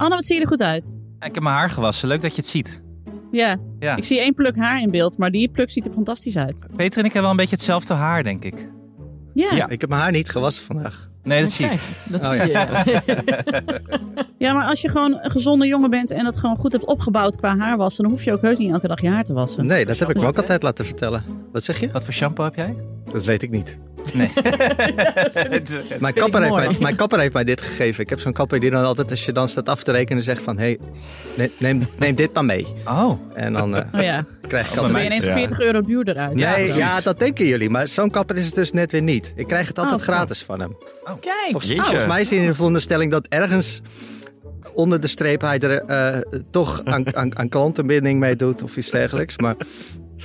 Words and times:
Anne, 0.00 0.14
wat 0.14 0.24
zie 0.24 0.34
je 0.36 0.42
er 0.42 0.48
goed 0.48 0.62
uit? 0.62 0.94
Ik 1.20 1.34
heb 1.34 1.42
mijn 1.42 1.54
haar 1.54 1.70
gewassen. 1.70 2.08
Leuk 2.08 2.22
dat 2.22 2.34
je 2.34 2.40
het 2.40 2.50
ziet. 2.50 2.82
Ja, 3.30 3.56
Ja. 3.78 3.96
ik 3.96 4.04
zie 4.04 4.20
één 4.20 4.34
pluk 4.34 4.56
haar 4.56 4.80
in 4.80 4.90
beeld, 4.90 5.18
maar 5.18 5.30
die 5.30 5.48
pluk 5.48 5.70
ziet 5.70 5.86
er 5.86 5.92
fantastisch 5.92 6.36
uit. 6.36 6.66
Peter 6.76 6.98
en 6.98 7.04
ik 7.04 7.12
hebben 7.12 7.22
wel 7.22 7.30
een 7.30 7.36
beetje 7.36 7.54
hetzelfde 7.54 7.94
haar, 7.94 8.22
denk 8.22 8.44
ik. 8.44 8.68
Ja, 9.34 9.54
ja. 9.54 9.68
Ik 9.68 9.80
heb 9.80 9.90
mijn 9.90 10.02
haar 10.02 10.10
niet 10.10 10.28
gewassen 10.28 10.64
vandaag. 10.64 11.08
Nee, 11.22 11.40
dat 11.42 11.50
zie 11.50 11.66
ik. 11.66 11.80
Dat 12.08 12.20
Oh, 12.20 12.28
zie 12.28 12.36
ja. 12.50 12.82
je. 14.38 14.52
maar 14.54 14.66
als 14.66 14.80
je 14.80 14.88
gewoon 14.88 15.18
een 15.20 15.30
gezonde 15.30 15.66
jongen 15.66 15.90
bent 15.90 16.10
en 16.10 16.26
het 16.26 16.36
gewoon 16.36 16.56
goed 16.56 16.72
hebt 16.72 16.84
opgebouwd 16.84 17.36
qua 17.36 17.56
haarwassen, 17.58 18.02
dan 18.04 18.12
hoef 18.12 18.22
je 18.24 18.32
ook 18.32 18.42
heus 18.42 18.58
niet 18.58 18.72
elke 18.72 18.88
dag 18.88 19.00
je 19.00 19.08
haar 19.08 19.24
te 19.24 19.32
wassen. 19.32 19.66
Nee, 19.66 19.86
dat 19.86 19.98
heb 19.98 20.10
ik 20.10 20.16
me 20.16 20.26
ook 20.26 20.36
altijd 20.36 20.62
laten 20.62 20.84
vertellen. 20.84 21.22
Wat 21.52 21.64
zeg 21.64 21.80
je? 21.80 21.90
Wat 21.90 22.04
voor 22.04 22.12
shampoo 22.12 22.44
heb 22.44 22.54
jij? 22.54 22.76
Dat 23.12 23.24
weet 23.24 23.42
ik 23.42 23.50
niet. 23.50 23.78
Nee. 24.12 24.30
Mijn 26.00 26.14
kapper, 26.14 26.42
heeft 26.42 26.54
mij, 26.54 26.76
mijn 26.80 26.96
kapper 26.96 27.18
heeft 27.20 27.32
mij 27.32 27.44
dit 27.44 27.60
gegeven. 27.60 28.02
Ik 28.02 28.10
heb 28.10 28.20
zo'n 28.20 28.32
kapper 28.32 28.60
die 28.60 28.70
dan 28.70 28.84
altijd, 28.84 29.10
als 29.10 29.24
je 29.24 29.32
dan 29.32 29.48
staat 29.48 29.68
af 29.68 29.82
te 29.82 29.92
rekenen, 29.92 30.22
zegt 30.22 30.42
van... 30.42 30.58
Hé, 30.58 30.76
hey, 31.36 31.50
neem, 31.58 31.86
neem 31.98 32.14
dit 32.14 32.32
maar 32.34 32.44
mee. 32.44 32.66
Oh. 32.84 33.12
En 33.34 33.52
dan 33.52 33.76
eh, 33.76 33.94
Oh 33.94 34.00
ja, 34.02 34.24
krijg 34.48 34.68
ik 34.68 34.74
bij 34.74 34.82
dan 34.82 34.92
ben 34.92 35.02
je 35.02 35.10
altijd... 35.10 35.22
ineens 35.22 35.26
Ja. 35.26 35.46
40 35.46 35.60
euro 35.60 35.80
duurder 35.80 36.16
uit. 36.16 36.38
Ja, 36.38 36.56
Nee, 36.56 36.74
ja, 36.74 37.00
dat 37.00 37.18
denken 37.18 37.46
jullie. 37.46 37.70
Maar 37.70 37.88
zo'n 37.88 38.10
kapper 38.10 38.36
is 38.36 38.46
het 38.46 38.54
dus 38.54 38.72
net 38.72 38.92
weer 38.92 39.02
niet. 39.02 39.32
Ik 39.36 39.46
krijg 39.46 39.68
het 39.68 39.78
altijd 39.78 40.00
Oh. 40.00 40.06
gratis 40.06 40.42
van 40.42 40.60
hem. 40.60 40.76
Kijk, 41.04 41.50
Volgens, 41.50 41.74
volgens 41.74 42.06
mij 42.06 42.20
is 42.20 42.30
hij 42.30 42.38
in 42.38 42.46
de 42.46 42.54
veronderstelling 42.54 43.10
dat 43.10 43.26
ergens 43.28 43.80
onder 44.74 45.00
de 45.00 45.06
streep 45.06 45.40
hij 45.40 45.58
er 45.58 45.84
eh, 45.84 46.20
toch 46.50 46.80
aan, 46.84 47.16
aan, 47.16 47.38
aan 47.38 47.48
klantenbinding 47.48 48.20
mee 48.20 48.36
doet 48.36 48.62
of 48.62 48.76
iets 48.76 48.90
dergelijks. 48.90 49.38
Maar 49.38 49.56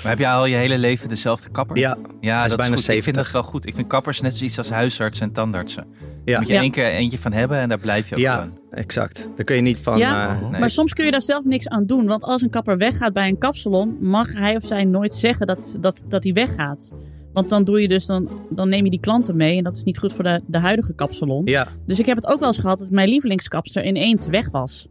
Maar 0.03 0.11
heb 0.11 0.19
jij 0.19 0.31
al 0.31 0.45
je 0.45 0.55
hele 0.55 0.77
leven 0.77 1.09
dezelfde 1.09 1.49
kapper? 1.49 1.77
ja, 1.77 1.97
Ja, 2.21 2.43
is 2.43 2.49
dat 2.49 2.57
bijna 2.57 2.73
is 2.73 2.79
goed. 2.85 2.89
Ik 2.95 3.03
vind 3.03 3.15
70. 3.15 3.23
dat 3.23 3.31
wel 3.31 3.43
goed. 3.51 3.67
Ik 3.67 3.75
vind 3.75 3.87
kappers 3.87 4.21
net 4.21 4.37
zoiets 4.37 4.57
als 4.57 4.69
huisartsen 4.69 5.25
en 5.27 5.31
tandartsen. 5.33 5.85
Daar 5.99 6.09
ja, 6.25 6.37
moet 6.39 6.47
je 6.47 6.53
Ja. 6.53 6.61
één 6.61 6.71
keer 6.71 6.85
eentje 6.87 7.17
van 7.19 7.31
hebben 7.31 7.57
en 7.59 7.69
daar 7.69 7.79
blijf 7.79 8.09
je 8.09 8.15
ook 8.15 8.21
ja, 8.21 8.49
exact. 8.69 9.29
Daar 9.35 9.45
kun 9.45 9.55
je 9.55 9.61
niet 9.61 9.79
van... 9.79 9.97
Ja. 9.97 10.29
eh, 10.29 10.49
Nee. 10.49 10.59
Maar 10.59 10.69
soms 10.69 10.93
kun 10.93 11.05
je 11.05 11.11
daar 11.11 11.21
zelf 11.21 11.43
niks 11.45 11.67
aan 11.69 11.85
doen. 11.85 12.05
Want 12.05 12.23
als 12.23 12.41
een 12.41 12.49
kapper 12.49 12.77
weggaat 12.77 13.13
bij 13.13 13.27
een 13.27 13.37
kapsalon, 13.37 13.97
mag 14.01 14.33
hij 14.33 14.55
of 14.55 14.63
zij 14.65 14.83
nooit 14.83 15.13
zeggen 15.13 15.47
dat, 15.47 15.77
dat, 15.79 16.03
dat 16.07 16.23
hij 16.23 16.33
weggaat. 16.33 16.91
Want 17.33 17.49
dan 17.49 17.63
doe 17.63 17.81
je 17.81 17.87
dus, 17.87 18.05
dan, 18.05 18.29
dan 18.49 18.69
neem 18.69 18.83
je 18.83 18.89
die 18.89 18.99
klanten 18.99 19.35
mee. 19.35 19.57
En 19.57 19.63
dat 19.63 19.75
is 19.75 19.83
niet 19.83 19.97
goed 19.97 20.13
voor 20.13 20.23
de, 20.23 20.41
de 20.47 20.59
huidige 20.59 20.93
kapsalon. 20.93 21.41
ja, 21.45 21.67
Dus 21.85 21.99
ik 21.99 22.05
heb 22.05 22.15
het 22.15 22.27
ook 22.27 22.39
wel 22.39 22.47
eens 22.47 22.59
gehad 22.59 22.79
dat 22.79 22.89
mijn 22.89 23.09
lievelingskapster 23.09 23.85
ineens 23.85 24.27
weg 24.27 24.49
was. 24.49 24.87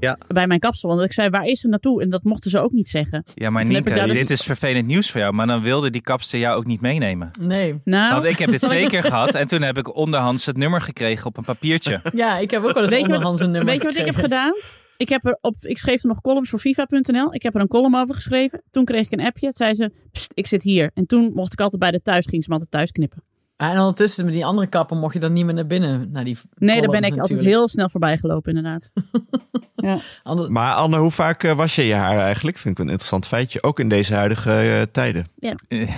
Ja. 0.00 0.18
Bij 0.28 0.46
mijn 0.46 0.60
kapsalon. 0.60 0.96
Dat 0.96 1.04
ik 1.04 1.12
zei, 1.12 1.30
waar 1.30 1.44
is 1.44 1.60
ze 1.60 1.68
naartoe? 1.68 2.02
En 2.02 2.08
dat 2.08 2.22
mochten 2.22 2.50
ze 2.50 2.60
ook 2.60 2.72
niet 2.72 2.88
zeggen. 2.88 3.24
Ja, 3.34 3.50
maar 3.50 3.66
Nienke, 3.66 3.94
dus- 4.06 4.18
dit 4.18 4.30
is 4.30 4.42
vervelend 4.42 4.86
nieuws 4.86 5.10
voor 5.10 5.20
jou. 5.20 5.32
Maar 5.32 5.46
dan 5.46 5.62
wilde 5.62 5.90
die 5.90 6.00
kapster 6.00 6.38
jou 6.38 6.56
ook 6.56 6.66
niet 6.66 6.80
meenemen. 6.80 7.30
nee. 7.40 7.80
Nou, 7.84 8.12
Want 8.12 8.24
ik 8.24 8.38
heb 8.38 8.50
dit 8.50 8.60
twee 8.70 8.88
keer 8.88 9.02
gehad 9.02 9.34
en 9.34 9.46
toen 9.46 9.62
heb 9.62 9.78
ik 9.78 9.96
onderhands 9.96 10.46
het 10.46 10.56
nummer 10.56 10.80
gekregen 10.80 11.26
op 11.26 11.36
een 11.36 11.44
papiertje. 11.44 12.00
Ja, 12.14 12.38
ik 12.38 12.50
heb 12.50 12.62
ook 12.64 12.72
wel 12.74 12.82
eens 12.82 12.92
Weet 12.92 13.02
onderhands 13.02 13.40
een 13.40 13.50
nummer 13.50 13.70
weet 13.72 13.82
je 13.82 13.88
wat 13.88 13.96
ik 13.98 14.04
heb 14.06 14.14
gedaan? 14.14 14.52
Ik, 14.96 15.08
heb 15.08 15.26
er 15.26 15.38
op, 15.40 15.54
ik 15.60 15.78
schreef 15.78 16.02
er 16.02 16.08
nog 16.08 16.20
columns 16.20 16.50
voor 16.50 16.58
FIFA.nl. 16.58 17.34
Ik 17.34 17.42
heb 17.42 17.54
er 17.54 17.60
een 17.60 17.68
column 17.68 17.96
over 17.96 18.14
geschreven. 18.14 18.62
Toen 18.70 18.84
kreeg 18.84 19.06
ik 19.06 19.12
een 19.12 19.26
appje. 19.26 19.46
Het 19.46 19.56
zei 19.56 19.74
ze, 19.74 19.92
"Pst, 20.12 20.30
ik 20.34 20.46
zit 20.46 20.62
hier. 20.62 20.90
En 20.94 21.06
toen 21.06 21.32
mocht 21.34 21.52
ik 21.52 21.60
altijd 21.60 21.80
bij 21.80 21.90
de 21.90 22.02
thuis, 22.02 22.26
ging 22.26 22.42
ze 22.42 22.48
me 22.48 22.54
altijd 22.54 22.70
thuis 22.72 22.90
knippen. 22.92 23.22
En 23.58 23.78
ondertussen 23.78 24.24
met 24.24 24.34
die 24.34 24.44
andere 24.46 24.66
kapper 24.66 24.96
mocht 24.96 25.14
je 25.14 25.20
dan 25.20 25.32
niet 25.32 25.44
meer 25.44 25.54
naar 25.54 25.66
binnen. 25.66 26.10
Naar 26.12 26.24
die 26.24 26.38
Nee, 26.54 26.80
daar 26.80 26.90
ben 26.90 27.02
ik 27.02 27.18
altijd 27.18 27.40
heel 27.40 27.68
snel 27.68 27.88
voorbij 27.88 28.18
gelopen, 28.18 28.56
inderdaad. 28.56 28.90
ja. 29.74 29.98
Ander- 30.22 30.52
Maar 30.52 30.74
Anne, 30.74 30.96
hoe 30.98 31.10
vaak 31.10 31.42
eh, 31.42 31.52
was 31.52 31.74
je 31.74 31.82
je 31.82 31.94
haar 31.94 32.18
eigenlijk? 32.18 32.58
Vind 32.58 32.74
ik 32.78 32.84
een 32.84 32.90
interessant 32.90 33.26
feitje. 33.26 33.62
Ook 33.62 33.80
in 33.80 33.88
deze 33.88 34.14
huidige 34.14 34.52
eh, 34.60 34.82
tijden. 34.92 35.26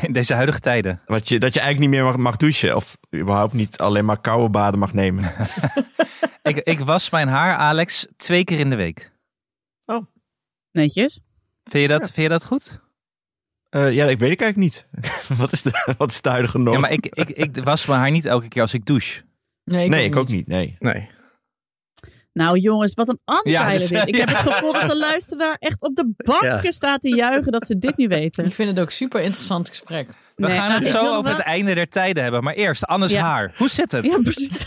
In 0.00 0.12
deze 0.12 0.34
huidige 0.34 0.60
tijden. 0.60 1.00
Wat 1.06 1.28
je, 1.28 1.38
dat 1.38 1.54
je 1.54 1.60
eigenlijk 1.60 1.90
niet 1.90 2.00
meer 2.00 2.08
mag, 2.10 2.20
mag 2.20 2.36
douchen. 2.36 2.76
Of 2.76 2.96
überhaupt 3.14 3.52
niet 3.52 3.78
alleen 3.78 4.04
maar 4.04 4.20
koude 4.20 4.50
baden 4.50 4.78
mag 4.78 4.92
nemen. 4.92 5.24
Ik, 6.42 6.56
ik 6.56 6.80
was 6.80 7.10
mijn 7.10 7.28
haar, 7.28 7.54
Alex, 7.54 8.06
twee 8.16 8.44
keer 8.44 8.58
in 8.58 8.70
de 8.70 8.76
week. 8.76 9.12
Netjes. 10.72 11.20
Vind 11.62 11.82
je 11.82 11.88
dat, 11.98 12.10
vind 12.10 12.16
je 12.26 12.28
dat 12.28 12.44
goed? 12.44 12.80
Eh, 13.70 13.92
ja, 13.92 14.06
ik 14.06 14.18
weet 14.18 14.30
ik 14.30 14.40
eigenlijk 14.40 14.56
niet. 14.56 14.86
wat, 15.38 15.52
is 15.52 15.62
de, 15.62 15.84
wat 15.98 16.10
is 16.10 16.20
de 16.20 16.28
huidige 16.28 16.58
norm? 16.58 16.74
Ja, 16.74 16.80
maar 16.80 16.92
ik, 16.92 17.06
ik, 17.06 17.28
ik 17.28 17.64
was 17.64 17.86
mijn 17.86 18.00
haar 18.00 18.10
niet 18.10 18.24
elke 18.24 18.48
keer 18.48 18.62
als 18.62 18.74
ik 18.74 18.86
douche. 18.86 19.22
nee, 19.64 19.88
nee, 19.88 20.04
ik 20.04 20.16
ook 20.16 20.28
niet. 20.28 20.46
Nee. 20.46 20.76
nee. 20.78 21.08
Nou 22.32 22.58
jongens, 22.58 22.94
wat 22.94 23.08
een 23.08 23.18
Ja, 23.42 23.70
dus- 23.70 23.88
dit. 23.88 24.06
Ik 24.08 24.16
heb 24.16 24.28
ja. 24.30 24.36
het 24.36 24.52
gevoel 24.52 24.72
dat 24.72 24.88
de 24.90 24.96
luisteraar 24.96 25.56
echt 25.58 25.82
op 25.82 25.96
de 25.96 26.12
banken 26.16 26.62
Ja. 26.62 26.70
staat 26.72 27.00
te 27.00 27.08
juichen 27.14 27.52
dat 27.52 27.66
ze 27.66 27.78
dit 27.78 27.96
nu 27.96 28.08
weten. 28.08 28.44
Ik 28.44 28.52
vind 28.54 28.68
het 28.68 28.78
ook 28.80 28.90
super 28.90 29.20
interessant 29.20 29.68
gesprek. 29.68 30.08
We 30.08 30.14
Nee, 30.46 30.56
gaan 30.56 30.68
nou, 30.68 30.80
het 30.82 30.90
zo 30.90 30.98
over 31.08 31.22
wel- 31.24 31.32
het 31.32 31.42
einde 31.42 31.74
der 31.74 31.88
tijden 31.88 32.22
hebben. 32.22 32.42
Maar 32.44 32.54
eerst, 32.54 32.86
Anne's 32.86 33.10
Ja. 33.10 33.22
haar. 33.22 33.54
Hoe 33.56 33.68
zit 33.68 33.92
het? 33.92 34.04
Ja, 34.06 34.18
precies. 34.22 34.66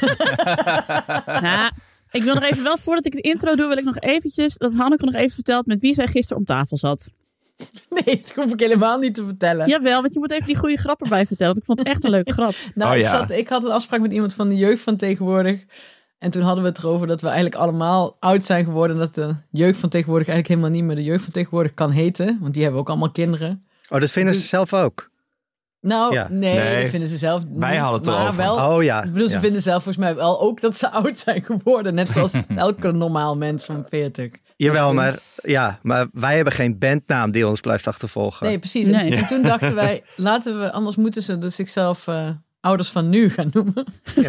nou, 1.41 1.69
ik 2.11 2.23
wil 2.23 2.33
nog 2.33 2.43
even 2.43 2.63
wel, 2.63 2.77
voordat 2.77 3.05
ik 3.05 3.11
de 3.11 3.21
intro 3.21 3.55
doe, 3.55 3.67
wil 3.67 3.77
ik 3.77 3.83
nog 3.83 3.99
eventjes, 3.99 4.57
dat 4.57 4.73
Hanneke 4.73 5.05
nog 5.05 5.13
even 5.15 5.33
vertelt 5.33 5.65
met 5.65 5.79
wie 5.79 5.93
zij 5.93 6.07
gisteren 6.07 6.37
om 6.37 6.45
tafel 6.45 6.77
zat. 6.77 7.09
Nee, 8.05 8.21
dat 8.21 8.31
hoef 8.35 8.53
ik 8.53 8.59
helemaal 8.59 8.97
niet 8.97 9.15
te 9.15 9.23
vertellen. 9.25 9.67
Jawel, 9.67 10.01
want 10.01 10.13
je 10.13 10.19
moet 10.19 10.31
even 10.31 10.47
die 10.47 10.57
goede 10.57 10.77
grap 10.77 11.01
erbij 11.01 11.25
vertellen. 11.25 11.53
want 11.53 11.57
Ik 11.57 11.65
vond 11.65 11.79
het 11.79 11.87
echt 11.87 12.03
een 12.03 12.09
leuke 12.09 12.33
grap. 12.33 12.53
Nou, 12.75 12.91
Oh, 12.93 12.97
ik, 12.97 13.05
zat, 13.05 13.31
ik 13.31 13.49
had 13.49 13.63
een 13.65 13.71
afspraak 13.71 13.99
met 14.01 14.11
iemand 14.13 14.33
van 14.33 14.49
de 14.49 14.55
jeugd 14.55 14.81
van 14.81 14.95
tegenwoordig. 14.95 15.63
En 16.19 16.31
toen 16.31 16.41
hadden 16.41 16.63
we 16.63 16.69
het 16.69 16.77
erover 16.77 17.07
dat 17.07 17.21
we 17.21 17.27
eigenlijk 17.27 17.55
allemaal 17.55 18.15
oud 18.19 18.45
zijn 18.45 18.63
geworden. 18.65 18.95
En 18.95 19.01
dat 19.01 19.15
de 19.15 19.35
jeugd 19.51 19.79
van 19.79 19.89
tegenwoordig 19.89 20.27
eigenlijk 20.27 20.59
helemaal 20.59 20.79
niet 20.79 20.87
meer 20.87 21.03
de 21.03 21.09
jeugd 21.11 21.23
van 21.23 21.33
tegenwoordig 21.33 21.73
kan 21.73 21.91
heten. 21.91 22.37
Want 22.41 22.53
die 22.53 22.63
hebben 22.63 22.81
ook 22.81 22.89
allemaal 22.89 23.11
kinderen. 23.11 23.65
Oh, 23.89 23.99
dat 23.99 24.11
vinden 24.11 24.35
ze 24.35 24.41
zelf 24.47 24.73
ook. 24.73 25.11
Nou, 25.81 26.13
Ja. 26.13 26.27
nee, 26.29 26.55
Nee. 26.59 26.81
dat 26.81 26.89
vinden 26.89 27.09
ze 27.09 27.17
zelf 27.17 27.43
Wij 27.55 27.71
niet, 27.71 27.79
hadden 27.79 27.99
het 27.99 28.09
maar 28.09 28.19
erover. 28.19 28.37
wel. 28.43 28.75
Oh 28.75 28.83
ja. 28.83 29.03
Ik 29.03 29.11
bedoel, 29.13 29.27
ze 29.27 29.33
ja. 29.33 29.39
vinden 29.39 29.61
zelf 29.61 29.83
volgens 29.83 30.05
mij 30.05 30.15
wel 30.15 30.41
ook 30.41 30.61
dat 30.61 30.77
ze 30.77 30.89
oud 31.01 31.17
zijn 31.17 31.43
geworden. 31.43 31.93
Net 31.93 32.09
zoals 32.09 32.33
elke 32.55 32.91
normaal 32.91 33.37
mens 33.37 33.65
van 33.65 33.85
40. 33.89 34.31
Jawel, 34.57 34.93
maar, 34.93 35.19
ja, 35.43 35.79
maar 35.81 36.07
wij 36.13 36.35
hebben 36.35 36.53
geen 36.53 36.77
bandnaam 36.79 37.31
die 37.31 37.47
ons 37.47 37.59
blijft 37.59 37.87
achtervolgen. 37.87 38.47
Nee, 38.47 38.59
precies. 38.59 38.87
En- 38.87 38.91
Nee. 38.93 39.15
En 39.15 39.27
toen 39.27 39.41
dachten 39.41 39.75
wij, 39.85 40.03
laten 40.15 40.59
we, 40.59 40.71
anders 40.71 40.95
moeten 40.95 41.21
ze 41.21 41.37
dus 41.37 41.55
zichzelf 41.55 42.07
eh, 42.07 42.29
ouders 42.63 42.89
van 42.89 43.09
nu 43.09 43.29
gaan 43.29 43.49
noemen. 43.53 43.85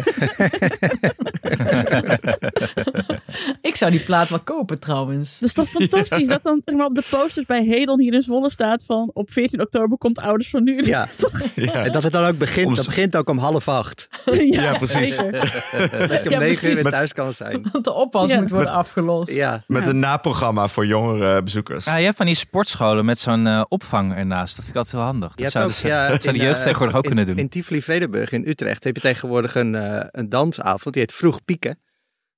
ik 3.61 3.75
zou 3.75 3.91
die 3.91 3.99
plaat 3.99 4.29
wel 4.29 4.39
kopen 4.39 4.79
trouwens. 4.79 5.39
Dat 5.39 5.49
is 5.49 5.55
toch 5.55 5.69
fantastisch 5.69 6.27
dat 6.27 6.43
dan 6.43 6.61
zeg 6.65 6.75
maar, 6.75 6.85
op 6.85 6.95
de 6.95 7.03
posters 7.09 7.45
bij 7.45 7.63
Hedon 7.65 7.99
hier 7.99 8.13
in 8.13 8.21
Zwolle 8.21 8.49
staat 8.51 8.83
van 8.85 9.11
op 9.13 9.31
14 9.31 9.61
oktober 9.61 9.97
komt 9.97 10.19
Ouders 10.19 10.49
van 10.49 10.63
Nu. 10.63 10.83
Ja. 10.85 11.07
En 11.55 11.91
dat 11.91 12.03
het 12.03 12.11
dan 12.11 12.25
ook 12.25 12.37
begint, 12.37 12.67
Om- 12.67 12.75
dat 12.75 12.85
begint 12.85 13.15
ook 13.15 13.29
om 13.29 13.37
half 13.37 13.67
acht. 13.67 14.07
ja, 14.51 14.77
precies. 14.77 15.15
zeker. 15.15 15.63
Dat 16.07 16.23
je 16.23 16.23
om 16.25 16.29
Ja, 16.31 16.39
negen 16.39 16.71
uur 16.71 16.83
thuis 16.83 17.13
kan 17.13 17.33
zijn. 17.33 17.67
Want 17.71 17.83
de 17.83 17.93
oppas 17.93 18.29
Ja. 18.29 18.39
moet 18.39 18.49
worden 18.49 18.71
afgelost. 18.71 19.31
Ja. 19.33 19.63
Met 19.67 19.83
Ja. 19.83 19.89
een 19.89 19.99
naprogramma 19.99 20.67
voor 20.67 20.85
jongere 20.85 21.43
bezoekers. 21.43 21.85
Ja, 21.85 21.95
je 21.95 22.05
hebt 22.05 22.17
van 22.17 22.25
die 22.25 22.35
sportscholen 22.35 23.05
met 23.05 23.19
zo'n 23.19 23.47
eh, 23.47 23.61
opvang 23.67 24.15
ernaast. 24.15 24.55
Dat 24.55 24.65
vind 24.65 24.69
ik 24.69 24.75
altijd 24.83 24.95
heel 25.03 25.11
handig. 25.11 25.35
Dat 25.35 25.51
zouden 25.51 25.73
ook, 25.73 25.79
ze, 25.79 25.87
ja, 25.87 26.07
dat 26.09 26.23
zou 26.23 26.37
de 26.37 26.43
jeugd 26.43 26.57
eh, 26.57 26.63
tegenwoordig 26.63 26.95
ook 26.97 27.03
in- 27.03 27.07
kunnen 27.09 27.25
doen. 27.27 27.37
In 27.37 27.49
Tivoli 27.49 27.81
Vredenburg 27.81 28.24
in 28.31 28.47
Utrecht 28.47 28.83
heb 28.83 28.95
je 28.95 29.01
tegenwoordig 29.01 29.55
een, 29.55 29.75
eh, 29.75 30.05
een 30.11 30.29
dansavond. 30.29 30.93
Die 30.93 31.03
heet 31.03 31.13
Vroeg 31.13 31.45
Pieken. 31.45 31.79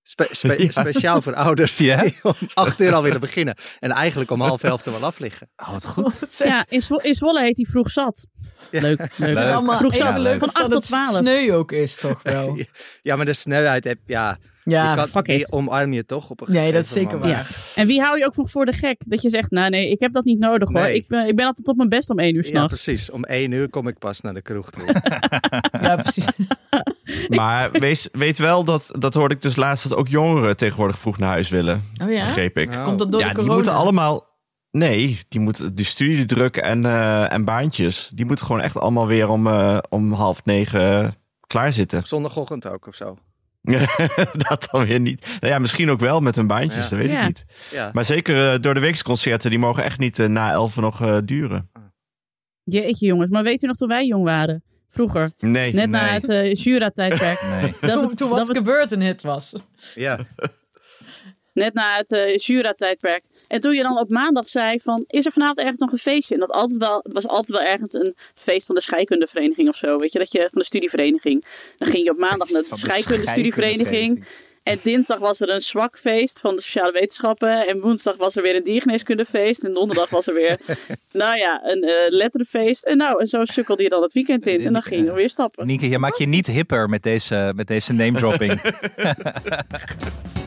Spe- 0.02 0.28
spe- 0.31 0.62
Ja. 0.64 0.72
Speciaal 0.72 1.22
voor 1.22 1.36
ouders 1.36 1.75
die 1.75 1.88
Ja? 1.88 2.06
om 2.22 2.34
acht 2.53 2.81
uur 2.81 2.94
al 2.94 3.03
willen 3.03 3.20
beginnen. 3.20 3.56
En 3.80 3.92
eigenlijk 3.92 4.31
om 4.31 4.42
half 4.42 4.64
elf 4.64 4.86
er 4.86 4.92
wel 4.92 5.03
af 5.06 5.20
liggen. 5.20 5.50
Oh, 5.56 5.72
wat 5.72 5.86
goed. 5.86 6.20
Ja, 6.44 6.66
in, 6.70 6.81
Zwo- 6.81 6.96
in 7.02 7.14
Zwolle 7.16 7.42
heet 7.42 7.58
hij 7.58 7.66
vroeg 7.66 7.92
zat. 7.92 8.25
Ja. 8.72 8.81
Leuk, 8.81 8.98
leuk. 9.00 9.09
is 9.30 9.34
Leuk. 9.34 9.50
allemaal 9.53 9.78
Vroeg 9.78 9.96
zat. 9.96 10.18
leuk 10.20 10.40
Van 10.40 10.42
als 10.42 10.53
dat 10.53 10.62
8 10.64 10.72
tot 10.72 10.81
het 10.81 10.92
12. 10.92 11.16
sneu 11.18 11.53
ook 11.53 11.72
is, 11.72 11.96
toch 11.96 12.24
wel. 12.24 12.58
Ja, 13.02 13.16
maar 13.16 13.25
de 13.25 13.34
snelheid 13.34 13.84
heb 13.84 14.00
ja. 14.06 14.38
Ja, 14.70 14.90
je 14.90 14.96
kan, 14.96 15.08
fuck 15.08 15.26
die 15.26 15.40
it. 15.40 15.52
omarm 15.52 15.94
je 15.94 16.06
toch 16.06 16.30
op 16.30 16.42
een 16.42 16.54
nee, 16.54 16.72
dat 16.72 16.84
is 16.84 16.92
zeker 16.92 17.18
moment. 17.18 17.36
waar. 17.36 17.56
Ja. 17.76 17.82
En 17.82 17.88
wie 17.88 18.02
hou 18.02 18.18
je 18.18 18.26
ook 18.26 18.36
nog 18.36 18.52
voor 18.52 18.66
de 18.66 18.74
gek? 18.74 19.02
Dat 19.08 19.22
je 19.22 19.30
zegt, 19.30 19.52
nou 19.52 19.70
nee, 19.70 19.90
ik 19.92 20.00
heb 20.00 20.14
dat 20.14 20.26
niet 20.26 20.40
nodig 20.40 20.70
hoor. 20.70 20.82
Nee. 20.82 20.96
Ik, 20.96 21.08
ben, 21.08 21.28
ik 21.28 21.36
ben 21.36 21.46
altijd 21.46 21.68
op 21.68 21.76
mijn 21.76 21.90
best 21.90 22.10
om 22.10 22.20
één 22.20 22.36
uur 22.36 22.44
Ja, 22.44 22.50
s'nachts. 22.50 22.84
precies. 22.84 23.12
Om 23.12 23.24
één 23.24 23.52
uur 23.52 23.70
kom 23.70 23.88
ik 23.88 23.98
pas 24.00 24.22
naar 24.22 24.34
de 24.34 24.42
kroeg 24.42 24.70
toe. 24.70 24.86
Ja, 25.82 25.96
precies. 25.96 26.28
Maar 27.28 27.72
wees, 27.72 28.10
weet 28.12 28.38
wel, 28.38 28.64
dat, 28.64 28.90
dat 29.00 29.14
hoorde 29.14 29.36
ik 29.36 29.42
dus 29.42 29.56
laatst, 29.56 29.90
dat 29.90 29.98
ook 29.98 30.08
jongeren 30.08 30.58
tegenwoordig 30.58 30.98
vroeg 31.00 31.18
naar 31.18 31.30
huis 31.30 31.50
willen. 31.50 31.84
Oh 32.04 32.12
ja? 32.12 32.26
Begreep 32.26 32.58
ik. 32.58 32.74
Ja. 32.74 32.84
Komt 32.84 33.00
dat 33.00 33.12
door 33.12 33.22
ja, 33.22 33.28
de 33.28 33.34
die 33.34 33.44
corona? 33.44 33.62
moeten 33.63 33.81
allemaal... 33.81 34.25
Nee, 34.72 35.20
die 35.30 35.40
moeten 35.40 35.75
die 35.75 35.86
studiedruk 35.86 36.58
en, 36.58 36.86
eh, 36.86 37.34
en 37.34 37.46
baantjes, 37.46 38.12
die 38.13 38.25
moeten 38.25 38.46
gewoon 38.46 38.62
echt 38.62 38.78
allemaal 38.78 39.08
weer 39.08 39.30
om, 39.30 39.48
eh, 39.48 39.78
om 39.90 40.13
half 40.13 40.46
negen 40.46 41.04
eh, 41.04 41.10
klaar 41.48 41.74
zitten. 41.74 42.04
Zondagochtend 42.04 42.68
ook 42.68 42.88
of 42.88 42.96
zo. 42.96 43.18
dat 44.48 44.68
dan 44.72 44.86
weer 44.86 45.00
niet. 45.00 45.25
Nou 45.40 45.54
ja, 45.54 45.60
misschien 45.60 45.90
ook 45.90 46.00
wel 46.00 46.19
met 46.19 46.36
hun 46.36 46.48
baantjes, 46.48 46.84
Ja. 46.84 46.90
dat 46.90 47.00
weet 47.00 47.10
Ja. 47.12 47.19
ik 47.22 47.25
niet. 47.28 47.46
Ja. 47.72 47.90
Maar 47.94 48.06
zeker 48.06 48.54
eh, 48.54 48.60
door 48.62 48.74
de 48.74 48.80
weeksconcerten, 48.80 49.50
die 49.50 49.60
mogen 49.60 49.84
echt 49.84 50.00
niet 50.00 50.19
eh, 50.19 50.28
na 50.28 50.52
elf 50.52 50.75
nog 50.78 51.02
eh, 51.02 51.18
duren. 51.25 51.69
Jeetje 52.64 53.06
jongens, 53.06 53.30
maar 53.30 53.44
weet 53.44 53.64
u 53.64 53.68
nog 53.68 53.75
toen 53.75 53.88
wij 53.88 54.06
jong 54.06 54.24
waren? 54.24 54.64
Vroeger, 54.90 55.31
Nee. 55.40 55.74
net 55.74 55.90
na 55.90 56.08
het 56.08 56.30
eh 56.30 56.54
Jura-tijdperk. 56.54 57.42
Nee. 57.62 57.74
Dat 57.81 57.90
Toen, 57.92 58.16
toen 58.16 58.30
we- 58.30 58.46
Gebeurd 58.56 58.92
een 58.92 59.02
hit 59.02 59.22
was. 59.22 59.54
Ja. 59.96 60.20
Net 61.54 61.74
na 61.74 61.98
het 61.98 62.12
eh 62.12 62.38
Jura-tijdperk. 62.38 63.24
En 63.48 63.62
toen 63.62 63.76
je 63.76 63.82
dan 63.82 64.00
op 64.00 64.10
maandag 64.10 64.50
zei 64.50 64.80
van, 64.80 65.04
is 65.08 65.26
er 65.26 65.32
vanavond 65.32 65.60
ergens 65.60 65.80
nog 65.80 65.92
een 65.92 65.98
feestje? 65.98 66.34
En 66.34 66.40
dat 66.40 66.52
altijd 66.52 66.80
wel, 66.80 67.06
was 67.12 67.28
altijd 67.28 67.58
wel 67.58 67.68
ergens 67.68 67.94
een 67.94 68.16
feest 68.36 68.66
van 68.66 68.76
de 68.76 68.82
scheikundevereniging 68.82 69.68
of 69.68 69.76
zo. 69.76 69.98
Weet 69.98 70.12
je, 70.12 70.20
dat 70.20 70.32
je 70.32 70.40
van 70.40 70.62
de 70.62 70.66
studievereniging. 70.66 71.46
Dan 71.78 71.90
ging 71.90 72.04
je 72.04 72.12
op 72.12 72.18
maandag 72.18 72.50
naar 72.50 72.62
de 72.62 72.70
de 72.70 72.78
scheikunde-studievereniging. 72.78 74.26
En 74.64 74.80
dinsdag 74.84 75.20
was 75.20 75.40
er 75.40 75.50
een 75.50 75.62
zwak 75.62 75.98
feest 76.00 76.40
van 76.40 76.56
de 76.56 76.62
sociale 76.62 76.92
wetenschappen. 76.92 77.68
En 77.68 77.82
woensdag 77.82 78.16
was 78.18 78.36
er 78.36 78.42
weer 78.44 78.56
een 78.56 78.64
diergeneeskundefeest. 78.64 79.64
En 79.64 79.74
donderdag 79.74 80.10
was 80.10 80.28
er 80.28 80.34
weer, 80.34 80.60
nou 81.12 81.38
ja, 81.38 81.62
een 81.64 81.84
uh, 81.84 81.92
letterenfeest. 82.08 82.84
En 82.84 82.98
nou, 82.98 83.20
en 83.20 83.28
zo 83.28 83.46
sukkelde 83.46 83.84
je 83.84 83.90
dan 83.90 84.02
het 84.02 84.14
weekend 84.14 84.48
in. 84.48 84.66
En 84.66 84.74
dan 84.74 84.82
ging 84.82 85.06
je 85.06 85.14
weer 85.14 85.30
stappen. 85.30 85.66
Nienke, 85.68 85.90
je 85.90 86.00
maakt 86.00 86.18
je 86.18 86.28
niet 86.28 86.48
hipper 86.48 86.90
met 86.90 87.04
deze, 87.04 87.52
met 87.56 87.68
deze 87.68 87.94
name 87.94 88.18
dropping. 88.18 88.62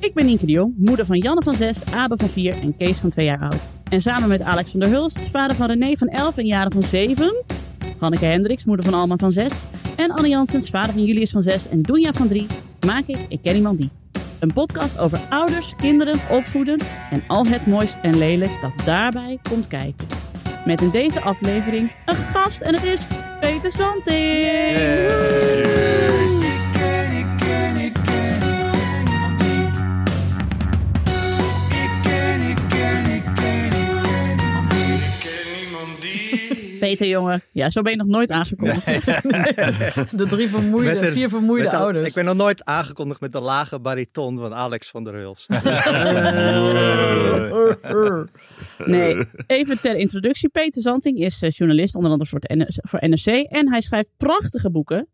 Ik 0.00 0.14
ben 0.14 0.26
Nienke 0.26 0.46
de 0.46 0.52
Jong, 0.52 0.74
moeder 0.76 1.06
van 1.06 1.18
Janne 1.18 1.42
van 1.42 1.54
6, 1.54 1.84
Abe 1.84 2.16
van 2.16 2.28
4 2.28 2.54
en 2.62 2.76
Kees 2.76 2.98
van 2.98 3.10
2 3.10 3.26
jaar 3.26 3.40
oud. 3.40 3.70
En 3.90 4.00
samen 4.00 4.28
met 4.28 4.40
Alex 4.40 4.70
van 4.70 4.80
der 4.80 4.88
Hulst, 4.88 5.28
vader 5.32 5.56
van 5.56 5.66
René 5.66 5.96
van 5.96 6.08
11 6.08 6.38
en 6.38 6.46
Jaren 6.46 6.72
van 6.72 6.82
7... 6.82 7.44
Hanneke 7.98 8.24
Hendricks, 8.24 8.64
moeder 8.64 8.84
van 8.84 8.94
Alma 8.94 9.16
van 9.16 9.32
6... 9.32 9.52
en 9.96 10.10
Anne 10.10 10.28
Janssens, 10.28 10.70
vader 10.70 10.92
van 10.92 11.04
Julius 11.04 11.30
van 11.30 11.42
6 11.42 11.68
en 11.68 11.82
Doenja 11.82 12.12
van 12.12 12.28
3... 12.28 12.46
maak 12.86 13.06
ik 13.06 13.18
Ik 13.28 13.38
Ken 13.42 13.56
Iemand 13.56 13.78
Die. 13.78 13.90
Een 14.38 14.52
podcast 14.52 14.98
over 14.98 15.20
ouders, 15.30 15.74
kinderen, 15.76 16.20
opvoeden... 16.30 16.80
en 17.10 17.22
al 17.26 17.46
het 17.46 17.66
moois 17.66 17.94
en 18.02 18.18
lelijks 18.18 18.60
dat 18.60 18.72
daarbij 18.84 19.38
komt 19.50 19.66
kijken. 19.66 20.06
Met 20.64 20.80
in 20.80 20.90
deze 20.90 21.20
aflevering 21.20 21.92
een 22.06 22.16
gast 22.16 22.60
en 22.60 22.74
het 22.74 22.84
is 22.84 23.06
Peter 23.40 23.70
Santing! 23.72 24.96
Peter, 36.88 37.06
jongen. 37.06 37.42
Ja, 37.52 37.70
zo 37.70 37.82
ben 37.82 37.92
je 37.92 37.98
nog 37.98 38.06
nooit 38.06 38.30
aangekondigd. 38.30 38.84
De 40.18 40.26
drie 40.28 40.48
vermoeide, 40.48 41.06
een- 41.06 41.12
vier 41.12 41.28
vermoeide 41.28 41.70
ouders. 41.70 42.08
Ik 42.08 42.14
ben 42.14 42.24
nog 42.24 42.36
nooit 42.36 42.64
aangekondigd 42.64 43.20
met 43.20 43.32
de 43.32 43.40
lage 43.40 43.80
bariton 43.80 44.38
van 44.38 44.54
Alex 44.54 44.90
van 44.90 45.04
der 45.04 45.14
Hulst. 45.14 45.48
Nee, 48.86 49.24
even 49.46 49.80
ter 49.80 49.96
introductie. 49.96 50.48
Peter 50.48 50.82
Zanting 50.82 51.18
is 51.18 51.42
eh, 51.42 51.50
journalist, 51.50 51.94
onder 51.94 52.10
andere 52.10 52.30
voor, 52.30 52.40
NRC, 52.56 52.78
voor 52.88 53.08
NRC. 53.08 53.26
En 53.26 53.70
hij 53.70 53.80
schrijft 53.80 54.08
prachtige 54.16 54.70
boeken. 54.70 55.08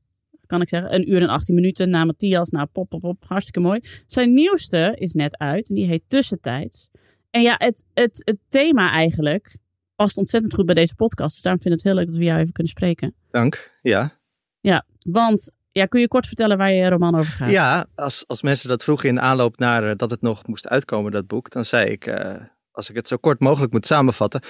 Kan 0.47 0.61
ik 0.61 0.69
zeggen. 0.69 0.95
Een 0.95 1.11
uur 1.13 1.23
en 1.23 1.29
18 1.29 1.55
minuten 1.55 1.91
na 1.91 2.05
Matthias. 2.05 2.51
Nou, 2.51 2.67
pop, 2.73 2.89
pop, 2.89 3.01
pop. 3.01 3.25
Hartstikke 3.27 3.61
mooi. 3.61 3.81
Zijn 4.07 4.35
nieuwste 4.35 4.93
is 4.99 5.13
net 5.13 5.39
uit. 5.39 5.69
En 5.69 5.75
die 5.75 5.87
heet 5.87 6.03
Tussentijds. 6.09 6.89
En 7.31 7.43
ja, 7.43 7.55
het, 7.59 7.85
het, 7.95 8.23
het 8.25 8.37
thema 8.49 8.91
eigenlijk 8.91 9.57
past 9.95 10.17
ontzettend 10.17 10.55
goed 10.55 10.67
bij 10.67 10.75
deze 10.75 10.95
podcast. 10.95 11.35
Dus 11.35 11.43
daarom 11.43 11.63
vind 11.63 11.75
ik 11.75 11.81
het 11.81 11.93
heel 11.93 12.01
leuk 12.01 12.11
dat 12.11 12.21
we 12.21 12.25
jou 12.25 12.41
even 12.41 12.53
kunnen 12.53 12.73
spreken. 12.73 13.15
Dank. 13.31 13.73
Ja. 13.83 14.19
Ja, 14.61 14.87
want 15.01 15.53
ja, 15.73 15.87
kun 15.87 16.01
je 16.01 16.09
kort 16.09 16.27
vertellen 16.27 16.59
waar 16.59 16.73
je 16.73 16.89
roman 16.89 17.15
over 17.15 17.33
gaat? 17.33 17.51
Ja, 17.51 17.87
als, 17.95 18.25
als 18.27 18.43
mensen 18.43 18.69
dat 18.69 18.85
vroegen 18.85 19.09
in 19.09 19.21
aanloop 19.21 19.59
naar 19.59 19.91
eh, 19.91 19.97
dat 19.97 20.11
het 20.11 20.21
nog 20.21 20.47
moest 20.47 20.69
uitkomen, 20.69 21.13
dat 21.13 21.27
boek, 21.27 21.51
dan 21.51 21.65
zei 21.65 21.91
ik, 21.91 22.07
eh, 22.07 22.35
als 22.71 22.91
ik 22.91 22.97
het 22.97 23.09
zo 23.09 23.17
kort 23.17 23.41
mogelijk 23.41 23.73
moet 23.73 23.87
samenvatten, 23.87 24.41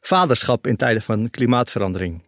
vaderschap 0.00 0.66
in 0.66 0.76
tijden 0.76 1.02
van 1.02 1.30
klimaatverandering. 1.30 2.22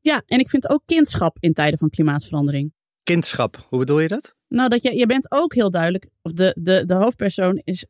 Ja, 0.00 0.22
en 0.26 0.38
ik 0.38 0.48
vind 0.48 0.68
ook 0.68 0.82
kindschap 0.86 1.36
in 1.40 1.52
tijden 1.52 1.78
van 1.78 1.90
klimaatverandering. 1.90 2.72
Kindschap, 3.02 3.66
hoe 3.68 3.78
bedoel 3.78 4.00
je 4.00 4.08
dat? 4.08 4.34
Nou, 4.48 4.68
dat 4.68 4.82
je, 4.82 4.96
je 4.96 5.06
bent 5.06 5.30
ook 5.30 5.54
heel 5.54 5.70
duidelijk, 5.70 6.08
of 6.22 6.32
de, 6.32 6.56
de, 6.58 6.84
de 6.84 6.94
hoofdpersoon 6.94 7.60
is, 7.64 7.86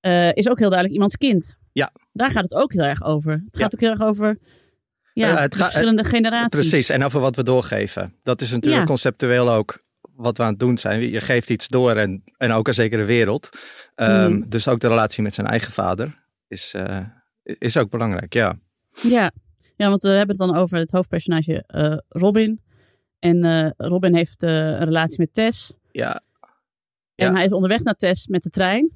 eh, 0.00 0.32
is 0.34 0.48
ook 0.48 0.58
heel 0.58 0.70
duidelijk 0.70 0.92
iemands 0.92 1.16
kind. 1.16 1.58
Ja. 1.76 1.92
Daar 2.12 2.30
gaat 2.30 2.42
het 2.42 2.54
ook 2.54 2.72
heel 2.72 2.82
erg 2.82 3.02
over. 3.04 3.32
Het 3.32 3.56
gaat 3.60 3.74
ook 3.74 3.80
heel 3.80 3.90
erg 3.90 4.02
over 4.02 4.38
ja, 5.12 5.28
het 5.40 5.54
gaat- 5.54 5.70
verschillende 5.70 6.04
generaties. 6.04 6.58
Precies, 6.60 6.88
en 6.88 7.02
over 7.04 7.20
wat 7.20 7.36
we 7.36 7.42
doorgeven. 7.42 8.14
Dat 8.22 8.40
is 8.40 8.50
natuurlijk 8.50 8.82
Ja. 8.82 8.86
conceptueel 8.88 9.50
ook 9.52 9.84
wat 10.00 10.36
we 10.36 10.42
aan 10.42 10.50
het 10.50 10.58
doen 10.58 10.78
zijn. 10.78 11.00
Je 11.10 11.20
geeft 11.20 11.50
iets 11.50 11.68
door 11.68 11.96
en, 11.96 12.22
en 12.36 12.52
ook 12.52 12.66
een 12.68 12.74
zekere 12.74 13.04
wereld. 13.04 13.48
Ehm, 13.94 14.30
Mm. 14.32 14.48
Dus 14.48 14.68
ook 14.68 14.80
de 14.80 14.88
relatie 14.88 15.22
met 15.22 15.34
zijn 15.34 15.46
eigen 15.46 15.72
vader 15.72 16.22
is, 16.48 16.74
eh, 16.74 17.00
is 17.42 17.76
ook 17.76 17.90
belangrijk, 17.90 18.34
ja. 18.34 18.58
Ja. 19.02 19.30
ja, 19.76 19.88
want 19.88 20.02
we 20.02 20.08
hebben 20.08 20.38
het 20.38 20.48
dan 20.48 20.56
over 20.56 20.78
het 20.78 20.90
hoofdpersonage 20.90 21.64
eh, 21.66 21.96
Robin. 22.08 22.60
En 23.18 23.44
eh, 23.44 23.70
Robin 23.76 24.14
heeft 24.14 24.42
eh, 24.42 24.50
een 24.50 24.84
relatie 24.84 25.18
met 25.18 25.34
Tess. 25.34 25.72
Ja, 25.92 26.20
En 27.14 27.26
Ja. 27.26 27.32
hij 27.32 27.44
is 27.44 27.52
onderweg 27.52 27.82
naar 27.82 27.94
Tess 27.94 28.26
met 28.26 28.42
de 28.42 28.50
trein. 28.50 28.90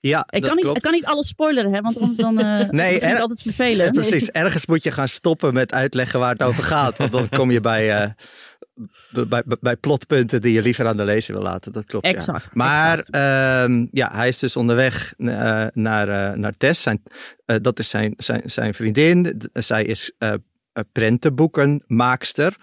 Ja 0.00 0.26
Ik 0.30 0.42
kan, 0.42 0.56
niet, 0.56 0.64
ik 0.76 0.82
kan 0.82 0.92
niet 0.92 1.04
alles 1.04 1.28
spoileren, 1.28 1.72
hè, 1.72 1.80
want 1.80 1.98
anders 1.98 2.16
dan, 2.18 2.34
dat 2.36 2.66
vind 2.68 2.80
ik 2.82 3.02
er- 3.02 3.20
altijd 3.20 3.42
vervelend. 3.42 3.92
Precies, 3.92 4.30
ergens 4.30 4.66
moet 4.66 4.82
je 4.82 4.90
gaan 4.90 5.08
stoppen 5.08 5.54
met 5.54 5.72
uitleggen 5.72 6.20
waar 6.20 6.32
het 6.32 6.42
over 6.42 6.62
gaat. 6.62 6.98
Want 6.98 7.12
dan 7.12 7.28
kom 7.28 7.50
je 7.50 7.60
bij, 7.60 8.00
eh, 8.00 8.10
bij, 9.28 9.42
bij, 9.60 9.76
plotpunten 9.76 10.40
die 10.40 10.52
je 10.52 10.62
liever 10.62 10.86
aan 10.86 10.96
de 10.96 11.04
lezer 11.04 11.34
wil 11.34 11.42
laten. 11.42 11.72
Dat 11.72 11.84
klopt. 11.84 12.06
ja. 12.06 12.12
Exact. 12.12 12.54
Maar 12.54 12.98
exact. 12.98 13.14
ehm, 13.14 13.86
ja, 13.92 14.10
hij 14.12 14.28
is 14.28 14.38
dus 14.38 14.56
onderweg 14.56 15.14
eh, 15.16 15.66
naar, 15.72 16.38
naar 16.38 16.56
Tess. 16.56 16.82
Zijn, 16.82 17.02
dat 17.44 17.78
is 17.78 17.88
zijn, 17.88 18.14
zijn, 18.16 18.42
zijn 18.44 18.74
vriendin. 18.74 19.40
Zij 19.52 19.84
is 19.84 20.12
prentenboekenmaakster. 20.92 22.56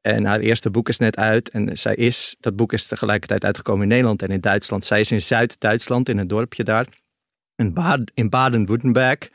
En 0.00 0.24
haar 0.24 0.40
eerste 0.40 0.70
boek 0.70 0.88
is 0.88 0.98
net 0.98 1.16
uit. 1.16 1.48
En 1.48 1.78
zij 1.78 1.94
is, 1.94 2.36
dat 2.40 2.56
boek 2.56 2.72
is 2.72 2.86
tegelijkertijd 2.86 3.44
uitgekomen 3.44 3.82
in 3.82 3.88
Nederland 3.88 4.22
en 4.22 4.30
in 4.30 4.40
Duitsland. 4.40 4.84
Zij 4.84 5.00
is 5.00 5.12
in 5.12 5.20
Zuid-Duitsland, 5.22 6.08
in 6.08 6.18
een 6.18 6.28
dorpje 6.28 6.64
daar. 6.64 6.86
In, 7.56 7.74
Bad, 7.74 8.00
in 8.14 8.28
Baden-Württemberg. 8.28 9.30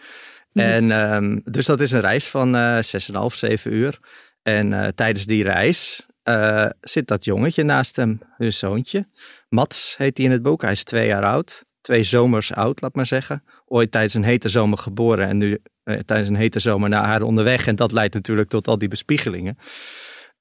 En 0.54 0.92
ehm, 0.92 1.40
dus 1.44 1.66
dat 1.66 1.80
is 1.80 1.92
een 1.92 2.02
reis 2.02 2.28
van 2.28 2.56
eh 2.56 2.78
6,5, 2.78 3.36
7 3.36 3.74
uur. 3.74 4.00
En 4.42 4.74
eh, 4.74 4.88
tijdens 4.88 5.26
die 5.26 5.44
reis 5.44 6.06
eh, 6.24 6.70
zit 6.82 7.08
dat 7.08 7.26
jongetje 7.26 7.64
naast 7.64 7.96
hem, 7.96 8.20
hun 8.38 8.54
zoontje. 8.54 9.08
Mats 9.50 9.96
heet 9.98 10.18
hij 10.18 10.26
in 10.26 10.32
het 10.32 10.42
boek. 10.42 10.62
Hij 10.62 10.72
is 10.72 10.84
twee 10.84 11.08
jaar 11.08 11.24
oud. 11.24 11.66
Twee 11.82 12.04
zomers 12.04 12.54
oud, 12.54 12.82
laat 12.82 12.96
maar 12.96 13.06
zeggen. 13.06 13.44
Ooit 13.66 13.92
tijdens 13.92 14.14
een 14.14 14.24
hete 14.24 14.50
zomer 14.50 14.78
geboren 14.78 15.28
en 15.28 15.38
nu 15.38 15.62
eh, 15.84 16.00
tijdens 16.00 16.30
een 16.30 16.36
hete 16.36 16.60
zomer 16.60 16.90
naar 16.90 17.04
haar 17.04 17.22
onderweg. 17.22 17.68
En 17.68 17.76
dat 17.76 17.92
leidt 17.92 18.14
natuurlijk 18.14 18.50
tot 18.50 18.68
al 18.68 18.78
die 18.78 18.88
bespiegelingen. 18.88 19.58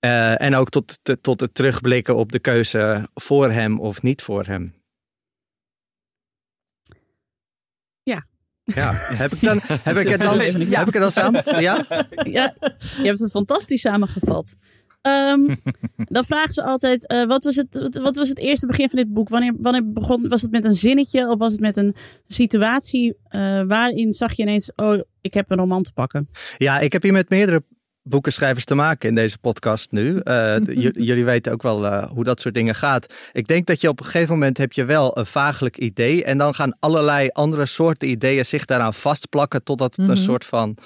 Eh, 0.04 0.40
en 0.40 0.54
ook 0.54 0.68
tot, 0.70 0.98
te- 1.02 1.20
tot 1.20 1.40
het 1.40 1.54
terugblikken 1.54 2.16
op 2.16 2.32
de 2.32 2.38
keuze 2.38 3.08
voor 3.14 3.50
hem 3.50 3.80
of 3.80 4.02
niet 4.02 4.22
voor 4.22 4.44
hem. 4.46 4.74
Ja. 8.02 8.26
Ja, 8.64 8.90
heb 8.94 9.32
ik, 9.32 9.40
dan, 9.40 9.60
heb 9.88 9.96
ik 9.96 10.08
het 10.08 10.20
dan, 10.20 10.38
heb 10.40 10.86
ik 10.86 10.92
het 10.92 11.02
dan 11.02 11.10
samen? 11.10 11.60
Ja? 11.60 11.84
Ja, 12.22 12.54
je 12.96 13.02
hebt 13.04 13.18
het 13.18 13.30
fantastisch 13.30 13.80
samengevat. 13.80 14.56
Ehm, 15.00 15.54
dan 15.96 16.24
vragen 16.24 16.54
ze 16.54 16.62
altijd, 16.64 17.06
eh, 17.06 17.24
wat, 17.26 17.44
was 17.44 17.56
het, 17.56 17.66
wat- 17.74 17.94
wat 17.94 18.16
was 18.16 18.28
het 18.28 18.38
eerste 18.38 18.66
begin 18.66 18.88
van 18.88 18.98
dit 18.98 19.12
boek? 19.12 19.28
Wanneer, 19.28 19.54
wanneer 19.60 19.92
begon, 19.92 20.28
was 20.28 20.42
het 20.42 20.50
met 20.50 20.64
een 20.64 20.74
zinnetje 20.74 21.28
of 21.28 21.38
was 21.38 21.52
het 21.52 21.60
met 21.60 21.76
een 21.76 21.94
situatie 22.26 23.16
eh, 23.28 23.62
waarin 23.66 24.12
zag 24.12 24.32
je 24.32 24.42
ineens, 24.42 24.72
oh, 24.76 24.98
ik 25.20 25.34
heb 25.34 25.50
een 25.50 25.58
roman 25.58 25.82
te 25.82 25.92
pakken? 25.92 26.28
Ja, 26.58 26.78
ik 26.78 26.92
heb 26.92 27.02
hier 27.02 27.12
met 27.12 27.28
meerdere 27.28 27.64
boekenschrijvers 28.08 28.64
te 28.64 28.74
maken 28.74 29.08
in 29.08 29.14
deze 29.14 29.38
podcast 29.38 29.90
nu. 29.92 30.18
Eh, 30.18 30.56
jullie 31.08 31.24
weten 31.24 31.52
ook 31.52 31.62
wel 31.62 31.86
eh, 31.86 32.10
hoe 32.10 32.24
dat 32.24 32.40
soort 32.40 32.54
dingen 32.54 32.74
gaat. 32.74 33.14
Ik 33.32 33.46
denk 33.46 33.66
dat 33.66 33.80
je 33.80 33.88
op 33.88 33.98
een 33.98 34.04
gegeven 34.04 34.32
moment 34.32 34.58
heb 34.58 34.72
je 34.72 34.84
wel 34.84 35.18
een 35.18 35.26
vaaglijk 35.26 35.76
idee. 35.78 36.24
En 36.24 36.38
dan 36.38 36.54
gaan 36.54 36.76
allerlei 36.80 37.28
andere 37.28 37.66
soorten 37.66 38.08
ideeën 38.08 38.44
zich 38.44 38.64
daaraan 38.64 38.94
vastplakken. 38.94 39.62
Totdat 39.62 39.96
het 39.96 40.08
een 40.08 40.14
Mhm. 40.14 40.24
soort 40.24 40.44
van 40.44 40.76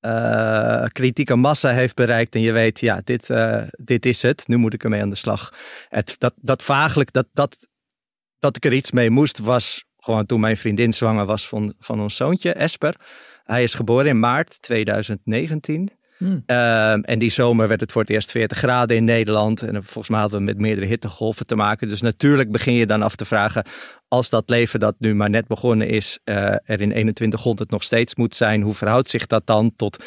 eh, 0.00 0.84
kritieke 0.92 1.36
massa 1.36 1.70
heeft 1.70 1.94
bereikt. 1.94 2.34
En 2.34 2.40
je 2.40 2.52
weet, 2.52 2.80
ja, 2.80 3.00
dit, 3.04 3.30
dit 3.70 4.06
is 4.06 4.22
het. 4.22 4.48
Nu 4.48 4.56
moet 4.56 4.74
ik 4.74 4.84
ermee 4.84 5.02
aan 5.02 5.10
de 5.10 5.16
slag. 5.16 5.52
Het, 5.88 6.14
dat, 6.18 6.34
dat 6.36 6.62
vaaglijk, 6.62 7.12
dat, 7.12 7.26
dat, 7.32 7.56
dat 8.38 8.56
ik 8.56 8.64
er 8.64 8.72
iets 8.72 8.90
mee 8.90 9.10
moest, 9.10 9.38
was 9.38 9.84
gewoon 9.96 10.26
toen 10.26 10.40
mijn 10.40 10.56
vriendin 10.56 10.92
zwanger 10.92 11.24
was 11.24 11.48
van, 11.48 11.74
van 11.78 12.00
ons 12.00 12.16
zoontje, 12.16 12.52
Esper. 12.52 12.94
Hij 13.44 13.62
is 13.62 13.74
geboren 13.74 14.06
in 14.06 14.18
maart 14.20 14.62
2019. 14.62 15.90
Hmm. 16.18 16.42
Ehm, 16.46 17.00
en 17.00 17.18
die 17.18 17.30
zomer 17.30 17.68
werd 17.68 17.80
het 17.80 17.92
voor 17.92 18.00
het 18.00 18.10
eerst 18.10 18.30
40 18.30 18.58
graden 18.58 18.96
in 18.96 19.04
Nederland. 19.04 19.62
En 19.62 19.74
volgens 19.84 20.08
mij 20.08 20.20
hadden 20.20 20.38
we 20.38 20.44
met 20.44 20.58
meerdere 20.58 20.86
hittegolven 20.86 21.46
te 21.46 21.54
maken. 21.54 21.88
Dus 21.88 22.00
natuurlijk 22.00 22.50
begin 22.50 22.72
je 22.74 22.86
dan 22.86 23.02
af 23.02 23.14
te 23.16 23.24
vragen, 23.24 23.64
als 24.08 24.30
dat 24.30 24.50
leven 24.50 24.80
dat 24.80 24.94
nu 24.98 25.14
maar 25.14 25.30
net 25.30 25.46
begonnen 25.46 25.88
is, 25.88 26.18
eh, 26.24 26.36
er 26.44 26.80
in 26.80 26.90
2100 26.90 27.70
nog 27.70 27.82
steeds 27.82 28.14
moet 28.14 28.36
zijn, 28.36 28.62
hoe 28.62 28.74
verhoudt 28.74 29.08
zich 29.10 29.26
dat 29.26 29.46
dan 29.46 29.72
tot 29.76 30.04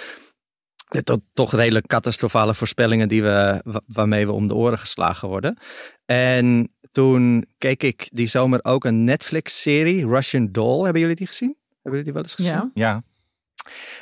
de 0.88 1.04
tot, 1.04 1.22
toch 1.34 1.54
redelijk 1.56 1.88
catastrofale 1.88 2.54
voorspellingen 2.54 3.08
die 3.08 3.24
we, 3.24 3.62
wa- 3.64 3.82
waarmee 3.86 4.26
we 4.26 4.32
om 4.32 4.48
de 4.48 4.56
oren 4.56 4.80
geslagen 4.80 5.28
worden. 5.28 5.58
En 6.06 6.74
toen 6.92 7.46
keek 7.58 7.84
ik 7.84 8.08
die 8.12 8.28
zomer 8.28 8.60
ook 8.64 8.86
een 8.86 9.04
Netflix-serie, 9.04 10.08
Russian 10.08 10.50
Doll. 10.52 10.84
Hebben 10.84 11.02
jullie 11.02 11.16
die 11.16 11.28
gezien? 11.28 11.56
Hebben 11.82 11.82
jullie 11.92 12.04
die 12.04 12.14
wel 12.14 12.22
eens 12.22 12.36
gezien? 12.36 12.54
Ja. 12.54 12.72
Ja, 12.74 13.04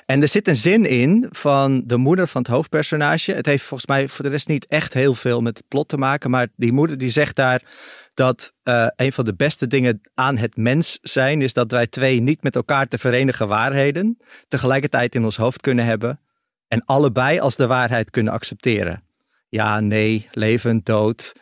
En 0.06 0.22
er 0.22 0.28
zit 0.28 0.48
een 0.48 0.56
zin 0.56 0.86
in 0.86 1.28
van 1.30 1.84
de 1.86 1.98
moeder 1.98 2.28
van 2.28 2.42
het 2.42 2.52
hoofdpersonage. 2.52 3.34
Het 3.34 3.46
heeft 3.46 3.64
volgens 3.64 3.90
mij 3.90 4.08
voor 4.08 4.26
de 4.26 4.32
rest 4.32 4.48
niet 4.48 4.68
echt 4.68 4.94
heel 4.94 5.14
veel 5.14 5.42
met 5.42 5.58
het 5.58 5.68
plot 5.68 5.88
te 5.88 5.98
maken. 5.98 6.30
Maar 6.30 6.48
die 6.56 6.72
moeder 6.72 6.98
die 6.98 7.10
zegt 7.10 7.36
daar 7.36 7.62
dat 8.14 8.54
eh, 8.64 8.88
een 8.96 9.12
van 9.12 9.26
de 9.26 9.36
beste 9.36 9.68
dingen 9.68 10.02
aan 10.14 10.38
het 10.38 10.58
mens 10.58 11.00
zijn... 11.02 11.42
is 11.42 11.54
dat 11.54 11.72
wij 11.72 11.88
twee 11.88 12.22
niet 12.22 12.44
met 12.44 12.56
elkaar 12.56 12.88
te 12.88 12.98
verenigen 12.98 13.48
waarheden... 13.48 14.18
tegelijkertijd 14.48 15.16
in 15.16 15.24
ons 15.24 15.38
hoofd 15.38 15.62
kunnen 15.62 15.86
hebben... 15.86 16.20
en 16.68 16.86
allebei 16.86 17.40
als 17.40 17.56
de 17.56 17.68
waarheid 17.68 18.10
kunnen 18.10 18.34
accepteren. 18.34 19.04
ja, 19.50 19.80
nee, 19.80 20.28
leven, 20.32 20.82
dood, 20.84 21.34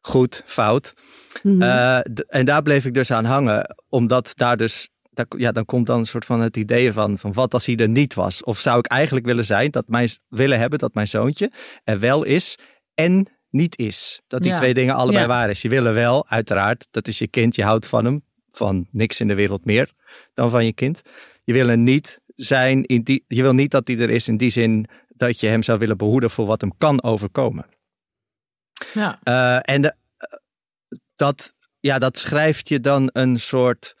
goed, 0.00 0.42
fout. 0.46 0.94
Mhm. 1.42 1.62
Eh, 1.62 1.98
en 2.28 2.44
daar 2.44 2.62
bleef 2.62 2.84
ik 2.84 2.94
dus 2.94 3.10
aan 3.10 3.24
hangen, 3.24 3.76
omdat 3.88 4.32
daar 4.34 4.56
dus, 4.56 4.90
daar, 5.16 5.26
ja, 5.36 5.52
dan 5.52 5.64
komt 5.64 5.86
dan 5.86 5.98
een 5.98 6.06
soort 6.06 6.24
van 6.24 6.40
het 6.40 6.56
idee 6.56 6.92
van, 6.92 7.18
van 7.18 7.32
wat 7.32 7.54
als 7.54 7.66
hij 7.66 7.76
er 7.76 7.88
niet 7.88 8.14
was? 8.14 8.44
Of 8.44 8.58
zou 8.58 8.78
ik 8.78 8.86
eigenlijk 8.86 9.26
willen 9.26 9.44
zijn, 9.44 9.70
dat 9.70 9.88
mijn, 9.88 10.08
willen 10.28 10.58
hebben 10.58 10.78
dat 10.78 10.94
mijn 10.94 11.08
zoontje 11.08 11.50
er 11.84 11.98
wel 12.00 12.24
is 12.24 12.58
en 12.94 13.26
niet 13.50 13.78
is? 13.78 14.22
Dat 14.26 14.42
die 14.42 14.50
Ja. 14.50 14.56
twee 14.56 14.74
dingen 14.74 14.94
allebei 14.94 15.22
Ja. 15.22 15.28
waar 15.28 15.50
is. 15.50 15.62
Je 15.62 15.68
wil 15.68 15.84
er 15.86 15.94
wel, 15.94 16.28
uiteraard, 16.28 16.86
dat 16.90 17.08
is 17.08 17.18
je 17.18 17.28
kind, 17.28 17.56
je 17.56 17.64
houdt 17.64 17.86
van 17.86 18.04
hem, 18.04 18.24
van 18.50 18.86
niks 18.90 19.20
in 19.20 19.28
de 19.28 19.34
wereld 19.34 19.64
meer 19.64 19.92
dan 20.34 20.50
van 20.50 20.64
je 20.64 20.72
kind. 20.72 21.02
Je 21.44 21.52
wil 21.52 21.68
er 21.68 21.78
niet 21.78 22.20
zijn, 22.26 22.84
in 22.84 23.02
die, 23.02 23.24
je 23.28 23.42
wil 23.42 23.52
niet 23.54 23.70
dat 23.70 23.86
hij 23.86 23.98
er 23.98 24.10
is 24.10 24.28
in 24.28 24.36
die 24.36 24.50
zin 24.50 24.88
dat 25.08 25.40
je 25.40 25.46
hem 25.46 25.62
zou 25.62 25.78
willen 25.78 25.96
behoeden 25.96 26.30
voor 26.30 26.46
wat 26.46 26.60
hem 26.60 26.72
kan 26.78 27.02
overkomen. 27.02 27.66
Ja. 28.94 29.20
Eh, 29.22 29.74
en 29.74 29.82
de, 29.82 29.94
eh, 30.16 30.38
dat, 31.16 31.54
ja, 31.80 31.98
dat 31.98 32.18
schrijft 32.18 32.68
je 32.68 32.80
dan 32.80 33.10
een 33.12 33.36
soort, 33.40 33.96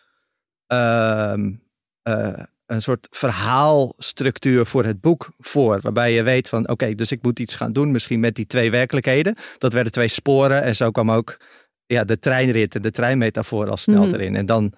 een 2.66 2.82
soort 2.82 3.06
verhaalstructuur 3.10 4.66
voor 4.66 4.84
het 4.84 5.00
boek 5.00 5.32
voor. 5.38 5.80
Waarbij 5.80 6.12
je 6.12 6.22
weet 6.22 6.48
van 6.48 6.68
oké, 6.68 6.94
dus 6.94 7.12
ik 7.12 7.22
moet 7.22 7.38
iets 7.38 7.54
gaan 7.54 7.72
doen. 7.72 7.90
Misschien 7.90 8.20
met 8.20 8.34
die 8.34 8.46
twee 8.46 8.70
werkelijkheden. 8.70 9.34
Dat 9.58 9.72
werden 9.72 9.92
twee 9.92 10.08
sporen. 10.08 10.62
En 10.62 10.76
zo 10.76 10.90
kwam 10.90 11.10
ook 11.10 11.40
ja, 11.86 12.04
de 12.04 12.18
treinrit 12.18 12.74
en 12.74 12.82
de 12.82 12.90
treinmetafoor 12.90 13.70
al 13.70 13.76
snel 13.76 14.04
Mhm. 14.04 14.14
erin. 14.14 14.36
En 14.36 14.46
dan, 14.46 14.72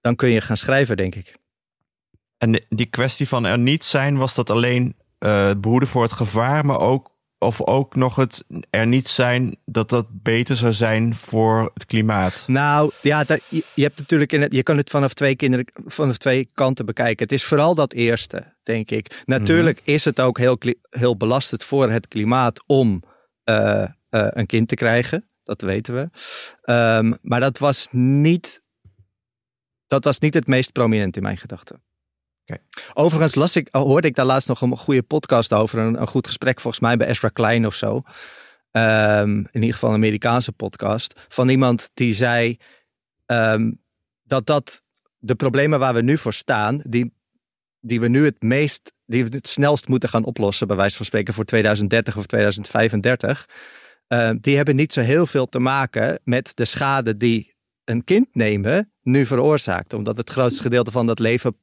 dan 0.00 0.16
kun 0.16 0.28
je 0.28 0.40
gaan 0.40 0.56
schrijven, 0.56 0.96
denk 0.96 1.14
ik. 1.14 1.38
En 2.38 2.64
die 2.68 2.86
kwestie 2.86 3.28
van 3.28 3.44
er 3.44 3.58
niet 3.58 3.84
zijn, 3.84 4.16
was 4.16 4.34
dat 4.34 4.50
alleen 4.50 4.96
eh, 5.18 5.46
het 5.46 5.60
behoeden 5.60 5.88
voor 5.88 6.02
het 6.02 6.12
gevaar, 6.12 6.66
maar 6.66 6.78
ook, 6.80 7.10
of 7.42 7.62
ook 7.66 7.94
nog 7.94 8.16
het 8.16 8.44
er 8.70 8.86
niet 8.86 9.08
zijn 9.08 9.56
dat 9.64 9.88
dat 9.88 10.06
beter 10.10 10.56
zou 10.56 10.72
zijn 10.72 11.14
voor 11.14 11.70
het 11.74 11.84
klimaat? 11.86 12.44
Nou 12.46 12.92
ja, 13.02 13.24
dat- 13.24 13.40
je, 13.48 13.64
je 13.74 13.82
hebt 13.82 13.98
natuurlijk 13.98 14.32
in 14.32 14.40
het, 14.40 14.52
je 14.52 14.62
kan 14.62 14.76
het 14.76 14.90
vanaf 14.90 15.14
twee, 15.14 15.36
kinderen, 15.36 15.66
vanaf 15.84 16.16
twee 16.16 16.50
kanten 16.54 16.86
bekijken. 16.86 17.22
Het 17.22 17.32
is 17.32 17.44
vooral 17.44 17.74
dat 17.74 17.92
eerste, 17.92 18.56
denk 18.62 18.90
ik. 18.90 19.22
Natuurlijk 19.26 19.80
is 19.84 20.04
het 20.04 20.20
ook 20.20 20.38
heel, 20.38 20.58
heel 20.90 21.16
belastend 21.16 21.64
voor 21.64 21.90
het 21.90 22.08
klimaat 22.08 22.62
om 22.66 23.02
eh, 23.44 23.82
eh, 23.82 23.88
een 24.10 24.46
kind 24.46 24.68
te 24.68 24.74
krijgen. 24.74 25.28
Dat 25.44 25.60
weten 25.60 25.94
we. 25.94 26.08
Ehm, 26.62 27.12
maar 27.22 27.40
dat 27.40 27.58
was 27.58 27.88
niet. 27.90 28.62
Dat 29.86 30.04
was 30.04 30.18
niet 30.18 30.34
het 30.34 30.46
meest 30.46 30.72
prominent 30.72 31.16
in 31.16 31.22
mijn 31.22 31.36
gedachten. 31.36 31.82
Overigens 32.94 33.34
las 33.34 33.56
ik, 33.56 33.68
hoorde 33.70 34.08
ik 34.08 34.14
daar 34.14 34.26
laatst 34.26 34.48
nog 34.48 34.60
een 34.60 34.76
goede 34.76 35.02
podcast 35.02 35.52
over. 35.52 35.78
Een, 35.78 36.00
een 36.00 36.08
goed 36.08 36.26
gesprek 36.26 36.60
volgens 36.60 36.82
mij 36.82 36.96
bij 36.96 37.06
Ezra 37.06 37.28
Klein 37.28 37.66
of 37.66 37.74
zo. 37.74 38.02
Ehm, 38.70 39.30
in 39.30 39.48
ieder 39.52 39.72
geval 39.72 39.88
een 39.88 39.96
Amerikaanse 39.96 40.52
podcast. 40.52 41.26
Van 41.28 41.48
iemand 41.48 41.90
die 41.94 42.14
zei 42.14 42.56
ehm, 43.26 43.72
dat 44.22 44.46
dat 44.46 44.82
de 45.18 45.34
problemen 45.34 45.78
waar 45.78 45.94
we 45.94 46.02
nu 46.02 46.18
voor 46.18 46.32
staan, 46.32 46.80
die, 46.86 47.12
die 47.80 48.00
we 48.00 48.08
nu 48.08 48.24
het 48.24 48.42
meest, 48.42 48.92
die 49.06 49.24
we 49.24 49.36
het 49.36 49.48
snelst 49.48 49.88
moeten 49.88 50.08
gaan 50.08 50.24
oplossen, 50.24 50.66
bij 50.66 50.76
wijze 50.76 50.96
van 50.96 51.06
spreken 51.06 51.34
voor 51.34 51.44
2030 51.44 52.16
of 52.16 52.26
2035, 52.26 53.48
eh, 54.06 54.30
die 54.40 54.56
hebben 54.56 54.76
niet 54.76 54.92
zo 54.92 55.00
heel 55.00 55.26
veel 55.26 55.46
te 55.46 55.58
maken 55.58 56.20
met 56.24 56.52
de 56.56 56.64
schade 56.64 57.16
die 57.16 57.54
een 57.84 58.04
kind 58.04 58.34
nemen 58.34 58.92
nu 59.02 59.26
veroorzaakt. 59.26 59.92
Omdat 59.92 60.16
het 60.16 60.30
grootste 60.30 60.62
gedeelte 60.62 60.90
van 60.90 61.06
dat 61.06 61.18
leven 61.18 61.56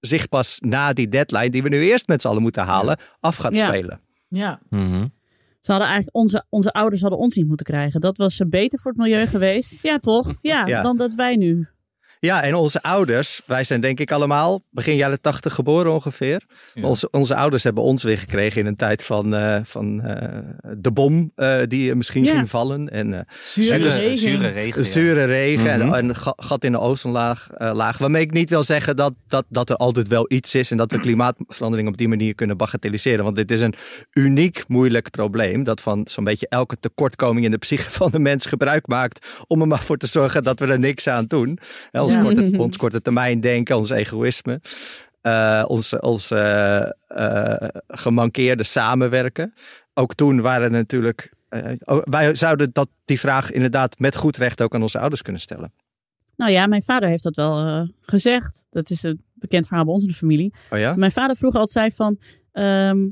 zich 0.00 0.28
pas 0.28 0.58
na 0.60 0.92
die 0.92 1.08
deadline, 1.08 1.50
die 1.50 1.62
we 1.62 1.68
nu 1.68 1.80
eerst 1.80 2.08
met 2.08 2.20
z'n 2.20 2.28
allen 2.28 2.42
moeten 2.42 2.62
halen, 2.64 2.98
af 3.20 3.36
gaat 3.36 3.56
Ja. 3.56 3.66
spelen. 3.66 4.00
Ja. 4.28 4.60
Mhm. 4.70 5.06
Ze 5.60 5.70
hadden 5.74 5.90
eigenlijk 5.90 6.16
onze, 6.16 6.44
onze 6.48 6.72
ouders 6.72 7.00
hadden 7.00 7.18
ons 7.18 7.34
niet 7.34 7.46
moeten 7.46 7.66
krijgen. 7.66 8.00
Dat 8.00 8.16
was 8.18 8.42
beter 8.48 8.78
voor 8.78 8.90
het 8.92 9.00
milieu 9.00 9.26
geweest. 9.26 9.82
Ja, 9.82 9.98
toch? 9.98 10.34
Ja, 10.40 10.66
Ja. 10.66 10.82
dan 10.82 10.96
dat 10.96 11.14
wij 11.14 11.36
nu. 11.36 11.68
Ja, 12.20 12.42
en 12.42 12.54
onze 12.54 12.82
ouders, 12.82 13.42
wij 13.46 13.64
zijn 13.64 13.80
denk 13.80 14.00
ik 14.00 14.12
allemaal 14.12 14.62
begin 14.70 14.96
jaren 14.96 15.20
tachtig 15.20 15.54
geboren 15.54 15.92
ongeveer. 15.92 16.42
Ja. 16.74 16.82
Onze, 16.86 17.08
onze 17.10 17.34
ouders 17.34 17.62
hebben 17.64 17.82
ons 17.82 18.02
weer 18.02 18.18
gekregen 18.18 18.60
in 18.60 18.66
een 18.66 18.76
tijd 18.76 19.04
van, 19.04 19.34
eh, 19.34 19.60
van 19.62 20.00
eh, 20.02 20.38
de 20.78 20.90
bom 20.90 21.32
eh, 21.34 21.58
die 21.66 21.94
misschien 21.94 22.24
Ja. 22.24 22.32
ging 22.34 22.50
vallen. 22.50 22.88
En 22.88 23.14
eh, 23.14 23.20
Zure 23.46 23.66
Zure, 23.66 23.88
regen. 23.96 24.18
zure 24.18 24.48
regen. 24.48 24.84
zure 24.84 25.24
regen 25.24 25.70
en- 25.70 25.84
Mhm. 25.86 25.94
en, 25.94 26.08
een 26.08 26.16
ga- 26.16 26.34
gat 26.36 26.64
in 26.64 26.72
de 26.72 26.78
ozonlaag. 26.78 27.48
eh, 27.50 27.70
laag. 27.74 27.98
Waarmee 27.98 28.22
ik 28.22 28.32
niet 28.32 28.48
wil 28.50 28.62
zeggen 28.62 28.96
dat, 28.96 29.14
dat, 29.28 29.44
dat 29.48 29.70
er 29.70 29.76
altijd 29.76 30.08
wel 30.08 30.24
iets 30.32 30.54
is 30.54 30.70
en 30.70 30.76
dat 30.76 30.92
we 30.92 31.00
klimaatverandering 31.00 31.88
op 31.88 31.96
die 31.96 32.08
manier 32.08 32.34
kunnen 32.34 32.56
bagatelliseren. 32.56 33.24
Want 33.24 33.36
dit 33.36 33.50
is 33.50 33.60
een 33.60 33.74
uniek 34.12 34.64
moeilijk 34.68 35.10
probleem 35.10 35.62
dat 35.64 35.80
van 35.80 36.06
zo'n 36.10 36.24
beetje 36.24 36.46
elke 36.48 36.76
tekortkoming 36.80 37.44
in 37.44 37.50
de 37.50 37.58
psyche 37.58 37.90
van 37.90 38.10
de 38.10 38.18
mens 38.18 38.46
gebruik 38.46 38.86
maakt 38.86 39.42
om 39.46 39.60
er 39.60 39.66
maar 39.66 39.82
voor 39.82 39.96
te 39.96 40.06
zorgen 40.06 40.42
dat 40.42 40.58
we 40.58 40.66
er 40.66 40.78
niks 40.78 41.06
aan 41.08 41.24
doen. 41.24 41.58
Ons, 42.08 42.16
Ja. 42.16 42.22
korte, 42.22 42.58
ons 42.64 42.76
korte 42.76 43.00
termijn 43.02 43.40
denken, 43.40 43.76
ons 43.76 43.90
egoïsme. 43.90 44.60
eh, 45.20 45.64
ons, 45.66 45.98
ons 45.98 46.30
eh, 46.30 46.82
eh, 47.08 47.68
gemankeerde 47.88 48.62
samenwerken. 48.62 49.54
Ook 49.94 50.14
toen 50.14 50.40
waren 50.40 50.64
er 50.64 50.70
natuurlijk. 50.70 51.32
oh, 51.84 52.02
wij 52.04 52.34
zouden 52.34 52.70
dat, 52.72 52.88
die 53.04 53.18
vraag 53.20 53.50
inderdaad 53.50 53.98
met 53.98 54.16
goed 54.16 54.36
recht 54.36 54.62
ook 54.62 54.74
aan 54.74 54.82
onze 54.82 54.98
ouders 54.98 55.22
kunnen 55.22 55.40
stellen. 55.42 55.72
Nou 56.36 56.50
ja, 56.52 56.66
mijn 56.66 56.82
vader 56.82 57.08
heeft 57.08 57.22
dat 57.22 57.36
wel 57.36 57.86
gezegd. 58.00 58.64
Dat 58.70 58.90
is 58.90 59.02
een 59.02 59.22
bekend 59.34 59.66
verhaal 59.66 59.84
bij 59.84 59.94
ons 59.94 60.02
in 60.02 60.08
de 60.08 60.14
familie. 60.14 60.52
Oh 60.70 60.78
ja? 60.78 60.94
Mijn 60.94 61.12
vader 61.12 61.36
vroeg 61.36 61.54
altijd 61.54 61.70
zei 61.70 61.90
van... 61.90 62.18
ehm, 62.52 63.06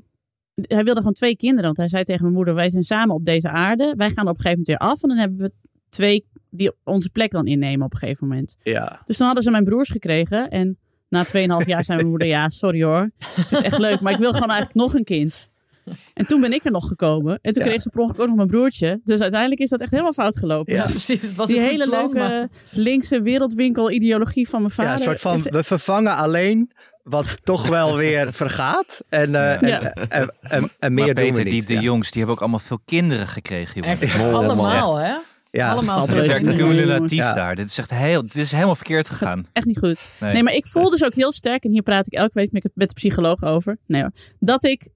hij 0.55 0.85
wilde 0.85 0.99
gewoon 0.99 1.12
twee 1.12 1.37
kinderen. 1.37 1.65
Want 1.65 1.76
hij 1.76 1.88
zei 1.88 2.03
tegen 2.05 2.23
mijn 2.23 2.35
moeder... 2.35 2.55
wij 2.55 2.71
zijn 2.71 2.83
samen 2.83 3.15
op 3.15 3.25
deze 3.25 3.50
aarde. 3.50 3.95
Wij 3.97 4.11
gaan 4.11 4.29
op 4.29 4.37
een 4.37 4.41
gegeven 4.43 4.59
moment 4.59 4.67
weer 4.67 4.79
af. 4.79 5.03
En 5.03 5.09
dan 5.09 5.19
hebben 5.19 5.38
we 5.38 5.53
twee 5.88 6.25
die 6.57 6.73
onze 6.85 7.11
plek 7.11 7.31
dan 7.31 7.47
innemen 7.47 7.87
op 7.87 7.93
een 7.93 7.99
gegeven 7.99 8.29
moment. 8.29 8.57
Ja. 8.63 9.01
Dus 9.05 9.17
dan 9.17 9.27
hadden 9.27 9.45
ze 9.45 9.51
mijn 9.51 9.65
broers 9.65 9.89
gekregen. 9.91 10.51
En 10.51 10.79
na 11.09 11.25
2,5 11.27 11.31
jaar 11.67 11.85
zei 11.85 11.97
mijn 11.99 12.09
moeder... 12.09 12.29
ja, 12.29 12.49
sorry 12.49 12.83
hoor. 12.83 13.11
Het 13.21 13.63
echt 13.63 13.79
leuk. 13.79 14.01
Maar 14.01 14.13
ik 14.13 14.19
wil 14.19 14.33
gewoon 14.33 14.51
eigenlijk 14.51 14.79
nog 14.79 14.95
een 14.95 15.05
kind. 15.05 15.49
En 16.15 16.27
toen 16.27 16.41
ben 16.41 16.53
ik 16.53 16.65
er 16.65 16.71
nog 16.71 16.87
gekomen. 16.89 17.39
En 17.43 17.53
toen 17.53 17.63
Ja. 17.63 17.69
kreeg 17.69 17.83
ze 17.83 17.91
per 17.91 18.01
ongeluk 18.01 18.21
ook 18.21 18.27
nog 18.27 18.37
mijn 18.37 18.49
broertje. 18.49 19.01
Dus 19.05 19.21
uiteindelijk 19.21 19.61
is 19.61 19.69
dat 19.69 19.81
echt 19.81 19.91
helemaal 19.91 20.13
fout 20.13 20.37
gelopen. 20.39 20.75
Ja. 20.75 20.83
Precies. 20.97 21.23
Het 21.23 21.35
was 21.35 21.47
Die 21.49 21.59
hele 21.61 21.89
plan, 21.89 22.13
maar- 22.13 22.29
leuke 22.29 22.49
linkse 22.71 23.21
wereldwinkel 23.23 23.91
ideologie 23.91 24.49
van 24.49 24.61
mijn 24.61 24.73
vader. 24.73 24.91
ja, 24.93 24.99
een 24.99 25.03
soort 25.05 25.21
van 25.21 25.35
is- 25.37 25.43
we 25.45 25.65
vervangen 25.65 26.17
alleen 26.17 26.73
wat 27.03 27.45
toch 27.45 27.69
wel 27.69 27.97
weer 27.97 28.33
vergaat. 28.33 29.03
En, 29.09 29.35
eh, 29.35 29.61
Ja. 29.69 29.81
en, 29.81 30.09
en, 30.09 30.33
en, 30.41 30.71
en 30.79 30.95
meer 30.95 31.05
Maar 31.05 31.15
doen 31.15 31.25
Peter, 31.25 31.45
we 31.45 31.51
die 31.51 31.65
de 31.65 31.75
ja. 31.75 31.81
jongs, 31.81 32.07
die 32.11 32.17
hebben 32.19 32.35
ook 32.35 32.41
allemaal 32.43 32.59
veel 32.67 32.81
kinderen 32.85 33.27
gekregen. 33.27 33.81
Jongen. 33.83 34.01
Echt, 34.01 34.21
allemaal, 34.23 34.99
hè? 34.99 35.15
Ja. 35.50 35.71
Allemaal 35.71 36.07
reuze 36.07 36.31
werkt 36.31 36.55
cumulatief 36.55 37.19
Ja. 37.19 37.33
daar. 37.35 37.55
Dit 37.57 37.69
is 37.69 37.79
echt 37.79 37.91
heel, 37.91 38.23
dit 38.23 38.35
is 38.37 38.53
helemaal 38.53 38.75
verkeerd 38.75 39.09
gegaan. 39.09 39.47
echt 39.53 39.67
niet 39.67 39.79
goed. 39.79 40.09
Nee. 40.21 40.33
Nee, 40.33 40.43
maar 40.43 40.55
ik 40.55 40.67
voel 40.67 40.91
dus 40.91 41.05
ook 41.05 41.15
heel 41.15 41.33
sterk, 41.33 41.65
en 41.65 41.71
hier 41.71 41.83
praat 41.83 42.07
ik 42.07 42.12
elke 42.12 42.31
week 42.35 42.53
met, 42.53 42.69
met 42.75 42.88
de 42.88 42.95
psycholoog 42.95 43.43
over. 43.43 43.79
Nee 43.87 44.00
hoor. 44.03 44.11
Dat 44.38 44.65
ik. 44.65 44.88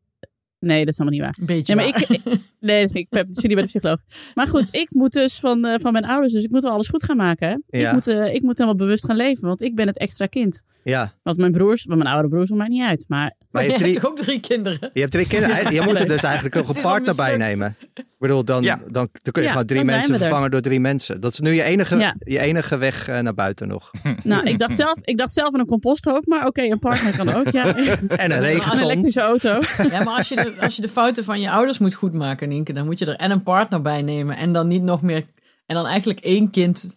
Nee, 0.59 0.85
dat 0.85 0.93
is 0.93 0.99
helemaal 0.99 1.19
niet 1.19 1.29
waar. 1.29 1.37
Een 1.41 1.57
beetje 1.57 1.75
Nee, 1.75 1.85
maar 1.93 2.01
waar. 2.01 2.11
ik, 2.11 2.25
ik- 2.25 2.41
nee, 2.61 2.83
dus 2.83 2.93
ik 2.93 3.07
ben- 3.11 3.27
zit 3.31 3.43
niet 3.45 3.53
bij 3.53 3.63
de 3.63 3.69
psycholoog. 3.69 3.99
Maar 4.35 4.47
goed, 4.49 4.75
ik 4.75 4.89
moet 4.91 5.13
dus 5.13 5.39
van, 5.41 5.65
eh, 5.65 5.79
van 5.79 5.93
mijn 5.93 6.05
ouders, 6.05 6.33
dus 6.33 6.45
ik 6.45 6.51
moet 6.51 6.63
wel 6.63 6.73
alles 6.73 6.89
goed 6.89 7.05
gaan 7.05 7.17
maken. 7.17 7.49
Hè? 7.49 7.79
Ja. 7.79 7.87
Ik, 7.89 7.93
moet, 7.95 8.07
eh, 8.07 8.35
ik 8.35 8.43
moet 8.43 8.59
helemaal 8.59 8.79
bewust 8.79 9.05
gaan 9.05 9.17
leven, 9.17 9.49
want 9.49 9.63
ik 9.63 9.75
ben 9.75 9.87
het 9.87 9.99
extra 9.99 10.27
kind. 10.27 10.63
Ja. 10.85 11.13
Want 11.23 11.37
mijn 11.37 11.53
broers, 11.53 11.85
want 11.85 12.03
mijn 12.03 12.15
oude 12.15 12.29
broers, 12.29 12.51
maakt 12.51 12.61
mij 12.71 12.79
niet 12.79 12.89
uit. 12.89 13.05
Maar 13.09 13.35
Maar 13.51 13.65
je 13.65 13.73
hebt 13.73 14.07
ook 14.07 14.17
drie 14.17 14.41
kinderen? 14.41 14.91
je 14.93 15.01
hebt 15.01 15.13
drie 15.13 15.27
kinderen. 15.27 15.73
Je 15.73 15.81
moet 15.81 16.01
er 16.01 16.07
dus 16.07 16.23
eigenlijk 16.23 16.57
ook 16.57 16.69
een 16.77 16.83
partner 16.83 17.15
bij 17.15 17.37
nemen. 17.37 17.77
Ik 17.95 18.05
bedoel, 18.19 18.45
dan, 18.45 18.63
Ja. 18.63 18.77
dan, 18.77 19.09
dan 19.23 19.33
kun 19.33 19.33
je 19.35 19.43
Ja, 19.43 19.51
gewoon 19.51 19.67
drie 19.67 19.85
mensen 19.85 20.13
er. 20.15 20.21
vervangen 20.21 20.51
door 20.51 20.61
drie 20.61 20.81
mensen. 20.81 21.21
Dat 21.21 21.33
is 21.33 21.41
nu 21.41 21.53
je 21.53 21.63
enige, 21.63 21.97
Ja. 21.97 22.15
je 22.19 22.39
enige 22.39 22.77
weg 22.77 23.09
eh, 23.09 23.19
naar 23.19 23.35
buiten 23.35 23.69
nog. 23.69 23.91
nou, 24.25 24.45
ik 24.47 24.59
dacht 24.59 24.77
zelf, 24.77 24.99
ik 25.03 25.19
dacht 25.19 25.33
zelf 25.33 25.55
aan 25.55 25.61
een 25.61 25.67
composthoop, 25.67 26.27
maar 26.27 26.47
oké, 26.47 26.63
een 26.63 26.79
partner 26.79 27.17
kan 27.17 27.29
ook. 27.35 27.49
Ja. 27.49 27.75
En 27.77 28.31
een 28.31 28.45
Een 28.73 28.79
elektrische 28.79 29.21
auto. 29.21 29.59
Ja, 29.91 30.03
maar 30.05 30.17
als 30.17 30.29
je, 30.29 30.37
de, 30.37 30.55
als 30.61 30.77
je 30.77 30.83
de 30.83 30.89
fouten 30.89 31.25
van 31.25 31.41
je 31.41 31.51
ouders 31.51 31.79
moet 31.79 31.95
goedmaken, 31.95 32.49
Nienke, 32.49 32.73
dan 32.73 32.85
moet 32.85 32.99
je 32.99 33.07
er 33.07 33.17
en 33.17 33.31
een 33.31 33.43
partner 33.43 33.83
bij 33.83 34.03
nemen 34.03 34.37
en 34.37 34.53
dan 34.53 34.69
niet 34.69 34.83
nog 34.83 35.03
meer... 35.03 35.25
En 35.67 35.77
dan 35.77 35.87
eigenlijk 35.87 36.21
één 36.21 36.51
kind 36.51 36.97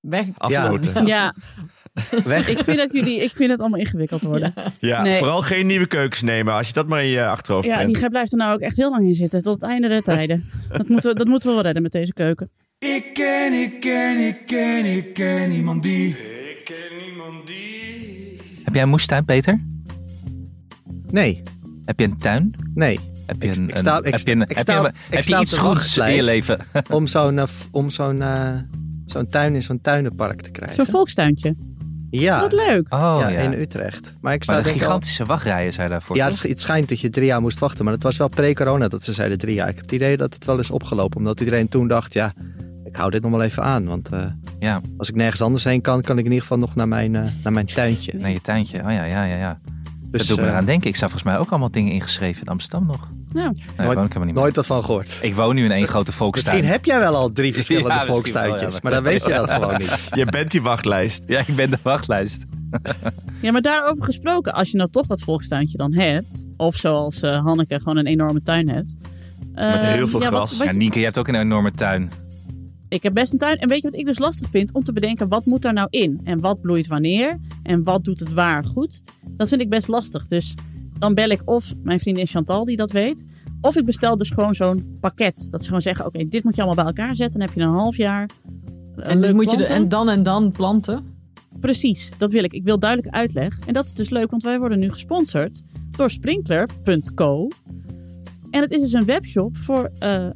weg... 0.00 0.24
Afstoten. 0.36 1.06
Ja, 1.06 1.34
Weg. 2.24 2.48
ik 2.48 2.64
vind 2.64 2.76
dat 2.78 2.92
jullie, 2.92 3.22
ik 3.22 3.32
vind 3.32 3.50
het 3.50 3.60
allemaal 3.60 3.78
ingewikkeld 3.78 4.22
worden. 4.22 4.54
Ja, 4.80 5.02
Nee. 5.02 5.18
vooral 5.18 5.42
geen 5.42 5.66
nieuwe 5.66 5.86
keukens 5.86 6.22
nemen. 6.22 6.54
Als 6.54 6.66
je 6.66 6.72
dat 6.72 6.86
maar 6.88 7.02
in 7.02 7.08
je 7.10 7.26
achterhoofd 7.26 7.66
Ja, 7.66 7.84
die 7.84 8.08
blijft 8.08 8.32
er 8.32 8.38
nou 8.38 8.52
ook 8.54 8.60
echt 8.60 8.76
heel 8.76 8.90
lang 8.90 9.06
in 9.06 9.14
zitten, 9.14 9.42
tot 9.42 9.60
het 9.60 9.70
einde 9.70 9.88
der 9.88 10.02
tijden. 10.02 10.44
Dat 10.78 10.88
moeten 10.88 11.10
we, 11.10 11.16
dat 11.18 11.26
moeten 11.26 11.48
we 11.48 11.54
wel 11.54 11.62
redden 11.64 11.82
met 11.82 11.92
deze 11.92 12.12
keuken. 12.12 12.50
Ik 12.78 13.14
ken, 13.14 13.52
ik 13.52 13.80
ken, 13.80 14.26
ik 14.26 14.46
ken, 14.46 14.84
ik 14.84 15.14
ken 15.14 15.48
niemand 15.48 15.82
die. 15.82 16.08
Ik 16.08 16.60
ken 16.64 17.06
niemand 17.06 17.46
die. 17.46 18.36
Heb 18.64 18.74
jij 18.74 18.82
een 18.82 18.88
moestuin, 18.88 19.24
Peter? 19.24 19.64
Nee, 21.10 21.42
Heb 21.84 21.98
je 21.98 22.04
een 22.04 22.16
tuin? 22.18 22.54
nee. 22.74 22.98
Heb 23.26 23.42
je 23.42 23.48
Ik- 23.48 23.56
een, 23.56 23.68
ik 23.68 23.76
sta- 23.76 23.96
een- 23.98 24.04
ik 24.04 24.10
heb 24.10 24.18
sta- 24.20 24.30
je, 24.30 24.36
een- 24.36 24.42
ik 24.42 24.48
heb 24.48 24.58
sta 24.58 24.72
je, 24.80 24.92
heb 25.10 25.18
ik 25.22 25.28
je 25.28 25.40
iets 25.40 25.56
goeds 25.56 25.96
in 25.98 26.14
je 26.14 26.22
leven? 26.24 26.58
Om 26.90 27.06
zo'n 27.06 27.38
eh, 27.38 27.44
om 27.70 27.90
zo'n 27.90 28.22
eh, 28.22 28.56
zo'n 29.06 29.26
tuin 29.28 29.54
in 29.54 29.62
zo'n 29.62 29.80
tuinenpark 29.80 30.42
te 30.42 30.50
krijgen. 30.50 30.76
Zo'n 30.76 30.86
volkstuintje. 30.86 31.54
Ja, 32.10 32.40
Wat 32.40 32.52
leuk. 32.52 32.86
Oh 32.94 33.16
ja, 33.20 33.28
ja. 33.28 33.40
in 33.40 33.52
Utrecht. 33.52 34.12
Maar 34.20 34.34
ik 34.34 34.42
sta 34.42 34.52
Maar 34.52 34.62
de 34.62 34.68
denk 34.68 34.80
ik 34.80 34.86
al- 34.86 34.88
gigantische 34.88 35.24
wachtrijen 35.26 35.72
zijn 35.72 35.90
daarvoor. 35.90 36.16
Ja, 36.16 36.22
toch? 36.28 36.32
het, 36.32 36.42
sch- 36.42 36.48
het 36.48 36.60
schijnt 36.60 36.88
dat 36.88 37.00
je 37.00 37.10
drie 37.10 37.26
jaar 37.26 37.40
moest 37.40 37.58
wachten. 37.58 37.84
Maar 37.84 37.94
het 37.94 38.02
was 38.02 38.16
wel 38.16 38.28
pre-corona 38.28 38.88
dat 38.88 39.04
ze 39.04 39.12
zeiden 39.12 39.38
drie 39.38 39.54
jaar. 39.54 39.68
Ik 39.68 39.74
heb 39.74 39.84
het 39.84 39.92
idee 39.94 40.16
dat 40.16 40.34
het 40.34 40.44
wel 40.44 40.58
is 40.58 40.70
opgelopen. 40.70 41.16
Omdat 41.18 41.38
iedereen 41.40 41.68
toen 41.68 41.88
dacht, 41.88 42.12
ja, 42.12 42.32
ik 42.84 42.96
hou 42.96 43.10
dit 43.10 43.22
nog 43.22 43.30
wel 43.30 43.42
even 43.42 43.62
aan. 43.62 43.86
Want 43.86 44.08
eh, 44.08 44.24
Ja, 44.58 44.80
als 44.96 45.08
ik 45.08 45.14
nergens 45.14 45.42
anders 45.42 45.64
heen 45.64 45.80
kan, 45.80 46.02
kan 46.02 46.18
ik 46.18 46.24
in 46.24 46.30
ieder 46.30 46.42
geval 46.42 46.58
nog 46.58 46.74
naar 46.74 46.88
mijn, 46.88 47.16
eh, 47.16 47.22
naar 47.44 47.52
mijn 47.52 47.66
tuintje. 47.66 48.12
naar 48.18 48.30
je 48.30 48.40
tuintje. 48.40 48.78
Oh 48.84 48.90
ja, 48.90 49.04
ja, 49.04 49.24
ja. 49.24 49.36
ja. 49.36 49.58
Dus, 50.10 50.20
dat 50.20 50.28
doet 50.28 50.36
me 50.36 50.42
eh, 50.44 50.48
eraan 50.50 50.64
denken. 50.64 50.88
Ik 50.88 50.96
zou 50.96 51.10
volgens 51.10 51.30
mij 51.32 51.40
ook 51.40 51.50
allemaal 51.50 51.70
dingen 51.70 51.92
ingeschreven 51.92 52.42
in 52.42 52.48
Amsterdam 52.48 52.86
nog. 52.86 53.08
Nou, 53.32 53.52
Nee, 53.76 53.86
woon 53.94 54.04
ik 54.04 54.32
nooit 54.32 54.56
wat 54.56 54.66
van 54.66 54.84
gehoord. 54.84 55.18
Ik 55.22 55.34
woon 55.34 55.54
nu 55.54 55.64
in 55.64 55.70
één 55.70 55.88
grote 55.88 56.12
volkstuin. 56.12 56.56
Misschien 56.56 56.76
heb 56.76 56.84
jij 56.84 56.98
wel 56.98 57.14
al 57.16 57.32
drie 57.32 57.54
verschillende 57.58 57.88
Ja, 57.88 58.04
volkstuintjes. 58.04 58.60
wel, 58.60 58.70
ja. 58.70 58.78
Maar 58.82 58.92
dan 58.92 59.02
weet 59.02 59.24
je 59.26 59.32
dat 59.32 59.50
gewoon 59.60 59.76
niet. 59.78 59.90
Je 60.14 60.24
bent 60.24 60.50
die 60.50 60.62
wachtlijst. 60.62 61.22
Ja, 61.26 61.38
ik 61.46 61.56
ben 61.56 61.70
de 61.70 61.78
wachtlijst. 61.82 62.44
Ja, 63.40 63.52
maar 63.52 63.62
daarover 63.62 64.04
gesproken, 64.04 64.52
als 64.52 64.70
je 64.70 64.76
nou 64.76 64.90
toch 64.90 65.06
dat 65.06 65.20
volkstuintje 65.22 65.76
dan 65.76 65.94
hebt, 65.94 66.44
of 66.56 66.76
zoals 66.76 67.20
eh, 67.20 67.44
Hanneke 67.44 67.78
gewoon 67.78 67.96
een 67.96 68.06
enorme 68.06 68.42
tuin 68.42 68.68
hebt. 68.68 68.96
Met 69.54 69.64
eh, 69.64 69.80
heel 69.82 70.08
veel 70.08 70.20
ja, 70.22 70.26
gras. 70.26 70.56
wat 70.56 70.66
Ja, 70.66 70.72
je- 70.72 70.78
Nienke, 70.78 70.98
je 70.98 71.04
hebt 71.04 71.18
ook 71.18 71.28
een 71.28 71.34
enorme 71.34 71.70
tuin. 71.70 72.10
ik 72.88 73.02
heb 73.02 73.12
best 73.14 73.32
een 73.32 73.38
tuin. 73.38 73.56
En 73.56 73.68
weet 73.68 73.82
je 73.82 73.90
wat 73.90 74.00
ik 74.00 74.06
dus 74.06 74.18
lastig 74.18 74.48
vind? 74.50 74.72
Om 74.72 74.84
te 74.84 74.92
bedenken, 74.92 75.28
wat 75.28 75.44
moet 75.44 75.62
daar 75.62 75.72
nou 75.72 75.86
in? 75.90 76.20
En 76.24 76.40
wat 76.40 76.60
bloeit 76.60 76.86
wanneer? 76.86 77.38
En 77.62 77.82
wat 77.82 78.04
doet 78.04 78.20
het 78.20 78.32
waar 78.32 78.64
goed? 78.64 79.02
Dat 79.36 79.48
vind 79.48 79.60
ik 79.60 79.68
best 79.68 79.88
lastig. 79.88 80.26
Dus 80.28 80.54
dan 80.98 81.14
bel 81.14 81.28
ik 81.28 81.40
of 81.44 81.72
mijn 81.82 82.00
vriendin 82.00 82.26
Chantal, 82.26 82.64
die 82.64 82.76
dat 82.76 82.90
weet. 82.92 83.24
Of 83.60 83.76
ik 83.76 83.84
bestel 83.84 84.16
dus 84.16 84.30
gewoon 84.30 84.54
zo'n 84.54 84.96
pakket. 85.00 85.48
Dat 85.50 85.60
ze 85.60 85.66
gewoon 85.66 85.82
zeggen, 85.82 86.06
oké, 86.06 86.24
dit 86.28 86.44
moet 86.44 86.54
je 86.56 86.62
allemaal 86.62 86.84
bij 86.84 86.94
elkaar 86.94 87.16
zetten. 87.16 87.38
Dan 87.38 87.48
heb 87.48 87.56
je 87.56 87.62
een 87.64 87.68
half 87.68 87.96
jaar. 87.96 88.28
eh, 88.96 89.10
En, 89.10 89.14
leuk 89.18 89.26
dan 89.26 89.34
moet 89.34 89.50
je 89.50 89.56
de, 89.56 89.66
en 89.66 89.88
dan 89.88 90.08
en 90.08 90.22
dan 90.22 90.52
planten. 90.52 91.16
Precies, 91.60 92.10
dat 92.18 92.30
wil 92.30 92.44
ik. 92.44 92.52
Ik 92.52 92.64
wil 92.64 92.78
duidelijk 92.78 93.14
uitleg. 93.14 93.58
En 93.66 93.72
dat 93.72 93.84
is 93.84 93.92
dus 93.92 94.10
leuk, 94.10 94.30
want 94.30 94.42
wij 94.42 94.58
worden 94.58 94.78
nu 94.78 94.90
gesponsord 94.90 95.62
door 95.96 96.10
Sprinkler.co. 96.10 97.48
En 98.50 98.60
het 98.60 98.70
is 98.70 98.80
dus 98.80 98.92
een 98.92 99.04
webshop 99.04 99.56
voor 99.56 99.90
eh, 99.98 100.26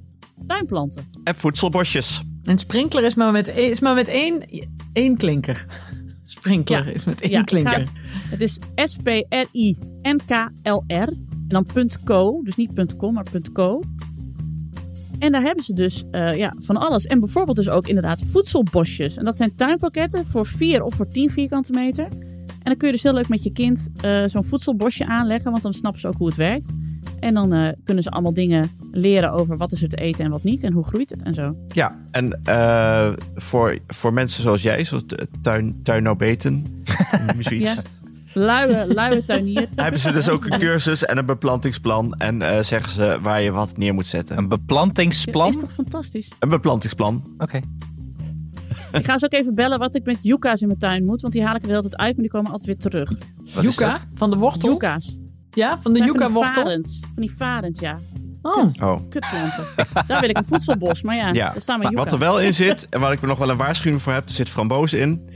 tuinplanten. 0.47 1.05
En 1.25 1.35
voedselbosjes. 1.35 2.23
En 2.45 2.59
sprinkler 2.59 3.05
is 3.05 3.15
maar 3.15 3.33
met, 3.33 3.49
één- 3.49 3.71
is 3.71 3.81
maar 3.81 3.95
met 3.95 4.09
één, 4.09 4.43
één 4.93 5.17
klinker. 5.17 5.67
Sprinkler 6.25 6.87
Ja. 6.87 6.93
is 6.93 7.05
met 7.05 7.21
één 7.21 7.31
Ja, 7.31 7.43
klinker. 7.43 7.89
Het 8.31 8.41
is 8.41 8.59
S-P-R-I-N-K-L-R. 8.75 11.09
En 11.49 11.65
dan 11.65 11.67
.co, 12.05 12.41
dus 12.43 12.57
niet 12.57 12.97
.com, 12.97 13.15
maar 13.15 13.27
.co. 13.53 13.81
En 15.19 15.33
daar 15.33 15.43
hebben 15.43 15.65
ze 15.65 15.75
dus 15.75 16.05
eh, 16.11 16.37
ja, 16.37 16.55
van 16.59 16.77
alles. 16.77 17.07
En 17.07 17.21
bijvoorbeeld 17.21 17.57
dus 17.57 17.69
ook 17.69 17.89
inderdaad 17.89 18.21
voedselbosjes. 18.25 19.17
En 19.17 19.25
dat 19.25 19.37
zijn 19.37 19.55
tuinpakketten 19.57 20.27
voor 20.27 20.47
4 20.47 20.83
of 20.83 20.95
voor 20.95 21.09
10 21.09 21.31
vierkante 21.31 21.73
meter. 21.73 22.05
En 22.05 22.61
dan 22.63 22.77
kun 22.77 22.87
je 22.87 22.93
dus 22.93 23.03
heel 23.03 23.15
leuk 23.15 23.29
met 23.29 23.43
je 23.43 23.53
kind 23.53 23.91
eh, 24.01 24.25
zo'n 24.27 24.45
voedselbosje 24.45 25.07
aanleggen. 25.07 25.51
Want 25.51 25.63
dan 25.63 25.75
snappen 25.75 26.01
ze 26.01 26.07
ook 26.09 26.17
hoe 26.17 26.27
het 26.27 26.37
werkt. 26.37 26.77
En 27.21 27.35
dan 27.35 27.53
eh, 27.53 27.69
kunnen 27.85 28.03
ze 28.03 28.11
allemaal 28.11 28.35
dingen 28.35 28.71
leren 28.91 29.33
over 29.33 29.57
wat 29.57 29.73
is 29.73 29.83
er 29.83 29.89
te 29.89 29.97
eten 29.97 30.25
en 30.25 30.31
wat 30.31 30.43
niet. 30.43 30.63
En 30.63 30.73
hoe 30.73 30.85
groeit 30.85 31.11
het 31.11 31.23
en 31.23 31.35
zo. 31.35 31.57
Ja, 31.69 31.99
en 32.11 32.41
eh, 32.45 33.13
voor, 33.35 33.79
voor 33.87 34.13
mensen 34.13 34.43
zoals 34.43 34.63
jij, 34.63 34.85
zoals 34.85 35.05
tuin, 35.43 35.81
tuinobeten, 35.83 36.83
zoiets, 37.39 37.75
Ja. 37.75 37.83
Luie, 38.35 38.95
luie 38.95 39.23
tuinier. 39.25 39.69
hebben 39.77 40.01
ze 40.01 40.13
dus 40.13 40.29
ook 40.29 40.45
een 40.45 40.59
cursus 40.59 41.05
en 41.05 41.19
een 41.19 41.27
beplantingsplan. 41.27 42.15
En 42.15 42.43
eh, 42.43 42.63
zeggen 42.63 42.93
ze 42.93 43.19
waar 43.23 43.43
je 43.43 43.51
wat 43.51 43.77
neer 43.77 43.95
moet 43.95 44.07
zetten. 44.07 44.39
Een 44.39 44.49
beplantingsplan? 44.49 45.49
Is 45.49 45.59
toch 45.59 45.73
fantastisch? 45.73 46.31
Een 46.39 46.49
beplantingsplan. 46.49 47.25
Oké. 47.39 47.61
Ik 48.93 49.05
ga 49.05 49.19
ze 49.19 49.25
ook 49.25 49.33
even 49.33 49.55
bellen 49.55 49.79
wat 49.79 49.95
ik 49.95 50.05
met 50.05 50.19
yucca's 50.23 50.61
in 50.61 50.67
mijn 50.67 50.79
tuin 50.79 51.05
moet. 51.05 51.21
Want 51.21 51.33
die 51.33 51.45
haal 51.45 51.55
ik 51.55 51.61
er 51.61 51.67
de 51.67 51.75
hele 51.75 51.89
tijd 51.89 51.97
uit, 51.97 52.13
maar 52.13 52.23
die 52.23 52.31
komen 52.31 52.51
altijd 52.51 52.67
weer 52.67 52.91
terug. 52.91 53.09
Wat 53.55 53.65
is 53.65 53.71
Yucca 53.71 53.93
dat? 53.93 54.07
van 54.15 54.31
de 54.31 54.37
wortel. 54.37 54.71
Yucca's. 54.71 55.19
Ja, 55.55 55.79
van 55.81 55.93
de 55.93 55.99
van 55.99 56.07
yucca-wortel. 56.07 56.63
varens. 56.63 57.01
Van 57.01 57.23
die 57.23 57.33
varens, 57.37 57.81
ja. 57.81 57.99
Oh. 58.43 58.65
Oh. 58.81 58.99
Kutplanten. 59.09 59.65
Daar 60.07 60.21
wil 60.21 60.29
ik 60.29 60.37
een 60.37 60.45
voedselbos. 60.45 61.03
Maar 61.03 61.17
ja, 61.17 61.33
Ja, 61.33 61.51
daar 61.53 61.61
staan 61.61 61.79
maar 61.81 61.93
wat 61.93 62.13
er 62.13 62.19
wel 62.19 62.41
in 62.41 62.55
zit, 62.55 62.87
en 62.91 63.01
waar 63.01 63.13
ik 63.13 63.21
er 63.23 63.27
nog 63.29 63.39
wel 63.39 63.49
een 63.49 63.57
waarschuwing 63.57 64.03
voor 64.03 64.13
heb, 64.13 64.25
er 64.25 64.31
zit 64.31 64.49
frambozen 64.49 64.99
in. 65.01 65.31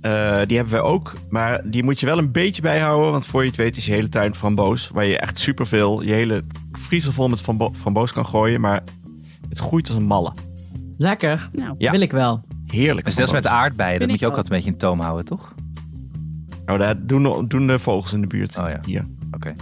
Eh, 0.00 0.40
die 0.46 0.56
hebben 0.56 0.74
we 0.74 0.80
ook, 0.80 1.14
maar 1.28 1.60
die 1.64 1.84
moet 1.84 2.00
je 2.00 2.06
wel 2.06 2.18
een 2.18 2.32
beetje 2.32 2.62
bijhouden. 2.62 3.10
Want 3.12 3.26
voor 3.26 3.42
je 3.42 3.48
het 3.48 3.56
weet 3.56 3.76
is 3.76 3.86
je 3.86 3.92
hele 3.92 4.08
tuin 4.08 4.34
framboos. 4.34 4.88
Waar 4.88 5.04
je 5.06 5.18
echt 5.18 5.38
superveel, 5.38 6.02
je 6.02 6.12
hele 6.12 6.44
vriezer 6.72 7.12
vol 7.12 7.28
met 7.28 7.40
frambo 7.40 7.72
framboos 7.76 8.12
kan 8.12 8.26
gooien. 8.26 8.60
Maar 8.60 8.82
het 9.48 9.58
groeit 9.58 9.86
als 9.88 9.96
een 9.96 10.06
malle. 10.06 10.32
Lekker. 10.98 11.48
Nou, 11.52 11.74
Ja. 11.78 11.90
Wil 11.90 12.00
ik 12.00 12.12
wel. 12.12 12.44
Heerlijk. 12.66 13.06
Dus 13.06 13.16
dat 13.16 13.26
is 13.26 13.32
met 13.32 13.46
aardbeien. 13.46 13.98
Dat 13.98 14.08
moet 14.08 14.18
je 14.20 14.26
ook 14.26 14.36
altijd 14.36 14.50
een 14.50 14.56
beetje 14.56 14.72
in 14.72 14.78
toom 14.78 15.00
houden, 15.00 15.24
toch? 15.24 15.54
Oh, 16.66 16.78
daar 16.78 17.06
doen, 17.06 17.48
doen 17.48 17.66
de 17.66 17.78
vogels 17.78 18.12
in 18.12 18.20
de 18.20 18.26
buurt. 18.26 18.58
Oh 18.58 18.68
ja. 18.68 18.80
Hier. 18.84 19.04
Oké. 19.30 19.52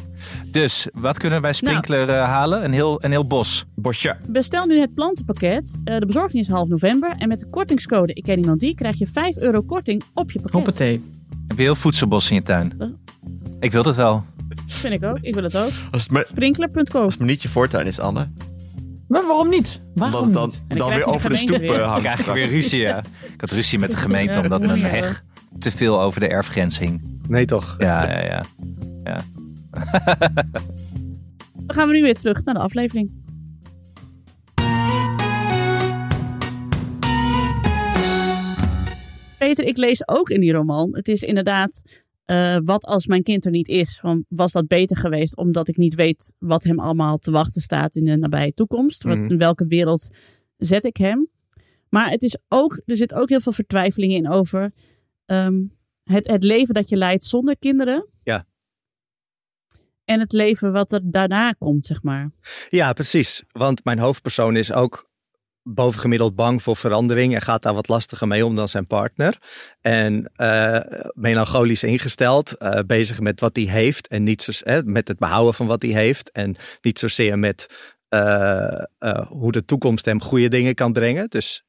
Dus, 0.51 0.89
wat 0.93 1.19
kunnen 1.19 1.41
we 1.41 1.43
bij 1.49 1.55
Nou. 1.61 1.75
Sprinkler 1.75 2.09
eh, 2.19 2.25
halen? 2.25 2.65
Een 2.65 2.73
heel, 2.73 3.05
een 3.05 3.11
heel 3.11 3.27
bos. 3.27 3.65
Bosje. 3.75 4.17
bestel 4.29 4.67
nu 4.67 4.81
het 4.81 4.95
plantenpakket. 4.95 5.81
Eh, 5.85 5.99
de 5.99 6.07
bezorging 6.07 6.43
is 6.43 6.49
half 6.49 6.69
november. 6.69 7.15
En 7.19 7.29
met 7.29 7.41
de 7.41 7.47
kortingscode 7.47 8.13
Ik 8.13 8.23
ken 8.23 8.39
iemand 8.39 8.61
die 8.61 8.75
krijg 8.75 8.99
je 8.99 9.07
5 9.07 9.37
euro 9.37 9.63
korting 9.63 10.03
op 10.15 10.31
je 10.31 10.39
pakket. 10.39 10.55
Hoppatee. 10.57 11.05
Heb 11.47 11.57
je 11.57 11.63
heel 11.63 11.75
voedselbos 11.75 12.31
in 12.31 12.37
je 12.37 12.43
tuin? 12.43 12.73
Dat- 12.79 12.91
Ik 13.61 13.73
wil 13.73 13.85
het 13.85 13.97
wel. 13.97 14.23
Vind 14.67 14.95
ik 14.95 15.05
ook. 15.05 15.19
Ik 15.21 15.35
wil 15.35 15.43
het 15.43 15.57
ook. 15.57 15.71
Sprinkler.co. 15.91 16.99
als 17.03 17.11
het 17.13 17.19
maar 17.19 17.29
niet 17.29 17.43
je 17.43 17.49
voortuin 17.49 17.87
is, 17.87 17.99
Anne. 18.01 18.29
Maar 19.09 19.23
waarom 19.27 19.49
niet? 19.49 19.81
Waarom 19.95 20.21
Omdat 20.27 20.47
niet? 20.47 20.55
dan, 20.69 20.79
dan 20.79 20.89
dan 20.89 20.97
weer 20.97 21.07
over 21.07 21.31
de 21.31 21.37
stoep 21.37 21.57
weer. 21.59 21.81
eh, 21.81 21.87
hangt. 21.89 22.03
krijg 22.03 22.19
ik 22.27 22.33
weer 22.33 22.47
ruzie, 22.49 22.81
ja. 22.81 22.99
Ik 23.33 23.41
had 23.41 23.51
ruzie 23.53 23.79
met 23.79 23.91
de 23.91 23.97
gemeente 23.97 24.37
Ja, 24.39 24.43
omdat 24.43 24.61
dat 24.61 24.69
mijn 24.71 24.83
heg 24.83 25.25
te 25.59 25.71
veel 25.71 26.01
over 26.01 26.21
de 26.21 26.29
erfgrens 26.29 26.79
hing. 26.79 27.21
Nee 27.29 27.45
toch? 27.45 27.75
Ja, 27.79 28.11
ja, 28.11 28.45
ja. 29.05 29.21
Dan 31.67 31.77
gaan 31.77 31.89
we 31.89 31.95
nu 31.95 32.03
weer 32.03 32.17
terug 32.17 32.45
naar 32.45 32.55
de 32.55 32.61
aflevering. 32.61 33.11
Peter, 39.39 39.65
ik 39.65 39.77
lees 39.77 40.09
ook 40.09 40.31
in 40.31 40.41
die 40.41 40.53
roman. 40.53 40.97
Het 40.97 41.09
is 41.09 41.23
inderdaad, 41.23 41.83
eh, 42.25 42.57
wat 42.65 42.85
als 42.85 43.07
mijn 43.07 43.23
kind 43.23 43.45
er 43.45 43.51
niet 43.51 43.69
is? 43.69 43.99
Van, 44.01 44.25
was 44.29 44.53
dat 44.53 44.67
beter 44.67 44.97
geweest 44.97 45.37
omdat 45.37 45.69
ik 45.69 45.77
niet 45.77 45.95
weet 45.95 46.35
wat 46.39 46.65
hem 46.65 46.81
allemaal 46.81 47.19
te 47.19 47.31
wachten 47.31 47.63
staat 47.63 47.97
in 47.97 48.05
de 48.05 48.17
nabije 48.17 48.53
toekomst? 48.55 49.03
Wat, 49.03 49.17
Mhm. 49.17 49.31
in 49.31 49.39
welke 49.39 49.67
wereld 49.67 50.09
zet 50.57 50.85
ik 50.85 50.97
hem? 50.97 51.29
Maar 51.89 52.11
het 52.11 52.23
is 52.23 52.37
ook, 52.49 52.81
er 52.87 52.97
zit 52.97 53.15
ook 53.15 53.29
heel 53.29 53.41
veel 53.41 53.53
vertwijfeling 53.53 54.13
in 54.13 54.29
over 54.29 54.73
ehm, 55.27 55.63
het, 56.05 56.27
het 56.27 56.43
leven 56.43 56.75
dat 56.75 56.89
je 56.89 56.97
leidt 56.97 57.25
zonder 57.25 57.57
kinderen. 57.59 58.09
Ja. 58.23 58.47
En 60.07 60.21
het 60.21 60.33
leven 60.33 60.73
wat 60.73 60.93
er 60.93 61.01
daarna 61.03 61.53
komt, 61.53 61.87
zeg 61.87 62.03
maar. 62.03 62.31
Ja, 62.69 62.93
precies. 62.93 63.43
Want 63.53 63.85
mijn 63.85 63.99
hoofdpersoon 63.99 64.57
is 64.57 64.73
ook 64.73 65.11
bovengemiddeld 65.63 66.35
bang 66.35 66.63
voor 66.63 66.77
verandering 66.77 67.35
en 67.35 67.41
gaat 67.41 67.63
daar 67.63 67.75
wat 67.75 67.89
lastiger 67.89 68.27
mee 68.27 68.47
om 68.47 68.57
dan 68.57 68.69
zijn 68.69 68.87
partner. 68.87 69.39
En 69.81 70.31
eh, 70.35 70.81
melancholisch 71.15 71.83
ingesteld, 71.83 72.57
eh, 72.57 72.79
bezig 72.87 73.21
met 73.21 73.41
wat 73.41 73.57
hij 73.57 73.65
heeft 73.65 74.09
en 74.09 74.23
niet 74.23 74.43
zo, 74.43 74.53
eh, 74.65 74.79
met 74.85 75.09
het 75.09 75.19
behouden 75.19 75.55
van 75.55 75.67
wat 75.67 75.83
hij 75.83 75.91
heeft 75.91 76.31
en 76.31 76.57
niet 76.81 76.99
zozeer 76.99 77.39
met 77.39 77.95
eh, 78.09 79.27
hoe 79.29 79.53
de 79.53 79.65
toekomst 79.65 80.05
hem 80.05 80.23
goede 80.23 80.49
dingen 80.49 80.75
kan 80.75 80.93
brengen. 80.93 81.29
Dus 81.29 81.65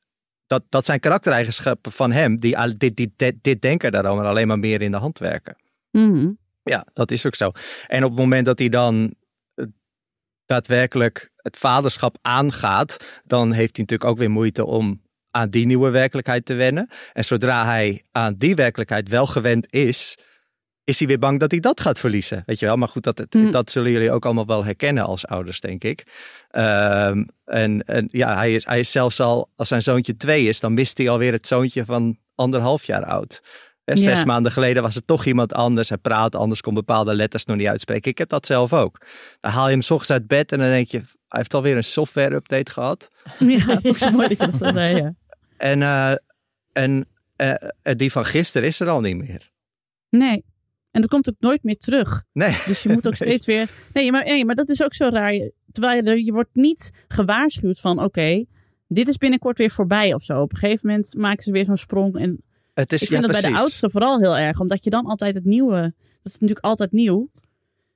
dat, 0.48 0.64
dat 0.70 0.86
zijn 0.86 1.00
karaktereigenschappen 1.00 1.92
van 1.92 2.12
hem 2.12 2.40
die 2.40 2.78
dit, 2.78 2.96
dit, 2.96 3.10
dit, 3.16 3.36
dit 3.42 3.62
denken 3.62 3.92
daarom 3.92 4.20
alleen 4.20 4.48
maar 4.48 4.60
meer 4.60 4.82
in 4.82 4.92
de 4.92 4.98
hand 4.98 5.20
werken. 5.20 5.56
Mhm. 5.92 6.30
Ja, 6.70 6.86
dat 6.94 7.12
is 7.12 7.26
ook 7.26 7.36
zo. 7.36 7.52
En 7.88 8.04
op 8.04 8.10
het 8.10 8.20
moment 8.20 8.46
dat 8.46 8.60
hij 8.60 8.70
dan 8.70 9.14
eh, 9.56 9.66
daadwerkelijk 10.46 11.32
het 11.36 11.58
vaderschap 11.58 12.18
aangaat, 12.22 13.22
dan 13.24 13.52
heeft 13.52 13.76
hij 13.76 13.86
natuurlijk 13.86 14.10
ook 14.10 14.18
weer 14.18 14.32
moeite 14.32 14.66
om 14.66 15.02
aan 15.32 15.50
die 15.50 15.66
nieuwe 15.66 15.90
werkelijkheid 15.90 16.46
te 16.46 16.54
wennen. 16.54 16.90
En 17.14 17.26
zodra 17.26 17.66
hij 17.66 18.04
aan 18.12 18.36
die 18.38 18.56
werkelijkheid 18.56 19.10
wel 19.10 19.26
gewend 19.26 19.74
is, 19.74 20.18
is 20.84 21.00
hij 21.00 21.08
weer 21.08 21.20
bang 21.20 21.40
dat 21.40 21.52
hij 21.52 21.60
dat 21.60 21.80
gaat 21.80 22.00
verliezen. 22.00 22.44
Weet 22.46 22.60
je 22.60 22.66
wel, 22.66 22.76
maar 22.78 22.88
goed, 22.88 23.04
dat, 23.04 23.26
Mm. 23.34 23.52
dat 23.52 23.72
zullen 23.72 23.92
jullie 23.92 24.12
ook 24.12 24.26
allemaal 24.26 24.46
wel 24.46 24.66
herkennen 24.66 25.06
als 25.06 25.26
ouders, 25.28 25.60
denk 25.60 25.84
ik. 25.84 26.06
Ehm, 26.50 27.24
en, 27.46 27.84
en 27.84 28.08
ja, 28.12 28.36
hij 28.36 28.54
is, 28.54 28.66
hij 28.66 28.80
is 28.80 28.92
zelfs 28.92 29.20
al, 29.20 29.50
als 29.56 29.68
zijn 29.68 29.82
zoontje 29.82 30.16
twee 30.16 30.48
is, 30.48 30.60
dan 30.60 30.74
mist 30.74 30.98
hij 30.98 31.10
alweer 31.10 31.32
het 31.32 31.48
zoontje 31.48 31.86
van 31.86 32.18
anderhalf 32.36 32.84
jaar 32.84 33.06
oud. 33.06 33.42
Hè, 33.88 33.96
Zes 33.96 34.20
Ja. 34.20 34.26
maanden 34.26 34.52
geleden 34.52 34.84
was 34.84 34.96
het 34.96 35.08
toch 35.08 35.26
iemand 35.26 35.54
anders. 35.54 35.90
Hij 35.90 35.98
praat 35.98 36.36
anders, 36.36 36.62
kon 36.62 36.74
bepaalde 36.74 37.14
letters 37.14 37.46
nog 37.46 37.58
niet 37.58 37.68
uitspreken. 37.68 38.12
Ik 38.12 38.18
heb 38.18 38.30
dat 38.30 38.46
zelf 38.46 38.74
ook. 38.74 39.06
Dan 39.40 39.52
haal 39.52 39.66
je 39.66 39.72
hem 39.72 39.82
's 39.82 39.90
ochtends 39.92 40.12
uit 40.12 40.28
bed 40.28 40.52
en 40.52 40.60
dan 40.60 40.68
denk 40.68 40.88
je, 40.88 40.98
hij 40.98 41.06
heeft 41.28 41.54
alweer 41.54 41.76
een 41.78 41.84
software 41.84 42.36
update 42.36 42.72
gehad. 42.72 43.08
Ja, 43.40 43.66
dat 43.82 43.86
is 43.86 44.12
mooi 44.12 44.28
dat 44.28 44.30
je 44.30 44.46
dat 44.46 44.56
zo 44.56 44.72
zei, 44.72 44.96
ja. 44.96 45.14
En, 45.58 45.82
eh, 45.82 46.14
en 46.72 47.08
eh, 47.36 47.96
die 47.96 48.12
van 48.12 48.26
gisteren 48.26 48.68
is 48.68 48.80
er 48.80 48.90
al 48.90 49.02
niet 49.02 49.18
meer. 49.18 49.52
Nee. 50.10 50.46
En 50.92 51.02
dat 51.02 51.10
komt 51.10 51.30
ook 51.30 51.36
nooit 51.40 51.64
meer 51.64 51.78
terug. 51.78 52.24
Nee. 52.34 52.56
Dus 52.66 52.84
je 52.84 52.90
moet 52.90 53.08
ook 53.08 53.16
steeds 53.26 53.46
weer... 53.46 53.70
Nee 53.94 54.12
maar, 54.12 54.26
nee, 54.26 54.46
maar 54.46 54.56
dat 54.56 54.70
is 54.70 54.84
ook 54.84 54.94
zo 54.94 55.10
raar. 55.10 55.50
Terwijl 55.72 56.04
je, 56.04 56.26
je 56.26 56.32
wordt 56.32 56.50
niet 56.56 56.92
gewaarschuwd 57.08 57.80
van... 57.80 58.04
Oké, 58.04 58.46
dit 58.88 59.08
is 59.08 59.18
binnenkort 59.18 59.58
weer 59.58 59.72
voorbij 59.72 60.14
of 60.14 60.24
zo. 60.24 60.42
Op 60.42 60.52
een 60.52 60.58
gegeven 60.58 60.88
moment 60.90 61.16
maken 61.16 61.44
ze 61.44 61.52
weer 61.52 61.66
zo'n 61.66 61.78
sprong. 61.78 62.20
En 62.20 62.42
Het 62.82 62.94
is, 62.94 63.02
Ik 63.02 63.08
vind 63.08 63.22
ja, 63.22 63.28
dat 63.28 63.32
bij 63.32 63.42
de 63.42 63.48
precies. 63.48 63.64
oudste 63.64 63.90
vooral 63.90 64.20
heel 64.20 64.38
erg, 64.38 64.60
omdat 64.60 64.84
je 64.84 64.90
dan 64.90 65.06
altijd 65.06 65.36
het 65.36 65.46
nieuwe. 65.46 65.82
Dat 66.22 66.34
is 66.34 66.34
natuurlijk 66.34 66.60
altijd 66.60 66.92
nieuw. 66.92 67.30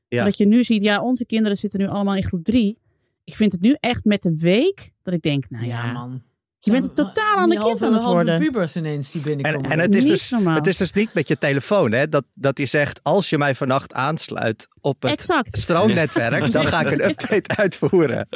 Ja. 0.08 0.24
Dat 0.24 0.38
je 0.38 0.46
nu 0.46 0.64
ziet, 0.64 0.82
ja, 0.82 1.02
onze 1.02 1.26
kinderen 1.26 1.58
zitten 1.58 1.80
nu 1.80 1.88
allemaal 1.88 2.16
in 2.16 2.24
groep 2.24 2.44
drie. 2.44 2.78
Ik 3.24 3.36
vind 3.36 3.52
het 3.52 3.62
nu 3.62 3.76
echt 3.80 4.06
met 4.06 4.22
de 4.22 4.38
week 4.38 4.92
dat 5.02 5.14
ik 5.14 5.22
denk, 5.22 5.50
nou 5.50 5.66
ja, 5.66 5.92
man. 5.92 6.22
Je 6.64 6.72
bent 6.72 6.84
een 6.84 6.94
totaal 6.94 7.36
ander 7.38 7.58
Die 7.60 7.68
kind 7.68 7.84
aan 7.84 7.92
het 7.94 8.02
halve 8.02 8.16
worden. 8.16 8.40
pubers 8.40 8.76
ineens 8.76 9.12
die 9.12 9.22
En, 9.22 9.28
binnenkomen. 9.28 9.72
en 9.72 9.80
het, 9.80 9.96
is 9.96 10.04
Niet 10.04 10.12
dus, 10.12 10.30
normaal. 10.30 10.56
het 10.56 10.68
is 10.68 10.78
dus 10.78 10.92
niet 10.94 11.14
met 11.14 11.28
je 11.28 11.38
telefoon, 11.38 11.92
hè? 11.92 12.10
Dat, 12.10 12.26
dat 12.34 12.58
hij 12.58 12.66
zegt: 12.66 13.00
als 13.04 13.30
je 13.30 13.38
mij 13.38 13.56
vannacht 13.56 13.94
aansluit 13.94 14.68
op 14.82 15.02
het 15.02 15.12
Exact. 15.12 15.58
stroomnetwerk, 15.58 16.52
dan 16.52 16.66
ga 16.66 16.82
ik 16.82 16.92
een 16.92 17.04
update 17.10 17.56
uitvoeren. 17.56 18.28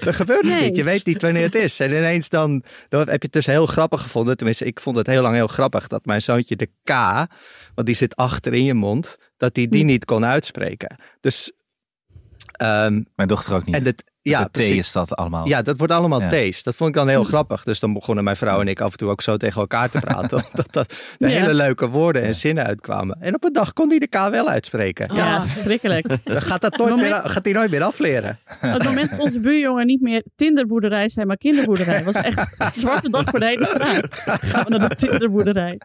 Dat 0.00 0.14
gebeurt 0.14 0.42
dus 0.42 0.54
Nee. 0.54 0.64
niet. 0.64 0.76
Je 0.76 0.84
weet 0.84 1.06
niet 1.06 1.22
wanneer 1.22 1.42
het 1.42 1.54
is. 1.54 1.80
En 1.80 1.90
ineens 1.90 2.28
dan, 2.28 2.62
dan 2.88 3.00
heb 3.00 3.08
je 3.08 3.18
het 3.20 3.32
dus 3.32 3.46
heel 3.46 3.66
grappig 3.66 4.02
gevonden. 4.02 4.36
Tenminste, 4.36 4.64
ik 4.64 4.80
vond 4.80 4.96
het 4.96 5.06
heel 5.06 5.22
lang 5.22 5.34
heel 5.34 5.46
grappig 5.46 5.86
dat 5.86 6.04
mijn 6.04 6.22
zoontje 6.22 6.56
de 6.56 6.68
K, 6.84 6.90
want 7.74 7.86
die 7.86 7.94
zit 7.96 8.16
achter 8.16 8.54
in 8.54 8.64
je 8.64 8.74
mond, 8.74 9.16
dat 9.36 9.56
hij 9.56 9.64
Hm. 9.64 9.70
die 9.70 9.84
niet 9.84 10.04
kon 10.04 10.24
uitspreken. 10.24 10.96
Dus, 11.20 11.52
ehm, 12.52 13.02
Mijn 13.14 13.28
dochter 13.28 13.54
ook 13.54 13.64
niet. 13.64 13.74
en 13.74 13.84
het, 13.84 14.04
ja, 14.22 14.48
de 14.52 14.76
is 14.76 14.92
dat 14.92 15.16
allemaal. 15.16 15.48
Ja, 15.48 15.62
dat 15.62 15.78
wordt 15.78 15.92
allemaal 15.92 16.20
Ja. 16.22 16.50
Dat 16.62 16.76
vond 16.76 16.88
ik 16.90 16.94
dan 16.94 17.08
heel 17.08 17.24
grappig. 17.24 17.62
Dus 17.64 17.80
dan 17.80 17.92
begonnen 17.92 18.24
mijn 18.24 18.36
vrouw 18.36 18.60
en 18.60 18.68
ik 18.68 18.80
af 18.80 18.92
en 18.92 18.98
toe 18.98 19.10
ook 19.10 19.20
zo 19.22 19.36
tegen 19.36 19.60
elkaar 19.60 19.90
te 19.90 19.98
praten. 20.00 20.36
Omdat 20.50 20.66
dat 20.72 20.94
de 21.18 21.28
Ja. 21.28 21.40
hele 21.40 21.54
leuke 21.54 21.88
woorden 21.88 22.22
en 22.22 22.34
zinnen 22.34 22.64
uitkwamen. 22.66 23.16
En 23.20 23.34
op 23.34 23.44
een 23.44 23.52
dag 23.52 23.72
kon 23.72 23.88
hij 23.88 23.98
de 23.98 24.06
K 24.08 24.14
wel 24.14 24.48
uitspreken. 24.48 25.14
Ja, 25.14 25.26
Ja, 25.26 25.38
dat 25.38 25.46
verschrikkelijk. 25.46 26.06
gaat, 26.24 26.60
dat 26.60 26.76
nooit 26.76 26.90
Moment- 26.90 27.10
meer, 27.10 27.28
gaat 27.30 27.44
hij 27.44 27.52
nooit 27.54 27.70
meer 27.70 27.82
afleren. 27.82 28.38
Op 28.50 28.60
het 28.72 28.84
moment 28.84 29.10
dat 29.10 29.18
onze 29.18 29.40
buurjongen 29.40 29.86
niet 29.86 30.00
meer 30.00 30.24
Tinderboerderij 30.36 31.08
zijn, 31.08 31.26
maar 31.26 31.36
kinderboerderij. 31.36 32.04
was 32.04 32.14
echt 32.14 32.38
een 32.58 32.72
zwarte 32.72 33.10
dag 33.10 33.24
voor 33.24 33.38
de 33.40 33.46
hele 33.46 33.64
straat. 33.64 34.08
Gaan 34.40 34.64
we 34.64 34.70
naar 34.76 34.88
de 34.88 34.94
Tinderboerderij. 34.94 35.80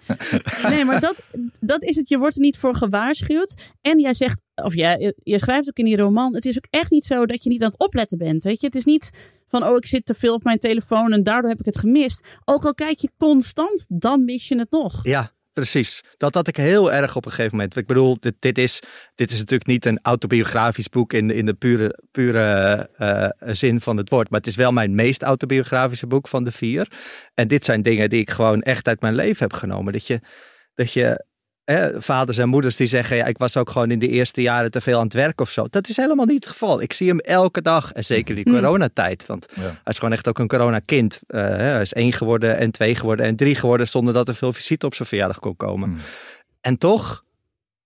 Nee, 0.70 0.86
maar 0.86 1.00
dat, 1.00 1.16
dat 1.60 1.84
is 1.84 1.96
het. 1.96 2.10
Je 2.10 2.18
wordt 2.18 2.36
er 2.36 2.42
niet 2.42 2.58
voor 2.58 2.76
gewaarschuwd. 2.76 3.54
En 3.82 4.00
jij 4.00 4.14
zegt, 4.14 4.42
of 4.56 4.76
jij, 4.76 5.14
je 5.18 5.40
schrijft 5.40 5.70
ook 5.70 5.78
in 5.78 5.86
die 5.86 5.98
roman, 5.98 6.36
het 6.36 6.46
is 6.46 6.58
ook 6.58 6.68
echt 6.70 6.92
niet 6.92 7.06
zo 7.06 7.26
dat 7.26 7.44
je 7.44 7.50
niet 7.50 7.62
aan 7.62 7.70
het 7.70 7.80
opletten 7.80 8.18
bent. 8.18 8.44
Weet 8.44 8.60
je, 8.60 8.66
het 8.66 8.76
is 8.76 8.86
niet 8.86 9.12
van, 9.48 9.64
oh, 9.64 9.76
ik 9.76 9.86
zit 9.86 10.06
te 10.06 10.14
veel 10.14 10.34
op 10.34 10.44
mijn 10.44 10.60
telefoon 10.60 11.14
en 11.14 11.24
daardoor 11.24 11.50
heb 11.50 11.60
ik 11.60 11.66
het 11.66 11.78
gemist. 11.78 12.26
Ook 12.46 12.66
al 12.66 12.74
kijk 12.74 12.98
je 12.98 13.10
constant, 13.18 13.86
dan 13.90 14.26
mis 14.26 14.48
je 14.48 14.58
het 14.60 14.72
nog. 14.72 15.00
Ja, 15.04 15.32
precies. 15.54 16.04
Dat 16.18 16.34
had 16.34 16.48
ik 16.48 16.56
heel 16.56 16.92
erg 16.92 17.16
op 17.16 17.26
een 17.26 17.32
gegeven 17.32 17.58
moment. 17.58 17.76
Ik 17.76 17.88
bedoel, 17.88 18.18
dit, 18.20 18.36
dit, 18.40 18.58
is, 18.58 18.82
dit 19.16 19.32
is 19.32 19.38
natuurlijk 19.38 19.70
niet 19.70 19.86
een 19.86 20.00
autobiografisch 20.02 20.90
boek 20.90 21.14
in, 21.14 21.32
in 21.32 21.46
de 21.46 21.54
pure, 21.54 22.00
pure 22.12 22.90
eh, 22.98 23.30
zin 23.54 23.82
van 23.82 23.98
het 23.98 24.10
woord. 24.10 24.30
Maar 24.30 24.40
het 24.40 24.50
is 24.50 24.56
wel 24.56 24.72
mijn 24.72 24.96
meest 24.96 25.22
autobiografische 25.22 26.08
boek 26.08 26.28
van 26.28 26.44
de 26.44 26.52
vier. 26.52 26.92
En 27.34 27.48
dit 27.48 27.66
zijn 27.66 27.82
dingen 27.82 28.10
die 28.10 28.22
ik 28.22 28.30
gewoon 28.30 28.62
echt 28.62 28.88
uit 28.88 29.02
mijn 29.02 29.16
leven 29.16 29.44
heb 29.44 29.54
genomen. 29.54 29.94
Dat 29.94 30.08
je, 30.08 30.20
dat 30.74 30.94
je 30.94 31.26
hè, 31.66 32.02
vaders 32.02 32.38
en 32.38 32.50
moeders 32.50 32.76
die 32.76 32.88
zeggen, 32.88 33.18
ja, 33.18 33.26
ik 33.26 33.38
was 33.38 33.58
ook 33.58 33.70
gewoon 33.70 33.92
in 33.92 34.00
de 34.00 34.08
eerste 34.08 34.42
jaren 34.42 34.72
te 34.72 34.82
veel 34.82 34.98
aan 34.98 35.04
het 35.04 35.14
werk 35.14 35.42
of 35.42 35.50
zo. 35.50 35.68
Dat 35.70 35.88
is 35.88 35.98
helemaal 35.98 36.26
niet 36.26 36.44
het 36.44 36.52
geval. 36.52 36.82
Ik 36.82 36.94
zie 36.94 37.08
hem 37.08 37.20
elke 37.20 37.62
dag. 37.62 37.92
En 37.92 38.04
zeker 38.04 38.36
die 38.36 38.44
Hmm. 38.44 38.54
coronatijd. 38.54 39.26
Want 39.26 39.48
Ja. 39.56 39.62
hij 39.62 39.72
is 39.84 39.98
gewoon 39.98 40.14
echt 40.14 40.28
ook 40.28 40.40
een 40.40 40.48
coronakind. 40.48 41.20
Eh, 41.28 41.42
hè, 41.42 41.48
hij 41.58 41.82
is 41.82 41.94
één 41.94 42.14
geworden 42.14 42.58
en 42.58 42.72
twee 42.72 42.96
geworden 42.96 43.26
en 43.26 43.36
drie 43.36 43.56
geworden 43.56 43.88
zonder 43.88 44.14
dat 44.14 44.28
er 44.28 44.36
veel 44.36 44.54
visite 44.54 44.86
op 44.86 44.94
zijn 44.96 45.08
verjaardag 45.08 45.40
kon 45.40 45.56
komen. 45.56 45.90
Hmm. 45.90 45.98
En 46.62 46.78
toch, 46.78 47.24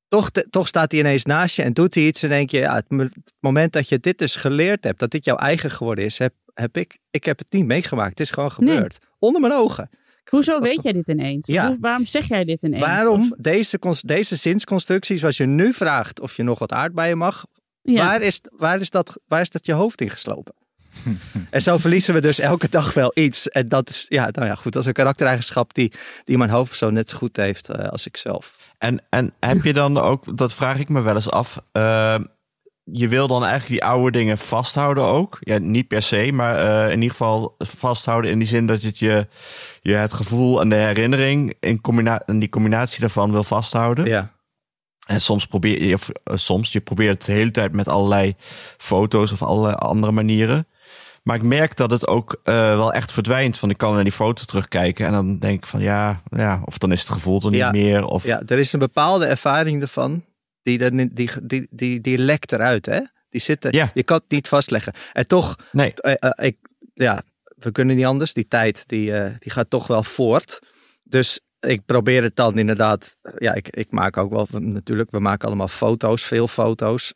toch, 0.07 0.29
toch 0.49 0.67
staat 0.67 0.91
hij 0.91 0.99
ineens 0.99 1.25
naast 1.25 1.55
je 1.55 1.61
en 1.63 1.73
doet 1.73 1.93
hij 1.95 2.03
iets 2.03 2.23
en 2.23 2.29
denk 2.29 2.49
je, 2.49 2.57
ja, 2.59 2.75
het 2.75 2.89
mo- 2.89 3.03
het 3.03 3.33
moment 3.39 3.73
dat 3.73 3.89
je 3.89 3.99
dit 3.99 4.17
dus 4.17 4.35
geleerd 4.35 4.83
hebt, 4.83 4.99
dat 4.99 5.11
dit 5.11 5.25
jouw 5.25 5.35
eigen 5.37 5.71
geworden 5.71 6.05
is, 6.05 6.17
heb, 6.17 6.33
heb 6.53 6.77
ik, 6.77 6.97
ik 7.11 7.23
heb 7.23 7.37
het 7.37 7.47
niet 7.49 7.65
meegemaakt. 7.65 8.09
Het 8.09 8.19
is 8.19 8.31
gewoon 8.31 8.51
Nee. 8.57 8.73
gebeurd. 8.75 8.97
Onder 9.19 9.41
mijn 9.41 9.53
ogen. 9.53 9.89
Hoezo 10.29 10.59
Was 10.59 10.69
weet 10.69 10.83
jij 10.83 10.91
dit 10.93 11.07
ineens? 11.07 11.47
Ja. 11.47 11.67
Hoe- 11.67 11.77
waarom 11.79 12.05
zeg 12.05 12.27
jij 12.27 12.43
dit 12.43 12.63
ineens? 12.63 12.83
Waarom 12.85 13.21
Of- 13.21 13.37
deze, 13.37 13.79
deze 14.01 14.35
zinsconstructie, 14.35 15.17
zoals 15.17 15.37
je 15.37 15.45
nu 15.45 15.73
vraagt 15.73 16.19
of 16.19 16.35
je 16.35 16.43
nog 16.43 16.59
wat 16.59 16.71
aardbeien 16.71 17.17
mag, 17.17 17.45
ja. 17.81 18.05
waar, 18.05 18.21
is, 18.21 18.41
waar, 18.57 18.79
is 18.79 18.89
dat, 18.89 19.19
waar 19.27 19.41
is 19.41 19.49
dat 19.49 19.65
je 19.65 19.73
hoofd 19.73 20.01
ingeslopen? 20.01 20.53
en 21.49 21.61
zo 21.61 21.77
verliezen 21.77 22.13
we 22.13 22.21
dus 22.21 22.39
elke 22.39 22.69
dag 22.69 22.93
wel 22.93 23.11
iets. 23.13 23.47
En 23.49 23.67
dat 23.67 23.89
is, 23.89 24.05
ja, 24.07 24.29
nou 24.31 24.47
ja, 24.47 24.55
goed, 24.55 24.71
dat 24.73 24.81
is 24.81 24.87
een 24.87 24.93
karaktereigenschap 24.93 25.73
die, 25.73 25.91
die 26.25 26.37
mijn 26.37 26.49
hoofdpersoon 26.49 26.93
net 26.93 27.09
zo 27.09 27.17
goed 27.17 27.35
heeft 27.37 27.69
eh, 27.69 27.89
als 27.89 28.05
ik 28.05 28.17
zelf. 28.17 28.57
En, 28.77 29.01
en 29.09 29.33
heb 29.39 29.63
je 29.63 29.73
dan 29.73 29.97
ook, 29.97 30.37
dat 30.37 30.53
vraag 30.53 30.79
ik 30.79 30.89
me 30.89 31.01
wel 31.01 31.15
eens 31.15 31.29
af. 31.31 31.61
eh, 31.71 32.15
je 32.91 33.07
wil 33.07 33.27
dan 33.27 33.43
eigenlijk 33.45 33.81
die 33.81 33.89
oude 33.89 34.17
dingen 34.17 34.37
vasthouden 34.37 35.03
ook. 35.03 35.37
Ja, 35.39 35.57
niet 35.57 35.87
per 35.87 36.01
se, 36.01 36.29
maar 36.33 36.57
eh, 36.57 36.85
in 36.91 36.95
ieder 37.01 37.09
geval 37.11 37.55
vasthouden 37.57 38.31
in 38.31 38.39
die 38.39 38.47
zin 38.47 38.67
dat 38.67 38.81
het 38.81 38.97
je, 38.99 39.27
je 39.81 39.93
het 39.93 40.13
gevoel 40.13 40.61
en 40.61 40.69
de 40.69 40.75
herinnering 40.75 41.53
in 41.59 41.81
combina 41.81 42.21
en 42.25 42.39
die 42.39 42.49
combinatie 42.49 42.99
daarvan 42.99 43.31
wil 43.31 43.43
vasthouden. 43.43 44.05
Ja. 44.05 44.31
En 45.07 45.21
soms 45.21 45.45
probeer 45.45 45.83
je, 45.83 45.93
of 45.93 46.09
eh, 46.09 46.35
soms, 46.35 46.71
je 46.71 46.79
probeert 46.81 47.17
het 47.17 47.25
de 47.25 47.31
hele 47.31 47.51
tijd 47.51 47.73
met 47.73 47.87
allerlei 47.87 48.35
foto's 48.77 49.31
of 49.31 49.43
allerlei 49.43 49.75
andere 49.75 50.11
manieren. 50.11 50.67
Maar 51.23 51.35
ik 51.35 51.43
merk 51.43 51.75
dat 51.77 51.91
het 51.91 52.07
ook 52.07 52.39
eh, 52.43 52.53
wel 52.53 52.93
echt 52.93 53.11
verdwijnt. 53.11 53.57
Van 53.57 53.69
ik 53.69 53.77
kan 53.77 53.93
naar 53.93 54.03
die 54.03 54.11
foto 54.11 54.43
terugkijken 54.43 55.05
en 55.05 55.11
dan 55.11 55.39
denk 55.39 55.57
ik 55.57 55.65
van 55.65 55.81
ja, 55.81 56.21
ja 56.29 56.61
of 56.65 56.77
dan 56.77 56.91
is 56.91 56.99
het 56.99 57.09
gevoel 57.09 57.41
er 57.41 57.49
niet 57.49 57.59
Ja. 57.59 57.71
meer. 57.71 58.05
Of 58.05 58.23
Ja, 58.25 58.41
er 58.45 58.59
is 58.59 58.73
een 58.73 58.79
bepaalde 58.79 59.25
ervaring 59.25 59.81
ervan. 59.81 60.23
Die, 60.77 61.09
die, 61.13 61.29
die, 61.43 61.67
die, 61.69 62.01
die 62.01 62.17
lekt 62.17 62.51
eruit, 62.51 62.85
hè? 62.85 62.99
Die 63.29 63.41
zitten, 63.41 63.71
Ja. 63.71 63.91
je 63.93 64.03
kan 64.03 64.17
het 64.17 64.29
niet 64.29 64.47
vastleggen. 64.47 64.93
En 65.13 65.27
toch, 65.27 65.55
nee, 65.71 65.93
eh, 65.93 66.13
eh, 66.19 66.45
ik, 66.45 66.57
ja, 66.93 67.23
we 67.55 67.71
kunnen 67.71 67.95
niet 67.95 68.05
anders. 68.05 68.33
Die 68.33 68.47
tijd, 68.47 68.83
die, 68.87 69.13
eh, 69.13 69.33
die 69.39 69.51
gaat 69.51 69.69
toch 69.69 69.87
wel 69.87 70.03
voort. 70.03 70.59
Dus 71.03 71.39
ik 71.59 71.85
probeer 71.85 72.23
het 72.23 72.35
dan 72.35 72.57
inderdaad. 72.57 73.15
Ja, 73.37 73.53
ik, 73.53 73.69
ik 73.69 73.91
maak 73.91 74.17
ook 74.17 74.31
wel 74.31 74.47
natuurlijk. 74.51 75.11
We 75.11 75.19
maken 75.19 75.47
allemaal 75.47 75.67
foto's, 75.67 76.23
veel 76.23 76.47
foto's. 76.47 77.09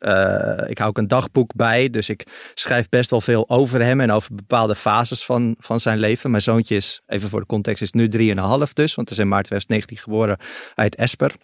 Ik 0.66 0.78
hou 0.78 0.84
ook 0.88 0.98
een 0.98 1.08
dagboek 1.08 1.54
bij. 1.54 1.90
Dus 1.90 2.08
ik 2.08 2.50
schrijf 2.54 2.88
best 2.88 3.10
wel 3.10 3.20
veel 3.20 3.48
over 3.48 3.82
hem 3.82 4.00
en 4.00 4.10
over 4.10 4.34
bepaalde 4.34 4.74
fases 4.74 5.24
van, 5.24 5.54
van 5.58 5.80
zijn 5.80 5.98
leven. 5.98 6.30
Mijn 6.30 6.42
zoontje 6.42 6.76
is, 6.76 7.02
even 7.06 7.28
voor 7.28 7.40
de 7.40 7.46
context, 7.46 7.82
is 7.82 7.92
nu 7.92 8.08
3,5 8.08 8.72
dus. 8.72 8.94
Want 8.94 9.08
hij 9.08 9.18
is 9.18 9.24
in 9.24 9.28
maart 9.28 9.46
2019 9.46 9.96
geboren 9.96 10.38
uit 10.74 10.94
Esper. 10.94 11.34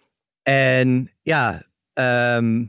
En 0.42 1.10
ja, 1.22 1.62
ehm, 1.92 2.64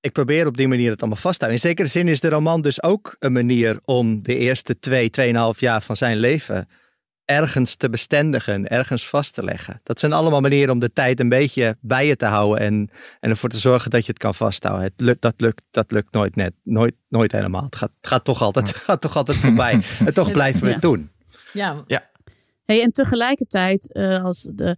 ik 0.00 0.12
probeer 0.12 0.46
op 0.46 0.56
die 0.56 0.68
manier 0.68 0.90
het 0.90 1.00
allemaal 1.00 1.20
vast 1.20 1.38
te 1.38 1.44
houden. 1.44 1.64
In 1.64 1.70
zekere 1.70 1.88
zin 1.88 2.08
is 2.08 2.20
de 2.20 2.28
roman 2.28 2.60
dus 2.60 2.82
ook 2.82 3.16
een 3.18 3.32
manier 3.32 3.80
om 3.84 4.22
de 4.22 4.36
eerste 4.36 4.78
twee, 4.78 5.10
tweeënhalf 5.10 5.60
jaar 5.60 5.82
van 5.82 5.96
zijn 5.96 6.16
leven 6.16 6.68
ergens 7.26 7.74
te 7.74 7.90
bestendigen, 7.90 8.68
ergens 8.68 9.08
vast 9.08 9.34
te 9.34 9.44
leggen. 9.44 9.80
Dat 9.82 10.00
zijn 10.00 10.12
allemaal 10.12 10.40
manieren 10.40 10.72
om 10.72 10.78
de 10.78 10.92
tijd 10.92 11.20
een 11.20 11.28
beetje 11.28 11.76
bij 11.80 12.06
je 12.06 12.16
te 12.16 12.26
houden 12.26 12.64
en, 12.64 12.90
en 13.20 13.30
ervoor 13.30 13.48
te 13.48 13.58
zorgen 13.58 13.90
dat 13.90 14.06
je 14.06 14.12
het 14.12 14.20
kan 14.20 14.34
vasthouden. 14.34 14.84
Het 14.84 15.00
lukt, 15.00 15.22
dat, 15.22 15.34
lukt, 15.36 15.62
dat 15.70 15.90
lukt 15.90 16.12
nooit 16.12 16.36
net, 16.36 16.52
nooit, 16.62 16.94
nooit 17.08 17.32
helemaal. 17.32 17.64
Het 17.64 17.76
gaat, 17.76 17.90
het 18.00 18.06
gaat, 18.06 18.24
toch, 18.24 18.42
altijd, 18.42 18.68
het 18.68 18.76
gaat 18.76 19.00
toch 19.00 19.16
altijd 19.16 19.38
voorbij. 19.38 19.80
En 20.06 20.14
toch 20.14 20.32
blijven 20.32 20.62
we 20.62 20.72
het 20.72 20.82
doen. 20.82 21.10
Ja, 21.52 21.84
Hey, 22.64 22.82
en 22.82 22.92
tegelijkertijd, 22.92 23.92
eh, 23.92 24.24
als 24.24 24.48
de, 24.52 24.76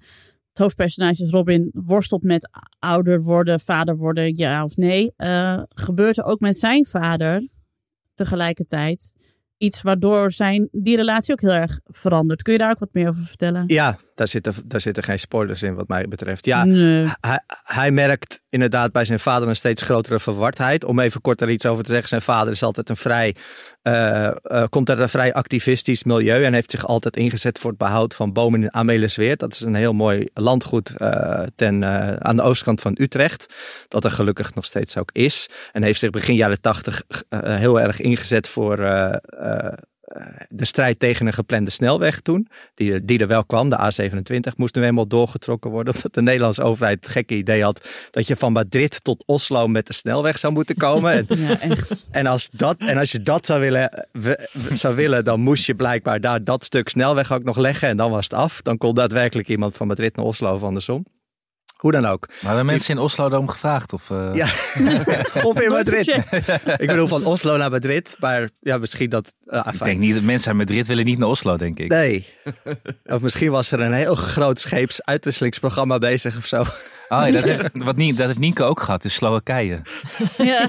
het 0.59 0.66
hoofdpersonage 0.66 1.31
Robin 1.31 1.71
worstelt 1.73 2.23
met 2.23 2.51
ouder 2.79 3.23
worden, 3.23 3.61
vader 3.61 3.97
worden, 3.97 4.37
ja 4.37 4.64
of 4.64 4.77
nee, 4.77 5.12
eh, 5.16 5.62
gebeurt 5.68 6.18
er 6.18 6.25
ook 6.25 6.40
met 6.40 6.59
zijn 6.59 6.87
vader 6.87 7.49
tegelijkertijd 8.14 9.14
iets 9.57 9.83
waardoor 9.83 10.31
zijn, 10.31 10.68
die 10.73 10.97
relatie 10.97 11.33
ook 11.33 11.40
heel 11.40 11.51
erg 11.51 11.81
verandert. 11.85 12.42
Kun 12.42 12.53
je 12.53 12.59
daar 12.59 12.71
ook 12.71 12.79
wat 12.79 12.92
meer 12.92 13.09
over 13.09 13.23
vertellen? 13.23 13.64
Ja, 13.66 13.99
daar 14.18 14.28
zitten, 14.28 14.54
daar 14.64 14.81
zitten 14.81 15.02
geen 15.02 15.18
spoilers 15.18 15.62
in 15.62 15.74
wat 15.74 15.88
mij 15.88 16.09
betreft. 16.09 16.44
Ja, 16.44 16.64
Nee. 16.64 17.07
hij, 17.20 17.40
hij 17.64 17.90
merkt 17.90 18.42
inderdaad 18.48 18.92
bij 18.92 19.04
zijn 19.04 19.18
vader 19.18 19.48
een 19.48 19.57
steeds 19.57 19.83
grotere 19.83 20.18
verwardheid. 20.18 20.85
Om 20.85 21.00
even 21.00 21.20
kort 21.20 21.40
er 21.40 21.50
iets 21.50 21.66
over 21.66 21.85
te 21.85 21.90
zeggen. 21.90 22.09
Zijn 22.09 22.22
vader 22.22 22.52
is 22.52 22.62
altijd 22.62 22.88
een 22.88 22.96
vrij, 22.96 23.35
eh, 23.83 24.26
eh, 24.26 24.64
komt 24.68 24.90
uit 24.90 24.98
een 24.98 25.09
vrij 25.09 25.33
activistisch 25.33 26.04
milieu. 26.04 26.44
En 26.44 26.52
heeft 26.52 26.70
zich 26.70 26.87
altijd 26.87 27.16
ingezet 27.16 27.59
voor 27.59 27.70
het 27.70 27.78
behoud 27.78 28.14
van 28.14 28.33
bomen 28.33 28.62
in 28.62 28.74
Amelisweert. 28.74 29.40
Dat 29.40 29.52
is 29.52 29.61
een 29.61 29.74
heel 29.74 29.92
mooi 29.92 30.28
landgoed 30.35 30.96
eh, 30.96 31.42
ten, 31.57 31.85
aan 32.24 32.37
de 32.37 32.42
oostkant 32.42 32.81
van 32.81 32.96
Utrecht. 33.00 33.54
Dat 33.88 34.04
er 34.04 34.11
gelukkig 34.11 34.54
nog 34.54 34.64
steeds 34.64 34.96
ook 34.96 35.11
is. 35.12 35.48
En 35.72 35.83
heeft 35.83 35.98
zich 35.98 36.11
begin 36.11 36.35
jaren 36.35 36.61
tachtig 36.61 37.02
heel 37.28 37.81
erg 37.81 38.00
ingezet 38.00 38.48
voor... 38.48 38.78
de 40.49 40.64
strijd 40.64 40.99
tegen 40.99 41.27
een 41.27 41.33
geplande 41.33 41.71
snelweg 41.71 42.21
toen, 42.21 42.49
die, 42.75 43.05
die 43.05 43.18
er 43.18 43.27
wel 43.27 43.44
kwam, 43.44 43.68
de 43.71 43.77
A27, 43.79 44.57
moest 44.57 44.75
nu 44.75 44.83
eenmaal 44.85 45.07
doorgetrokken 45.07 45.71
worden. 45.71 45.94
Omdat 45.97 46.14
de 46.14 46.23
Nederlandse 46.23 46.62
overheid 46.62 46.99
het 47.05 47.09
gekke 47.12 47.35
idee 47.35 47.62
had 47.62 47.88
dat 48.11 48.27
je 48.27 48.37
van 48.37 48.53
Madrid 48.53 49.05
tot 49.05 49.23
Oslo 49.27 49.66
met 49.68 49.87
de 49.87 49.92
snelweg 49.92 50.38
zou 50.38 50.53
moeten 50.53 50.77
komen. 50.77 51.12
En, 51.29 51.38
Ja, 51.40 51.61
echt. 51.61 52.07
en, 52.11 52.27
als, 52.27 52.49
dat, 52.53 52.77
en 52.79 52.99
als 52.99 53.12
je 53.12 53.23
dat 53.23 53.47
zou 53.47 53.61
willen, 53.61 54.07
we- 54.12 54.49
we- 54.53 54.77
zou 54.77 54.94
willen, 54.97 55.25
dan 55.25 55.40
moest 55.40 55.66
je 55.66 55.75
blijkbaar 55.75 56.21
daar 56.21 56.44
dat 56.44 56.64
stuk 56.64 56.88
snelweg 56.88 57.33
ook 57.33 57.44
nog 57.44 57.57
leggen. 57.57 57.88
En 57.88 57.97
dan 57.97 58.11
was 58.11 58.25
het 58.25 58.35
af. 58.35 58.62
Dan 58.62 58.77
kon 58.79 58.94
daadwerkelijk 58.94 59.49
iemand 59.49 59.77
van 59.77 59.87
Madrid 59.87 60.16
naar 60.16 60.25
Oslo 60.25 60.55
of 60.55 60.62
andersom. 60.62 61.05
Hoe 61.78 61.92
dan 61.92 62.06
ook. 62.06 62.26
Maar 62.28 62.38
hebben 62.46 62.66
mensen 62.66 62.96
in 62.96 63.02
Oslo 63.02 63.28
daarom 63.28 63.48
gevraagd? 63.48 63.92
Of, 63.92 64.10
eh? 64.10 64.30
Ja, 64.34 64.46
of 65.48 65.60
in 65.60 65.70
Madrid. 65.70 66.06
Ik 66.78 66.86
bedoel 66.86 67.08
van 67.08 67.24
Oslo 67.24 67.56
naar 67.56 67.70
Madrid, 67.70 68.16
maar 68.20 68.48
ja, 68.60 68.78
misschien 68.78 69.10
dat... 69.10 69.34
eh, 69.46 69.66
Ik 69.72 69.84
denk 69.84 69.98
niet 70.00 70.14
dat 70.14 70.22
mensen 70.22 70.48
uit 70.48 70.56
Madrid 70.58 70.86
willen 70.86 71.04
niet 71.04 71.18
naar 71.18 71.28
Oslo, 71.28 71.56
denk 71.56 71.78
ik. 71.78 71.88
Nee. 71.88 72.26
Of 73.04 73.20
misschien 73.20 73.50
was 73.50 73.70
er 73.72 73.80
een 73.80 73.92
heel 73.92 74.14
groot 74.14 74.60
scheepsuitwisselingsprogramma 74.60 75.98
bezig 75.98 76.36
of 76.36 76.46
zo. 76.46 76.64
Oh, 77.09 77.27
ja, 77.27 77.31
dat, 77.31 77.44
heeft, 77.44 77.68
wat, 77.88 77.97
niet, 77.97 78.16
dat 78.16 78.27
heeft 78.27 78.38
Nienke 78.38 78.62
ook 78.62 78.81
gehad 78.81 79.05
in 79.05 79.11
Slowakije. 79.11 79.81
Ja. 80.38 80.68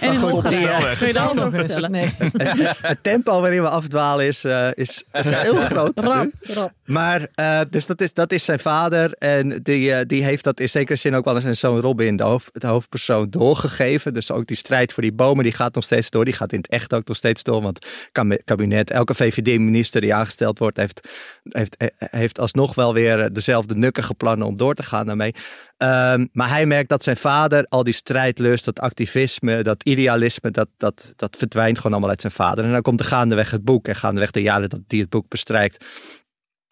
En 0.00 0.12
in 0.12 0.20
Hongarije. 0.20 0.68
eh, 0.68 0.98
Kun 0.98 1.06
je 1.06 1.12
daar 1.12 1.44
Ook 1.44 1.54
vertellen? 1.54 1.90
Nee. 1.90 2.14
Het 2.82 3.02
tempo 3.02 3.40
waarin 3.40 3.62
we 3.62 3.68
afdwalen 3.68 4.26
is, 4.26 4.44
eh, 4.44 4.68
is, 4.74 5.04
is 5.12 5.26
heel 5.26 5.60
groot. 5.60 6.00
Rap, 6.00 6.30
rap. 6.40 6.72
Maar, 6.84 7.26
eh, 7.34 7.60
dus 7.70 7.86
dat 7.86 8.00
is, 8.00 8.12
dat 8.12 8.32
is 8.32 8.44
zijn 8.44 8.58
vader. 8.58 9.12
En 9.12 9.62
die, 9.62 10.06
die 10.06 10.24
heeft 10.24 10.44
dat 10.44 10.60
in 10.60 10.68
zekere 10.68 10.96
zin 10.98 11.14
ook 11.14 11.24
wel 11.24 11.34
eens 11.34 11.44
aan 11.44 11.54
zoon 11.54 11.80
Robin, 11.80 12.16
de, 12.16 12.22
hoofd, 12.22 12.50
de 12.52 12.66
hoofdpersoon, 12.66 13.30
doorgegeven. 13.30 14.14
Dus 14.14 14.30
ook 14.30 14.46
die 14.46 14.56
strijd 14.56 14.92
voor 14.92 15.02
die 15.02 15.12
bomen, 15.12 15.44
die 15.44 15.52
gaat 15.52 15.74
nog 15.74 15.84
steeds 15.84 16.10
door. 16.10 16.24
Die 16.24 16.34
gaat 16.34 16.52
in 16.52 16.58
het 16.58 16.68
echt 16.68 16.94
ook 16.94 17.06
nog 17.06 17.16
steeds 17.16 17.42
door. 17.42 17.62
Want 17.62 17.86
het 18.12 18.42
kabinet, 18.44 18.90
elke 18.90 19.14
VVD-minister 19.14 20.00
die 20.00 20.14
aangesteld 20.14 20.58
wordt, 20.58 20.76
heeft, 20.76 21.08
heeft, 21.48 21.76
heeft 21.98 22.38
alsnog 22.38 22.74
wel 22.74 22.94
weer 22.94 23.32
dezelfde 23.32 23.74
nukkige 23.74 24.14
plannen 24.14 24.46
om 24.46 24.56
door 24.56 24.74
te 24.74 24.82
gaan 24.82 25.06
daarmee. 25.06 25.34
Ehm, 25.80 26.26
maar 26.32 26.48
hij 26.48 26.66
merkt 26.66 26.88
dat 26.88 27.02
zijn 27.02 27.16
vader 27.16 27.66
al 27.68 27.82
die 27.82 27.92
strijdlust, 27.92 28.64
dat 28.64 28.80
activisme, 28.80 29.62
dat 29.62 29.82
idealisme, 29.82 30.50
dat, 30.50 30.68
dat, 30.76 31.12
dat 31.16 31.36
verdwijnt 31.36 31.76
gewoon 31.76 31.92
allemaal 31.92 32.10
uit 32.10 32.20
zijn 32.20 32.32
vader. 32.32 32.64
En 32.64 32.72
dan 32.72 32.82
komt 32.82 33.00
er 33.00 33.06
gaandeweg 33.06 33.50
het 33.50 33.64
boek 33.64 33.88
en 33.88 33.96
gaandeweg 33.96 34.30
de 34.30 34.42
jaren 34.42 34.68
dat 34.68 34.80
hij 34.88 34.98
het 34.98 35.08
boek 35.08 35.28
bestrijkt. 35.28 35.84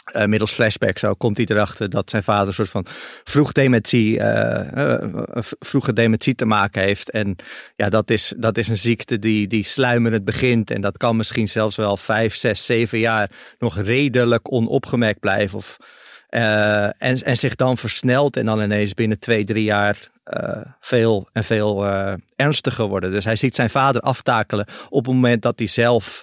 eh, 0.04 0.24
middels 0.24 0.52
flashback 0.52 0.98
zo 0.98 1.14
komt 1.14 1.37
hij 1.37 1.46
erachter 1.48 1.90
dat 1.90 2.11
zijn 2.11 2.22
vader 2.22 2.46
een 2.46 2.54
soort 2.54 2.68
van 2.68 2.87
vroeg 3.24 3.52
dementie, 3.52 4.18
eh, 4.18 4.96
eh, 4.96 5.42
vroege 5.59 5.92
dementie 5.92 6.35
te 6.35 6.44
maken 6.44 6.83
heeft. 6.83 7.11
En 7.11 7.37
ja, 7.76 7.88
dat 7.88 8.11
is, 8.11 8.35
dat 8.37 8.59
is 8.59 8.68
een 8.68 8.76
ziekte 8.76 9.18
die, 9.18 9.46
die 9.46 9.64
sluimerend 9.64 10.24
begint. 10.24 10.70
En 10.70 10.81
dat 10.81 10.96
kan 10.96 11.16
misschien 11.16 11.48
zelfs 11.48 11.76
wel 11.76 11.96
vijf, 11.96 12.35
zes, 12.35 12.66
zeven 12.66 12.98
jaar 12.98 13.31
nog 13.59 13.78
redelijk 13.78 14.52
onopgemerkt 14.52 15.20
blijven. 15.20 15.59
Of, 15.59 15.76
eh, 16.29 16.85
en, 16.85 17.17
en 17.23 17.37
zich 17.37 17.55
dan 17.55 17.77
versnelt 17.77 18.37
en 18.37 18.47
dan 18.47 18.62
ineens 18.62 18.95
binnen 18.95 19.19
twee, 19.19 19.45
drie 19.45 19.64
jaar 19.64 20.11
eh, 20.23 20.61
veel 20.81 21.29
en 21.33 21.45
veel 21.45 21.87
eh, 21.87 22.14
ernstiger 22.37 22.87
worden. 22.87 23.11
Dus 23.11 23.25
hij 23.25 23.37
ziet 23.37 23.55
zijn 23.55 23.71
vader 23.71 24.01
aftakelen 24.01 24.67
op 24.88 25.05
het 25.05 25.14
moment 25.14 25.43
dat 25.43 25.59
hij 25.59 25.69
zelf 25.69 26.23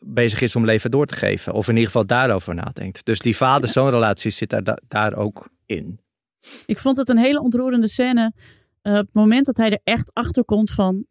bezig 0.00 0.40
is 0.40 0.56
om 0.56 0.64
leven 0.64 0.90
door 0.90 1.06
te 1.06 1.14
geven. 1.14 1.52
Of 1.52 1.68
in 1.68 1.74
ieder 1.74 1.86
geval 1.86 2.06
daarover 2.06 2.54
nadenkt. 2.54 3.04
Dus 3.04 3.18
die 3.18 3.36
vader-zoon-relatie 3.36 4.30
zit 4.30 4.50
daar, 4.50 4.64
da- 4.64 4.78
daar 4.88 5.16
ook 5.16 5.48
in. 5.66 6.00
Ik 6.66 6.78
vond 6.78 6.96
het 6.96 7.08
een 7.08 7.18
hele 7.18 7.40
ontroerende 7.40 7.88
scène. 7.88 8.32
op 8.82 8.92
het 8.92 9.12
moment 9.14 9.46
dat 9.46 9.56
hij 9.56 9.70
er 9.70 9.80
echt 9.84 10.10
achter 10.14 10.44
komt 10.44 10.70
van... 10.70 11.06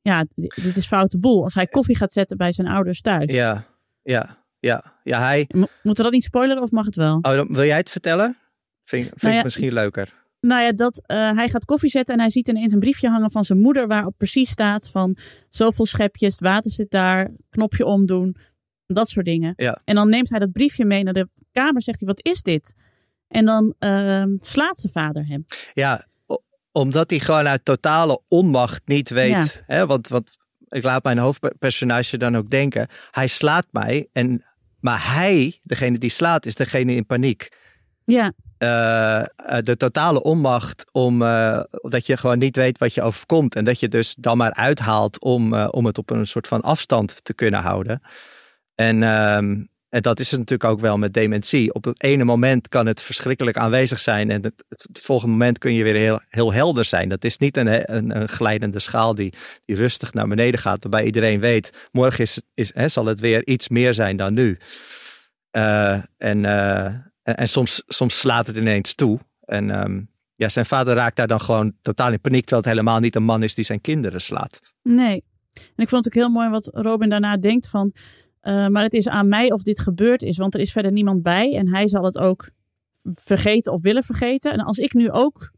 ja, 0.00 0.24
dit 0.34 0.54
dit 0.62 0.76
is 0.76 0.86
foute 0.86 1.18
boel. 1.18 1.44
Als 1.44 1.54
hij 1.54 1.66
koffie 1.66 1.96
gaat 1.96 2.12
zetten 2.12 2.36
bij 2.36 2.52
zijn 2.52 2.68
ouders 2.68 3.00
thuis. 3.00 3.32
Ja, 3.32 3.64
ja, 4.02 4.38
ja. 4.60 4.98
Ja, 5.04 5.20
hij... 5.20 5.48
Mo- 5.48 5.66
Moeten 5.82 6.04
we 6.04 6.10
dat 6.10 6.12
niet 6.12 6.24
spoileren 6.24 6.62
of 6.62 6.70
mag 6.70 6.84
het 6.84 6.96
wel? 6.96 7.18
Oh, 7.22 7.34
dan- 7.34 7.52
wil 7.52 7.64
jij 7.64 7.76
het 7.76 7.90
vertellen? 7.90 8.36
Vind, 8.84 9.02
vind 9.02 9.22
Nou 9.22 9.32
ja, 9.32 9.38
ik 9.38 9.44
misschien 9.44 9.72
leuker. 9.72 10.14
Nou 10.40 10.62
ja, 10.62 10.72
dat 10.72 11.02
eh, 11.06 11.36
hij 11.36 11.48
gaat 11.48 11.64
koffie 11.64 11.90
zetten 11.90 12.14
en 12.14 12.20
hij 12.20 12.30
ziet 12.30 12.48
ineens 12.48 12.72
een 12.72 12.78
briefje 12.78 13.08
hangen 13.08 13.30
van 13.30 13.44
zijn 13.44 13.60
moeder 13.60 13.86
waarop 13.86 14.14
precies 14.16 14.50
staat 14.50 14.90
van 14.90 15.16
zoveel 15.50 15.86
schepjes, 15.86 16.32
het 16.32 16.40
water 16.40 16.70
zit 16.70 16.90
daar, 16.90 17.30
knopje 17.50 17.84
omdoen, 17.84 18.36
dat 18.86 19.08
soort 19.08 19.26
dingen. 19.26 19.52
Ja. 19.56 19.80
En 19.84 19.94
dan 19.94 20.08
neemt 20.08 20.30
hij 20.30 20.38
dat 20.38 20.52
briefje 20.52 20.84
mee 20.84 21.02
naar 21.02 21.12
de 21.12 21.28
kamer, 21.52 21.82
zegt 21.82 21.98
hij, 21.98 22.08
wat 22.08 22.24
is 22.26 22.42
dit? 22.42 22.74
En 23.28 23.44
dan 23.44 23.74
ehm, 23.78 24.36
slaat 24.40 24.78
zijn 24.78 24.92
vader 24.92 25.26
hem. 25.26 25.44
Ja, 25.72 26.06
omdat 26.72 27.10
hij 27.10 27.18
gewoon 27.18 27.48
uit 27.48 27.64
totale 27.64 28.22
onmacht 28.28 28.82
niet 28.84 29.10
weet. 29.10 29.62
Hè, 29.66 29.86
want, 29.86 30.08
want 30.08 30.30
ik 30.68 30.82
laat 30.82 31.04
mijn 31.04 31.18
hoofdpersonage 31.18 32.16
dan 32.16 32.36
ook 32.36 32.50
denken. 32.50 32.88
Hij 33.10 33.26
slaat 33.26 33.66
mij. 33.70 34.08
En, 34.12 34.44
maar 34.80 35.14
hij, 35.14 35.58
degene 35.62 35.98
die 35.98 36.10
slaat, 36.10 36.46
is 36.46 36.54
degene 36.54 36.94
in 36.94 37.06
paniek. 37.06 37.48
Ja, 38.04 38.32
Eh, 38.58 39.20
eh, 39.20 39.26
de 39.62 39.76
totale 39.76 40.22
onmacht 40.22 40.84
om 40.92 41.22
eh, 41.22 41.60
dat 41.70 42.06
je 42.06 42.16
gewoon 42.16 42.38
niet 42.38 42.56
weet 42.56 42.78
wat 42.78 42.94
je 42.94 43.02
overkomt. 43.02 43.54
En 43.54 43.64
dat 43.64 43.80
je 43.80 43.88
dus 43.88 44.14
dan 44.14 44.36
maar 44.36 44.52
uithaalt 44.52 45.20
om, 45.20 45.54
om 45.54 45.86
het 45.86 45.98
op 45.98 46.10
een 46.10 46.26
soort 46.26 46.46
van 46.46 46.60
afstand 46.60 47.24
te 47.24 47.34
kunnen 47.34 47.60
houden. 47.60 48.02
En, 48.74 49.02
ehm, 49.02 49.64
en 49.88 50.02
dat 50.02 50.20
is 50.20 50.30
het 50.30 50.38
natuurlijk 50.38 50.70
ook 50.70 50.80
wel 50.80 50.98
met 50.98 51.14
dementie. 51.14 51.74
Op 51.74 51.84
het 51.84 52.02
ene 52.02 52.24
moment 52.24 52.68
kan 52.68 52.86
het 52.86 53.02
verschrikkelijk 53.02 53.56
aanwezig 53.56 53.98
zijn. 53.98 54.30
En 54.30 54.42
het, 54.42 54.64
het, 54.68 54.88
volgende 54.92 55.32
moment 55.32 55.58
kun 55.58 55.72
je 55.72 55.84
weer 55.84 55.94
heel, 55.94 56.20
heel 56.28 56.52
helder 56.52 56.84
zijn. 56.84 57.08
Dat 57.08 57.24
is 57.24 57.38
niet 57.38 57.56
een, 57.56 57.94
een, 57.96 58.20
een 58.20 58.28
glijdende 58.28 58.78
schaal 58.78 59.14
die, 59.14 59.32
die 59.64 59.76
rustig 59.76 60.12
naar 60.12 60.28
beneden 60.28 60.60
gaat. 60.60 60.82
Waarbij 60.82 61.04
iedereen 61.04 61.40
weet, 61.40 61.88
morgen 61.92 62.20
is, 62.20 62.42
is, 62.54 62.70
hè, 62.74 62.88
zal 62.88 63.06
het 63.06 63.20
weer 63.20 63.46
iets 63.46 63.68
meer 63.68 63.94
zijn 63.94 64.16
dan 64.16 64.34
nu. 64.34 64.58
Eh, 65.50 65.92
en, 66.16 66.44
eh, 66.44 66.84
en, 67.22 67.36
en 67.36 67.48
soms, 67.48 67.82
soms 67.86 68.18
slaat 68.18 68.46
het 68.46 68.56
ineens 68.56 68.94
toe. 68.94 69.18
En 69.44 69.70
ehm, 69.70 70.00
ja, 70.34 70.48
zijn 70.48 70.66
vader 70.66 70.94
raakt 70.94 71.16
daar 71.16 71.28
dan 71.28 71.40
gewoon 71.40 71.74
totaal 71.82 72.12
in 72.12 72.20
paniek. 72.20 72.40
Terwijl 72.40 72.62
het 72.62 72.70
helemaal 72.70 73.00
niet 73.00 73.14
een 73.14 73.24
man 73.24 73.42
is 73.42 73.54
die 73.54 73.64
zijn 73.64 73.80
kinderen 73.80 74.20
slaat. 74.20 74.60
nee. 74.82 75.24
En 75.58 75.84
ik 75.84 75.88
vond 75.88 76.04
het 76.04 76.14
ook 76.14 76.22
heel 76.22 76.32
mooi 76.32 76.48
wat 76.48 76.70
Robin 76.74 77.08
daarna 77.08 77.36
denkt 77.36 77.68
van, 77.68 77.92
eh, 78.48 78.66
maar 78.66 78.82
het 78.82 78.94
is 78.94 79.08
aan 79.08 79.28
mij 79.28 79.52
of 79.52 79.62
dit 79.62 79.80
gebeurd 79.80 80.22
is, 80.22 80.36
want 80.36 80.54
er 80.54 80.60
is 80.60 80.72
verder 80.72 80.92
niemand 80.92 81.22
bij 81.22 81.54
en 81.54 81.68
hij 81.68 81.88
zal 81.88 82.04
het 82.04 82.18
ook 82.18 82.48
vergeten 83.04 83.72
of 83.72 83.82
willen 83.82 84.02
vergeten. 84.02 84.52
En 84.52 84.60
als 84.60 84.78
ik 84.78 84.94
nu 84.94 85.10
ook, 85.10 85.50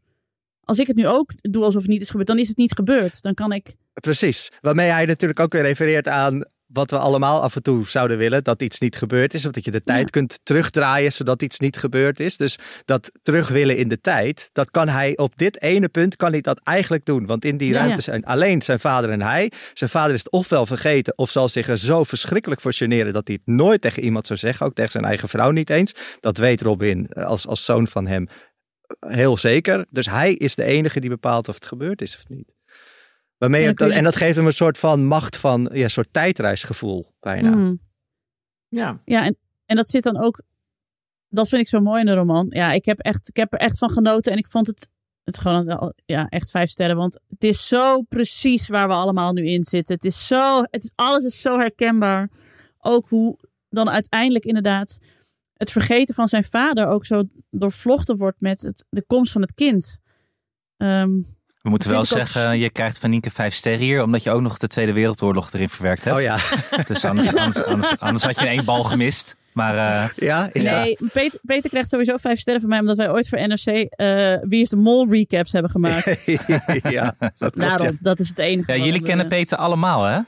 als 0.63 0.79
ik 0.79 0.87
het 0.87 0.95
nu 0.95 1.07
ook 1.07 1.31
doe 1.41 1.63
alsof 1.63 1.81
het 1.81 1.91
niet 1.91 2.01
is 2.01 2.09
gebeurd, 2.09 2.27
dan 2.27 2.39
is 2.39 2.47
het 2.47 2.57
niet 2.57 2.73
gebeurd. 2.73 3.21
Dan 3.21 3.33
kan 3.33 3.51
ik 3.51 3.75
Precies. 3.93 4.51
Waarmee 4.61 4.89
hij 4.89 5.05
natuurlijk 5.05 5.39
ook 5.39 5.53
weer 5.53 5.61
refereert 5.61 6.07
aan 6.07 6.45
wat 6.73 6.91
we 6.91 6.97
allemaal 6.97 7.41
af 7.41 7.55
en 7.55 7.61
toe 7.63 7.87
zouden 7.87 8.17
willen. 8.17 8.43
Dat 8.43 8.61
iets 8.61 8.79
niet 8.79 8.95
gebeurd 8.95 9.33
is. 9.33 9.45
Of 9.45 9.51
dat 9.51 9.65
je 9.65 9.71
de 9.71 9.81
tijd 9.81 9.99
Ja. 10.03 10.09
kunt 10.09 10.39
terugdraaien 10.43 11.11
zodat 11.11 11.41
iets 11.41 11.59
niet 11.59 11.77
gebeurd 11.77 12.19
is. 12.19 12.37
Dus 12.37 12.57
dat 12.85 13.11
terug 13.21 13.47
willen 13.47 13.77
in 13.77 13.87
de 13.87 14.01
tijd. 14.01 14.49
Dat 14.51 14.71
kan 14.71 14.89
hij 14.89 15.17
op 15.17 15.37
dit 15.37 15.61
ene 15.61 15.89
punt 15.89 16.15
kan 16.15 16.31
hij 16.31 16.41
dat 16.41 16.59
eigenlijk 16.63 17.05
doen. 17.05 17.25
Want 17.25 17.45
in 17.45 17.57
die 17.57 17.69
Ja. 17.71 17.79
ruimte 17.79 18.01
zijn 18.01 18.25
alleen 18.25 18.61
zijn 18.61 18.79
vader 18.79 19.09
en 19.09 19.21
hij. 19.21 19.51
Zijn 19.73 19.89
vader 19.89 20.13
is 20.13 20.19
het 20.19 20.31
ofwel 20.31 20.65
vergeten. 20.65 21.17
Of 21.17 21.29
zal 21.29 21.49
zich 21.49 21.67
er 21.67 21.77
zo 21.77 22.03
verschrikkelijk 22.03 22.61
voor 22.61 22.73
generen. 22.73 23.13
Dat 23.13 23.27
hij 23.27 23.39
het 23.43 23.55
nooit 23.55 23.81
tegen 23.81 24.03
iemand 24.03 24.27
zou 24.27 24.39
zeggen. 24.39 24.65
Ook 24.65 24.73
tegen 24.73 24.91
zijn 24.91 25.05
eigen 25.05 25.29
vrouw 25.29 25.51
niet 25.51 25.69
eens. 25.69 25.93
Dat 26.19 26.37
weet 26.37 26.61
Robin 26.61 27.07
eh, 27.07 27.25
als, 27.25 27.47
als 27.47 27.65
zoon 27.65 27.87
van 27.87 28.07
hem 28.07 28.27
heel 29.07 29.37
zeker. 29.37 29.85
Dus 29.89 30.05
hij 30.05 30.33
is 30.33 30.55
de 30.55 30.63
enige 30.63 30.99
die 30.99 31.09
bepaalt 31.09 31.47
of 31.47 31.55
het 31.55 31.65
gebeurd 31.65 32.01
is 32.01 32.15
of 32.17 32.27
niet. 32.27 32.53
Waarmee 33.41 33.67
En 33.67 33.75
dan 33.75 33.87
je- 33.87 33.93
en 33.93 34.03
dat 34.03 34.15
geeft 34.15 34.35
hem 34.35 34.45
een 34.45 34.51
soort 34.51 34.77
van 34.77 35.05
macht 35.05 35.37
van, 35.37 35.69
ja, 35.73 35.83
een 35.83 35.89
soort 35.89 36.13
tijdreisgevoel 36.13 37.13
bijna. 37.19 37.49
Mm. 37.55 37.79
Ja. 38.67 39.01
Ja, 39.05 39.25
en, 39.25 39.37
en 39.65 39.75
dat 39.75 39.89
zit 39.89 40.03
dan 40.03 40.17
ook. 40.23 40.41
Dat 41.29 41.47
vind 41.49 41.61
ik 41.61 41.67
zo 41.67 41.79
mooi 41.79 41.99
in 41.99 42.05
de 42.05 42.13
roman. 42.13 42.45
Ja, 42.49 42.71
ik 42.71 42.85
heb, 42.85 42.99
echt, 42.99 43.27
ik 43.29 43.35
heb 43.35 43.53
er 43.53 43.59
echt 43.59 43.77
van 43.77 43.89
genoten. 43.89 44.31
En 44.31 44.37
ik 44.37 44.47
vond 44.47 44.67
het, 44.67 44.87
het 45.23 45.37
gewoon 45.37 45.93
ja, 46.05 46.27
echt 46.27 46.51
vijf 46.51 46.69
sterren. 46.69 46.95
Want 46.95 47.19
het 47.29 47.43
is 47.43 47.67
zo 47.67 48.01
precies 48.01 48.67
waar 48.67 48.87
we 48.87 48.93
allemaal 48.93 49.33
nu 49.33 49.45
in 49.45 49.63
zitten. 49.63 49.95
Het 49.95 50.05
is 50.05 50.27
zo, 50.27 50.61
het 50.61 50.83
is, 50.83 50.91
alles 50.95 51.23
is 51.25 51.41
zo 51.41 51.57
herkenbaar. 51.57 52.29
Ook 52.77 53.09
hoe 53.09 53.37
dan 53.69 53.89
uiteindelijk 53.89 54.45
inderdaad 54.45 54.97
het 55.53 55.71
vergeten 55.71 56.15
van 56.15 56.27
zijn 56.27 56.43
vader 56.43 56.87
ook 56.87 57.05
zo 57.05 57.23
doorvlochten 57.49 58.17
wordt 58.17 58.39
met 58.41 58.61
het, 58.61 58.85
de 58.89 59.03
komst 59.07 59.31
van 59.31 59.41
het 59.41 59.53
kind. 59.53 59.99
Ehm, 60.77 61.21
We 61.61 61.69
moeten 61.69 61.89
Dat 61.89 62.09
wel 62.09 62.19
ook 62.19 62.27
zeggen, 62.27 62.59
je 62.59 62.69
krijgt 62.69 62.99
van 62.99 63.09
Nienke 63.09 63.31
vijf 63.31 63.53
sterren 63.53 63.81
hier, 63.81 64.03
omdat 64.03 64.23
je 64.23 64.31
ook 64.31 64.41
nog 64.41 64.57
de 64.57 64.67
Tweede 64.67 64.93
Wereldoorlog 64.93 65.53
erin 65.53 65.69
verwerkt 65.69 66.03
hebt. 66.03 66.15
Oh 66.17 66.21
ja, 66.23 66.37
Dus 66.87 67.05
anders, 67.05 67.35
anders, 67.35 67.63
anders, 67.65 67.99
anders 67.99 68.23
had 68.23 68.39
je 68.39 68.47
één 68.47 68.65
bal 68.65 68.83
gemist. 68.83 69.35
Maar 69.53 69.75
eh, 69.77 70.09
ja 70.15 70.49
is 70.53 70.63
dat? 70.63 70.73
nee, 70.73 70.97
Peter, 71.13 71.39
Peter 71.45 71.69
krijgt 71.69 71.89
sowieso 71.89 72.17
vijf 72.17 72.39
sterren 72.39 72.61
van 72.61 72.69
mij, 72.69 72.79
omdat 72.79 72.97
wij 72.97 73.09
ooit 73.11 73.29
voor 73.29 73.39
NRC 73.47 73.65
eh, 73.65 74.35
Wie 74.41 74.61
is 74.61 74.69
de 74.69 74.75
Mol 74.75 75.07
recaps 75.09 75.51
hebben 75.51 75.71
gemaakt. 75.71 76.25
ja, 76.83 77.15
dat 77.19 77.31
klopt, 77.37 77.59
Daarom, 77.59 77.87
ja. 77.87 77.93
dat 77.99 78.19
is 78.19 78.29
het 78.29 78.37
enige. 78.37 78.71
ja, 78.77 78.83
jullie 78.83 78.99
we- 78.99 79.05
kennen 79.07 79.27
Peter 79.27 79.57
allemaal, 79.57 80.03
hè? 80.03 80.19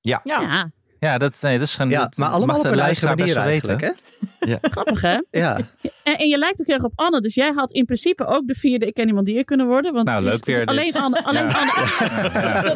Ja. 0.00 0.20
Ja, 0.24 0.70
Ja, 1.00 1.18
dat, 1.18 1.38
nee, 1.40 1.58
dat 1.58 1.66
is 1.66 1.74
gewoon. 1.74 1.90
Ja, 1.90 2.00
dat 2.00 2.16
maar 2.16 2.28
allemaal 2.28 2.46
mag 2.46 2.56
op 2.56 2.62
de 2.62 2.68
een 2.68 2.78
eigen 2.78 3.06
luisteraar 3.06 3.16
best 3.16 3.34
manier 3.34 3.42
wel 3.42 3.52
weten. 3.52 3.68
eigenlijk, 3.68 4.00
hè? 4.40 4.68
grappig 4.70 5.00
hè? 5.00 5.18
Ja. 5.30 5.56
En, 6.02 6.16
en 6.18 6.28
je 6.28 6.38
lijkt 6.38 6.60
ook 6.60 6.66
heel 6.66 6.74
erg 6.74 6.84
op 6.84 6.92
Anne, 6.94 7.20
dus 7.20 7.34
jij 7.34 7.52
had 7.54 7.72
in 7.72 7.84
principe 7.84 8.26
ook 8.26 8.46
de 8.46 8.54
vierde 8.54 8.86
Ik 8.86 8.94
ken 8.94 9.06
iemand 9.06 9.26
die 9.26 9.38
er 9.38 9.44
kunnen 9.44 9.66
worden. 9.66 9.92
Want 9.92 10.06
Nou, 10.06 10.22
leuk 10.22 10.44
weer 10.44 10.64
Alleen 10.64 10.84
dit. 10.84 10.96
Anne, 10.96 11.24
alleen 11.24 11.54
Anne, 11.54 11.72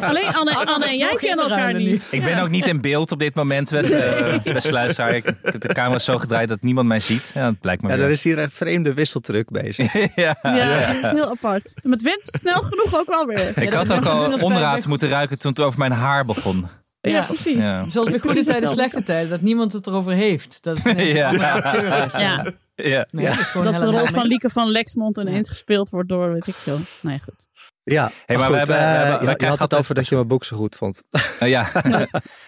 alleen 0.01 0.33
Anne, 0.33 0.55
Anne 0.65 0.85
en 0.85 0.97
jij 0.97 1.15
kennen 1.15 1.49
elkaar 1.49 1.73
niet. 1.73 2.07
Ik 2.11 2.23
ben 2.23 2.39
ook 2.39 2.49
niet 2.49 2.67
in 2.67 2.81
beeld 2.81 3.11
op 3.11 3.19
dit 3.19 3.35
moment, 3.35 3.69
beste, 3.69 4.39
beste 4.43 4.71
luisteraar. 4.71 5.15
Ik, 5.15 5.27
ik 5.27 5.35
heb 5.41 5.61
de 5.61 5.73
camera 5.73 5.99
zo 5.99 6.17
gedraaid 6.17 6.49
dat 6.49 6.61
niemand 6.61 6.87
mij 6.87 6.99
ziet. 6.99 7.31
Ja, 7.33 7.43
dat 7.45 7.59
blijkt 7.59 7.81
me 7.81 7.89
ja, 7.89 7.95
weer. 7.95 8.05
er 8.05 8.11
is 8.11 8.23
hier 8.23 8.39
een 8.39 8.51
vreemde 8.51 8.93
wisseltruc 8.93 9.49
bezig. 9.49 9.93
ja. 10.15 10.35
Ja, 10.41 10.93
dat 10.93 11.03
is 11.03 11.11
heel 11.11 11.29
apart. 11.29 11.71
Maar 11.83 11.91
het 11.91 12.01
wint 12.01 12.25
snel 12.39 12.61
genoeg 12.61 12.99
ook 12.99 13.07
wel 13.07 13.25
weer. 13.25 13.57
Ik 13.57 13.73
had 13.73 13.91
ook 13.91 14.05
al 14.05 14.29
bij- 14.49 14.81
moeten 14.87 15.09
ruiken 15.09 15.37
toen 15.37 15.51
het 15.51 15.59
over 15.59 15.79
mijn 15.79 15.91
haar 15.91 16.25
begon. 16.25 16.67
Ja, 17.01 17.11
Ja. 17.11 17.21
precies. 17.23 17.63
Ja. 17.63 17.85
Zoals 17.89 18.09
bij 18.09 18.19
goede 18.19 18.43
tijden, 18.43 18.69
slechte 18.69 19.03
tijden. 19.03 19.29
Dat 19.29 19.41
niemand 19.41 19.73
het 19.73 19.87
erover 19.87 20.13
heeft. 20.13 20.63
Dat 20.63 20.77
het 20.83 20.99
Ja. 21.09 21.27
een 21.29 21.41
andere 21.41 21.51
acteur 21.63 22.03
is. 22.05 22.11
Ja. 22.11 22.45
Ja. 22.75 23.07
Nee, 23.11 23.25
dat 23.25 23.39
is 23.39 23.49
gewoon 23.49 23.71
dat 23.71 23.81
de 23.81 23.87
rol 23.97 24.05
van 24.05 24.25
Lieke 24.27 24.49
van 24.49 24.67
Lexmond 24.69 25.17
ineens 25.17 25.49
gespeeld 25.49 25.89
wordt 25.89 26.09
door, 26.09 26.31
weet 26.33 26.47
ik 26.47 26.53
veel. 26.55 26.79
Nee, 27.01 27.19
goed. 27.19 27.47
Ja, 27.83 28.11
Hey, 28.25 28.37
maar 28.37 28.51
we 28.51 28.57
goed, 28.57 28.67
hebben- 28.67 28.75
we 28.87 28.93
eh, 28.93 28.97
hebben- 29.09 29.27
we 29.27 29.35
krijgen 29.35 29.59
had 29.59 29.71
het 29.71 29.79
over 29.79 29.95
dat 29.95 30.07
je 30.07 30.15
mijn 30.15 30.27
boek 30.27 30.43
zo 30.43 30.57
goed 30.57 30.75
vond. 30.75 31.03
Nou 31.39 31.51
ja, 31.51 31.67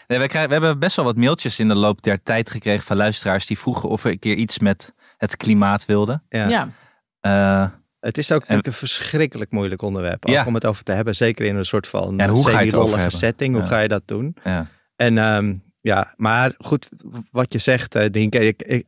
nee, 0.07 0.19
we, 0.19 0.27
krijgen, 0.27 0.47
we 0.47 0.51
hebben 0.53 0.79
best 0.79 0.95
wel 0.95 1.05
wat 1.05 1.15
mailtjes 1.17 1.59
in 1.59 1.67
de 1.67 1.75
loop 1.75 2.01
der 2.01 2.23
tijd 2.23 2.49
gekregen 2.49 2.83
van 2.83 2.97
luisteraars 2.97 3.45
die 3.45 3.57
vroegen 3.59 3.89
of 3.89 4.03
we 4.03 4.09
een 4.11 4.19
keer 4.19 4.35
iets 4.35 4.59
met 4.59 4.93
het 5.17 5.37
klimaat 5.37 5.85
wilden. 5.85 6.23
Ja. 6.29 6.47
Ja. 6.47 6.69
Eh, 7.19 7.69
Het 8.03 8.17
is 8.17 8.31
ook 8.31 8.39
natuurlijk 8.39 8.67
een 8.67 8.73
verschrikkelijk 8.73 9.51
moeilijk 9.51 9.81
onderwerp 9.81 10.27
Ja. 10.27 10.45
om 10.45 10.53
het 10.53 10.65
over 10.65 10.83
te 10.83 10.91
hebben. 10.91 11.15
Zeker 11.15 11.45
in 11.45 11.55
een 11.55 11.65
soort 11.65 11.87
van 11.87 12.19
en 12.19 12.29
hoe 12.29 12.47
ga 12.49 12.59
je 12.59 12.65
het 12.65 12.75
over 12.75 13.11
setting. 13.11 13.55
Hoe 13.55 13.65
ga 13.65 13.79
je 13.79 13.87
dat 13.87 14.03
doen? 14.05 14.35
ja. 14.43 14.67
En 14.95 15.17
ehm, 15.17 15.53
ja, 15.81 16.13
maar 16.17 16.53
goed, 16.57 16.89
wat 17.31 17.53
je 17.53 17.59
zegt, 17.59 17.95
eh 17.95 18.09
Dienke, 18.11 18.39
ik, 18.39 18.61
ik, 18.61 18.85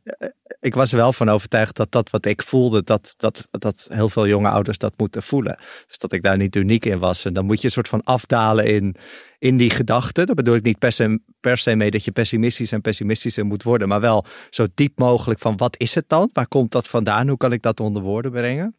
ik 0.60 0.74
was 0.74 0.90
er 0.90 0.96
wel 0.96 1.12
van 1.12 1.28
overtuigd 1.28 1.76
dat 1.76 1.92
dat 1.92 2.10
wat 2.10 2.26
ik 2.26 2.42
voelde, 2.42 2.82
dat, 2.84 3.14
dat, 3.16 3.48
dat 3.50 3.88
heel 3.92 4.08
veel 4.08 4.26
jonge 4.26 4.48
ouders 4.48 4.78
dat 4.78 4.92
moeten 4.96 5.22
voelen. 5.22 5.58
Dus 5.86 5.98
dat 5.98 6.12
ik 6.12 6.22
daar 6.22 6.36
niet 6.36 6.56
uniek 6.56 6.84
in 6.84 6.98
was. 6.98 7.24
En 7.24 7.32
dan 7.32 7.44
moet 7.44 7.60
je 7.60 7.64
een 7.66 7.72
soort 7.72 7.88
van 7.88 8.02
afdalen 8.04 8.64
in, 8.66 8.96
in 9.38 9.56
die 9.56 9.70
gedachten. 9.70 10.26
Dat 10.26 10.36
bedoel 10.36 10.54
ik 10.54 10.62
niet 10.62 10.78
per 10.78 10.92
se, 10.92 11.20
per 11.40 11.56
se 11.56 11.74
mee 11.74 11.90
dat 11.90 12.04
je 12.04 12.10
pessimistisch 12.10 12.72
en 12.72 12.80
pessimistischer 12.80 13.46
moet 13.46 13.62
worden, 13.62 13.88
maar 13.88 14.00
wel 14.00 14.24
zo 14.50 14.66
diep 14.74 14.98
mogelijk 14.98 15.40
van 15.40 15.56
wat 15.56 15.74
is 15.78 15.94
het 15.94 16.08
dan? 16.08 16.30
Waar 16.32 16.48
komt 16.48 16.72
dat 16.72 16.88
vandaan? 16.88 17.28
Hoe 17.28 17.36
kan 17.36 17.52
ik 17.52 17.62
dat 17.62 17.80
onder 17.80 18.02
woorden 18.02 18.30
brengen? 18.30 18.74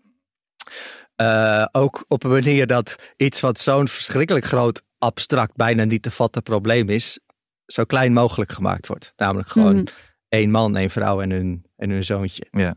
Eh, 1.16 1.66
ook 1.72 2.06
op 2.08 2.24
een 2.24 2.30
manier 2.32 2.68
dat 2.68 3.14
iets 3.18 3.40
wat 3.40 3.60
zo'n 3.60 3.88
verschrikkelijk 3.88 4.46
groot, 4.46 4.84
abstract, 4.98 5.56
bijna 5.56 5.84
niet 5.84 6.02
te 6.02 6.12
vatten 6.12 6.44
probleem 6.44 6.90
is, 6.90 7.20
zo 7.66 7.84
klein 7.84 8.14
mogelijk 8.14 8.52
gemaakt 8.52 8.88
wordt. 8.88 9.14
Namelijk 9.16 9.50
gewoon 9.50 9.76
Mhm. 9.76 9.86
één 10.30 10.52
man, 10.52 10.76
één 10.76 10.90
vrouw 10.90 11.22
en 11.22 11.30
hun, 11.32 11.66
en 11.76 11.90
hun 11.90 12.04
zoontje. 12.04 12.48
Ja. 12.52 12.76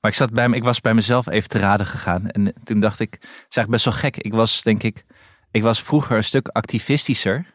Maar 0.00 0.10
ik, 0.10 0.16
zat 0.16 0.32
bij, 0.32 0.48
me- 0.48 0.56
ik 0.56 0.62
was 0.64 0.80
bij 0.80 0.94
mezelf 0.94 1.26
even 1.28 1.48
te 1.48 1.58
raden 1.58 1.86
gegaan. 1.86 2.28
En 2.28 2.54
toen 2.64 2.80
dacht 2.80 3.00
ik, 3.00 3.12
het 3.12 3.22
is 3.24 3.28
eigenlijk 3.56 3.70
best 3.70 3.84
wel 3.84 3.94
gek. 3.94 4.16
Ik 4.16 4.32
was 4.34 4.62
denk 4.62 4.82
ik, 4.82 5.04
ik 5.50 5.62
was 5.62 5.82
vroeger 5.82 6.16
een 6.16 6.24
stuk 6.24 6.48
activistischer 6.48 7.46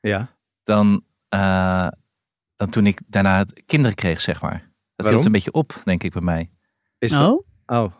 Ja. 0.00 0.36
dan, 0.64 1.04
eh, 1.28 1.88
dan 2.56 2.70
toen 2.70 2.86
ik 2.86 3.00
daarna 3.06 3.44
kinderen 3.66 3.96
kreeg, 3.96 4.20
zeg 4.20 4.42
maar. 4.42 4.52
Dat 4.52 4.60
Waarom? 4.96 5.12
hield 5.14 5.24
een 5.26 5.32
beetje 5.32 5.52
op, 5.52 5.80
denk 5.84 6.02
ik, 6.02 6.12
bij 6.12 6.22
mij. 6.22 6.50
Is 6.98 7.10
dat? 7.10 7.30
Oh? 7.32 7.46
Oh, 7.66 7.92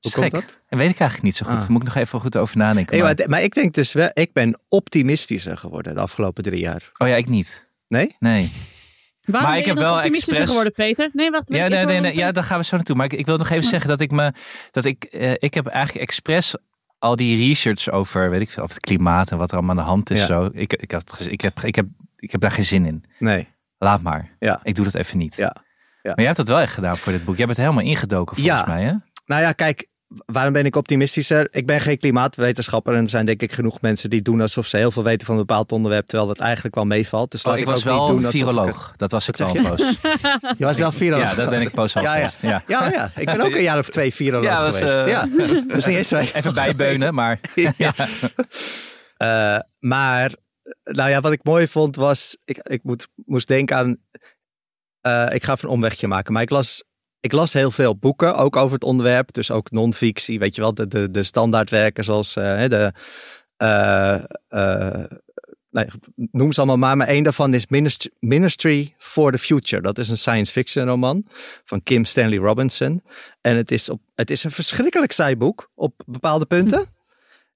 hoe 0.00 0.10
Is 0.10 0.12
komt 0.12 0.24
gek. 0.24 0.32
dat? 0.34 0.60
En 0.68 0.78
weet 0.78 0.90
ik 0.90 0.98
eigenlijk 1.00 1.22
niet 1.22 1.36
zo 1.36 1.44
goed. 1.46 1.54
Ah. 1.54 1.60
Daar 1.60 1.70
moet 1.70 1.80
ik 1.82 1.86
nog 1.88 1.96
even 1.96 2.20
goed 2.20 2.36
over 2.36 2.56
nadenken. 2.56 2.98
Maar- 3.00 3.14
maar, 3.16 3.28
maar 3.28 3.42
ik 3.42 3.54
denk 3.54 3.74
dus 3.74 3.92
wel, 3.92 4.10
ik 4.12 4.32
ben 4.32 4.58
optimistischer 4.68 5.56
geworden 5.58 5.94
de 5.94 6.00
afgelopen 6.00 6.42
drie 6.42 6.60
jaar. 6.60 6.90
Oh 6.98 7.08
ja, 7.08 7.14
ik 7.14 7.28
niet. 7.28 7.68
Nee? 7.88 8.16
Nee. 8.18 8.50
Waarom 9.24 9.48
Maar 9.50 9.58
ben 9.58 9.60
ik 9.60 9.66
heb 9.66 9.76
wel 9.84 9.94
optimistischer 9.94 10.32
expres- 10.32 10.48
geworden, 10.48 10.72
Peter? 10.72 11.10
Nee, 11.12 11.30
wacht. 11.30 11.48
weet 11.48 11.58
Ja, 11.58 11.64
ik 11.64 11.70
nee, 11.70 11.84
nee, 11.84 11.92
wel- 12.00 12.02
nee, 12.02 12.16
ja, 12.16 12.32
daar 12.32 12.44
gaan 12.44 12.58
we 12.58 12.64
zo 12.64 12.76
naartoe. 12.76 12.96
Maar 12.96 13.04
ik, 13.04 13.12
ik 13.12 13.26
wil 13.26 13.36
nog 13.36 13.50
even 13.50 13.64
zeggen 13.68 13.88
dat 13.88 14.00
ik 14.00 14.10
me. 14.10 14.32
Dat 14.70 14.84
ik, 14.84 15.04
eh, 15.04 15.32
ik 15.38 15.54
heb 15.54 15.66
eigenlijk 15.66 16.04
expres 16.04 16.54
al 16.98 17.16
die 17.16 17.46
research 17.48 17.90
over, 17.90 18.30
weet 18.30 18.40
ik 18.40 18.50
veel, 18.50 18.62
over 18.62 18.74
het 18.74 18.84
klimaat 18.84 19.30
en 19.30 19.38
wat 19.38 19.50
er 19.50 19.56
allemaal 19.56 19.76
aan 19.76 19.82
de 19.82 19.88
hand 19.90 20.10
is. 20.10 20.20
Ja. 20.20 20.26
Zo. 20.26 20.48
Ik, 20.52 20.72
ik, 20.72 20.90
had, 20.90 21.26
ik, 21.28 21.40
heb, 21.40 21.60
ik, 21.62 21.74
heb, 21.74 21.86
ik 22.16 22.32
heb 22.32 22.40
daar 22.40 22.50
geen 22.50 22.64
zin 22.64 22.86
in. 22.86 23.04
Nee. 23.18 23.48
Laat 23.78 24.02
maar. 24.02 24.36
Ja. 24.38 24.60
Ik 24.62 24.74
doe 24.74 24.84
dat 24.84 24.94
even 24.94 25.18
niet. 25.18 25.36
Ja. 25.36 25.56
Ja. 26.02 26.08
Maar 26.08 26.14
jij 26.16 26.24
hebt 26.24 26.36
dat 26.36 26.48
wel 26.48 26.60
echt 26.60 26.74
gedaan 26.74 26.96
voor 26.96 27.12
dit 27.12 27.24
boek. 27.24 27.36
Jij 27.36 27.46
bent 27.46 27.58
helemaal 27.58 27.84
ingedoken 27.84 28.36
volgens 28.36 28.60
Ja. 28.60 28.66
mij, 28.66 28.82
hè? 28.84 28.92
Nou 29.30 29.42
ja, 29.42 29.52
kijk, 29.52 29.88
waarom 30.26 30.52
ben 30.52 30.64
ik 30.64 30.76
optimistischer? 30.76 31.48
Ik 31.50 31.66
ben 31.66 31.80
geen 31.80 31.98
klimaatwetenschapper 31.98 32.94
en 32.94 33.02
er 33.02 33.08
zijn 33.08 33.26
denk 33.26 33.42
ik 33.42 33.52
genoeg 33.52 33.80
mensen 33.80 34.10
die 34.10 34.22
doen 34.22 34.40
alsof 34.40 34.66
ze 34.66 34.76
heel 34.76 34.90
veel 34.90 35.02
weten 35.02 35.26
van 35.26 35.34
een 35.34 35.40
bepaald 35.46 35.72
onderwerp, 35.72 36.06
terwijl 36.06 36.28
dat 36.28 36.38
eigenlijk 36.40 36.74
wel 36.74 36.84
meevalt. 36.84 37.30
Dus 37.30 37.42
Oh, 37.44 37.54
ik 37.54 37.60
ook 37.60 37.66
was 37.74 37.84
wel 37.84 38.06
doen 38.06 38.24
ik 38.24 38.30
viroloog. 38.30 38.92
Dat 38.96 39.10
was 39.10 39.28
ik 39.28 39.38
een 39.38 39.62
poos. 39.62 39.80
Je 40.58 40.64
was 40.64 40.78
wel 40.78 40.92
viroloog. 40.92 41.30
Ja, 41.30 41.34
dat 41.34 41.50
ben 41.50 41.60
ik 41.60 41.70
poos 41.70 41.96
al 41.96 42.02
Ja, 42.02 42.14
ja. 42.14 42.16
geweest. 42.16 42.42
Ja. 42.42 42.62
Ja, 42.66 42.90
ja, 42.90 43.10
ik 43.16 43.24
ben 43.24 43.40
ook 43.40 43.54
een 43.54 43.62
jaar 43.62 43.78
of 43.78 43.88
twee 43.88 44.14
viroloog 44.14 44.44
Ja, 44.50 44.62
was, 44.62 44.78
geweest. 44.78 44.96
eh, 44.96 45.06
ja. 45.08 45.28
Is 45.76 45.86
niet 45.86 45.96
eens 45.96 46.10
Even 46.10 46.54
bijbeunen, 46.54 47.14
maar 47.14 47.40
ja. 47.76 47.94
Eh, 49.16 49.58
maar, 49.78 50.34
nou 50.82 51.10
ja, 51.10 51.20
wat 51.20 51.32
ik 51.32 51.44
mooi 51.44 51.68
vond 51.68 51.96
was, 51.96 52.36
ik, 52.44 52.58
ik 52.58 52.82
moet, 52.82 53.08
moest 53.26 53.48
denken 53.48 53.76
aan, 53.76 53.96
eh, 55.00 55.34
ik 55.34 55.44
ga 55.44 55.52
even 55.52 55.68
een 55.68 55.74
omwegje 55.74 56.06
maken, 56.06 56.32
maar 56.32 56.42
ik 56.42 56.50
las, 56.50 56.84
ik 57.20 57.32
las 57.32 57.52
heel 57.52 57.70
veel 57.70 57.96
boeken, 57.96 58.34
ook 58.34 58.56
over 58.56 58.74
het 58.74 58.84
onderwerp, 58.84 59.32
dus 59.32 59.50
ook 59.50 59.70
non-fictie, 59.70 60.38
weet 60.38 60.54
je 60.54 60.60
wel, 60.60 60.74
de, 60.74 60.86
de, 60.86 61.10
de 61.10 61.22
standaardwerken 61.22 62.04
zoals 62.04 62.36
eh, 62.36 62.68
de, 62.68 62.92
eh, 63.56 64.14
eh, 64.48 65.04
nee, 65.70 65.86
noem 66.14 66.52
ze 66.52 66.58
allemaal 66.58 66.76
maar, 66.76 66.96
maar 66.96 67.06
één 67.06 67.22
daarvan 67.22 67.54
is 67.54 67.66
Ministry, 67.66 68.10
Ministry 68.18 68.94
for 68.98 69.32
the 69.32 69.38
Future. 69.38 69.82
Dat 69.82 69.98
is 69.98 70.08
een 70.08 70.18
science 70.18 70.52
fiction 70.52 70.86
roman 70.86 71.26
van 71.64 71.82
Kim 71.82 72.04
Stanley 72.04 72.38
Robinson. 72.38 73.02
En 73.40 73.56
het 73.56 73.70
is, 73.70 73.88
op, 73.88 74.00
het 74.14 74.30
is 74.30 74.44
een 74.44 74.50
verschrikkelijk 74.50 75.12
saai 75.12 75.36
boek 75.36 75.70
op 75.74 76.02
bepaalde 76.06 76.46
punten. 76.46 76.86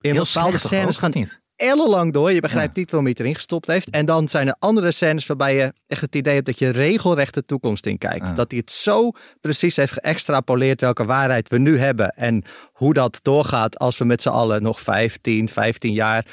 In 0.00 0.12
heel 0.12 0.24
bepaalde 0.24 0.58
scènes 0.58 0.98
gaan 0.98 1.10
niet. 1.14 1.42
Ellenlang 1.56 2.12
door. 2.12 2.32
Je 2.32 2.40
begrijpt 2.40 2.76
niet 2.76 2.90
waarom 2.90 3.02
hij 3.04 3.10
het 3.10 3.20
erin 3.20 3.34
gestopt 3.34 3.66
heeft. 3.66 3.90
En 3.90 4.06
dan 4.06 4.28
zijn 4.28 4.48
er 4.48 4.56
andere 4.58 4.90
scènes 4.90 5.26
waarbij 5.26 5.54
je 5.54 5.72
echt 5.86 6.00
het 6.00 6.14
idee 6.14 6.34
hebt 6.34 6.46
dat 6.46 6.58
je 6.58 6.68
regelrecht 6.68 7.34
de 7.34 7.44
toekomst 7.44 7.86
in 7.86 7.98
kijkt. 7.98 8.36
Dat 8.36 8.50
hij 8.50 8.60
het 8.60 8.70
zo 8.70 9.10
precies 9.40 9.76
heeft 9.76 9.92
geëxtrapoleerd 9.92 10.80
welke 10.80 11.04
waarheid 11.04 11.48
we 11.48 11.58
nu 11.58 11.78
hebben. 11.78 12.08
En 12.08 12.44
hoe 12.72 12.94
dat 12.94 13.18
doorgaat 13.22 13.78
als 13.78 13.98
we 13.98 14.04
met 14.04 14.22
z'n 14.22 14.28
allen 14.28 14.62
nog 14.62 14.80
15, 14.80 15.48
15 15.48 15.92
jaar 15.92 16.26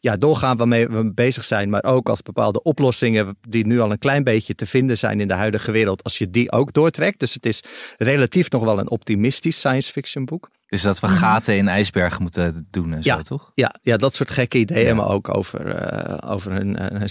ja, 0.00 0.16
doorgaan 0.16 0.56
waarmee 0.56 0.88
we 0.88 1.12
bezig 1.12 1.44
zijn. 1.44 1.68
Maar 1.68 1.84
ook 1.84 2.08
als 2.08 2.22
bepaalde 2.22 2.62
oplossingen 2.62 3.36
die 3.48 3.66
nu 3.66 3.80
al 3.80 3.90
een 3.90 3.98
klein 3.98 4.24
beetje 4.24 4.54
te 4.54 4.66
vinden 4.66 4.98
zijn 4.98 5.20
in 5.20 5.28
de 5.28 5.34
huidige 5.34 5.70
wereld. 5.70 6.04
Als 6.04 6.18
je 6.18 6.30
die 6.30 6.52
ook 6.52 6.72
doortrekt. 6.72 7.18
Dus 7.18 7.34
het 7.34 7.46
is 7.46 7.62
relatief 7.98 8.50
nog 8.50 8.62
wel 8.62 8.78
een 8.78 8.90
optimistisch 8.90 9.56
science 9.56 9.92
fiction 9.92 10.24
boek. 10.24 10.50
Dus 10.66 10.82
dat 10.82 11.00
we 11.00 11.08
gaten 11.08 11.56
in 11.56 11.68
ijsbergen 11.68 12.22
moeten 12.22 12.66
doen 12.70 12.92
en 12.92 13.02
zo, 13.02 13.20
toch? 13.20 13.50
Ja, 13.54 13.74
ja, 13.82 13.96
dat 13.96 14.14
soort 14.14 14.30
gekke 14.30 14.58
ideeën, 14.58 14.86
Ja. 14.86 14.94
maar 14.94 15.08
ook 15.08 15.34
over, 15.36 15.74
eh, 15.74 16.30
over 16.32 16.52
een, 16.52 17.02
een 17.02 17.08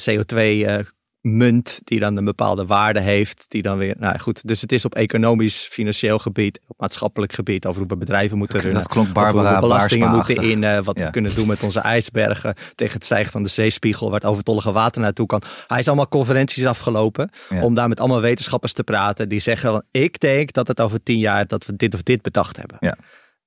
CO2-munt 1.21 1.79
die 1.83 1.99
dan 1.99 2.17
een 2.17 2.25
bepaalde 2.25 2.65
waarde 2.65 2.99
heeft. 2.99 3.45
Die 3.47 3.61
dan 3.61 3.77
weer, 3.77 3.95
nou 3.99 4.19
goed, 4.19 4.47
dus 4.47 4.61
het 4.61 4.71
is 4.71 4.85
op 4.85 4.95
economisch, 4.95 5.57
financieel 5.71 6.19
gebied, 6.19 6.59
op 6.67 6.79
maatschappelijk 6.79 7.33
gebied, 7.33 7.65
over 7.65 7.79
hoe 7.81 7.89
we 7.89 7.97
bedrijven 7.97 8.37
moeten 8.37 8.59
runnen. 8.59 8.79
Dat 8.81 8.87
klonk 8.91 9.05
hoe 9.05 9.15
Barbara 9.15 9.53
we 9.55 9.59
belastingen 9.59 10.11
moeten 10.11 10.35
innen, 10.43 10.83
wat 10.83 10.99
Ja. 10.99 11.05
we 11.05 11.11
kunnen 11.11 11.35
doen 11.35 11.47
met 11.47 11.63
onze 11.63 11.79
ijsbergen 11.79 12.55
tegen 12.75 12.93
het 12.93 13.05
stijgen 13.05 13.31
van 13.31 13.43
de 13.43 13.49
zeespiegel, 13.49 14.09
waar 14.09 14.19
het 14.19 14.29
overtollige 14.29 14.71
water 14.71 15.01
naartoe 15.01 15.25
kan. 15.25 15.41
Hij 15.67 15.79
is 15.79 15.87
allemaal 15.87 16.07
conferenties 16.07 16.65
afgelopen 16.65 17.29
om 17.61 17.73
daar 17.73 17.87
met 17.87 17.99
allemaal 17.99 18.21
wetenschappers 18.21 18.73
te 18.73 18.83
praten. 18.83 19.29
Die 19.29 19.39
zeggen, 19.39 19.85
ik 19.91 20.19
denk 20.19 20.53
dat 20.53 20.67
het 20.67 20.81
over 20.81 21.03
tien 21.03 21.19
jaar 21.19 21.47
dat 21.47 21.65
we 21.65 21.75
dit 21.75 21.93
of 21.93 22.03
dit 22.03 22.21
bedacht 22.21 22.57
hebben. 22.57 22.77
Ja. 22.79 22.97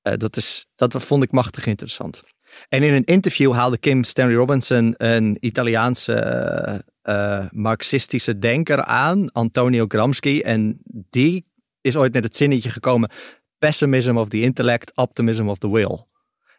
Eh, 0.02 0.12
dat, 0.16 0.36
is, 0.36 0.66
dat 0.74 0.94
vond 1.04 1.22
ik 1.22 1.30
machtig 1.30 1.66
interessant. 1.66 2.22
En 2.68 2.82
in 2.82 2.92
een 2.92 3.04
interview 3.04 3.52
haalde 3.52 3.78
Kim 3.78 4.04
Stanley 4.04 4.36
Robinson 4.36 4.94
een 4.96 5.36
Italiaanse 5.40 6.14
eh, 6.14 6.78
eh, 7.02 7.50
marxistische 7.50 8.38
denker 8.38 8.82
aan, 8.82 9.32
Antonio 9.32 9.84
Gramsci. 9.88 10.40
En 10.40 10.80
die 11.10 11.46
is 11.80 11.96
ooit 11.96 12.12
met 12.12 12.24
het 12.24 12.36
zinnetje 12.36 12.70
gekomen: 12.70 13.10
pessimism 13.58 14.16
of 14.16 14.28
the 14.28 14.40
intellect, 14.40 14.96
optimism 14.96 15.48
of 15.48 15.58
the 15.58 15.70
will. 15.70 16.06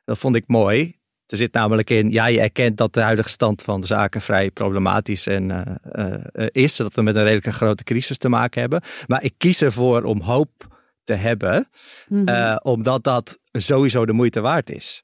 Dat 0.06 0.18
vond 0.18 0.36
ik 0.36 0.44
mooi. 0.48 0.98
Er 1.26 1.38
zit 1.38 1.54
namelijk 1.54 1.90
in, 1.90 2.12
ja, 2.12 2.26
je 2.26 2.40
erkent 2.40 2.78
dat 2.78 2.94
de 2.94 3.02
huidige 3.02 3.30
stand 3.30 3.62
van 3.62 3.82
de 3.82 3.88
zaken 3.88 4.22
vrij 4.22 4.52
problematisch 4.52 5.28
en, 5.28 5.80
is. 6.52 6.76
Dat 6.76 6.94
we 6.94 7.02
met 7.02 7.16
een 7.16 7.24
redelijke 7.24 7.52
grote 7.52 7.84
crisis 7.84 8.18
te 8.18 8.30
maken 8.30 8.62
hebben. 8.62 8.82
Maar 9.08 9.24
ik 9.24 9.34
kies 9.38 9.62
ervoor 9.62 10.04
om 10.04 10.22
hoop 10.22 10.69
te 11.16 11.16
hebben, 11.28 11.68
Mhm. 12.08 12.28
eh, 12.28 12.56
omdat 12.62 13.04
dat 13.04 13.40
sowieso 13.52 14.06
de 14.06 14.14
moeite 14.14 14.40
waard 14.42 14.70
is. 14.70 15.04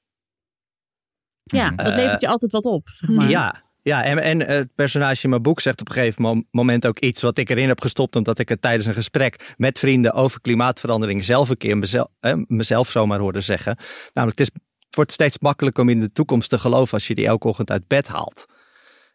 ja, 1.44 1.70
dat 1.70 1.96
levert 1.96 2.22
je 2.22 2.28
altijd 2.28 2.52
wat 2.52 2.65
op. 2.65 2.88
Zeg 2.94 3.10
maar. 3.10 3.30
Ja, 3.30 3.63
ja 3.82 4.04
en, 4.04 4.18
en 4.20 4.39
het 4.39 4.76
personage 4.76 5.24
in 5.24 5.30
mijn 5.30 5.41
boek 5.41 5.60
zegt 5.60 5.82
op 5.82 5.88
een 5.88 5.94
gegeven 5.94 6.22
mom- 6.22 6.48
moment 6.52 6.86
ook 6.88 7.00
iets 7.00 7.22
wat 7.22 7.38
ik 7.38 7.50
erin 7.50 7.68
heb 7.68 7.82
gestopt, 7.82 8.15
omdat 8.15 8.39
ik 8.39 8.50
het 8.50 8.62
tijdens 8.62 8.86
een 8.86 8.94
gesprek 8.94 9.54
met 9.58 9.80
vrienden 9.80 10.13
over 10.13 10.41
klimaatverandering 10.41 11.24
zelf 11.24 11.50
een 11.50 11.58
keer 11.58 11.78
mezelf, 11.78 12.08
eh, 12.20 12.34
mezelf 12.48 12.91
zomaar 12.91 13.20
hoorde 13.20 13.41
zeggen. 13.41 13.78
Namelijk, 14.13 14.39
het, 14.39 14.48
is, 14.48 14.62
het 14.86 14.96
wordt 14.96 15.12
steeds 15.12 15.39
makkelijker 15.39 15.84
om 15.84 15.89
in 15.89 16.00
de 16.00 16.12
toekomst 16.12 16.50
te 16.50 16.60
geloven 16.60 16.94
als 16.94 17.08
je 17.08 17.15
die 17.15 17.26
elke 17.28 17.48
ochtend 17.48 17.72
uit 17.72 17.88
bed 17.88 18.08
haalt. 18.08 18.46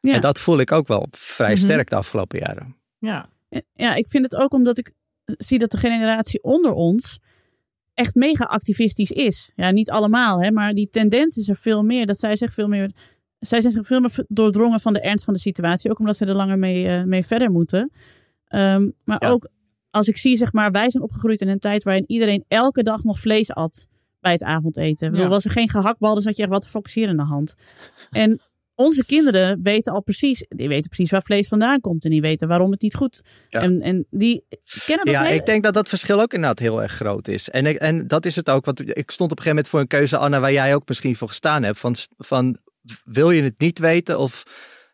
Ja. 0.01 0.15
En 0.15 0.21
dat 0.21 0.41
voel 0.41 0.59
ik 0.59 0.73
ook 0.73 0.87
wel 0.87 1.07
vrij 1.11 1.53
Mhm. 1.53 1.61
sterk 1.63 1.91
de 1.91 1.97
afgelopen 1.97 2.39
jaren. 2.39 2.77
Ja. 2.99 3.29
Ja, 3.73 3.95
ik 3.95 4.09
vind 4.09 4.25
het 4.25 4.37
ook 4.37 4.53
omdat 4.53 4.79
ik 4.79 4.93
zie 5.39 5.59
dat 5.59 5.71
de 5.71 5.77
generatie 5.77 6.43
onder 6.43 6.73
ons 6.73 7.19
echt 7.95 8.15
mega 8.15 8.45
activistisch 8.45 9.11
is. 9.11 9.51
Ja, 9.55 9.71
niet 9.71 9.91
allemaal, 9.91 10.43
hè, 10.43 10.51
maar 10.51 10.73
die 10.75 10.89
tendens 10.89 11.37
is 11.37 11.49
er 11.49 11.57
veel 11.57 11.83
meer. 11.83 12.07
Dat 12.07 12.19
zij 12.19 12.37
zich 12.37 12.55
veel 12.55 12.69
meer. 12.69 12.91
Zij 13.39 13.61
zijn 13.61 13.73
zich 13.73 13.87
veel 13.87 14.01
meer 14.01 14.25
doordrongen 14.29 14.81
van 14.81 14.93
de 14.93 15.01
ernst 15.01 15.25
van 15.25 15.35
de 15.35 15.41
situatie. 15.41 15.91
Ook 15.91 15.99
omdat 15.99 16.17
ze 16.17 16.27
er 16.27 16.35
langer 16.35 16.59
mee, 16.59 16.89
eh, 16.89 17.03
mee 17.03 17.27
verder 17.27 17.51
moeten. 17.51 17.93
Ehm, 18.45 18.89
maar 19.05 19.17
Ja. 19.25 19.29
ook 19.29 19.49
als 19.91 20.09
ik 20.09 20.17
zie, 20.17 20.37
zeg 20.37 20.53
maar, 20.53 20.71
wij 20.71 20.91
zijn 20.91 21.03
opgegroeid 21.03 21.41
in 21.41 21.49
een 21.49 21.59
tijd 21.59 21.83
waarin 21.85 22.05
iedereen 22.07 22.45
elke 22.49 22.83
dag 22.83 23.05
nog 23.05 23.21
vlees 23.21 23.53
at 23.53 23.87
bij 24.21 24.33
het 24.33 24.43
avondeten. 24.43 25.11
Bedoel, 25.11 25.25
Ja. 25.25 25.31
Was 25.31 25.45
er 25.45 25.51
geen 25.51 25.69
gehaktbal, 25.69 26.15
dan 26.15 26.23
zat 26.23 26.37
je 26.37 26.43
echt 26.43 26.51
wat 26.51 26.63
te 26.63 26.69
focusseren 26.69 27.09
in 27.11 27.17
de 27.17 27.23
hand. 27.23 27.55
En 28.11 28.41
onze 28.81 29.05
kinderen 29.05 29.61
weten 29.63 29.93
al 29.93 30.03
precies, 30.03 30.47
die 30.49 30.69
weten 30.69 30.89
precies 30.91 31.11
waar 31.11 31.23
vlees 31.23 31.49
vandaan 31.49 31.81
komt 31.81 32.05
en 32.05 32.11
die 32.11 32.21
weten 32.21 32.49
waarom 32.49 32.71
het 32.71 32.83
niet 32.83 32.95
goed. 32.95 33.23
Ja. 33.49 33.61
En, 33.61 33.81
en 33.81 34.07
die 34.11 34.45
kennen 34.87 35.05
dat 35.05 35.15
Ja, 35.15 35.23
hele- 35.23 35.35
ik 35.35 35.47
denk 35.47 35.63
dat 35.63 35.75
dat 35.75 35.89
verschil 35.89 36.21
ook 36.21 36.33
inderdaad 36.33 36.59
heel 36.59 36.83
erg 36.83 36.93
groot 36.93 37.29
is. 37.29 37.51
En, 37.51 37.67
ik, 37.67 37.77
en 37.77 38.07
dat 38.07 38.25
is 38.25 38.37
het 38.37 38.51
ook, 38.51 38.65
want 38.65 38.81
ik 38.97 39.11
stond 39.11 39.31
op 39.31 39.39
een 39.39 39.45
gegeven 39.45 39.49
moment 39.49 39.69
voor 39.69 39.81
een 39.81 39.87
keuze, 39.87 40.17
Anna, 40.17 40.41
waar 40.41 40.53
jij 40.53 40.75
ook 40.75 40.89
misschien 40.89 41.17
voor 41.17 41.29
gestaan 41.29 41.63
hebt. 41.63 41.79
Van, 41.79 41.95
van 42.17 42.59
wil 43.05 43.31
je 43.31 43.43
het 43.43 43.59
niet 43.59 43.79
weten 43.79 44.19
of, 44.19 44.45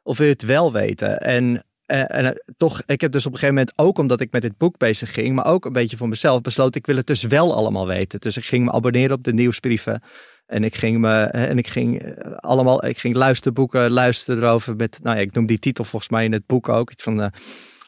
of 0.03 0.18
wil 0.18 0.26
je 0.26 0.32
het 0.32 0.43
wel 0.43 0.72
weten? 0.72 1.20
En, 1.20 1.64
en, 1.87 2.09
en 2.09 2.24
eh, 2.24 2.32
toch, 2.57 2.82
ik 2.87 3.01
heb 3.01 3.12
dus 3.12 3.26
op 3.26 3.32
een 3.32 3.39
gegeven 3.39 3.55
moment 3.55 3.78
ook 3.78 3.99
omdat 3.99 4.20
ik 4.20 4.32
met 4.32 4.43
dit 4.43 4.57
boek 4.57 4.78
bezig 4.78 5.12
ging, 5.12 5.34
maar 5.34 5.47
ook 5.47 5.64
een 5.64 5.72
beetje 5.72 5.97
voor 5.97 6.09
mezelf 6.09 6.41
besloten, 6.41 6.80
ik 6.80 6.87
wil 6.87 6.97
het 6.97 7.07
dus 7.07 7.22
wel 7.22 7.55
allemaal 7.55 7.87
weten. 7.87 8.20
Dus 8.20 8.37
ik 8.37 8.45
ging 8.45 8.64
me 8.64 8.72
abonneren 8.72 9.16
op 9.16 9.24
de 9.24 9.32
nieuwsbrieven. 9.32 10.03
En 10.47 10.64
ik 10.64 10.76
ging 10.76 10.99
me 10.99 11.22
en 11.22 11.59
ik 11.59 11.68
ging 11.68 12.03
eh, 12.03 12.32
allemaal, 12.36 12.84
ik 12.86 12.99
ging 12.99 13.14
luisterboeken 13.14 13.90
luisteren 13.90 14.42
erover 14.42 14.76
met, 14.76 14.99
nou 15.03 15.16
ja, 15.16 15.22
ik 15.22 15.32
noem 15.32 15.47
die 15.47 15.59
titel 15.59 15.84
volgens 15.84 16.11
mij 16.11 16.24
in 16.24 16.32
het 16.32 16.47
boek 16.47 16.68
ook, 16.68 16.90
iets 16.90 17.03
van. 17.03 17.20
eh, 17.22 17.28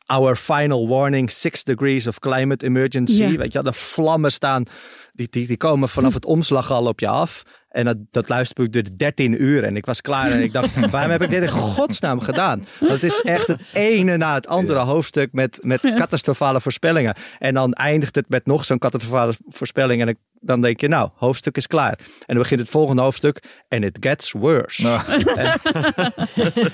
Our 0.06 0.36
final 0.36 0.88
warning, 0.88 1.30
six 1.30 1.64
degrees 1.64 2.06
of 2.06 2.18
climate 2.18 2.64
emergency. 2.64 3.22
Ja. 3.22 3.36
Weet 3.36 3.52
je, 3.52 3.62
de 3.62 3.72
vlammen 3.72 4.32
staan, 4.32 4.64
die, 5.12 5.26
die, 5.30 5.46
die 5.46 5.56
komen 5.56 5.88
vanaf 5.88 6.14
het 6.14 6.24
omslag 6.24 6.70
al 6.70 6.86
op 6.86 7.00
je 7.00 7.08
af. 7.08 7.42
En 7.68 7.84
dat, 7.84 7.96
dat 8.10 8.28
luisterboek 8.28 8.72
duurde 8.72 8.96
13 8.96 9.42
uur 9.42 9.64
en 9.64 9.76
ik 9.76 9.86
was 9.86 10.00
klaar 10.00 10.30
en 10.30 10.42
ik 10.42 10.52
dacht, 10.52 10.90
waarom 10.90 11.10
heb 11.10 11.22
ik 11.22 11.30
dit 11.30 11.42
in 11.42 11.48
godsnaam 11.48 12.20
gedaan? 12.20 12.64
Want 12.80 12.92
het 12.92 13.02
is 13.02 13.20
echt 13.20 13.46
het 13.46 13.60
ene 13.72 14.16
na 14.16 14.34
het 14.34 14.46
andere 14.46 14.78
hoofdstuk 14.78 15.32
met, 15.32 15.58
met 15.62 15.80
catastrofale 15.80 16.60
voorspellingen. 16.60 17.14
En 17.38 17.54
dan 17.54 17.72
eindigt 17.72 18.14
het 18.14 18.28
met 18.28 18.46
nog 18.46 18.64
zo'n 18.64 18.78
catastrofale 18.78 19.32
voorspelling 19.48 20.00
en 20.00 20.08
ik, 20.08 20.16
dan 20.40 20.60
denk 20.60 20.80
je, 20.80 20.88
nou, 20.88 21.10
hoofdstuk 21.14 21.56
is 21.56 21.66
klaar. 21.66 21.98
En 21.98 22.24
dan 22.26 22.38
begint 22.38 22.60
het 22.60 22.68
volgende 22.70 23.02
hoofdstuk 23.02 23.62
en 23.68 23.82
it 23.82 23.96
gets 24.00 24.32
worse. 24.32 24.88
En, 25.36 25.60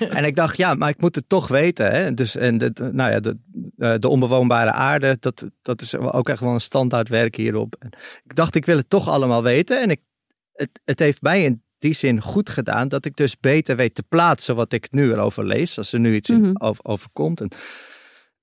en 0.18 0.24
ik 0.24 0.36
dacht, 0.36 0.56
ja, 0.56 0.74
maar 0.74 0.88
ik 0.88 1.00
moet 1.00 1.14
het 1.14 1.28
toch 1.28 1.48
weten. 1.48 1.90
Hè? 1.90 2.14
Dus, 2.14 2.36
en 2.36 2.58
de, 2.58 2.72
nou 2.92 3.10
ja, 3.10 3.20
de, 3.20 3.36
de 3.76 3.98
de 3.98 4.08
onbewoonbare 4.08 4.72
aarde, 4.72 5.16
dat, 5.20 5.44
dat 5.62 5.80
is 5.80 5.96
ook 5.96 6.28
echt 6.28 6.40
wel 6.40 6.52
een 6.52 6.60
standaard 6.60 7.08
werk 7.08 7.36
hierop. 7.36 7.76
En 7.78 7.90
ik 8.24 8.34
dacht, 8.34 8.54
ik 8.54 8.66
wil 8.66 8.76
het 8.76 8.90
toch 8.90 9.08
allemaal 9.08 9.42
weten. 9.42 9.82
En 9.82 9.90
ik, 9.90 10.00
het, 10.52 10.80
het 10.84 10.98
heeft 10.98 11.22
mij 11.22 11.42
in 11.44 11.62
die 11.78 11.92
zin 11.92 12.20
goed 12.20 12.48
gedaan 12.50 12.88
dat 12.88 13.04
ik 13.04 13.16
dus 13.16 13.38
beter 13.40 13.76
weet 13.76 13.94
te 13.94 14.02
plaatsen 14.02 14.56
wat 14.56 14.72
ik 14.72 14.86
nu 14.90 15.10
erover 15.10 15.44
lees. 15.46 15.78
Als 15.78 15.92
er 15.92 16.00
nu 16.00 16.14
iets 16.14 16.30
in 16.30 16.40
Mhm. 16.40 16.52
over, 16.58 16.84
overkomt. 16.84 17.40
En, 17.40 17.48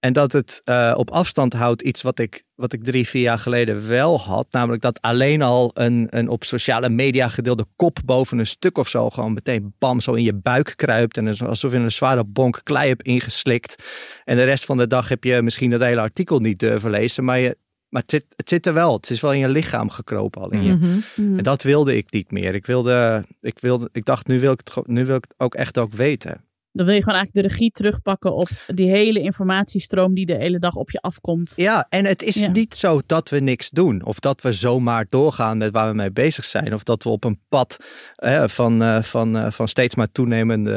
en 0.01 0.13
dat 0.13 0.31
het 0.31 0.61
eh, 0.63 0.93
op 0.95 1.11
afstand 1.11 1.53
houdt 1.53 1.81
iets 1.81 2.01
wat 2.01 2.19
ik, 2.19 2.43
wat 2.55 2.73
ik 2.73 2.83
drie, 2.83 3.07
vier 3.07 3.21
jaar 3.21 3.39
geleden 3.39 3.87
wel 3.87 4.19
had. 4.19 4.47
Namelijk 4.51 4.81
dat 4.81 5.01
alleen 5.01 5.41
al 5.41 5.71
een, 5.73 6.07
een 6.09 6.29
op 6.29 6.43
sociale 6.43 6.89
media 6.89 7.27
gedeelde 7.27 7.65
kop 7.75 7.99
boven 8.05 8.39
een 8.39 8.45
stuk 8.45 8.77
of 8.77 8.87
zo. 8.87 9.09
gewoon 9.09 9.33
meteen 9.33 9.73
bam 9.79 9.99
zo 9.99 10.13
in 10.13 10.23
je 10.23 10.33
buik 10.33 10.73
kruipt. 10.75 11.17
En 11.17 11.27
is 11.27 11.43
alsof 11.43 11.71
je 11.71 11.77
een 11.77 11.91
zware 11.91 12.23
bonk 12.23 12.61
klei 12.63 12.87
hebt 12.87 13.03
ingeslikt. 13.03 13.83
En 14.23 14.35
de 14.35 14.43
rest 14.43 14.65
van 14.65 14.77
de 14.77 14.87
dag 14.87 15.09
heb 15.09 15.23
je 15.23 15.41
misschien 15.41 15.71
het 15.71 15.81
hele 15.81 16.01
artikel 16.01 16.39
niet 16.39 16.59
durven 16.59 16.89
lezen. 16.89 17.23
Maar, 17.23 17.39
je, 17.39 17.57
maar 17.89 18.01
het, 18.01 18.11
zit, 18.11 18.25
het 18.35 18.49
zit 18.49 18.65
er 18.65 18.73
wel. 18.73 18.93
Het 18.93 19.09
is 19.09 19.21
wel 19.21 19.33
in 19.33 19.39
je 19.39 19.49
lichaam 19.49 19.89
gekropen 19.89 20.41
al 20.41 20.51
in 20.51 20.63
je. 20.63 20.73
Mhm. 20.73 20.85
Mhm. 21.15 21.37
En 21.37 21.43
dat 21.43 21.63
wilde 21.63 21.95
ik 21.95 22.11
niet 22.11 22.31
meer. 22.31 22.55
Ik, 22.55 22.65
wilde, 22.65 23.25
ik, 23.41 23.59
wilde, 23.59 23.89
ik 23.91 24.05
dacht, 24.05 24.27
nu 24.27 24.39
wil 24.39 24.51
ik, 24.51 24.61
het, 24.63 24.87
nu 24.87 25.05
wil 25.05 25.15
ik 25.15 25.25
het 25.27 25.35
ook 25.37 25.55
echt 25.55 25.77
ook 25.77 25.93
weten. 25.93 26.49
Dan 26.73 26.85
wil 26.85 26.95
je 26.95 27.03
gewoon 27.03 27.17
eigenlijk 27.17 27.47
de 27.47 27.53
regie 27.53 27.71
terugpakken 27.71 28.33
op 28.35 28.49
die 28.67 28.89
hele 28.89 29.19
informatiestroom 29.19 30.13
die 30.13 30.25
de 30.25 30.35
hele 30.35 30.59
dag 30.59 30.75
op 30.75 30.91
je 30.91 30.99
afkomt. 31.01 31.53
Ja, 31.55 31.85
en 31.89 32.05
het 32.05 32.21
is 32.21 32.35
Ja. 32.35 32.47
niet 32.47 32.75
zo 32.75 32.99
dat 33.05 33.29
we 33.29 33.39
niks 33.39 33.69
doen. 33.69 34.03
Of 34.05 34.19
dat 34.19 34.41
we 34.41 34.51
zomaar 34.51 35.05
doorgaan 35.09 35.57
met 35.57 35.71
waar 35.71 35.89
we 35.89 35.95
mee 35.95 36.11
bezig 36.11 36.45
zijn. 36.45 36.73
Of 36.73 36.83
dat 36.83 37.03
we 37.03 37.09
op 37.09 37.23
een 37.23 37.39
pad 37.49 37.77
eh, 38.15 38.47
van, 38.47 38.81
eh, 38.81 39.01
van, 39.01 39.37
eh, 39.37 39.51
van 39.51 39.67
steeds 39.67 39.95
maar 39.95 40.11
toenemende 40.11 40.73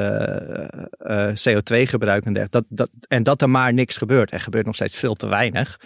eh, 0.99 1.29
eh, 1.29 1.35
CO2-gebruik 1.37 2.25
en 2.25 2.33
dergelijke. 2.33 2.67
Dat, 2.69 2.89
dat, 2.89 2.91
en 3.09 3.23
dat 3.23 3.43
er 3.43 3.51
maar 3.51 3.73
niks 3.73 3.97
gebeurt. 3.97 4.33
Er 4.33 4.41
gebeurt 4.41 4.67
nog 4.67 4.75
steeds 4.75 4.97
veel 4.97 5.15
te 5.15 5.27
weinig. 5.27 5.79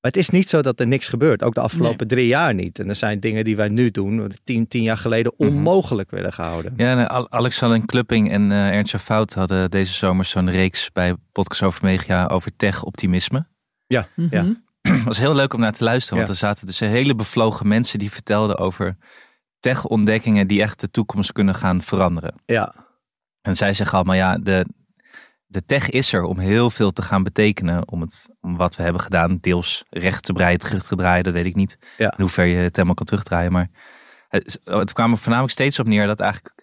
Maar 0.00 0.10
het 0.10 0.20
is 0.20 0.30
niet 0.30 0.48
zo 0.48 0.62
dat 0.62 0.80
er 0.80 0.86
niks 0.86 1.08
gebeurt. 1.08 1.42
Ook 1.42 1.54
de 1.54 1.60
afgelopen 1.60 2.08
drie 2.08 2.26
jaar 2.26 2.54
niet. 2.54 2.78
En 2.78 2.88
er 2.88 2.94
zijn 2.94 3.20
dingen 3.20 3.44
die 3.44 3.56
wij 3.56 3.68
nu 3.68 3.90
doen, 3.90 4.32
tien, 4.44 4.68
tien 4.68 4.82
jaar 4.82 4.96
geleden, 4.96 5.32
onmogelijk 5.38 6.10
werden 6.10 6.32
gehouden. 6.32 6.72
Ja, 6.76 6.98
en 6.98 7.08
Al- 7.08 7.30
Alexander 7.30 7.84
Klupping 7.86 8.30
en 8.30 8.52
eh 8.52 8.68
Ernst 8.68 8.96
Fout 8.96 9.32
hadden 9.32 9.70
deze 9.70 9.92
zomer 9.92 10.24
zo'n 10.24 10.50
reeks 10.50 10.92
bij 10.92 11.14
Podcast 11.32 11.62
over 11.62 11.84
Media 11.84 12.26
over 12.26 12.56
tech-optimisme. 12.56 13.46
Ja, 13.86 14.08
ja. 14.14 14.42
Mhm. 14.42 14.52
Het 14.82 15.04
was 15.12 15.18
heel 15.18 15.34
leuk 15.34 15.52
om 15.54 15.60
naar 15.60 15.72
te 15.72 15.84
luisteren, 15.84 16.16
want 16.16 16.28
Ja. 16.28 16.34
er 16.34 16.40
zaten 16.48 16.66
dus 16.66 16.78
hele 16.78 17.14
bevlogen 17.14 17.68
mensen 17.68 17.98
die 17.98 18.10
vertelden 18.10 18.58
over 18.58 18.96
tech-ontdekkingen 19.58 20.46
die 20.46 20.62
echt 20.62 20.80
de 20.80 20.90
toekomst 20.90 21.32
kunnen 21.32 21.54
gaan 21.54 21.82
veranderen. 21.82 22.34
ja. 22.46 22.74
En 23.42 23.56
zij 23.56 23.72
zeggen 23.72 23.96
allemaal, 23.96 24.14
ja, 24.16 24.38
de, 24.38 24.66
de 25.50 25.64
tech 25.66 25.90
is 25.90 26.12
er 26.12 26.22
om 26.22 26.38
heel 26.38 26.70
veel 26.70 26.92
te 26.92 27.02
gaan 27.02 27.22
betekenen. 27.22 27.88
Om, 27.88 28.00
het, 28.00 28.26
om 28.40 28.56
wat 28.56 28.76
we 28.76 28.82
hebben 28.82 29.00
gedaan, 29.02 29.38
deels 29.40 29.84
recht 29.90 30.24
te 30.24 30.32
breien, 30.32 30.58
terug 30.58 30.82
te 30.82 30.96
draaien, 30.96 31.24
dat 31.24 31.32
weet 31.32 31.46
ik 31.46 31.54
niet. 31.54 31.78
Ja. 31.98 32.10
In 32.10 32.20
hoever 32.20 32.44
je 32.44 32.56
het 32.56 32.74
helemaal 32.76 32.94
kan 32.94 33.06
terugdraaien. 33.06 33.52
Maar 33.52 33.68
het, 34.28 34.60
het 34.64 34.92
kwam 34.92 35.10
er 35.10 35.18
voornamelijk 35.18 35.52
steeds 35.52 35.78
op 35.78 35.86
neer 35.86 36.06
dat 36.06 36.20
eigenlijk 36.20 36.54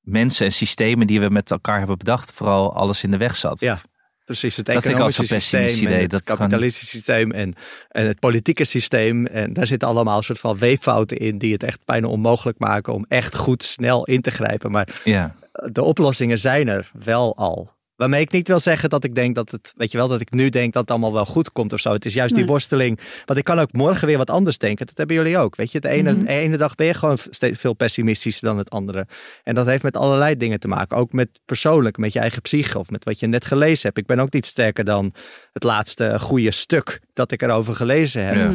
mensen 0.00 0.46
en 0.46 0.52
systemen 0.52 1.06
die 1.06 1.20
we 1.20 1.30
met 1.30 1.50
elkaar 1.50 1.78
hebben 1.78 1.98
bedacht, 1.98 2.32
vooral 2.32 2.74
alles 2.74 3.04
in 3.04 3.10
de 3.10 3.16
weg 3.16 3.36
zat. 3.36 3.60
Ja. 3.60 3.78
Precies, 4.24 4.56
het 4.56 4.66
Dat 4.66 4.84
economische 4.84 5.20
pessimistisch 5.20 5.60
systeem, 5.60 5.86
en 5.86 5.92
idee, 5.92 6.02
het 6.02 6.10
dat 6.10 6.22
gewoon- 6.22 6.38
kapitalistische 6.38 6.96
systeem 6.96 7.32
en, 7.32 7.54
en 7.88 8.06
het 8.06 8.18
politieke 8.18 8.64
systeem. 8.64 9.26
En 9.26 9.52
daar 9.52 9.66
zitten 9.66 9.88
allemaal 9.88 10.16
een 10.16 10.22
soort 10.22 10.38
van 10.38 10.58
weeffouten 10.58 11.16
in 11.16 11.38
die 11.38 11.52
het 11.52 11.62
echt 11.62 11.84
bijna 11.84 12.06
onmogelijk 12.06 12.58
maken 12.58 12.92
om 12.92 13.04
echt 13.08 13.36
goed 13.36 13.64
snel 13.64 14.04
in 14.04 14.20
te 14.20 14.30
grijpen. 14.30 14.70
Maar 14.70 15.00
ja. 15.04 15.34
de 15.72 15.82
oplossingen 15.82 16.38
zijn 16.38 16.68
er 16.68 16.90
wel 16.92 17.36
al. 17.36 17.78
Waarmee 18.00 18.20
ik 18.20 18.30
niet 18.30 18.48
wil 18.48 18.58
zeggen 18.60 18.90
dat 18.90 19.04
ik 19.04 19.14
denk 19.14 19.34
dat 19.34 19.50
het, 19.50 19.72
weet 19.76 19.90
je 19.90 19.98
wel, 19.98 20.08
dat 20.08 20.20
ik 20.20 20.30
nu 20.30 20.48
denk 20.48 20.72
dat 20.72 20.82
het 20.82 20.90
allemaal 20.90 21.12
wel 21.12 21.26
goed 21.26 21.52
komt 21.52 21.72
of 21.72 21.80
zo. 21.80 21.92
Het 21.92 22.04
is 22.04 22.14
juist 22.14 22.34
die 22.34 22.46
worsteling. 22.46 23.00
Want 23.24 23.38
ik 23.38 23.44
kan 23.44 23.58
ook 23.58 23.72
morgen 23.72 24.06
weer 24.06 24.16
wat 24.18 24.30
anders 24.30 24.58
denken. 24.58 24.86
Dat 24.86 24.96
hebben 24.96 25.16
jullie 25.16 25.38
ook. 25.38 25.56
Weet 25.56 25.72
je, 25.72 25.80
de 25.80 25.88
ene, 25.88 26.12
Mhm. 26.12 26.24
de 26.24 26.28
ene 26.32 26.56
dag 26.56 26.74
ben 26.74 26.86
je 26.86 26.94
gewoon 26.94 27.18
steeds 27.30 27.58
veel 27.58 27.72
pessimistischer 27.72 28.48
dan 28.48 28.58
het 28.58 28.70
andere. 28.70 29.06
En 29.42 29.54
dat 29.54 29.66
heeft 29.66 29.82
met 29.82 29.96
allerlei 29.96 30.36
dingen 30.36 30.60
te 30.60 30.68
maken. 30.68 30.96
Ook 30.96 31.12
met 31.12 31.40
persoonlijk, 31.44 31.96
met 31.96 32.12
je 32.12 32.18
eigen 32.18 32.42
psyche 32.42 32.78
of 32.78 32.90
met 32.90 33.04
wat 33.04 33.20
je 33.20 33.26
net 33.26 33.44
gelezen 33.44 33.86
hebt. 33.86 33.98
Ik 33.98 34.06
ben 34.06 34.20
ook 34.20 34.32
niet 34.32 34.46
sterker 34.46 34.84
dan 34.84 35.14
het 35.52 35.62
laatste 35.62 36.18
goede 36.20 36.50
stuk 36.50 37.00
dat 37.12 37.32
ik 37.32 37.42
erover 37.42 37.74
gelezen 37.74 38.24
heb. 38.26 38.34
Ja. 38.34 38.54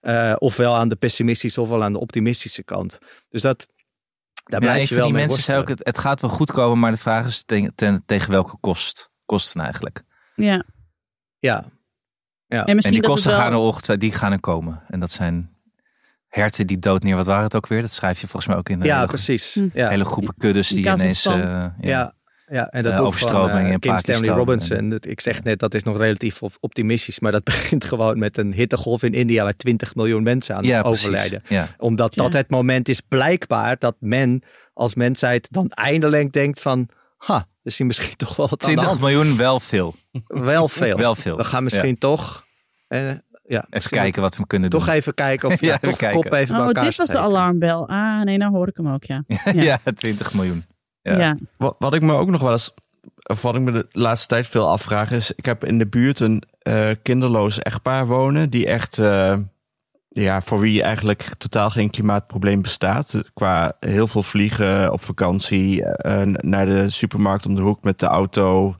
Eh, 0.00 0.36
ofwel 0.38 0.74
aan 0.74 0.88
de 0.88 0.96
pessimistische 0.96 1.60
ofwel 1.60 1.82
aan 1.82 1.92
de 1.92 1.98
optimistische 2.00 2.62
kant. 2.64 2.98
Dus 3.30 3.42
dat, 3.42 3.66
daar 4.46 4.60
Ja, 4.62 4.66
blijf 4.66 4.88
je 4.88 4.94
wel 4.94 5.04
die 5.04 5.12
mee 5.12 5.22
mensen 5.26 5.42
zei 5.42 5.58
ook, 5.58 5.66
worstelen. 5.66 5.92
het, 5.92 5.96
het 5.96 6.04
gaat 6.06 6.20
wel 6.20 6.30
goed 6.30 6.50
komen, 6.52 6.78
maar 6.78 6.90
de 6.90 6.96
vraag 6.96 7.26
is 7.26 7.42
ten- 7.42 7.72
ten- 7.74 8.02
tegen 8.06 8.30
welke 8.30 8.56
kost, 8.60 9.10
kosten 9.24 9.60
eigenlijk. 9.60 10.02
Ja. 10.34 10.64
Ja, 11.38 11.64
En 12.48 12.64
En 12.64 12.74
misschien 12.74 12.98
die 13.00 13.08
kosten 13.08 13.30
wel... 13.30 13.40
gaan 13.40 13.52
er 13.52 13.58
ongetwijfeld, 13.58 14.10
die 14.10 14.18
gaan 14.20 14.32
er 14.32 14.40
komen. 14.40 14.82
En 14.88 15.00
dat 15.00 15.10
zijn 15.10 15.50
herten 16.28 16.66
die 16.66 16.78
dood 16.78 17.02
neer. 17.02 17.16
Wat 17.16 17.26
waren 17.26 17.44
het 17.44 17.56
ook 17.56 17.66
weer? 17.66 17.80
Dat 17.80 17.90
schrijf 17.90 18.20
je 18.20 18.26
volgens 18.26 18.46
mij 18.46 18.56
ook 18.56 18.68
in 18.68 18.78
de 18.80 18.86
ja 18.86 18.94
hele, 18.94 19.06
precies. 19.06 19.54
Hm. 19.54 19.68
Ja. 19.72 19.88
hele 19.88 20.04
groepen 20.04 20.34
kuddes 20.38 20.68
die 20.68 20.88
ineens... 20.90 21.24
Eh, 21.24 21.34
ja. 21.38 21.74
Ja, 21.80 22.14
ja, 22.50 22.68
en 22.70 22.82
dat 22.82 22.92
Eh, 22.92 22.98
boek 22.98 23.14
van, 23.14 23.50
eh, 23.50 23.60
in 23.60 23.68
Kim 23.68 23.78
Pakistan 23.90 24.14
Stanley 24.14 24.36
Robinson. 24.38 24.76
en- 24.76 24.88
dat- 24.88 25.06
ik 25.06 25.20
zeg 25.20 25.42
net, 25.42 25.58
dat 25.58 25.74
is 25.74 25.82
nog 25.82 25.98
relatief 25.98 26.42
op- 26.42 26.56
optimistisch. 26.60 27.20
Maar 27.20 27.32
dat 27.32 27.44
begint 27.54 27.84
gewoon 27.84 28.18
met 28.18 28.38
een 28.38 28.52
hittegolf 28.52 29.02
in 29.02 29.12
India... 29.14 29.42
waar 29.44 29.56
20 29.56 29.94
miljoen 29.94 30.22
mensen 30.22 30.56
aan 30.56 30.64
Ja, 30.64 30.80
overlijden. 30.82 31.42
Ja. 31.48 31.68
Omdat 31.78 32.14
dat 32.14 32.32
Ja. 32.32 32.38
het 32.38 32.50
moment 32.50 32.88
is 32.88 33.00
blijkbaar 33.00 33.76
dat 33.78 33.96
men 34.00 34.42
als 34.74 34.94
mensheid 34.94 35.48
dan 35.50 35.68
eindelijk 35.70 36.32
denkt 36.32 36.60
van... 36.60 36.88
Ha, 37.16 37.46
is 37.62 37.78
hier 37.78 37.86
misschien 37.86 38.16
toch 38.26 38.36
wel 38.36 38.48
wat 38.48 38.64
aan 38.64 38.70
de 38.74 38.80
20 38.80 38.84
hand. 38.86 39.00
miljoen, 39.00 39.36
wel 39.36 39.60
veel. 39.60 39.94
Wel 40.26 40.68
veel. 40.68 40.96
Wel 40.96 41.14
veel. 41.14 41.36
We 41.36 41.44
gaan 41.44 41.64
misschien 41.64 41.98
toch... 41.98 42.44
Eh, 42.88 43.10
ja, 43.48 43.66
Even 43.70 43.90
kijken 43.90 44.22
wat 44.22 44.36
we 44.36 44.46
kunnen 44.46 44.70
Toch 44.70 44.84
doen. 44.84 44.94
even 44.94 45.14
kijken 45.14 45.48
of 45.48 45.60
Ja, 45.60 45.68
ja, 45.68 45.78
toch 45.78 45.96
kijken. 45.96 46.20
kop 46.20 46.32
even 46.32 46.52
bij 46.54 46.60
Oh, 46.60 46.66
elkaar 46.66 46.84
dit 46.84 46.96
was 46.96 47.08
de 47.08 47.18
alarmbel. 47.18 47.88
Ah, 47.88 48.20
nee, 48.22 48.36
nou 48.36 48.52
hoor 48.52 48.68
ik 48.68 48.76
hem 48.76 48.88
ook, 48.92 49.04
ja. 49.04 49.24
ja. 49.52 49.78
20 49.94 50.34
miljoen. 50.34 50.64
Ja. 51.06 51.18
Ja. 51.18 51.36
Wat, 51.56 51.74
wat 51.78 51.94
ik 51.94 52.02
me 52.02 52.12
ook 52.12 52.30
nog 52.30 52.40
wel 52.40 52.52
eens, 52.52 52.74
of 53.22 53.42
wat 53.42 53.54
ik 53.54 53.60
me 53.60 53.72
de 53.72 53.86
laatste 53.90 54.26
tijd 54.26 54.46
veel 54.48 54.68
afvraag, 54.68 55.12
is: 55.12 55.30
ik 55.30 55.44
heb 55.44 55.64
in 55.64 55.78
de 55.78 55.86
buurt 55.86 56.20
een 56.20 56.42
eh, 56.58 56.90
kinderloos 57.02 57.58
echtpaar 57.58 58.06
wonen, 58.06 58.50
die 58.50 58.66
echt, 58.66 58.98
eh, 58.98 59.36
ja, 60.08 60.40
voor 60.40 60.60
wie 60.60 60.82
eigenlijk 60.82 61.22
totaal 61.38 61.70
geen 61.70 61.90
klimaatprobleem 61.90 62.62
bestaat. 62.62 63.22
Qua 63.34 63.76
heel 63.80 64.06
veel 64.06 64.22
vliegen 64.22 64.92
op 64.92 65.02
vakantie, 65.02 65.84
eh, 65.84 66.22
naar 66.22 66.66
de 66.66 66.90
supermarkt 66.90 67.46
om 67.46 67.54
de 67.54 67.62
hoek 67.62 67.82
met 67.82 67.98
de 67.98 68.06
auto. 68.06 68.76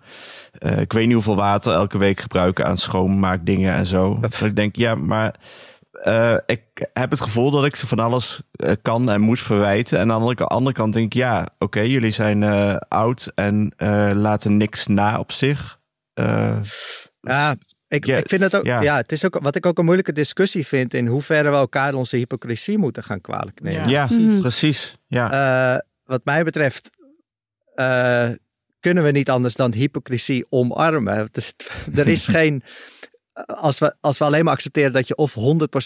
Ik 0.78 0.92
weet 0.92 1.04
niet 1.04 1.14
hoeveel 1.14 1.36
water 1.36 1.72
elke 1.72 1.98
week 1.98 2.20
gebruiken 2.20 2.66
aan 2.66 2.76
schoonmaakdingen 2.76 3.74
en 3.74 3.86
zo. 3.86 4.20
Dat 4.20 4.40
ik 4.40 4.56
denk, 4.56 4.76
ja, 4.76 4.94
maar 4.94 5.34
eh, 6.06 6.36
ik 6.46 6.62
heb 6.92 7.10
het 7.10 7.20
gevoel 7.20 7.50
dat 7.50 7.64
ik 7.64 7.76
ze 7.76 7.86
van 7.86 7.98
alles 7.98 8.42
eh, 8.52 8.72
kan 8.82 9.10
en 9.10 9.20
moet 9.20 9.40
verwijten. 9.40 9.98
En 9.98 10.12
aan 10.12 10.34
de 10.34 10.44
andere, 10.44 10.72
kant 10.74 10.92
denk 10.92 11.06
ik, 11.06 11.12
ja, 11.12 11.48
oké, 11.58 11.80
jullie 11.80 12.10
zijn 12.10 12.42
eh, 12.42 12.76
oud 12.88 13.32
en 13.34 13.72
eh, 13.76 14.10
laten 14.14 14.56
niks 14.56 14.86
na 14.86 15.18
op 15.18 15.32
zich. 15.32 15.78
Eh, 16.14 16.58
Ja, 17.20 17.56
ik, 17.88 18.04
Ja, 18.06 18.16
ik 18.16 18.28
vind 18.28 18.42
het 18.42 18.54
ook. 18.56 18.64
Ja. 18.64 18.80
ja. 18.82 18.96
het 18.96 19.12
is 19.12 19.24
ook 19.24 19.38
wat 19.42 19.56
ik 19.56 19.66
ook 19.66 19.78
een 19.78 19.84
moeilijke 19.84 20.12
discussie 20.12 20.66
vind 20.66 20.94
in 20.94 21.06
hoeverre 21.06 21.50
we 21.50 21.56
elkaar 21.56 21.94
onze 21.94 22.16
hypocrisie 22.16 22.78
moeten 22.78 23.02
gaan 23.02 23.20
kwalijk 23.20 23.60
nemen. 23.62 23.88
ja, 23.88 24.06
Mhm. 24.10 24.40
precies. 24.40 24.96
Ja. 25.06 25.30
Eh, 25.74 25.80
wat 26.04 26.20
mij 26.24 26.44
betreft 26.44 26.90
eh, 27.74 28.28
kunnen 28.80 29.04
we 29.04 29.10
niet 29.10 29.30
anders 29.30 29.54
dan 29.54 29.72
hypocrisie 29.72 30.46
omarmen. 30.48 31.28
er 31.96 32.06
is 32.06 32.26
geen. 32.28 32.62
Als 33.46 33.78
we, 33.78 33.94
als 34.00 34.18
we 34.18 34.24
alleen 34.24 34.44
maar 34.44 34.52
accepteren 34.52 34.92
dat 34.92 35.08
je 35.08 35.16
of 35.16 35.34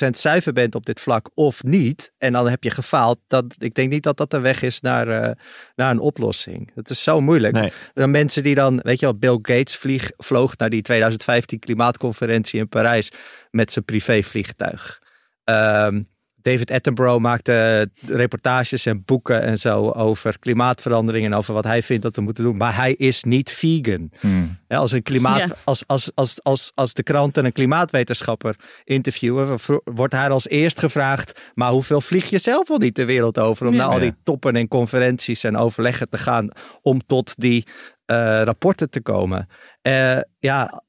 100% 0.07 0.11
zuiver 0.11 0.53
bent 0.53 0.75
op 0.75 0.87
dit 0.87 1.01
vlak 1.01 1.31
of 1.35 1.63
niet, 1.63 2.13
en 2.19 2.33
dan 2.33 2.49
heb 2.49 2.65
je 2.65 2.71
gefaald, 2.71 3.19
dat, 3.27 3.45
ik 3.59 3.75
denk 3.75 3.91
niet 3.91 4.03
dat 4.03 4.17
dat 4.17 4.31
de 4.31 4.41
weg 4.41 4.63
is 4.63 4.81
naar, 4.81 5.09
eh, 5.09 5.31
naar 5.75 5.91
een 5.91 5.99
oplossing. 5.99 6.71
Het 6.75 6.91
is 6.91 7.03
zo 7.03 7.21
moeilijk. 7.21 7.55
Nee. 7.55 7.73
Dan 7.95 8.11
mensen 8.11 8.43
die 8.43 8.55
dan, 8.55 8.81
weet 8.83 9.01
je 9.01 9.07
wel, 9.07 9.19
Bill 9.19 9.39
Gates 9.43 9.77
vlieg, 9.77 10.11
vloog 10.17 10.57
naar 10.57 10.71
die 10.71 10.83
2015 10.83 11.59
klimaatconferentie 11.59 12.61
in 12.61 12.69
Parijs 12.69 13.13
met 13.51 13.73
zijn 13.73 13.85
privévliegtuig. 13.85 15.03
Ehm 15.45 16.01
David 16.43 16.71
Attenborough 16.71 17.21
maakte 17.21 17.89
reportages 18.07 18.87
en 18.87 19.05
boeken 19.05 19.43
en 19.43 19.59
zo 19.59 19.91
over 19.91 20.39
klimaatverandering 20.39 21.27
en 21.27 21.35
over 21.35 21.55
wat 21.55 21.65
hij 21.65 21.83
vindt 21.83 22.03
dat 22.03 22.17
we 22.17 22.23
moeten 22.23 22.45
doen. 22.45 22.57
Maar 22.57 22.77
hij 22.77 22.93
is 22.95 23.23
niet 23.23 23.53
vegan. 23.53 24.11
Hmm. 24.21 24.59
Ja, 24.69 24.77
als, 24.77 24.93
een 24.93 25.03
klimaat, 25.03 25.39
Ja. 25.39 25.57
als, 25.65 25.87
als, 25.87 26.11
als, 26.15 26.43
als, 26.43 26.73
als 26.75 26.95
de 26.95 27.03
kranten 27.03 27.45
een 27.45 27.53
klimaatwetenschapper 27.53 28.57
interviewen, 28.85 29.59
wordt 29.85 30.15
hij 30.15 30.31
als 30.31 30.49
eerst 30.49 30.79
gevraagd: 30.79 31.51
maar 31.55 31.71
hoeveel 31.71 32.01
vlieg 32.01 32.31
je 32.31 32.39
zelf 32.39 32.69
wel 32.69 32.79
niet 32.79 32.97
de 32.97 33.05
wereld 33.05 33.39
over 33.39 33.67
om 33.67 33.73
Ja. 33.73 33.79
naar 33.79 33.89
al 33.93 33.99
die 33.99 34.15
toppen 34.23 34.57
en 34.57 34.69
conferenties 34.69 35.45
en 35.45 35.57
overleggen 35.57 36.09
te 36.09 36.19
gaan 36.19 36.49
om 36.83 37.07
tot 37.07 37.41
die 37.41 37.67
eh, 38.05 38.17
rapporten 38.45 38.91
te 38.91 39.01
komen? 39.03 39.49
Eh, 39.83 40.19
ja, 40.39 40.83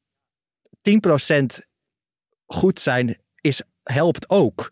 10% 0.82 1.60
goed 2.46 2.80
zijn 2.80 3.18
is, 3.42 3.64
helpt 3.84 4.30
ook. 4.30 4.72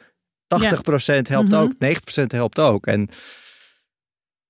80% 0.57 1.27
helpt 1.27 1.49
Mhm. 1.49 1.61
ook, 1.61 1.73
90% 1.79 2.31
helpt 2.31 2.59
ook. 2.59 2.85
En 2.87 3.09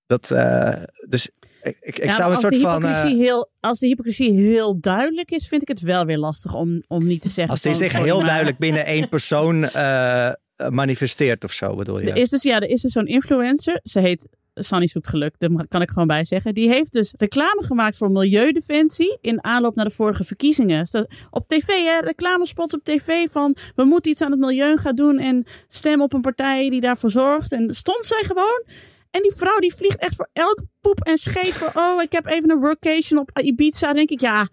dat, 0.06 0.32
eh, 0.32 0.74
dus 1.08 1.30
ik, 1.64 1.78
ik, 1.80 2.04
Ja, 2.04 2.12
zou 2.14 2.24
een 2.24 2.30
als, 2.30 2.40
soort 2.40 2.54
de 2.54 2.60
van. 2.60 2.82
hypocrisie 2.86 3.18
eh, 3.20 3.24
heel, 3.26 3.50
als 3.60 3.80
de 3.80 3.88
hypocrisie 3.88 4.32
heel 4.34 4.80
duidelijk 4.80 5.32
is, 5.32 5.48
vind 5.48 5.62
ik 5.62 5.68
het 5.68 5.82
wel 5.82 6.06
weer 6.06 6.18
lastig 6.18 6.54
om, 6.54 6.84
om 6.88 7.06
niet 7.06 7.22
te 7.22 7.30
zeggen. 7.30 7.54
als 7.54 7.62
die 7.62 7.74
zich 7.74 7.92
heel 7.92 8.18
maar- 8.18 8.26
duidelijk 8.26 8.58
binnen 8.58 8.86
één 8.96 9.10
persoon 9.10 9.64
eh, 9.70 10.32
manifesteert 10.70 11.44
of 11.44 11.52
zo, 11.52 11.76
bedoel 11.76 12.00
je? 12.00 12.10
Er 12.12 12.18
is 12.18 12.30
dus, 12.30 12.44
ja, 12.44 12.56
er 12.60 12.70
is 12.70 12.82
dus 12.82 12.92
zo'n 12.92 13.08
influencer. 13.08 13.80
Ze 13.84 14.00
heet 14.00 14.28
Sunny 14.64 14.88
Zoekt 14.88 15.08
Geluk. 15.08 15.36
Daar 15.38 15.68
kan 15.68 15.82
ik 15.82 15.90
gewoon 15.90 16.08
bij 16.08 16.26
zeggen. 16.26 16.54
Die 16.54 16.70
heeft 16.70 16.92
dus 16.92 17.14
reclame 17.18 17.64
gemaakt 17.64 17.98
voor 17.98 18.12
Milieudefensie. 18.12 19.18
In 19.22 19.44
aanloop 19.44 19.76
naar 19.76 19.86
de 19.86 19.92
vorige 19.92 20.24
verkiezingen. 20.24 20.80
Dus 20.80 20.92
dat- 20.92 21.08
op 21.30 21.48
tv, 21.48 21.68
hè, 21.68 22.00
reclamespots 22.00 22.74
op 22.74 22.84
tv 22.84 23.28
van. 23.30 23.56
We 23.76 23.84
moeten 23.84 24.12
iets 24.12 24.22
aan 24.22 24.32
het 24.32 24.40
milieu 24.40 24.78
gaan 24.78 24.96
doen. 24.96 25.18
En 25.18 25.46
stem 25.70 26.02
op 26.02 26.14
een 26.14 26.22
partij 26.22 26.70
die 26.70 26.82
daarvoor 26.82 27.12
zorgt. 27.12 27.52
En 27.52 27.74
stond 27.76 28.06
zij 28.06 28.24
gewoon. 28.26 28.64
En 29.12 29.22
die 29.22 29.34
vrouw 29.36 29.60
die 29.60 29.74
vliegt 29.76 30.00
echt 30.00 30.16
voor 30.16 30.30
elk 30.34 30.62
poep 30.82 31.00
en 31.00 31.18
scheet. 31.18 31.54
Voor, 31.54 31.72
oh, 31.82 32.02
ik 32.02 32.12
heb 32.12 32.26
even 32.26 32.52
een 32.52 32.60
workation 32.60 33.20
op 33.20 33.40
Ibiza. 33.42 33.94
Denk 33.94 34.10
ik, 34.10 34.20
ja, 34.22 34.48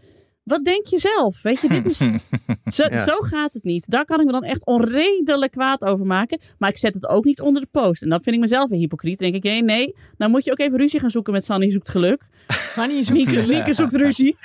wat 0.46 0.64
denk 0.64 0.86
je 0.86 0.98
zelf? 0.98 1.42
Weet 1.42 1.60
je, 1.60 1.68
dit 1.68 1.86
is 1.86 1.96
zo, 2.76 2.84
Ja. 2.90 2.98
zo 2.98 3.14
gaat 3.16 3.54
het 3.54 3.64
niet. 3.64 3.84
Daar 3.90 4.04
kan 4.04 4.20
ik 4.20 4.26
me 4.26 4.32
dan 4.32 4.44
echt 4.44 4.66
onredelijk 4.66 5.52
kwaad 5.52 5.84
over 5.84 6.06
maken. 6.06 6.38
Maar 6.58 6.68
ik 6.68 6.78
zet 6.78 6.94
het 6.94 7.06
ook 7.08 7.24
niet 7.24 7.40
onder 7.40 7.62
de 7.62 7.68
post. 7.70 8.02
En 8.02 8.08
dan 8.08 8.22
vind 8.22 8.36
ik 8.36 8.42
mezelf 8.42 8.70
een 8.70 8.78
hypocriet. 8.78 9.18
Dan 9.18 9.30
denk 9.30 9.44
ik, 9.44 9.50
nee, 9.50 9.62
nee, 9.62 9.94
dan 10.16 10.30
moet 10.30 10.44
je 10.44 10.50
ook 10.50 10.58
even 10.58 10.78
ruzie 10.78 11.00
gaan 11.00 11.10
zoeken 11.10 11.32
met 11.32 11.44
Sanny 11.44 11.70
zoekt 11.70 11.88
geluk. 11.90 12.22
Sunny 12.74 13.02
zoekt 13.02 13.28
geluk. 13.28 13.46
Lieke 13.46 13.72
zoekt 13.74 13.94
ruzie. 13.94 14.36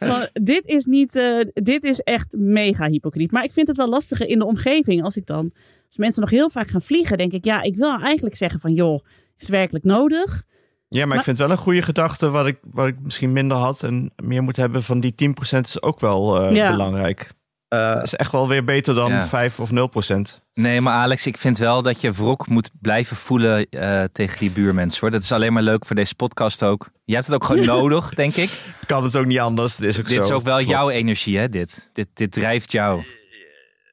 Maar 0.00 0.30
dit 0.32 0.66
is 0.66 0.84
niet, 0.84 1.16
eh, 1.16 1.38
dit 1.52 1.84
is 1.84 2.00
echt 2.00 2.36
mega 2.38 2.88
hypocriet. 2.88 3.30
Maar 3.32 3.44
ik 3.44 3.52
vind 3.52 3.66
het 3.66 3.76
wel 3.76 3.88
lastiger 3.88 4.26
in 4.26 4.38
de 4.38 4.44
omgeving. 4.44 5.02
Als 5.02 5.16
ik 5.16 5.26
dan, 5.26 5.52
als 5.86 5.96
mensen 5.96 6.20
nog 6.20 6.30
heel 6.30 6.50
vaak 6.50 6.68
gaan 6.68 6.82
vliegen, 6.82 7.18
denk 7.18 7.32
ik, 7.32 7.44
ja, 7.44 7.62
ik 7.62 7.76
wil 7.76 7.98
eigenlijk 8.00 8.36
zeggen 8.36 8.60
van, 8.60 8.72
joh, 8.72 8.94
is 9.36 9.40
het 9.40 9.48
werkelijk 9.48 9.84
nodig? 9.84 10.42
Ja, 10.88 10.98
maar, 10.98 11.08
Maar- 11.08 11.16
ik 11.16 11.22
vind 11.24 11.38
wel 11.38 11.50
een 11.50 11.56
goede 11.56 11.82
gedachte 11.82 12.30
wat 12.30 12.46
ik, 12.46 12.58
wat 12.70 12.86
ik 12.86 12.96
misschien 13.02 13.32
minder 13.32 13.56
had 13.56 13.82
en 13.82 14.10
meer 14.16 14.42
moet 14.42 14.56
hebben 14.56 14.82
van 14.82 15.00
die 15.00 15.14
10% 15.14 15.66
is 15.66 15.82
ook 15.82 16.00
wel 16.00 16.40
eh, 16.42 16.54
Ja. 16.56 16.70
belangrijk. 16.70 17.30
Eh, 17.68 17.94
Dat 17.94 18.02
is 18.02 18.14
echt 18.14 18.32
wel 18.32 18.48
weer 18.48 18.64
beter 18.64 18.94
dan 18.94 19.10
Ja. 19.10 19.26
5 19.26 19.60
of 19.60 19.70
0%. 19.70 20.40
Nee, 20.54 20.80
maar 20.80 20.94
Alex, 20.94 21.26
ik 21.26 21.36
vind 21.36 21.58
wel 21.58 21.82
dat 21.82 22.00
je 22.00 22.12
wrok 22.12 22.46
moet 22.48 22.70
blijven 22.80 23.16
voelen 23.16 23.68
eh, 23.68 24.04
tegen 24.12 24.38
die 24.38 24.50
buurmensen. 24.50 25.00
Hoor. 25.00 25.10
Dat 25.10 25.22
is 25.22 25.32
alleen 25.32 25.52
maar 25.52 25.62
leuk 25.62 25.86
voor 25.86 25.96
deze 25.96 26.14
podcast 26.14 26.62
ook. 26.62 26.88
Je 27.04 27.14
hebt 27.14 27.26
het 27.26 27.34
ook 27.34 27.44
gewoon 27.44 27.64
nodig, 27.80 28.08
denk 28.14 28.34
ik. 28.34 28.50
Kan 28.86 29.04
het 29.04 29.16
ook 29.16 29.26
niet 29.26 29.38
anders. 29.38 29.76
Het 29.76 29.86
is 29.86 29.98
ook 30.00 30.08
Dit 30.08 30.16
zo. 30.16 30.22
is 30.28 30.30
ook 30.30 30.42
wel 30.42 30.54
Klopt. 30.56 30.70
jouw 30.70 30.88
energie, 30.90 31.38
hè? 31.38 31.48
Dit, 31.48 31.90
dit, 31.92 32.08
dit 32.14 32.32
drijft 32.32 32.72
jou. 32.72 33.02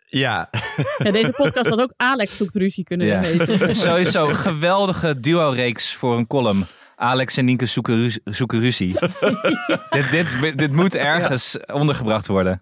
Ja, 0.07 0.49
Ja, 0.97 1.11
deze 1.11 1.31
podcast 1.35 1.69
had 1.69 1.79
ook 1.79 1.93
Alex 1.97 2.37
zoekt 2.37 2.55
ruzie 2.55 2.83
kunnen 2.83 3.07
Ja. 3.07 3.19
heten. 3.21 3.75
Sowieso 3.85 4.27
een 4.27 4.35
geweldige 4.35 5.19
duo-reeks 5.19 5.93
voor 5.95 6.17
een 6.17 6.27
column. 6.27 6.65
Alex 7.01 7.37
en 7.37 7.45
Nienke 7.45 7.65
zoeken, 7.65 7.95
ru- 8.01 8.31
zoeken 8.33 8.59
ruzie. 8.59 8.93
dit, 9.89 10.11
dit, 10.11 10.57
dit 10.57 10.71
moet 10.71 10.95
ergens 10.95 11.57
ondergebracht 11.73 12.27
worden. 12.27 12.61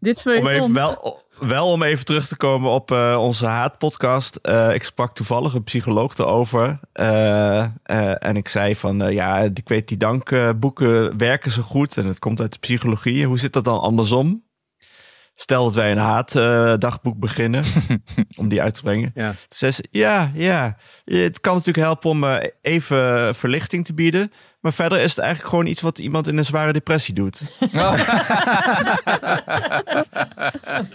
Dit 0.00 0.26
om 0.26 0.46
even 0.46 0.72
wel, 0.72 1.22
wel 1.40 1.70
om 1.70 1.82
even 1.82 2.04
terug 2.04 2.26
te 2.26 2.36
komen 2.36 2.70
op 2.70 2.90
eh, 2.90 3.16
onze 3.20 3.46
haatpodcast. 3.46 4.36
Eh, 4.36 4.74
ik 4.74 4.82
sprak 4.82 5.14
toevallig 5.14 5.54
een 5.54 5.64
psycholoog 5.64 6.16
erover. 6.18 6.80
Eh, 6.92 7.58
eh, 7.82 8.24
en 8.24 8.36
ik 8.36 8.48
zei 8.48 8.76
van, 8.76 9.12
ja, 9.12 9.38
ik 9.38 9.68
weet 9.68 9.88
die 9.88 9.96
dankboeken 9.96 11.18
werken 11.18 11.50
zo 11.50 11.62
goed. 11.62 11.96
En 11.96 12.06
het 12.06 12.18
komt 12.18 12.40
uit 12.40 12.52
de 12.52 12.58
psychologie. 12.58 13.26
Hoe 13.26 13.38
zit 13.38 13.52
dat 13.52 13.64
dan 13.64 13.80
andersom? 13.80 14.42
Stel 15.40 15.64
dat 15.64 15.74
wij 15.74 15.90
een 15.90 15.98
haatdagboek 15.98 17.18
beginnen, 17.18 17.64
om 18.40 18.48
die 18.48 18.62
uit 18.62 18.74
te 18.74 18.82
brengen. 18.82 19.10
Ja. 19.14 19.28
Toen 19.28 19.36
zei 19.48 19.72
ze, 19.72 19.84
ja, 19.90 20.30
ja, 20.34 20.76
het 21.04 21.40
kan 21.40 21.54
natuurlijk 21.54 21.86
helpen 21.86 22.10
om 22.10 22.24
eh, 22.24 22.36
even 22.62 23.34
verlichting 23.34 23.84
te 23.84 23.94
bieden. 23.94 24.32
Maar 24.60 24.72
verder 24.72 24.98
is 25.00 25.10
het 25.10 25.18
eigenlijk 25.18 25.48
gewoon 25.50 25.66
iets 25.66 25.80
wat 25.80 25.98
iemand 25.98 26.26
in 26.26 26.36
een 26.38 26.44
zware 26.44 26.72
depressie 26.72 27.14
doet. 27.14 27.42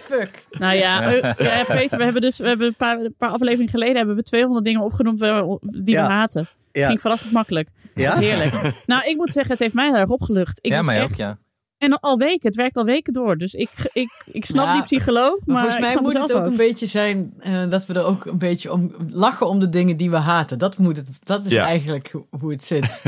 Fuck. 0.10 0.46
Nou 0.52 0.76
ja, 0.76 1.14
eh, 1.14 1.34
ja, 1.38 1.64
Peter, 1.64 1.98
we 1.98 2.04
hebben 2.04 2.22
dus 2.22 2.38
we 2.38 2.48
hebben 2.48 2.68
een, 2.68 2.76
paar, 2.76 3.00
een 3.00 3.16
paar 3.18 3.30
afleveringen 3.30 3.70
geleden 3.72 3.96
hebben 3.96 4.16
we 4.16 4.24
200 4.24 4.66
dingen 4.66 4.82
opgenoemd 4.82 5.20
die 5.20 5.96
Ja. 5.96 6.08
we 6.08 6.14
haten. 6.14 6.48
ja. 6.72 6.88
Ging 6.88 7.02
verrassend 7.02 7.32
makkelijk. 7.32 7.70
Ja? 7.96 8.10
Dat 8.10 8.22
is 8.22 8.28
heerlijk. 8.28 8.54
Nou, 8.86 9.04
ik 9.06 9.16
moet 9.16 9.32
zeggen, 9.32 9.52
het 9.52 9.62
heeft 9.62 9.74
mij 9.74 9.86
heel 9.86 9.96
erg 9.96 10.10
opgelucht. 10.10 10.60
Ik 10.62 10.72
ja, 10.72 10.78
was 10.78 10.86
mij 10.86 10.98
echt, 11.00 11.12
ook, 11.12 11.18
ja. 11.18 11.38
En 11.84 12.00
al 12.00 12.18
weken, 12.18 12.48
het 12.48 12.56
werkt 12.56 12.78
al 12.78 12.84
weken 12.86 13.14
door. 13.14 13.38
Dus 13.38 13.54
ik, 13.54 13.70
ik, 13.94 14.24
ik 14.26 14.46
snap 14.46 14.66
Ja, 14.66 14.74
die 14.74 14.84
psycholoog, 14.84 15.30
maar, 15.30 15.40
Maar 15.46 15.62
volgens 15.64 15.94
mij 15.94 16.02
moet 16.04 16.14
het 16.14 16.34
ook 16.34 16.46
een 16.46 16.56
beetje 16.56 16.86
zijn 16.86 17.34
eh, 17.40 17.70
dat 17.70 17.86
we 17.86 17.94
er 17.94 18.04
ook 18.06 18.26
een 18.26 18.38
beetje 18.38 18.72
om 18.72 18.92
lachen 19.12 19.48
om 19.48 19.60
de 19.60 19.70
dingen 19.70 19.98
die 19.98 20.10
we 20.10 20.18
haten. 20.18 20.58
Dat, 20.58 20.78
moet 20.78 20.98
het, 20.98 21.08
dat 21.24 21.46
is 21.46 21.52
Ja. 21.52 21.66
eigenlijk 21.66 22.12
ho- 22.12 22.28
hoe 22.40 22.52
het 22.52 22.64
zit. 22.64 23.02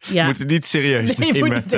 Ja, 0.00 0.26
Moet 0.26 0.38
het 0.38 0.48
niet 0.48 0.66
serieus 0.66 1.16
Nee, 1.16 1.38
moet 1.38 1.48
niet 1.54 1.70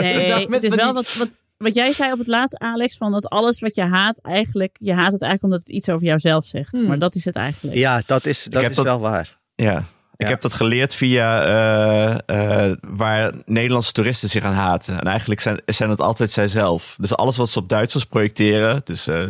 het 0.53 0.64
is 0.64 0.74
wel 0.74 0.85
die- 0.85 0.95
wat, 0.95 1.14
wat, 1.14 1.35
wat 1.57 1.74
jij 1.74 1.93
zei 1.93 2.12
op 2.12 2.18
het 2.18 2.26
laatste, 2.26 2.59
Alex, 2.59 2.97
van 2.97 3.12
dat 3.12 3.28
alles 3.28 3.61
wat 3.61 3.74
je 3.74 3.82
haat 3.82 4.18
eigenlijk, 4.22 4.76
je 4.80 4.93
haat 4.93 5.12
het 5.12 5.22
eigenlijk 5.22 5.43
omdat 5.43 5.59
het 5.59 5.68
iets 5.68 5.89
over 5.89 6.07
jouzelf 6.07 6.45
zegt. 6.45 6.72
Hmm. 6.76 6.87
Maar 6.87 6.99
dat 6.99 7.14
is 7.14 7.24
het 7.24 7.35
eigenlijk. 7.37 7.76
ja, 7.76 8.03
dat 8.07 8.26
is, 8.26 8.45
dat 8.45 8.62
is 8.62 8.76
dat- 8.76 8.85
wel 8.85 9.01
waar. 9.01 9.39
Ja. 9.55 9.85
Ik 10.16 10.28
heb 10.28 10.40
dat 10.40 10.54
geleerd 10.54 10.94
via 10.94 11.44
eh, 11.44 12.68
eh, 12.68 12.76
waar 12.80 13.32
Nederlandse 13.44 13.92
toeristen 13.92 14.28
zich 14.28 14.44
aan 14.44 14.52
haten. 14.52 15.00
En 15.00 15.06
eigenlijk 15.06 15.40
zijn, 15.40 15.60
zijn 15.66 15.90
het 15.90 16.00
altijd 16.00 16.30
zijzelf. 16.30 16.96
Dus 17.00 17.16
alles 17.16 17.36
wat 17.36 17.48
ze 17.48 17.58
op 17.58 17.68
Duitsers 17.68 18.04
projecteren, 18.04 18.80
dus 18.84 19.06
eh 19.06 19.22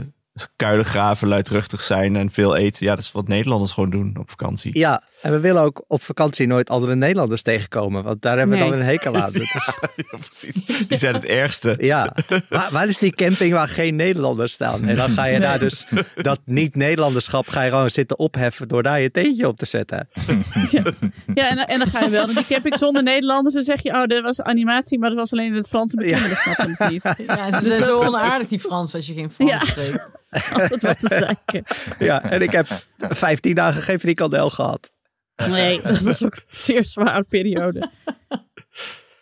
kuilen 0.56 0.84
graven, 0.84 1.28
luidruchtig 1.28 1.82
zijn 1.82 2.16
en 2.16 2.30
veel 2.30 2.56
eten. 2.56 2.86
Ja, 2.86 2.94
dat 2.94 3.04
is 3.04 3.12
wat 3.12 3.28
Nederlanders 3.28 3.72
gewoon 3.72 3.90
doen 3.90 4.16
op 4.20 4.30
vakantie. 4.30 4.78
Ja, 4.78 5.02
en 5.22 5.32
we 5.32 5.40
willen 5.40 5.62
ook 5.62 5.84
op 5.88 6.02
vakantie 6.02 6.46
nooit 6.46 6.70
andere 6.70 6.94
Nederlanders 6.94 7.42
tegenkomen, 7.42 8.02
want 8.04 8.22
daar 8.22 8.38
hebben 8.38 8.56
we 8.56 8.62
Nee. 8.62 8.70
dan 8.72 8.80
een 8.80 8.86
hekel 8.86 9.16
aan. 9.16 9.32
Dat 9.32 9.42
is- 9.42 9.78
Ja, 9.96 10.18
precies. 10.28 10.86
Die 10.88 10.98
zijn 10.98 11.14
het 11.14 11.24
ergste. 11.24 11.76
ja, 11.92 12.14
waar, 12.48 12.68
waar 12.70 12.86
is 12.86 12.98
die 12.98 13.14
camping 13.14 13.52
waar 13.52 13.68
geen 13.68 13.96
Nederlanders 13.96 14.52
staan? 14.52 14.84
En 14.84 14.94
dan 14.94 15.10
ga 15.10 15.24
je 15.24 15.40
daar 15.40 15.58
dus 15.58 15.86
dat 16.14 16.40
niet-Nederlanderschap 16.44 17.48
ga 17.48 17.62
je 17.62 17.70
gewoon 17.70 17.90
zitten 17.90 18.18
opheffen 18.18 18.68
door 18.68 18.82
daar 18.82 19.00
je 19.00 19.10
teentje 19.10 19.48
op 19.48 19.56
te 19.56 19.66
zetten. 19.66 20.08
Ja, 21.34 21.48
en, 21.50 21.58
en 21.58 21.78
dan 21.78 21.88
ga 21.88 22.00
je 22.00 22.10
wel. 22.10 22.26
Dan 22.26 22.34
die 22.34 22.46
camping 22.46 22.74
zonder 22.78 23.02
Nederlanders. 23.02 23.54
Dan 23.54 23.62
zeg 23.64 23.82
je, 23.82 23.90
oh, 23.92 24.04
dat 24.06 24.22
was 24.22 24.40
animatie, 24.40 24.98
maar 24.98 25.08
dat 25.08 25.18
was 25.18 25.32
alleen 25.32 25.46
in 25.46 25.54
het 25.54 25.68
Frans. 25.68 25.92
En 25.94 26.02
de 26.02 26.08
Ja. 26.08 26.16
het 26.18 26.90
niet. 26.90 27.02
Ja, 27.26 27.60
ze 27.60 27.70
zijn 27.70 27.82
zo 27.84 27.96
onaardig 28.04 28.48
die 28.48 28.60
Frans 28.60 28.94
als 28.94 29.06
je 29.06 29.14
geen 29.14 29.30
Frans 29.30 29.50
Ja. 29.50 29.58
spreekt. 29.58 30.08
Altijd 30.52 30.82
wat 30.82 30.98
te 30.98 31.08
zeiken. 31.08 31.64
Ja, 31.98 32.22
en 32.22 32.42
ik 32.42 32.50
heb 32.50 32.66
15 32.98 33.54
dagen 33.54 33.82
geen 33.82 34.00
frikandel 34.00 34.50
gehad. 34.50 34.90
Nee, 35.36 35.82
dat 35.82 36.00
was 36.00 36.24
ook 36.24 36.34
een 36.34 36.42
zeer 36.48 36.84
zware 36.84 37.22
periode. 37.22 37.90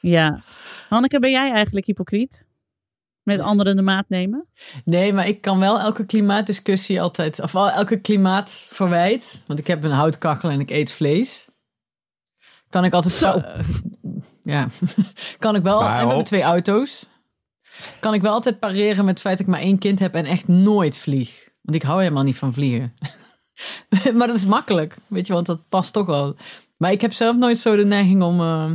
Ja. 0.01 0.43
Hanneke, 0.89 1.19
ben 1.19 1.31
jij 1.31 1.53
eigenlijk 1.53 1.87
hypocriet? 1.87 2.47
Met 3.23 3.41
anderen 3.41 3.77
de 3.77 3.83
maat 3.83 4.09
nemen? 4.09 4.47
Nee, 4.85 5.13
maar 5.13 5.27
ik 5.27 5.41
kan 5.41 5.59
wel 5.59 5.81
elke 5.81 6.07
klimaatdiscussie 6.07 7.01
altijd, 7.01 7.41
of 7.41 7.53
wel 7.53 7.71
elke 7.71 8.01
klimaatverwijt, 8.01 9.43
want 9.47 9.59
ik 9.59 9.67
heb 9.67 9.85
een 9.85 9.91
houtkachel 9.91 10.51
en 10.51 10.61
ik 10.61 10.71
eet 10.71 10.93
vlees. 10.93 11.47
Kan 12.69 12.85
ik 12.85 12.93
altijd 12.93 13.15
Zo. 13.15 13.33
zo. 13.33 13.43
ja, 14.43 14.69
kan 15.39 15.55
ik 15.55 15.63
wel. 15.63 15.81
Maar 15.81 15.93
en 15.95 16.01
we 16.01 16.07
hebben 16.07 16.25
twee 16.25 16.43
auto's. 16.43 17.07
Kan 18.01 18.15
ik 18.15 18.23
wel 18.23 18.33
altijd 18.33 18.59
pareren 18.59 19.05
met 19.05 19.15
het 19.15 19.21
feit 19.23 19.39
dat 19.39 19.47
ik 19.47 19.53
maar 19.53 19.63
één 19.63 19.79
kind 19.79 19.99
heb 19.99 20.15
en 20.15 20.25
echt 20.25 20.49
nooit 20.49 20.99
vlieg. 20.99 21.49
Want 21.63 21.77
ik 21.77 21.83
hou 21.83 22.01
helemaal 22.03 22.23
niet 22.23 22.37
van 22.37 22.53
vliegen. 22.53 22.95
maar 24.17 24.27
dat 24.27 24.37
is 24.37 24.47
makkelijk, 24.47 24.97
weet 25.09 25.27
je, 25.27 25.33
want 25.33 25.47
dat 25.47 25.69
past 25.69 25.93
toch 25.93 26.07
wel. 26.07 26.37
Maar 26.77 26.91
ik 26.93 27.01
heb 27.01 27.13
zelf 27.13 27.37
nooit 27.37 27.59
zo 27.59 27.77
de 27.77 27.85
neiging 27.85 28.23
om... 28.23 28.41
eh, 28.41 28.71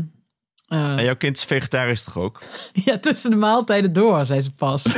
eh, 0.67 0.97
En 0.97 1.03
jouw 1.03 1.15
kind 1.15 1.37
is 1.37 1.43
vegetarisch 1.43 2.03
toch 2.03 2.17
ook? 2.17 2.43
ja, 2.85 2.97
tussen 2.99 3.29
de 3.29 3.35
maaltijden 3.35 3.93
door, 3.93 4.25
zei 4.25 4.41
ze 4.41 4.51
pas. 4.51 4.83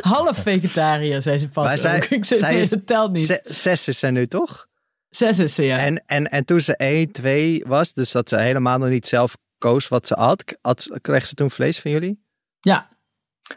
Half 0.00 0.38
vegetariër, 0.38 1.22
zei 1.22 1.38
ze 1.38 1.48
pas 1.48 1.64
Maar 1.64 1.78
zij- 1.78 1.96
ook. 1.96 2.04
Ik 2.04 2.24
zei, 2.24 2.40
zij 2.40 2.52
nee, 2.52 2.60
is- 2.60 2.70
dat 2.70 2.86
telt 2.86 3.12
niet. 3.12 3.26
Ze- 3.26 3.40
Zes 3.44 3.88
is 3.88 3.98
ze 3.98 4.06
nu 4.06 4.26
toch? 4.26 4.66
Zes 5.10 5.38
is 5.38 5.54
ze, 5.54 5.62
ja. 5.62 5.78
En, 5.78 6.02
en, 6.06 6.30
en 6.30 6.44
toen 6.44 6.60
ze 6.60 6.76
1, 6.76 7.10
2 7.12 7.62
was, 7.66 7.92
dus 7.92 8.12
dat 8.12 8.28
ze 8.28 8.38
helemaal 8.38 8.78
nog 8.78 8.88
niet 8.88 9.06
zelf 9.06 9.36
koos 9.62 9.88
wat 9.88 10.06
ze 10.06 10.14
had, 10.14 10.58
had 10.60 10.90
kreeg 11.00 11.26
ze 11.26 11.34
toen 11.34 11.50
vlees 11.50 11.80
van 11.80 11.90
jullie? 11.90 12.24
Ja. 12.60 12.88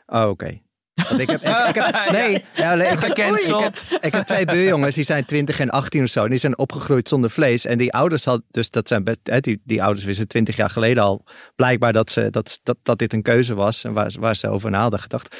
Oh, 0.05 0.29
oké. 0.29 0.61
Want 1.09 1.19
ik 1.19 1.29
heb, 1.29 1.41
ik, 1.41 1.67
ik 1.67 1.75
heb, 1.75 2.09
nee, 2.11 2.45
ja, 2.55 2.73
ik, 2.73 2.89
heb, 2.89 2.97
Gecanceld. 2.97 3.85
ik, 3.89 4.03
ik 4.03 4.11
heb 4.11 4.25
twee 4.25 4.45
buurjongens, 4.45 4.95
die 4.95 5.03
zijn 5.03 5.25
20 5.25 5.59
en 5.59 5.69
18 5.69 6.03
of 6.03 6.09
zo. 6.09 6.23
En 6.23 6.29
die 6.29 6.39
zijn 6.39 6.57
opgegroeid 6.57 7.09
zonder 7.09 7.29
vlees. 7.29 7.65
En 7.65 7.77
die 7.77 7.93
ouders 7.93 8.25
had, 8.25 8.41
dus 8.51 8.69
dat 8.69 8.87
zijn 8.87 9.03
best, 9.03 9.19
hè, 9.23 9.39
die, 9.39 9.61
die 9.63 9.83
ouders 9.83 10.05
wisten 10.05 10.27
20 10.27 10.55
jaar 10.55 10.69
geleden 10.69 11.03
al 11.03 11.25
blijkbaar 11.55 11.93
dat, 11.93 12.11
ze, 12.11 12.29
dat, 12.29 12.59
dat, 12.63 12.77
dat 12.81 12.99
dit 12.99 13.13
een 13.13 13.21
keuze 13.21 13.55
was. 13.55 13.83
En 13.83 13.93
waar, 13.93 14.13
waar 14.19 14.35
ze 14.35 14.49
over 14.49 14.69
na 14.71 14.81
hadden 14.81 14.99
gedacht. 14.99 15.35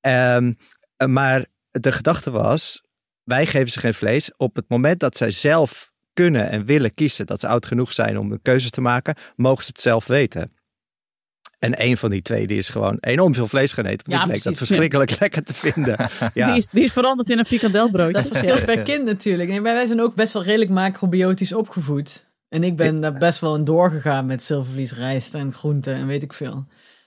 Ehm, 0.00 0.52
maar 1.06 1.46
de 1.70 1.92
gedachte 1.92 2.30
was, 2.30 2.82
wij 3.22 3.46
geven 3.46 3.70
ze 3.70 3.78
geen 3.78 3.94
vlees. 3.94 4.36
Op 4.36 4.56
het 4.56 4.68
moment 4.68 5.00
dat 5.00 5.16
zij 5.16 5.30
zelf 5.30 5.92
kunnen 6.14 6.50
en 6.50 6.64
willen 6.64 6.94
kiezen, 6.94 7.26
dat 7.26 7.40
ze 7.40 7.46
oud 7.48 7.66
genoeg 7.66 7.92
zijn 7.92 8.18
om 8.18 8.32
een 8.32 8.42
keuze 8.42 8.70
te 8.70 8.80
maken, 8.80 9.14
mogen 9.36 9.64
ze 9.64 9.70
het 9.70 9.80
zelf 9.80 10.06
weten. 10.06 10.52
En 11.58 11.82
een 11.82 11.96
van 11.96 12.10
die 12.10 12.22
twee 12.22 12.46
die 12.46 12.56
is 12.56 12.68
gewoon 12.68 12.96
enorm 13.00 13.34
veel 13.34 13.46
vlees 13.46 13.72
gaan 13.72 13.84
eten. 13.86 14.12
Ja, 14.12 14.20
ik 14.20 14.28
bleek 14.28 14.42
dat 14.42 14.56
verschrikkelijk 14.56 15.18
lekker 15.20 15.42
te 15.44 15.54
vinden. 15.54 15.96
Ja. 16.34 16.46
Die, 16.46 16.56
is, 16.56 16.68
die 16.68 16.82
is 16.82 16.92
veranderd 16.92 17.30
in 17.30 17.38
een 17.38 17.44
frikandelbroodje. 17.44 18.12
Dat 18.12 18.26
verschilt 18.26 18.64
per 18.64 18.82
kind 18.82 19.04
natuurlijk. 19.04 19.48
Nee, 19.48 19.60
maar 19.60 19.74
wij 19.74 19.86
zijn 19.86 20.00
ook 20.00 20.14
best 20.14 20.32
wel 20.32 20.42
redelijk 20.42 20.70
macrobiotisch 20.70 21.52
opgevoed. 21.52 22.26
En 22.48 22.62
ik 22.64 22.76
ben 22.76 23.00
daar 23.00 23.18
best 23.18 23.40
wel 23.40 23.54
in 23.56 23.64
doorgegaan 23.64 24.26
met 24.26 24.42
zilvervlies, 24.42 24.92
rijst 24.92 25.34
en 25.34 25.52
groenten 25.52 25.94
en 25.94 26.06
weet 26.06 26.22
ik 26.22 26.32
veel. 26.32 26.54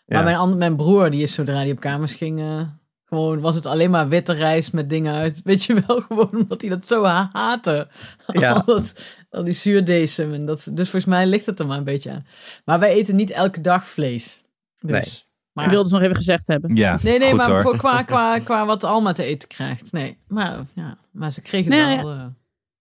Maar 0.05 0.27
Ja. 0.27 0.37
mijn, 0.45 0.57
mijn 0.57 0.75
broer, 0.75 1.11
die 1.11 1.21
is 1.21 1.33
zodra 1.33 1.53
hij 1.55 1.71
op 1.71 1.79
kamers 1.79 2.13
ging, 2.15 2.39
eh, 2.39 2.61
gewoon 3.09 3.39
was 3.39 3.55
het 3.55 3.65
alleen 3.65 3.91
maar 3.91 4.07
witte 4.09 4.33
rijst 4.33 4.73
met 4.73 4.89
dingen 4.89 5.13
uit. 5.15 5.41
Weet 5.43 5.63
je 5.63 5.83
wel, 5.87 6.01
gewoon 6.01 6.29
omdat 6.31 6.61
hij 6.61 6.69
dat 6.69 6.87
zo 6.87 7.03
ha- 7.03 7.29
haatte. 7.31 7.87
Ja. 8.27 8.51
al, 8.53 8.63
dat, 8.65 8.93
al 9.29 9.43
die 9.43 9.53
zuurdesem. 9.53 10.33
En 10.33 10.45
dat, 10.45 10.57
dus 10.71 10.89
volgens 10.89 11.05
mij 11.05 11.27
ligt 11.27 11.45
het 11.45 11.59
er 11.59 11.67
maar 11.67 11.77
een 11.77 11.83
beetje 11.83 12.11
aan. 12.11 12.25
Maar 12.65 12.79
wij 12.79 12.93
eten 12.93 13.15
niet 13.15 13.29
elke 13.31 13.61
dag 13.61 13.87
vlees. 13.89 14.41
Dus, 14.79 14.91
Nee. 14.91 15.01
Ik 15.01 15.63
Maar, 15.63 15.69
wilde 15.71 15.89
ze 15.89 15.95
nog 15.95 16.03
even 16.03 16.15
gezegd 16.15 16.47
hebben. 16.47 16.75
Ja, 16.75 16.99
nee, 17.01 17.19
nee, 17.19 17.27
goed 17.29 17.37
maar 17.37 17.49
hoor. 17.49 17.61
voor, 17.61 17.77
qua, 17.77 18.03
qua, 18.11 18.39
qua 18.39 18.65
wat 18.65 18.83
Alma 18.83 19.11
te 19.13 19.23
eten 19.23 19.47
krijgt. 19.47 19.91
Nee, 19.91 20.17
maar, 20.27 20.65
ja, 20.73 20.97
maar 21.11 21.31
ze 21.31 21.41
kregen 21.41 21.71
Nee, 21.71 21.79
het 21.97 22.01
wel. 22.05 22.11
eh, 22.13 22.25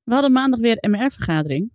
We 0.04 0.12
hadden 0.12 0.32
maandag 0.32 0.60
weer 0.60 0.76
een 0.80 0.90
MR-vergadering. 0.90 1.72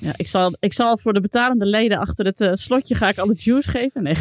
Ja, 0.00 0.12
ik, 0.16 0.28
zal, 0.28 0.52
ik 0.58 0.72
zal 0.72 0.98
voor 0.98 1.12
de 1.12 1.20
betalende 1.20 1.66
leden 1.66 1.98
achter 1.98 2.24
het 2.24 2.40
eh, 2.40 2.50
slotje 2.52 2.94
ga 2.94 3.08
ik 3.08 3.18
al 3.18 3.28
het 3.28 3.42
juice 3.42 3.70
geven. 3.70 4.02
Nee, 4.02 4.14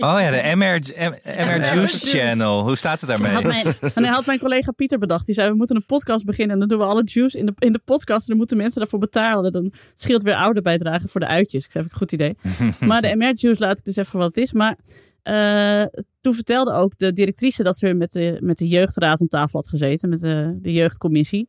Oh 0.00 0.20
ja, 0.20 0.30
de 0.30 0.56
MR, 0.56 0.80
MR 0.94 1.20
Juice 1.24 1.74
Juice. 1.74 2.06
Channel. 2.06 2.62
Hoe 2.62 2.76
staat 2.76 3.00
het 3.00 3.10
had 3.10 3.18
daarmee? 3.18 3.46
mijn, 3.46 3.74
en 3.80 4.02
hij 4.02 4.12
had 4.12 4.26
mijn 4.26 4.38
collega 4.38 4.72
Pieter 4.72 4.98
bedacht. 4.98 5.26
Die 5.26 5.34
zei, 5.34 5.50
we 5.50 5.56
moeten 5.56 5.76
een 5.76 5.86
podcast 5.86 6.24
beginnen. 6.24 6.54
En 6.54 6.58
dan 6.58 6.68
doen 6.68 6.78
we 6.78 6.92
alle 6.92 7.02
juice 7.04 7.38
in 7.38 7.46
de, 7.46 7.52
in 7.58 7.72
de 7.72 7.80
podcast. 7.84 8.20
En 8.20 8.26
dan 8.26 8.36
moeten 8.36 8.56
mensen 8.56 8.80
daarvoor 8.80 8.98
betalen. 8.98 9.52
Dan 9.52 9.72
scheelt 9.94 10.22
weer 10.22 10.34
ouderbijdrage 10.34 11.08
voor 11.08 11.20
de 11.20 11.26
uitjes. 11.26 11.64
Ik 11.64 11.72
zei, 11.72 11.84
een 11.84 11.96
goed 11.96 12.12
idee. 12.12 12.36
maar 12.80 13.02
de 13.02 13.16
MR-juice 13.16 13.60
laat 13.60 13.78
ik 13.78 13.84
dus 13.84 13.96
even 13.96 14.18
wat 14.18 14.26
het 14.26 14.36
is. 14.36 14.52
Maar 14.52 14.78
eh, 15.22 16.00
toen 16.20 16.34
vertelde 16.34 16.72
ook 16.72 16.92
de 16.96 17.12
directrice 17.12 17.62
dat 17.62 17.78
ze 17.78 17.86
weer 17.86 17.96
met 17.96 18.12
de, 18.12 18.38
met 18.40 18.58
de 18.58 18.68
jeugdraad 18.68 19.20
om 19.20 19.28
tafel 19.28 19.60
had 19.60 19.68
gezeten. 19.68 20.08
Met 20.08 20.20
de, 20.20 20.58
de 20.60 20.72
jeugdcommissie. 20.72 21.48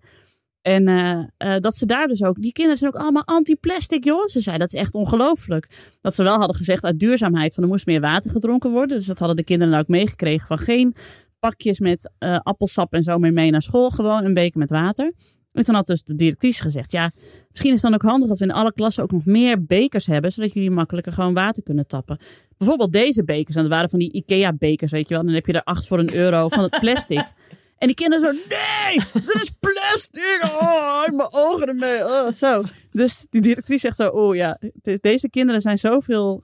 En 0.62 0.88
eh, 0.88 1.24
eh, 1.38 1.62
dat 1.62 1.76
ze 1.76 1.86
daar 1.86 2.07
dus 2.07 2.24
ook... 2.24 2.41
Die 2.41 2.51
kinderen 2.51 2.80
zijn 2.80 2.93
ook 2.93 3.01
allemaal 3.01 3.26
anti-plastic, 3.26 4.03
joh. 4.03 4.28
Ze 4.28 4.41
zei, 4.41 4.57
dat 4.57 4.74
is 4.74 4.80
echt 4.80 4.93
ongelooflijk. 4.93 5.70
Dat 6.01 6.16
ze 6.16 6.24
wel 6.24 6.38
hadden 6.38 6.55
gezegd 6.55 6.84
uit 6.84 6.99
duurzaamheid... 6.99 7.53
van 7.53 7.64
er 7.64 7.70
moest 7.70 7.86
meer 7.86 8.01
water 8.01 8.32
gedronken 8.32 8.72
worden. 8.72 8.97
Dus 8.97 9.05
dat 9.05 9.20
hadden 9.20 9.38
de 9.38 9.43
kinderen 9.43 9.80
ook 9.80 9.88
meegekregen 9.88 10.47
van 10.47 10.57
geen 10.57 10.95
pakjes 11.39 11.80
met 11.80 12.12
eh, 12.18 12.39
appelsap 12.43 12.93
en 12.93 13.03
zo 13.03 13.18
meer 13.18 13.34
mee 13.34 13.51
naar 13.51 13.62
school. 13.62 13.89
Gewoon 13.89 14.26
een 14.26 14.34
beker 14.34 14.60
met 14.60 14.70
water. 14.70 15.14
En 15.51 15.64
toen 15.64 15.76
had 15.76 15.86
dus 15.86 16.03
de 16.03 16.16
directrice 16.16 16.62
gezegd, 16.62 16.91
ja, 16.91 17.12
misschien 17.49 17.74
is 17.74 17.82
het 17.82 17.91
dan 17.91 17.93
ook 17.93 18.10
handig 18.10 18.28
dat 18.30 18.38
we 18.38 18.45
in 18.45 18.51
alle 18.51 18.74
klassen 18.74 19.03
ook 19.03 19.12
nog 19.12 19.26
meer 19.26 19.66
bekers 19.66 20.05
hebben, 20.05 20.32
zodat 20.32 20.53
jullie 20.53 20.72
makkelijker 20.72 21.14
gewoon 21.14 21.34
water 21.34 21.64
kunnen 21.64 21.88
tappen. 21.88 22.20
Bijvoorbeeld 22.57 22.91
deze 22.91 23.24
bekers, 23.24 23.55
en 23.55 23.62
dat 23.62 23.72
waren 23.72 23.89
van 23.89 23.99
die 23.99 24.12
Ikea 24.12 24.53
bekers, 24.53 24.91
weet 24.91 25.07
je 25.10 25.14
wel. 25.14 25.24
Dan 25.24 25.34
heb 25.34 25.45
je 25.45 25.53
er 25.53 25.64
acht 25.64 25.88
voor 25.88 25.99
een 25.99 26.16
euro 26.16 26.49
van 26.49 26.64
het 26.64 26.80
plastic. 26.80 27.28
En 27.80 27.88
die 27.88 27.95
kinderen 27.95 28.19
zo, 28.19 28.32
nee, 28.49 28.99
dat 29.25 29.36
is 29.36 29.51
plastic. 29.59 30.39
Oh, 30.61 31.03
ik 31.07 31.13
mijn 31.13 31.30
ogen 31.32 31.67
ermee. 31.67 32.05
Oh, 32.05 32.32
zo. 32.32 32.63
Dus 32.91 33.25
die 33.30 33.41
directrice 33.41 33.80
zegt 33.80 33.95
zo, 33.95 34.07
oh 34.07 34.36
ja, 34.36 34.59
de- 34.73 34.97
deze 35.01 35.30
kinderen 35.30 35.61
zijn 35.61 35.77
zoveel 35.77 36.43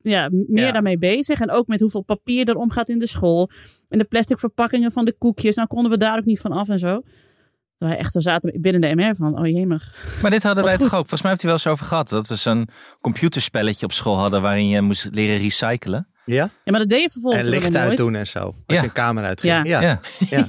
ja, 0.00 0.28
meer 0.30 0.64
Ja. 0.66 0.72
daarmee 0.72 0.98
bezig. 0.98 1.40
En 1.40 1.50
ook 1.50 1.66
met 1.66 1.80
hoeveel 1.80 2.02
papier 2.02 2.48
er 2.48 2.56
omgaat 2.56 2.88
in 2.88 2.98
de 2.98 3.06
school. 3.06 3.50
En 3.88 3.98
de 3.98 4.04
plastic 4.04 4.38
verpakkingen 4.38 4.92
van 4.92 5.04
de 5.04 5.12
koekjes. 5.18 5.56
Nou 5.56 5.68
konden 5.68 5.90
we 5.90 5.98
daar 5.98 6.18
ook 6.18 6.24
niet 6.24 6.40
van 6.40 6.52
af 6.52 6.68
en 6.68 6.78
zo. 6.78 7.02
Wij 7.78 7.96
echt 7.96 8.12
zo 8.12 8.20
zaten 8.20 8.60
binnen 8.60 8.80
de 8.80 8.94
MR 8.94 9.14
van, 9.16 9.38
oh 9.38 9.46
jemig. 9.46 9.94
Maar 10.22 10.30
dit 10.30 10.42
hadden 10.42 10.64
Wat 10.64 10.72
wij 10.72 10.82
toch 10.82 10.92
ook. 10.98 11.08
Volgens 11.08 11.22
mij 11.22 11.30
heeft 11.30 11.42
hij 11.42 11.50
wel 11.52 11.60
eens 11.60 11.70
over 11.72 11.86
gehad. 11.86 12.08
Dat 12.08 12.26
we 12.28 12.34
zo'n 12.34 12.68
computerspelletje 13.00 13.86
op 13.86 13.92
school 13.92 14.16
hadden 14.16 14.42
waarin 14.42 14.68
je 14.68 14.80
moest 14.80 15.08
leren 15.12 15.38
recyclen. 15.38 16.08
Ja? 16.26 16.50
Ja, 16.64 16.70
maar 16.70 16.80
dat 16.80 16.88
deed 16.88 17.02
je 17.02 17.10
vervolgens 17.10 17.44
En 17.44 17.50
licht 17.50 17.74
uit 17.74 17.86
nooit. 17.86 17.96
doen 17.98 18.14
en 18.14 18.26
zo. 18.26 18.38
Als 18.40 18.54
Ja. 18.66 18.74
je 18.80 18.82
een 18.82 18.92
kamer 18.92 19.24
uitging. 19.24 19.66
Ja. 19.66 19.80
Ja. 19.80 20.00
Ja. 20.30 20.46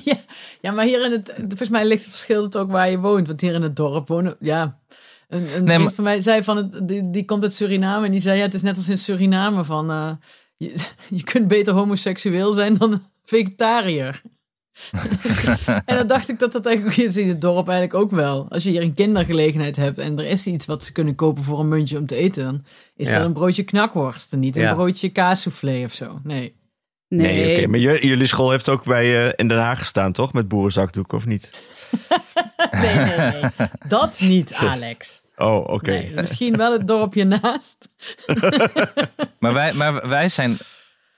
Ja. 0.61 0.71
maar 0.71 0.85
hier 0.85 1.05
in 1.05 1.11
het, 1.11 1.33
volgens 1.37 1.69
mij 1.69 1.85
ligt 1.87 2.01
het 2.03 2.11
verschil 2.13 2.43
het 2.43 2.57
ook 2.57 2.71
waar 2.71 2.89
je 2.89 2.99
woont. 2.99 3.27
Want 3.27 3.41
hier 3.41 3.53
in 3.53 3.61
het 3.61 3.75
dorp 3.75 4.07
wonen, 4.07 4.35
ja. 4.39 4.79
Een, 5.27 5.39
een 5.39 5.45
Nee, 5.45 5.63
vriend 5.63 5.83
maar- 5.83 5.91
van 5.93 6.03
mij 6.03 6.21
zei 6.21 6.43
van, 6.43 6.57
het, 6.57 6.87
die, 6.87 7.09
die 7.09 7.25
komt 7.25 7.43
uit 7.43 7.53
Suriname 7.53 8.05
en 8.05 8.11
die 8.11 8.21
zei, 8.21 8.37
ja, 8.37 8.43
het 8.43 8.53
is 8.53 8.61
net 8.61 8.77
als 8.77 8.89
in 8.89 8.97
Suriname 8.97 9.63
van, 9.63 9.91
eh, 9.91 10.11
je, 10.57 10.73
je 11.09 11.23
kunt 11.23 11.47
beter 11.47 11.73
homoseksueel 11.73 12.53
zijn 12.53 12.77
dan 12.77 13.01
vegetariër. 13.25 14.21
en 15.85 15.95
dan 15.95 16.07
dacht 16.07 16.29
ik 16.29 16.39
dat 16.39 16.51
dat 16.51 16.65
eigenlijk 16.65 16.97
is 16.97 17.17
in 17.17 17.27
het 17.27 17.41
dorp 17.41 17.67
eigenlijk 17.67 17.93
ook 18.03 18.11
wel. 18.11 18.45
Als 18.49 18.63
je 18.63 18.69
hier 18.69 18.81
een 18.81 18.93
kindergelegenheid 18.93 19.75
hebt 19.75 19.97
en 19.97 20.19
er 20.19 20.25
is 20.25 20.45
iets 20.47 20.65
wat 20.65 20.83
ze 20.83 20.91
kunnen 20.91 21.15
kopen 21.15 21.43
voor 21.43 21.59
een 21.59 21.67
muntje 21.67 21.97
om 21.97 22.05
te 22.05 22.15
eten, 22.15 22.43
dan 22.43 22.65
is 22.95 23.07
Ja. 23.07 23.17
dat 23.17 23.25
een 23.25 23.33
broodje 23.33 23.63
knakworst 23.63 24.33
en 24.33 24.39
niet 24.39 24.55
Ja. 24.55 24.69
een 24.69 24.75
broodje 24.75 25.09
kaassoufflé 25.09 25.81
of 25.83 25.93
zo. 25.93 26.19
Nee. 26.23 26.55
Nee, 27.07 27.33
Nee, 27.45 27.57
oké. 27.57 27.67
Maar 27.67 27.79
jullie 27.79 28.27
school 28.27 28.51
heeft 28.51 28.69
ook 28.69 28.83
bij 28.83 29.25
eh, 29.27 29.33
in 29.35 29.47
Den 29.47 29.57
Haag 29.59 29.79
gestaan, 29.79 30.11
toch? 30.11 30.33
Met 30.33 30.47
boerenzakdoeken, 30.47 31.17
of 31.17 31.25
niet? 31.25 31.49
Nee, 32.71 32.95
nee, 32.95 33.17
nee. 33.17 33.67
Dat 33.87 34.19
niet, 34.19 34.53
Alex. 34.71 35.21
Oh, 35.35 35.67
oké. 35.67 35.91
Nee, 35.91 36.11
misschien 36.15 36.57
wel 36.57 36.71
het 36.71 36.87
dorpje 36.87 37.23
naast. 37.23 37.89
Maar 39.39 39.53
wij, 39.53 39.73
maar 39.73 40.07
wij 40.09 40.29
zijn 40.29 40.57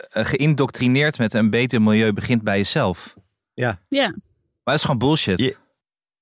eh, 0.10 0.26
geïndoctrineerd 0.26 1.18
met 1.18 1.34
een 1.34 1.50
beter 1.50 1.82
milieu 1.82 2.14
begint 2.14 2.42
bij 2.44 2.58
jezelf. 2.58 3.16
Ja, 3.64 3.80
Maar 3.90 4.12
dat 4.64 4.76
is 4.76 4.82
gewoon 4.82 4.98
bullshit. 4.98 5.40
Ja. 5.40 5.52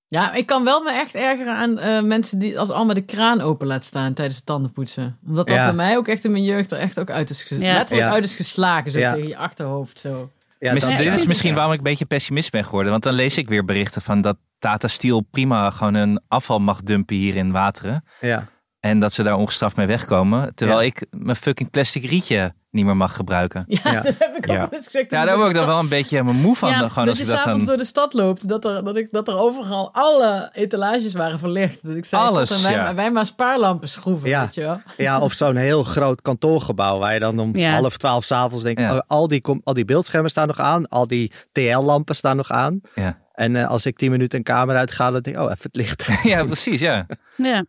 Ja, 0.07 0.33
ik 0.33 0.45
kan 0.45 0.63
wel 0.63 0.81
me 0.83 0.91
echt 0.91 1.15
ergeren 1.15 1.55
aan 1.55 1.79
eh, 1.79 2.01
mensen 2.03 2.39
die 2.39 2.59
als 2.59 2.69
allemaal 2.69 2.93
de 2.95 3.01
kraan 3.05 3.41
open 3.41 3.67
laat 3.67 3.85
staan 3.85 4.13
tijdens 4.13 4.35
het 4.37 4.45
tandenpoetsen. 4.45 5.17
Omdat 5.27 5.47
dat 5.47 5.55
Ja. 5.55 5.65
bij 5.65 5.73
mij 5.73 5.97
ook 5.97 6.07
echt 6.07 6.23
in 6.25 6.31
mijn 6.31 6.43
jeugd 6.43 6.71
er 6.71 6.77
echt 6.79 6.99
ook 6.99 7.09
uit 7.09 7.29
is, 7.29 7.43
ges- 7.43 7.57
Ja. 7.57 7.73
letterlijk 7.73 8.07
Ja. 8.07 8.13
uit 8.13 8.23
is 8.23 8.35
geslagen. 8.35 8.91
Zo 8.91 8.99
Ja. 8.99 9.13
tegen 9.13 9.27
je 9.27 9.37
achterhoofd 9.37 9.99
zo. 9.99 10.31
Ja, 10.59 10.71
Tenminste, 10.71 10.95
dit 11.03 11.13
is 11.13 11.25
misschien 11.25 11.53
waarom 11.55 11.71
ik 11.71 11.77
een 11.77 11.83
beetje 11.83 12.05
pessimist 12.05 12.51
ben 12.51 12.65
geworden. 12.65 12.91
Want 12.91 13.03
dan 13.03 13.13
lees 13.13 13.37
ik 13.37 13.47
weer 13.49 13.65
berichten 13.65 14.01
van 14.01 14.21
dat 14.21 14.37
Tata 14.59 14.87
Steel 14.87 15.21
prima 15.21 15.69
gewoon 15.69 15.93
een 15.93 16.21
afval 16.27 16.59
mag 16.59 16.81
dumpen 16.83 17.15
hier 17.15 17.35
in 17.35 17.51
Wateren. 17.51 18.03
ja. 18.21 18.47
En 18.79 18.99
dat 18.99 19.13
ze 19.13 19.23
daar 19.23 19.35
ongestraft 19.37 19.75
mee 19.75 19.85
wegkomen. 19.87 20.55
Terwijl 20.55 20.79
Ja. 20.81 20.85
ik 20.85 21.05
mijn 21.09 21.35
fucking 21.35 21.69
plastic 21.69 22.05
rietje 22.05 22.53
niet 22.75 22.85
meer 22.85 22.97
mag 22.97 23.15
gebruiken. 23.15 23.63
Ja, 23.67 23.79
Ja. 23.91 24.01
dat 24.09 24.15
heb 24.19 24.29
ik 24.35 24.35
ook 24.37 24.45
Ja. 24.45 24.57
wel 24.59 24.67
eens 24.71 24.85
gezegd. 24.85 25.11
Ja, 25.11 25.25
daar 25.25 25.35
word 25.37 25.49
ik 25.49 25.55
dan 25.55 25.65
wel 25.67 25.79
een 25.79 25.87
beetje 25.89 26.23
mijn 26.23 26.41
moe 26.41 26.55
van. 26.55 26.69
Ja, 26.69 26.79
dan 26.79 26.89
gewoon 26.89 27.05
dat 27.05 27.17
als 27.19 27.27
je 27.27 27.33
s'avonds 27.33 27.57
dan... 27.57 27.67
door 27.67 27.77
de 27.77 27.85
stad 27.89 28.13
loopt, 28.13 28.47
dat 28.49 28.65
er, 28.65 28.83
dat, 28.83 28.97
ik, 28.97 29.07
dat 29.11 29.27
er 29.27 29.37
overal 29.37 29.89
alle 29.93 30.49
etalages 30.53 31.13
waren 31.13 31.39
verlicht. 31.39 31.83
Dat 31.87 31.95
ik 31.95 32.05
zei, 32.05 32.21
Alles, 32.21 32.51
en 32.57 32.63
wij, 32.63 32.71
ja. 32.71 32.95
wij 32.95 33.11
maar 33.11 33.25
spaarlampen 33.25 33.89
schroeven, 33.89 34.29
Ja. 34.29 34.41
weet 34.41 34.55
je 34.55 34.61
wel. 34.61 34.81
ja, 34.97 35.19
of 35.19 35.33
zo'n 35.33 35.55
heel 35.55 35.83
groot 35.83 36.21
kantoorgebouw 36.21 36.99
waar 36.99 37.13
je 37.13 37.19
dan 37.19 37.39
om 37.39 37.57
Ja. 37.57 37.71
half 37.79 37.97
twaalf 37.97 38.23
s'avonds 38.23 38.63
denkt, 38.63 38.81
Ja. 38.81 38.93
oh, 38.95 38.99
al, 39.07 39.27
die, 39.27 39.41
kom- 39.41 39.61
al 39.63 39.73
die 39.73 39.85
beeldschermen 39.85 40.29
staan 40.29 40.47
nog 40.47 40.59
aan, 40.59 40.87
al 40.87 41.07
die 41.07 41.31
TL-lampen 41.51 42.15
staan 42.15 42.35
nog 42.35 42.51
aan. 42.51 42.81
Ja. 42.95 43.17
En 43.33 43.55
eh, 43.55 43.67
als 43.69 43.85
ik 43.85 43.97
tien 43.97 44.11
minuten 44.11 44.37
een 44.37 44.43
kamer 44.43 44.75
uitga, 44.75 45.11
dan 45.11 45.21
denk 45.21 45.35
ik, 45.35 45.41
oh, 45.43 45.49
even 45.51 45.63
het 45.63 45.75
licht. 45.75 46.05
ja, 46.23 46.43
precies, 46.45 46.79
ja. 46.79 47.05
ja. 47.37 47.63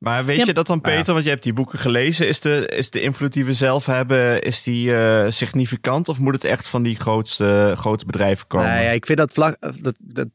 Maar 0.00 0.24
weet 0.24 0.36
Ja. 0.38 0.44
je 0.44 0.52
dat 0.52 0.66
dan, 0.66 0.80
Peter? 0.80 1.12
Want 1.12 1.24
je 1.24 1.30
hebt 1.30 1.42
die 1.42 1.52
boeken 1.52 1.78
gelezen. 1.78 2.28
Is 2.28 2.40
de, 2.40 2.66
is 2.66 2.90
de 2.90 3.00
invloed 3.00 3.32
die 3.32 3.44
we 3.44 3.54
zelf 3.54 3.86
hebben, 3.86 4.42
is 4.42 4.62
die 4.62 4.94
eh, 4.96 5.30
significant? 5.30 6.08
Of 6.08 6.18
moet 6.18 6.34
het 6.34 6.44
echt 6.44 6.68
van 6.68 6.82
die 6.82 6.96
grootste, 6.96 7.74
grote 7.78 8.04
bedrijven 8.06 8.46
komen? 8.46 8.68
Nee, 8.68 8.84
ja, 8.84 8.90
ik 8.90 9.06
vind 9.06 9.18
dat 9.18 9.32
vlak, 9.32 9.56
eh, 9.60 9.70
dat, 9.80 9.94
dat, 9.98 10.28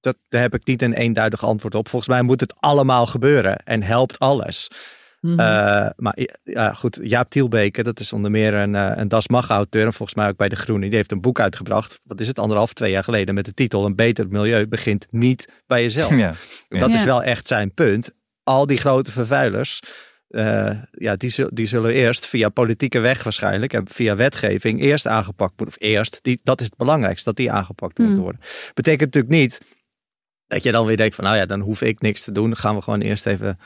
dat, 0.00 0.16
daar 0.28 0.40
heb 0.40 0.54
ik 0.54 0.66
niet 0.66 0.82
een 0.82 0.92
eenduidig 0.94 1.44
antwoord 1.44 1.74
op. 1.74 1.88
Volgens 1.88 2.10
mij 2.10 2.22
moet 2.22 2.40
het 2.40 2.54
allemaal 2.60 3.06
gebeuren 3.06 3.56
en 3.56 3.82
helpt 3.82 4.18
alles. 4.18 4.70
Mhm. 5.20 5.40
Eh, 5.40 5.86
maar 5.96 6.18
ja, 6.44 6.72
goed, 6.72 6.98
Jaap 7.02 7.30
Tielbeke, 7.30 7.82
dat 7.82 8.00
is 8.00 8.12
onder 8.12 8.30
meer 8.30 8.54
een, 8.54 8.74
een 8.74 9.08
Das 9.08 9.28
Mag-auteur. 9.28 9.86
En 9.86 9.92
volgens 9.92 10.18
mij 10.18 10.28
ook 10.28 10.36
bij 10.36 10.48
De 10.48 10.56
Groene. 10.56 10.86
Die 10.86 10.96
heeft 10.96 11.12
een 11.12 11.20
boek 11.20 11.40
uitgebracht. 11.40 11.98
Wat 12.04 12.20
is 12.20 12.26
het, 12.28 12.38
anderhalf, 12.38 12.72
twee 12.72 12.90
jaar 12.90 13.04
geleden. 13.04 13.34
Met 13.34 13.44
de 13.44 13.54
titel 13.54 13.84
Een 13.86 13.94
beter 13.96 14.28
milieu 14.28 14.66
begint 14.68 15.06
niet 15.10 15.48
bij 15.66 15.82
jezelf. 15.82 16.10
Ja. 16.18 16.34
Dat 16.68 16.90
Ja. 16.90 16.96
is 16.96 17.04
wel 17.04 17.22
echt 17.22 17.46
zijn 17.46 17.74
punt. 17.74 18.10
Al 18.42 18.66
die 18.66 18.78
grote 18.78 19.10
vervuilers. 19.12 19.80
eh, 20.28 20.82
ja, 20.90 21.16
die, 21.16 21.30
zul- 21.30 21.50
die 21.52 21.66
zullen 21.66 21.92
eerst 21.92 22.26
via 22.26 22.48
politieke 22.48 22.98
weg 23.00 23.22
waarschijnlijk 23.22 23.72
en 23.72 23.88
via 23.88 24.16
wetgeving 24.16 24.80
eerst 24.80 25.06
aangepakt 25.06 25.52
worden. 25.56 25.76
Of 25.76 25.82
eerst, 25.88 26.18
die, 26.22 26.40
dat 26.42 26.60
is 26.60 26.66
het 26.66 26.76
belangrijkste, 26.76 27.24
dat 27.24 27.36
die 27.36 27.50
aangepakt 27.52 27.96
Hmm. 27.96 28.06
moeten 28.06 28.22
worden. 28.24 28.40
Betekent 28.74 29.14
natuurlijk 29.14 29.34
niet 29.42 29.60
dat 30.46 30.62
je 30.62 30.72
dan 30.72 30.86
weer 30.86 30.96
denkt 30.96 31.14
van 31.14 31.24
nou 31.24 31.36
ja, 31.36 31.46
dan 31.46 31.60
hoef 31.60 31.82
ik 31.82 32.00
niks 32.00 32.24
te 32.24 32.32
doen. 32.32 32.46
Dan 32.48 32.56
gaan 32.56 32.74
we 32.74 32.82
gewoon 32.82 33.00
eerst 33.00 33.26
even 33.26 33.58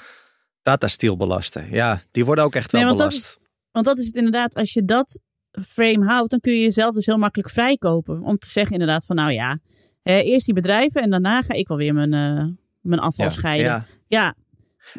datastiel 0.62 1.16
belasten. 1.16 1.66
Ja, 1.70 2.01
die 2.11 2.25
worden 2.25 2.45
ook 2.45 2.55
echt 2.55 2.72
wel 2.72 2.81
Nee, 2.81 2.91
want 2.91 3.03
dat 3.03 3.11
belast. 3.11 3.39
Want 3.72 3.87
dat 3.87 3.99
is 3.99 4.07
het 4.07 4.14
inderdaad, 4.14 4.55
als 4.55 4.72
je 4.72 4.85
dat 4.85 5.20
frame 5.68 6.07
houdt, 6.07 6.31
dan 6.31 6.41
kun 6.41 6.53
je 6.53 6.61
jezelf 6.61 6.95
dus 6.95 7.07
heel 7.07 7.18
makkelijk 7.18 7.51
vrijkopen. 7.51 8.22
Om 8.22 8.39
te 8.39 8.47
zeggen 8.49 8.72
inderdaad 8.72 9.05
van 9.05 9.16
nou 9.16 9.31
ja, 9.33 9.59
eerst 10.03 10.45
die 10.47 10.55
bedrijven 10.55 11.03
en 11.03 11.11
daarna 11.11 11.43
ga 11.43 11.55
ik 11.55 11.68
wel 11.68 11.77
weer 11.77 11.95
mijn, 11.95 12.12
eh, 12.12 12.45
mijn 12.81 13.01
afval 13.01 13.25
Ja, 13.27 13.31
scheiden. 13.31 13.66
Ja, 13.66 13.85
ja. 14.07 14.35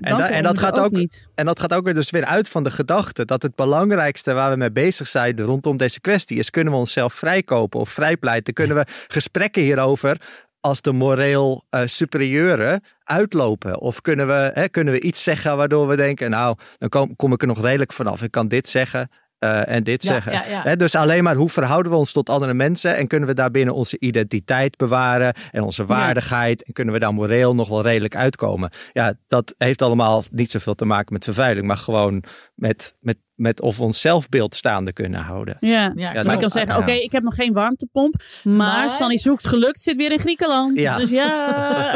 En 0.02 0.18
da- 0.18 0.30
en 0.30 0.44
dat 0.44 0.60
gaat 0.60 0.80
ook- 0.80 0.92
niet. 0.92 1.28
En 1.36 1.46
dat 1.46 1.60
gaat 1.60 1.74
ook 1.74 1.84
weer 1.86 1.94
dus 1.94 2.10
weer 2.10 2.26
uit 2.26 2.50
van 2.50 2.64
de 2.64 2.72
gedachte 2.72 3.26
dat 3.26 3.42
het 3.42 3.56
belangrijkste 3.56 4.34
waar 4.34 4.52
we 4.52 4.58
mee 4.58 4.72
bezig 4.72 5.08
zijn 5.08 5.42
rondom 5.42 5.78
deze 5.78 6.02
kwestie 6.02 6.38
is: 6.38 6.50
kunnen 6.50 6.74
we 6.74 6.80
onszelf 6.80 7.14
vrijkopen 7.14 7.80
of 7.80 7.90
vrijpleiten? 7.90 8.54
Kunnen 8.54 8.76
we 8.78 8.86
gesprekken 9.08 9.62
hierover 9.62 10.22
als 10.60 10.82
de 10.82 10.92
moreel 10.92 11.66
eh, 11.70 11.82
superieure 11.86 12.82
uitlopen? 13.04 13.80
Of 13.80 14.02
kunnen 14.02 14.28
we, 14.28 14.52
hè, 14.54 14.70
kunnen 14.70 14.94
we 14.94 15.02
iets 15.02 15.24
zeggen 15.24 15.58
waardoor 15.58 15.88
we 15.88 15.96
denken: 15.96 16.30
nou, 16.30 16.58
dan 16.78 16.90
kom, 16.90 17.16
kom 17.16 17.34
ik 17.34 17.42
er 17.42 17.48
nog 17.48 17.62
redelijk 17.62 17.94
vanaf. 17.94 18.22
Ik 18.24 18.32
kan 18.32 18.48
dit 18.48 18.70
zeggen. 18.70 19.10
Eh, 19.40 19.68
en 19.68 19.84
dit 19.84 20.04
Ja, 20.04 20.12
zeggen. 20.12 20.32
ja, 20.32 20.44
ja. 20.50 20.62
Hè, 20.62 20.76
dus 20.76 20.96
alleen 20.96 21.24
maar 21.24 21.36
hoe 21.36 21.50
verhouden 21.50 21.92
we 21.92 21.98
ons 21.98 22.12
tot 22.12 22.30
andere 22.30 22.54
mensen 22.54 22.96
en 22.96 23.08
kunnen 23.08 23.28
we 23.28 23.34
daarbinnen 23.36 23.74
onze 23.74 24.00
identiteit 24.00 24.78
bewaren 24.78 25.34
en 25.52 25.62
onze 25.62 25.86
waardigheid 25.86 26.64
en 26.64 26.74
kunnen 26.74 26.94
we 26.94 27.00
daar 27.00 27.14
moreel 27.14 27.56
nog 27.56 27.68
wel 27.70 27.82
redelijk 27.82 28.16
uitkomen. 28.16 28.70
Ja, 28.94 29.14
dat 29.28 29.56
heeft 29.58 29.82
allemaal 29.82 30.24
niet 30.32 30.52
zoveel 30.52 30.76
te 30.76 30.86
maken 30.86 31.14
met 31.14 31.24
vervuiling, 31.24 31.68
maar 31.68 31.78
gewoon 31.78 32.24
met, 32.56 32.96
met, 33.00 33.18
met 33.36 33.62
of 33.62 33.78
we 33.78 33.84
ons 33.84 34.02
zelfbeeld 34.02 34.56
staande 34.56 34.94
kunnen 34.94 35.22
houden. 35.22 35.58
Ja. 35.60 35.92
Ja, 35.96 36.14
Ja, 36.14 36.24
Maar 36.24 36.34
je 36.34 36.40
kan 36.42 36.50
zeggen, 36.50 36.74
ja. 36.74 36.80
oké, 36.80 36.92
ik 36.92 37.12
heb 37.12 37.24
nog 37.24 37.36
geen 37.36 37.54
warmtepomp, 37.54 38.16
maar, 38.44 38.56
Maar- 38.56 38.90
Sanny 38.92 39.18
zoekt 39.18 39.48
gelukt, 39.48 39.82
zit 39.82 39.96
weer 39.96 40.12
in 40.12 40.20
Griekenland. 40.20 40.80
Ja. 40.80 40.98
Dus 40.98 41.10
ja. 41.10 41.96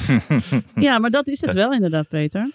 ja, 0.74 0.98
maar 0.98 1.10
dat 1.10 1.28
is 1.28 1.40
het 1.40 1.52
wel 1.52 1.72
inderdaad, 1.72 2.08
Peter. 2.08 2.50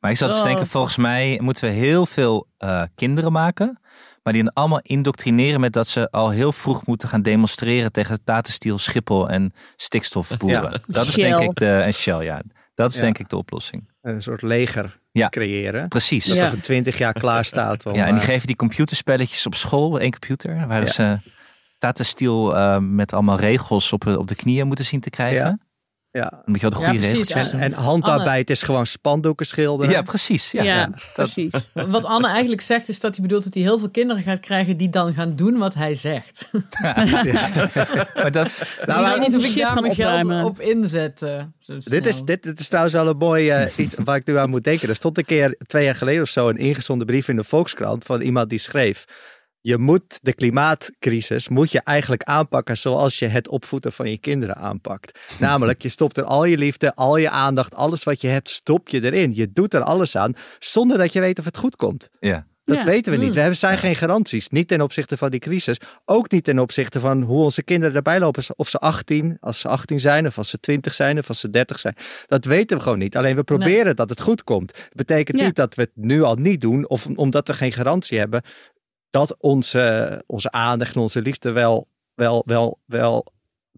Maar 0.00 0.10
ik 0.10 0.16
zat 0.16 0.30
te 0.30 0.36
Oh. 0.36 0.42
denken, 0.44 0.66
volgens 0.66 0.96
mij 0.96 1.38
moeten 1.42 1.64
we 1.68 1.74
heel 1.74 2.06
veel 2.06 2.46
eh, 2.58 2.82
kinderen 2.94 3.32
maken. 3.32 3.80
Maar 4.22 4.32
die 4.34 4.42
dan 4.44 4.52
allemaal 4.52 4.80
indoctrineren 4.82 5.60
met 5.60 5.72
dat 5.72 5.88
ze 5.88 6.10
al 6.10 6.30
heel 6.30 6.52
vroeg 6.52 6.86
moeten 6.86 7.08
gaan 7.08 7.22
demonstreren 7.22 7.92
tegen 7.92 8.24
Tatenstiel, 8.24 8.78
Schiphol 8.78 9.28
en 9.28 9.52
stikstofboeren. 9.76 10.70
Ja. 10.72 10.78
Dat 10.86 11.06
is 11.06 11.12
Shell. 11.12 11.28
denk 11.30 11.40
ik 11.50 11.56
de, 11.56 11.76
en 11.76 11.92
Shell, 11.94 12.24
ja. 12.24 12.40
Dat 12.74 12.90
is 12.90 12.96
Ja. 12.96 13.02
denk 13.02 13.18
ik 13.18 13.28
de 13.28 13.36
oplossing. 13.36 13.90
Een 14.02 14.22
soort 14.22 14.42
leger 14.42 15.00
Ja. 15.12 15.28
creëren. 15.28 15.88
Precies. 15.88 16.24
Dat 16.24 16.36
Ja. 16.36 16.42
Ja. 16.42 16.48
over 16.48 16.62
twintig 16.62 16.98
jaar 16.98 17.12
klaar 17.12 17.44
staat. 17.44 17.86
om, 17.86 17.94
en 17.94 18.14
die 18.14 18.20
eh, 18.22 18.28
geven 18.28 18.46
die 18.46 18.56
computerspelletjes 18.56 19.46
op 19.46 19.54
school, 19.54 20.00
één 20.00 20.10
computer, 20.10 20.66
waar 20.66 20.80
Ja. 20.80 20.86
ze 20.86 21.18
Tatenstiel 21.78 22.56
eh 22.56 22.78
met 22.78 23.12
allemaal 23.12 23.38
regels 23.38 23.92
op, 23.92 24.06
op 24.06 24.26
de 24.28 24.34
knieën 24.34 24.66
moeten 24.66 24.84
zien 24.84 25.00
te 25.00 25.10
krijgen. 25.10 25.60
Ja. 26.16 26.28
Dan 26.30 26.40
moet 26.44 26.60
je 26.60 26.68
wel 26.70 26.78
de 26.80 26.84
Ja, 26.86 26.90
goede 26.92 27.06
precies. 27.08 27.28
regels 27.34 27.50
En, 27.52 27.60
en 27.60 27.72
handarbeid 27.72 28.50
is 28.50 28.62
gewoon 28.62 28.86
spandoeken 28.86 29.46
schilderen. 29.46 29.92
Ja, 29.92 30.02
precies. 30.02 30.50
Ja. 30.50 30.62
Ja, 30.62 30.74
Ja. 30.74 30.90
precies. 31.14 31.52
Wat 31.72 32.04
Anne 32.04 32.28
eigenlijk 32.28 32.60
zegt 32.60 32.88
is 32.88 33.00
dat 33.00 33.14
hij 33.16 33.22
bedoelt 33.22 33.44
dat 33.44 33.54
hij 33.54 33.62
heel 33.62 33.78
veel 33.78 33.90
kinderen 33.90 34.22
gaat 34.22 34.40
krijgen 34.40 34.76
die 34.76 34.88
dan 34.90 35.14
gaan 35.14 35.36
doen 35.36 35.58
wat 35.58 35.74
hij 35.74 35.94
zegt. 35.94 36.50
Maar 38.14 38.30
dat, 38.30 38.66
Nou, 38.86 39.06
ik 39.06 39.18
weet 39.20 39.28
niet 39.28 39.36
of 39.36 39.44
ik 39.54 39.62
daar 39.62 39.80
mijn 39.80 39.94
geld 39.94 40.22
opruimen. 40.22 40.44
op 40.44 40.60
inzet. 40.60 41.18
zo 41.18 41.78
Dit 41.84 42.06
is, 42.06 42.22
dit 42.22 42.60
is 42.60 42.66
trouwens 42.68 42.94
wel 42.94 43.06
een 43.08 43.16
mooi 43.16 43.48
eh, 43.50 43.78
iets 43.84 43.94
waar 44.04 44.16
ik 44.16 44.26
nu 44.26 44.38
aan 44.38 44.50
moet 44.50 44.64
denken. 44.64 44.88
Er 44.88 44.94
stond 44.94 45.18
een 45.18 45.24
keer 45.24 45.56
twee 45.66 45.84
jaar 45.84 45.94
geleden 45.96 46.22
of 46.22 46.28
zo 46.28 46.48
een 46.48 46.56
ingezonden 46.58 47.06
brief 47.06 47.28
in 47.28 47.36
de 47.36 47.44
Volkskrant 47.44 48.04
van 48.04 48.20
iemand 48.20 48.48
die 48.48 48.58
schreef. 48.58 49.04
Je 49.66 49.78
moet 49.78 50.18
de 50.22 50.34
klimaatcrisis 50.34 51.48
moet 51.48 51.72
je 51.72 51.80
eigenlijk 51.80 52.22
aanpakken 52.22 52.76
zoals 52.76 53.18
je 53.18 53.26
het 53.26 53.48
opvoeden 53.48 53.92
van 53.92 54.10
je 54.10 54.18
kinderen 54.18 54.56
aanpakt. 54.56 55.18
Namelijk, 55.38 55.82
je 55.82 55.88
stopt 55.88 56.16
er 56.16 56.24
al 56.24 56.44
je 56.44 56.56
liefde, 56.58 56.94
al 56.94 57.16
je 57.16 57.30
aandacht, 57.30 57.74
alles 57.74 58.04
wat 58.04 58.20
je 58.20 58.28
hebt, 58.28 58.48
stop 58.50 58.88
je 58.88 59.04
erin. 59.04 59.34
Je 59.34 59.52
doet 59.52 59.74
er 59.74 59.82
alles 59.82 60.16
aan 60.16 60.32
zonder 60.58 60.98
dat 60.98 61.12
je 61.12 61.20
weet 61.20 61.38
of 61.38 61.44
het 61.44 61.56
goed 61.56 61.76
komt. 61.76 62.08
ja. 62.20 62.46
Dat 62.64 62.76
Ja. 62.78 62.84
weten 62.84 63.12
we 63.12 63.18
niet. 63.18 63.26
Mm. 63.28 63.32
We 63.34 63.38
hebben 63.40 63.58
zijn 63.58 63.78
geen 63.78 63.96
garanties. 63.96 64.48
Niet 64.48 64.68
ten 64.68 64.80
opzichte 64.80 65.16
van 65.16 65.30
die 65.30 65.40
crisis. 65.40 65.78
Ook 66.04 66.30
niet 66.30 66.44
ten 66.44 66.58
opzichte 66.58 67.00
van 67.00 67.22
hoe 67.22 67.42
onze 67.42 67.62
kinderen 67.62 67.94
erbij 67.96 68.18
lopen. 68.18 68.42
Of 68.56 68.68
ze 68.68 68.78
18, 68.78 69.36
als 69.40 69.60
ze 69.60 69.68
18 69.68 70.00
zijn, 70.00 70.26
of 70.26 70.38
als 70.38 70.48
ze 70.48 70.60
20 70.60 70.94
zijn, 70.94 71.18
of 71.18 71.28
als 71.28 71.40
ze 71.40 71.50
30 71.50 71.78
zijn. 71.78 71.94
Dat 72.26 72.44
weten 72.44 72.76
we 72.76 72.82
gewoon 72.82 72.98
niet. 72.98 73.16
Alleen 73.16 73.36
we 73.36 73.42
proberen 73.42 73.96
dat 73.96 74.08
het 74.10 74.20
goed 74.20 74.44
komt. 74.44 74.72
Dat 74.72 74.88
betekent 74.94 75.38
Ja. 75.38 75.44
niet 75.46 75.56
dat 75.56 75.74
we 75.74 75.82
het 75.82 75.90
nu 75.94 76.22
al 76.22 76.34
niet 76.34 76.60
doen. 76.60 76.88
Of 76.88 77.06
omdat 77.06 77.46
we 77.46 77.54
geen 77.54 77.72
garantie 77.72 78.18
hebben. 78.18 78.42
Dat 79.16 79.36
onze, 79.40 80.22
onze 80.26 80.50
aandacht 80.50 80.94
en 80.94 81.00
onze 81.00 81.22
liefde 81.22 81.50
wel, 81.52 81.88
wel, 82.14 82.42
wel, 82.46 82.78
wel 82.86 83.26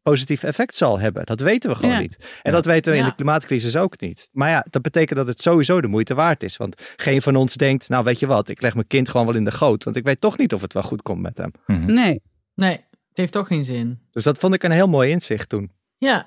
positief 0.02 0.42
effect 0.42 0.74
zal 0.76 0.98
hebben. 0.98 1.26
Dat 1.26 1.40
weten 1.40 1.70
we 1.70 1.76
gewoon 1.76 1.94
Ja. 1.94 2.00
niet. 2.00 2.40
En 2.42 2.52
dat 2.52 2.64
weten 2.64 2.92
we 2.92 2.98
in 2.98 3.04
Ja. 3.04 3.08
de 3.10 3.14
klimaatcrisis 3.16 3.76
ook 3.76 4.00
niet. 4.00 4.28
Maar 4.32 4.48
ja, 4.50 4.66
dat 4.70 4.82
betekent 4.82 5.18
dat 5.18 5.26
het 5.26 5.40
sowieso 5.42 5.80
de 5.80 5.86
moeite 5.86 6.14
waard 6.14 6.42
is. 6.42 6.56
Want 6.56 6.82
geen 6.96 7.22
van 7.22 7.36
ons 7.36 7.54
denkt, 7.54 7.88
nou 7.88 8.04
weet 8.04 8.18
je 8.18 8.26
wat, 8.26 8.48
ik 8.48 8.62
leg 8.62 8.74
mijn 8.74 8.86
kind 8.86 9.08
gewoon 9.08 9.26
wel 9.26 9.34
in 9.34 9.44
de 9.44 9.50
goot. 9.50 9.84
Want 9.84 9.96
ik 9.96 10.04
weet 10.04 10.20
toch 10.20 10.38
niet 10.38 10.52
of 10.52 10.62
het 10.62 10.72
wel 10.72 10.82
goed 10.82 11.02
komt 11.02 11.22
met 11.22 11.38
hem. 11.38 11.50
Mhm. 11.66 11.92
Nee. 11.92 12.22
Nee, 12.54 12.72
het 13.08 13.16
heeft 13.16 13.32
toch 13.32 13.46
geen 13.46 13.64
zin. 13.64 13.98
Dus 14.10 14.24
dat 14.24 14.38
vond 14.38 14.54
ik 14.54 14.62
een 14.62 14.70
heel 14.70 14.88
mooi 14.88 15.10
inzicht 15.10 15.48
toen. 15.48 15.70
Ja, 15.98 16.26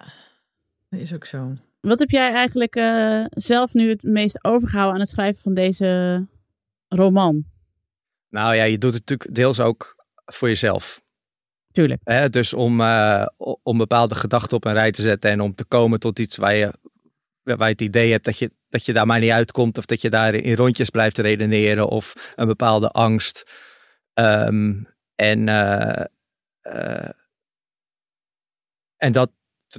dat 0.90 1.00
is 1.00 1.14
ook 1.14 1.26
zo. 1.26 1.54
Wat 1.82 2.00
heb 2.00 2.10
jij 2.10 2.34
eigenlijk 2.34 2.76
eh, 2.76 3.24
zelf 3.30 3.74
nu 3.74 3.90
het 3.90 4.04
meest 4.04 4.44
overgehouden 4.44 4.94
aan 4.96 5.02
het 5.02 5.10
schrijven 5.10 5.42
van 5.42 5.54
deze 5.54 6.26
roman? 6.88 7.46
Nou 8.32 8.56
ja, 8.56 8.64
je 8.64 8.78
doet 8.78 8.94
het 8.94 9.10
natuurlijk 9.10 9.36
deels 9.36 9.60
ook 9.60 10.06
voor 10.26 10.48
jezelf. 10.48 11.02
Tuurlijk. 11.72 12.02
Hè? 12.04 12.30
Dus 12.30 12.54
om, 12.54 12.82
eh, 12.82 13.26
om 13.64 13.78
bepaalde 13.78 14.16
gedachten 14.16 14.58
op 14.58 14.66
een 14.66 14.74
rij 14.74 14.92
te 14.92 15.02
zetten 15.02 15.32
en 15.32 15.42
om 15.42 15.56
te 15.56 15.66
komen 15.66 16.00
tot 16.00 16.20
iets 16.20 16.38
waar 16.38 16.56
je, 16.56 16.74
waar 17.44 17.58
je 17.58 17.74
het 17.74 17.82
idee 17.82 18.12
hebt 18.12 18.26
dat 18.26 18.38
je, 18.38 18.52
dat 18.70 18.86
je 18.86 18.94
daar 18.94 19.06
maar 19.06 19.20
niet 19.20 19.32
uitkomt. 19.32 19.78
Of 19.78 19.86
dat 19.86 20.02
je 20.02 20.10
daar 20.10 20.34
in 20.34 20.56
rondjes 20.56 20.90
blijft 20.90 21.18
redeneren 21.18 21.88
of 21.88 22.34
een 22.36 22.48
bepaalde 22.48 22.90
angst. 22.90 23.52
Ehm, 24.14 24.84
en 25.16 25.48
eh, 25.48 26.06
eh, 26.62 27.10
en 28.98 29.12
dat, 29.12 29.32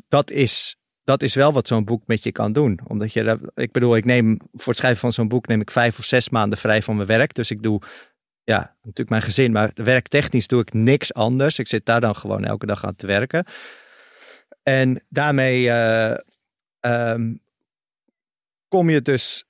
dat, 0.09 0.31
is, 0.31 0.77
dat 1.05 1.23
is 1.23 1.35
wel 1.35 1.53
wat 1.53 1.67
zo'n 1.67 1.85
boek 1.85 2.03
met 2.07 2.23
je 2.23 2.33
kan 2.33 2.53
doen. 2.53 2.81
Omdat 2.87 3.13
je, 3.13 3.51
ik 3.55 3.73
bedoel, 3.73 3.97
ik 3.97 4.05
neem 4.05 4.39
voor 4.53 4.69
het 4.69 4.77
schrijven 4.77 5.01
van 5.01 5.13
zo'n 5.13 5.29
boek 5.29 5.47
neem 5.47 5.61
ik 5.61 5.71
vijf 5.71 5.99
of 5.99 6.05
zes 6.05 6.29
maanden 6.29 6.59
vrij 6.59 6.83
van 6.83 6.97
mijn 6.97 7.09
werk. 7.09 7.35
Dus 7.35 7.51
ik 7.51 7.63
doe 7.63 7.81
ja, 8.45 8.59
natuurlijk 8.76 9.11
mijn 9.11 9.22
gezin, 9.22 9.53
maar 9.53 9.70
werktechnisch 9.74 10.47
doe 10.47 10.61
ik 10.61 10.72
niks 10.72 11.14
anders. 11.14 11.59
Ik 11.59 11.68
zit 11.68 11.86
daar 11.86 12.01
dan 12.01 12.16
gewoon 12.16 12.45
elke 12.45 12.66
dag 12.66 12.84
aan 12.84 12.97
te 12.97 13.07
werken. 13.07 13.47
En 14.62 15.05
daarmee 15.09 15.70
eh, 15.70 16.18
ehm, 16.80 17.34
kom 18.68 18.90
je 18.90 19.03
dus 19.03 19.45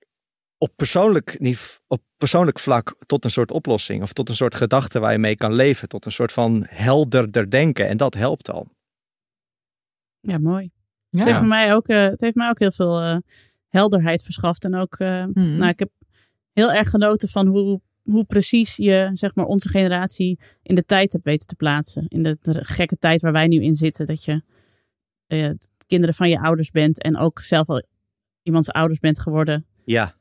op 0.58 0.72
persoonlijk, 0.76 1.56
op 1.86 2.02
persoonlijk 2.16 2.58
vlak 2.58 2.94
tot 3.06 3.24
een 3.24 3.30
soort 3.30 3.50
oplossing. 3.50 4.02
Of 4.02 4.12
tot 4.12 4.28
een 4.28 4.34
soort 4.34 4.54
gedachte 4.54 4.98
waar 4.98 5.12
je 5.12 5.18
mee 5.18 5.36
kan 5.36 5.52
leven. 5.52 5.88
Tot 5.88 6.04
een 6.04 6.12
soort 6.12 6.32
van 6.32 6.66
helderder 6.68 7.50
denken. 7.50 7.88
En 7.88 7.96
dat 7.96 8.14
helpt 8.14 8.50
al. 8.50 8.68
Ja, 10.20 10.38
mooi. 10.38 10.70
Ja. 11.08 11.18
Het, 11.18 11.26
heeft 11.26 11.38
voor 11.38 11.48
mij 11.48 11.74
ook, 11.74 11.88
eh, 11.88 12.02
het 12.02 12.20
heeft 12.20 12.34
mij 12.34 12.48
ook 12.48 12.58
heel 12.58 12.70
veel 12.70 13.00
eh, 13.00 13.16
helderheid 13.68 14.22
verschaft. 14.22 14.64
En 14.64 14.74
ook, 14.74 14.94
eh, 14.94 15.24
Mhm. 15.24 15.56
nou, 15.56 15.68
ik 15.68 15.78
heb 15.78 15.90
heel 16.52 16.72
erg 16.72 16.90
genoten 16.90 17.28
van 17.28 17.46
hoe, 17.46 17.80
hoe 18.02 18.24
precies 18.24 18.76
je, 18.76 19.10
zeg 19.12 19.34
maar, 19.34 19.44
onze 19.44 19.68
generatie 19.68 20.38
in 20.62 20.74
de 20.74 20.84
tijd 20.84 21.12
hebt 21.12 21.24
weten 21.24 21.46
te 21.46 21.54
plaatsen. 21.54 22.04
In 22.08 22.22
de, 22.22 22.38
de 22.42 22.64
gekke 22.64 22.98
tijd 22.98 23.20
waar 23.22 23.32
wij 23.32 23.46
nu 23.46 23.62
in 23.62 23.74
zitten. 23.74 24.06
Dat 24.06 24.24
je 24.24 24.42
eh, 25.26 25.50
kinderen 25.86 26.14
van 26.14 26.28
je 26.28 26.40
ouders 26.40 26.70
bent 26.70 27.02
en 27.02 27.16
ook 27.18 27.40
zelf 27.40 27.68
al 27.68 27.82
iemands 28.42 28.70
ouders 28.70 28.98
bent 28.98 29.20
geworden. 29.20 29.66
Ja, 29.84 30.14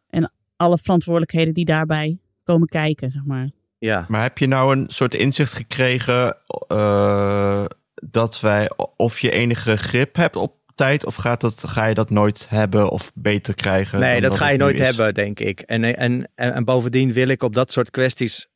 Alle 0.56 0.78
verantwoordelijkheden 0.78 1.54
die 1.54 1.66
daarbij 1.66 2.20
komen 2.44 2.68
kijken, 2.68 3.12
zeg 3.12 3.26
maar. 3.26 3.50
ja. 3.78 4.06
Maar 4.08 4.22
heb 4.22 4.38
je 4.38 4.48
nou 4.48 4.78
een 4.78 4.90
soort 4.90 5.14
inzicht 5.14 5.54
gekregen 5.54 6.38
eh, 6.68 7.66
dat 7.96 8.40
wij, 8.40 8.70
of 8.96 9.20
je 9.20 9.32
enige 9.32 9.78
grip 9.78 10.16
hebt 10.16 10.36
op 10.36 10.56
tijd, 10.82 11.06
of 11.06 11.16
gaat 11.16 11.42
dat, 11.42 11.68
ga 11.68 11.86
je 11.86 11.94
dat 11.94 12.10
nooit 12.10 12.46
hebben 12.50 12.90
of 12.90 13.12
beter 13.16 13.54
krijgen? 13.54 14.00
Nee, 14.00 14.22
dat 14.22 14.38
ga 14.38 14.50
je 14.50 14.58
nooit 14.58 14.80
is? 14.80 14.86
hebben, 14.86 15.14
denk 15.14 15.40
ik. 15.40 15.60
En, 15.60 15.84
en, 15.84 16.30
en, 16.36 16.54
en 16.54 16.64
bovendien 16.64 17.14
wil 17.14 17.28
ik 17.28 17.44
op 17.44 17.54
dat 17.54 17.72
soort 17.72 17.90
kwesties 17.90 18.48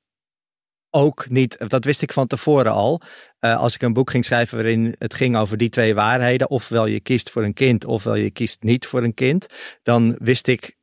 ook 0.89 1.29
niet, 1.29 1.57
dat 1.67 1.85
wist 1.85 2.01
ik 2.01 2.13
van 2.13 2.27
tevoren 2.27 2.71
al. 2.71 3.01
eh, 3.39 3.57
als 3.57 3.75
ik 3.75 3.81
een 3.81 3.93
boek 3.93 4.09
ging 4.09 4.25
schrijven 4.25 4.57
waarin 4.57 4.95
het 4.97 5.13
ging 5.13 5.37
over 5.37 5.57
die 5.57 5.69
twee 5.69 5.95
waarheden, 5.95 6.49
ofwel 6.49 6.85
je 6.85 6.99
kiest 6.99 7.29
voor 7.29 7.43
een 7.43 7.53
kind, 7.53 7.85
ofwel 7.85 8.15
je 8.15 8.31
kiest 8.31 8.63
niet 8.63 8.85
voor 8.85 9.03
een 9.03 9.13
kind, 9.13 9.45
dan 9.83 10.15
wist 10.19 10.47
ik 10.47 10.74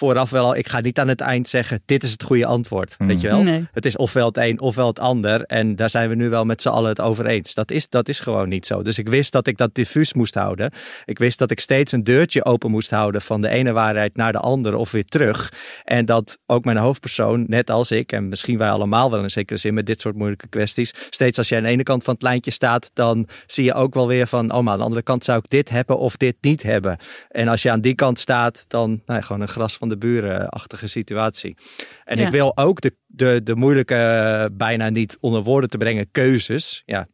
vooraf 0.00 0.30
wel 0.30 0.44
al, 0.44 0.56
ik 0.56 0.68
ga 0.68 0.80
niet 0.80 0.98
aan 0.98 1.08
het 1.08 1.20
eind 1.20 1.48
zeggen, 1.48 1.82
dit 1.86 2.02
is 2.02 2.10
het 2.10 2.22
goede 2.22 2.46
antwoord. 2.46 2.94
Hmm. 2.98 3.06
Weet 3.06 3.20
je 3.20 3.28
wel? 3.28 3.42
Nee. 3.42 3.68
Het 3.72 3.84
is 3.84 3.96
ofwel 3.96 4.26
het 4.26 4.36
een 4.36 4.60
ofwel 4.60 4.86
het 4.86 4.98
ander. 4.98 5.42
En 5.42 5.76
daar 5.76 5.90
zijn 5.90 6.08
we 6.08 6.14
nu 6.14 6.28
wel 6.28 6.44
met 6.44 6.62
z'n 6.62 6.68
allen 6.68 6.88
het 6.88 7.00
over 7.00 7.26
eens. 7.26 7.54
Dat 7.54 7.70
is, 7.70 7.88
dat 7.88 8.08
is 8.08 8.20
gewoon 8.20 8.48
niet 8.48 8.66
zo. 8.66 8.82
Dus 8.82 8.98
ik 8.98 9.08
wist 9.08 9.32
dat 9.32 9.46
ik 9.46 9.56
dat 9.56 9.74
diffuus 9.74 10.14
moest 10.14 10.34
houden. 10.34 10.72
Ik 11.04 11.18
wist 11.18 11.38
dat 11.38 11.50
ik 11.50 11.60
steeds 11.60 11.92
een 11.92 12.04
deurtje 12.04 12.44
open 12.44 12.70
moest 12.70 12.90
houden 12.90 13.22
van 13.22 13.40
de 13.40 13.48
ene 13.48 13.72
waarheid 13.72 14.16
naar 14.16 14.32
de 14.32 14.38
andere 14.38 14.76
of 14.76 14.90
weer 14.90 15.04
terug. 15.04 15.52
En 15.84 16.04
dat 16.04 16.38
ook 16.46 16.64
mijn 16.64 16.76
hoofdpersoon, 16.76 17.44
net 17.48 17.70
als 17.70 17.90
ik, 17.90 18.12
en 18.12 18.28
misschien 18.28 18.58
wij 18.58 18.70
allemaal 18.70 19.10
wel 19.10 19.22
in 19.22 19.30
zekere 19.30 19.58
zin 19.58 19.74
met 19.74 19.86
dit 19.86 20.00
soort 20.00 20.16
moeilijke 20.16 20.48
kwesties, 20.48 20.94
steeds 21.10 21.38
als 21.38 21.48
je 21.48 21.56
aan 21.56 21.62
de 21.62 21.68
ene 21.68 21.82
kant 21.82 22.04
van 22.04 22.14
het 22.14 22.22
lijntje 22.22 22.50
staat, 22.50 22.90
dan 22.94 23.28
zie 23.46 23.64
je 23.64 23.74
ook 23.74 23.94
wel 23.94 24.06
weer 24.06 24.26
van, 24.26 24.52
oh 24.52 24.62
maar 24.62 24.72
aan 24.72 24.78
de 24.78 24.84
andere 24.84 25.02
kant 25.02 25.24
zou 25.24 25.38
ik 25.38 25.50
dit 25.50 25.68
hebben 25.68 25.98
of 25.98 26.16
dit 26.16 26.36
niet 26.40 26.62
hebben. 26.62 26.98
En 27.28 27.48
als 27.48 27.62
je 27.62 27.70
aan 27.70 27.80
die 27.80 27.94
kant 27.94 28.18
staat, 28.18 28.64
dan 28.68 28.90
nou, 28.90 29.20
ja, 29.20 29.20
gewoon 29.20 29.42
een 29.42 29.48
gras 29.48 29.76
van 29.76 29.88
de 29.90 29.98
buren-achtige 29.98 30.86
situatie. 30.86 31.56
En 32.04 32.18
Ja. 32.18 32.24
ik 32.26 32.30
wil 32.32 32.56
ook 32.56 32.80
de, 32.80 32.96
de, 33.06 33.40
de 33.42 33.54
moeilijke, 33.56 33.94
eh, 33.94 34.44
bijna 34.52 34.88
niet 34.88 35.16
onder 35.20 35.42
woorden 35.42 35.70
te 35.70 35.78
brengen, 35.78 36.10
keuzes. 36.10 36.82
Ja. 36.86 37.06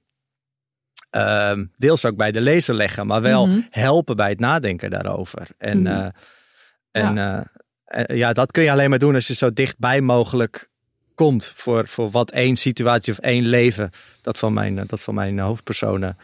ehm, 1.11 1.65
deels 1.77 2.05
ook 2.05 2.17
bij 2.17 2.33
de 2.33 2.41
lezer 2.41 2.75
leggen, 2.75 3.07
maar 3.07 3.21
wel 3.23 3.47
Mhm. 3.47 3.61
helpen 3.71 4.17
bij 4.17 4.29
het 4.29 4.41
nadenken 4.41 4.91
daarover. 4.91 5.49
En, 5.59 5.79
Mhm. 5.83 5.87
eh, 5.87 6.07
en 6.91 7.19
eh, 7.19 7.41
eh, 7.85 8.17
ja, 8.17 8.33
dat 8.33 8.51
kun 8.51 8.63
je 8.63 8.71
alleen 8.71 8.91
maar 8.91 8.99
doen 8.99 9.15
als 9.15 9.27
je 9.27 9.35
zo 9.35 9.53
dichtbij 9.53 10.01
mogelijk 10.01 10.71
komt 11.15 11.45
voor, 11.45 11.89
voor 11.89 12.11
wat 12.11 12.31
één 12.31 12.57
situatie 12.57 13.13
of 13.13 13.19
één 13.19 13.47
leven, 13.47 13.91
dat 14.23 14.39
van 14.39 14.53
mijn, 14.53 14.85
dat 14.87 15.01
van 15.03 15.15
mijn 15.15 15.39
hoofdpersonen, 15.39 16.17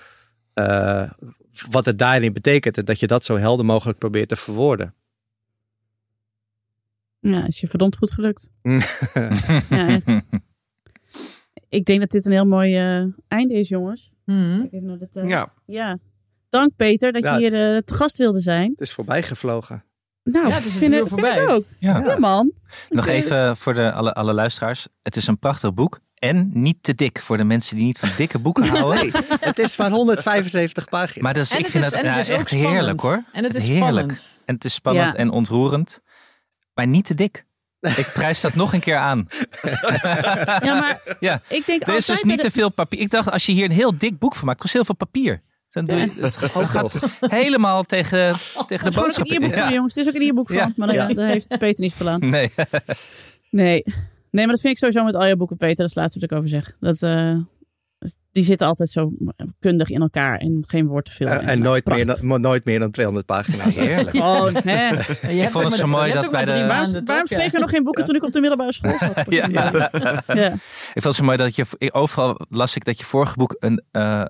wat 1.70 1.84
het 1.84 1.98
daarin 1.98 2.32
betekent. 2.32 2.78
En 2.78 2.84
dat 2.84 3.00
je 3.00 3.06
dat 3.06 3.24
zo 3.24 3.36
helder 3.38 3.64
mogelijk 3.64 3.98
probeert 3.98 4.28
te 4.28 4.36
verwoorden. 4.36 4.94
Ja, 7.30 7.46
is 7.46 7.60
je 7.60 7.68
verdomd 7.68 7.96
goed 7.96 8.10
gelukt. 8.12 8.50
Ja, 9.68 9.88
echt. 9.88 10.06
Ik 11.68 11.84
denk 11.84 12.00
dat 12.00 12.10
dit 12.10 12.26
een 12.26 12.32
heel 12.32 12.46
mooi 12.46 12.76
eh, 12.76 13.04
einde 13.28 13.54
is, 13.54 13.68
jongens. 13.68 14.10
Mhm. 14.24 14.66
Tijd. 15.12 15.28
Ja, 15.28 15.52
Ja. 15.66 15.98
Dank 16.48 16.76
Peter 16.76 17.12
dat 17.12 17.22
Ja. 17.22 17.36
je 17.36 17.38
hier 17.50 17.74
eh, 17.74 17.78
te 17.82 17.94
gast 17.94 18.18
wilde 18.18 18.40
zijn. 18.40 18.70
Het 18.70 18.80
is 18.80 18.92
voorbij 18.92 19.22
gevlogen. 19.22 19.84
Nou, 20.24 20.48
Ja, 20.48 20.54
het 20.54 20.64
is 20.66 20.76
vind, 20.76 20.94
vind 20.94 21.08
voorbij. 21.08 21.42
ik 21.42 21.48
ook. 21.48 21.64
Ja. 21.78 21.98
Ja, 22.04 22.18
man. 22.18 22.52
Nog 22.88 23.06
eh, 23.06 23.14
even 23.14 23.56
voor 23.56 23.74
de, 23.74 23.92
alle, 23.92 24.12
alle 24.14 24.32
luisteraars. 24.32 24.88
Het 25.02 25.16
is 25.16 25.26
een 25.26 25.38
prachtig 25.38 25.74
boek. 25.74 26.00
En 26.14 26.50
niet 26.52 26.82
te 26.82 26.94
dik 26.94 27.18
voor 27.18 27.36
de 27.36 27.44
mensen 27.44 27.76
die 27.76 27.84
niet 27.84 27.98
van 27.98 28.08
dikke 28.16 28.38
boeken 28.38 28.64
houden. 28.76 29.00
Nee, 29.02 29.12
het 29.40 29.58
is 29.58 29.76
maar 29.76 29.90
175 29.90 30.88
pagina's. 30.88 31.22
Maar 31.22 31.34
dat 31.34 31.42
is, 31.42 31.50
En 31.52 31.58
ik 31.58 31.66
vind 31.66 31.84
is- 31.84 31.90
dat 31.90 32.00
en 32.00 32.06
het 32.06 32.14
ja, 32.14 32.20
is 32.20 32.30
ook 32.30 32.36
echt 32.38 32.48
spannend. 32.48 32.72
heerlijk 32.74 33.00
hoor. 33.00 33.24
En 33.32 33.44
het 33.44 33.54
is 33.54 33.66
heerlijk. 33.68 33.92
spannend. 33.92 34.32
En 34.44 34.54
het 34.54 34.64
is 34.64 34.74
spannend 34.74 35.12
Ja. 35.12 35.18
en 35.18 35.30
ontroerend. 35.30 36.02
Maar 36.74 36.86
niet 36.86 37.04
te 37.04 37.14
dik. 37.14 37.44
Ik 37.80 38.10
prijs 38.14 38.40
dat 38.40 38.54
nog 38.54 38.72
een 38.74 38.80
keer 38.80 38.96
aan. 38.96 39.26
Ja, 40.64 40.80
maar 40.80 41.16
Ja. 41.20 41.40
ik 41.48 41.66
denk 41.66 41.86
Er 41.86 41.96
is 41.96 42.06
dus 42.06 42.22
niet 42.22 42.42
dat 42.42 42.44
te 42.46 42.50
veel 42.50 42.68
papier. 42.68 43.00
Ik 43.00 43.10
dacht, 43.10 43.30
als 43.30 43.46
je 43.46 43.52
hier 43.52 43.64
een 43.64 43.70
heel 43.70 43.98
dik 43.98 44.18
boek 44.18 44.34
van 44.34 44.46
maakt, 44.46 44.60
kost 44.60 44.72
heel 44.72 44.84
veel 44.84 44.94
papier. 44.94 45.42
Dan 45.70 45.84
doe 45.86 45.98
je, 45.98 46.12
het 46.20 46.36
gaat 46.36 46.92
helemaal 47.20 47.82
tegen, 47.84 48.36
tegen 48.66 48.66
de 48.66 48.74
Het 48.74 48.82
is 48.82 48.86
ook 48.86 48.94
een 48.96 49.02
boodschap. 49.02 49.26
e-book 49.30 49.54
van, 49.54 49.72
jongens. 49.72 49.94
Het 49.94 50.06
is 50.06 50.14
ook 50.14 50.20
een 50.20 50.28
e-book 50.28 50.46
van. 50.48 50.56
Ja. 50.56 50.72
Maar 50.76 50.88
daar 51.14 51.26
heeft 51.26 51.48
Peter 51.48 51.80
niet 51.82 51.94
veel 51.94 52.08
aan. 52.08 52.28
Nee. 52.30 52.50
Nee. 53.50 53.82
Nee, 54.30 54.44
maar 54.46 54.54
dat 54.54 54.60
vind 54.60 54.72
ik 54.72 54.78
sowieso 54.78 55.04
met 55.04 55.14
al 55.14 55.26
je 55.26 55.36
boeken, 55.36 55.56
Peter. 55.56 55.76
Dat 55.76 55.86
is 55.86 55.92
het 55.94 56.00
laatste 56.00 56.20
wat 56.20 56.30
ik 56.30 56.36
over 56.36 56.48
zeg. 56.48 56.76
Dat, 56.80 57.02
eh, 57.02 57.36
die 58.32 58.44
zitten 58.44 58.66
altijd 58.66 58.88
zo 58.88 59.12
kundig 59.60 59.88
in 59.88 60.00
elkaar 60.00 60.38
en 60.38 60.64
geen 60.66 60.86
woord 60.86 61.04
te 61.04 61.12
veel. 61.12 61.26
En 61.26 61.58
nooit 61.58 61.86
meer, 61.86 62.06
dan, 62.06 62.40
nooit 62.40 62.64
meer 62.64 62.78
dan 62.78 62.90
200 62.90 63.26
pagina's. 63.26 63.76
Heerlijk. 63.76 64.16
Hè. 64.64 64.98
Ik 65.28 65.50
vond 65.50 65.64
het 65.64 65.74
zo 65.74 65.86
mooi 65.86 66.12
dat 66.12 66.30
bij 66.30 66.44
de... 66.44 66.66
Waarom, 66.66 67.04
waarom 67.04 67.26
schreef 67.26 67.52
je 67.52 67.58
nog 67.58 67.70
geen 67.70 67.84
boeken 67.84 68.04
toen 68.04 68.14
ik 68.14 68.22
op 68.22 68.32
de 68.32 68.40
middelbare 68.40 68.72
school 68.72 68.98
zat? 68.98 69.24
Ja. 69.32 69.48
Ja. 70.26 70.52
Ik 70.92 71.02
vond 71.02 71.04
het 71.04 71.14
zo 71.14 71.24
mooi 71.24 71.36
dat 71.36 71.56
je 71.56 71.92
overal 71.92 72.40
las 72.48 72.76
ik 72.76 72.84
dat 72.84 72.98
je 72.98 73.04
vorige 73.04 73.36
boek 73.36 73.56
een, 73.58 73.82
eh, 73.90 74.24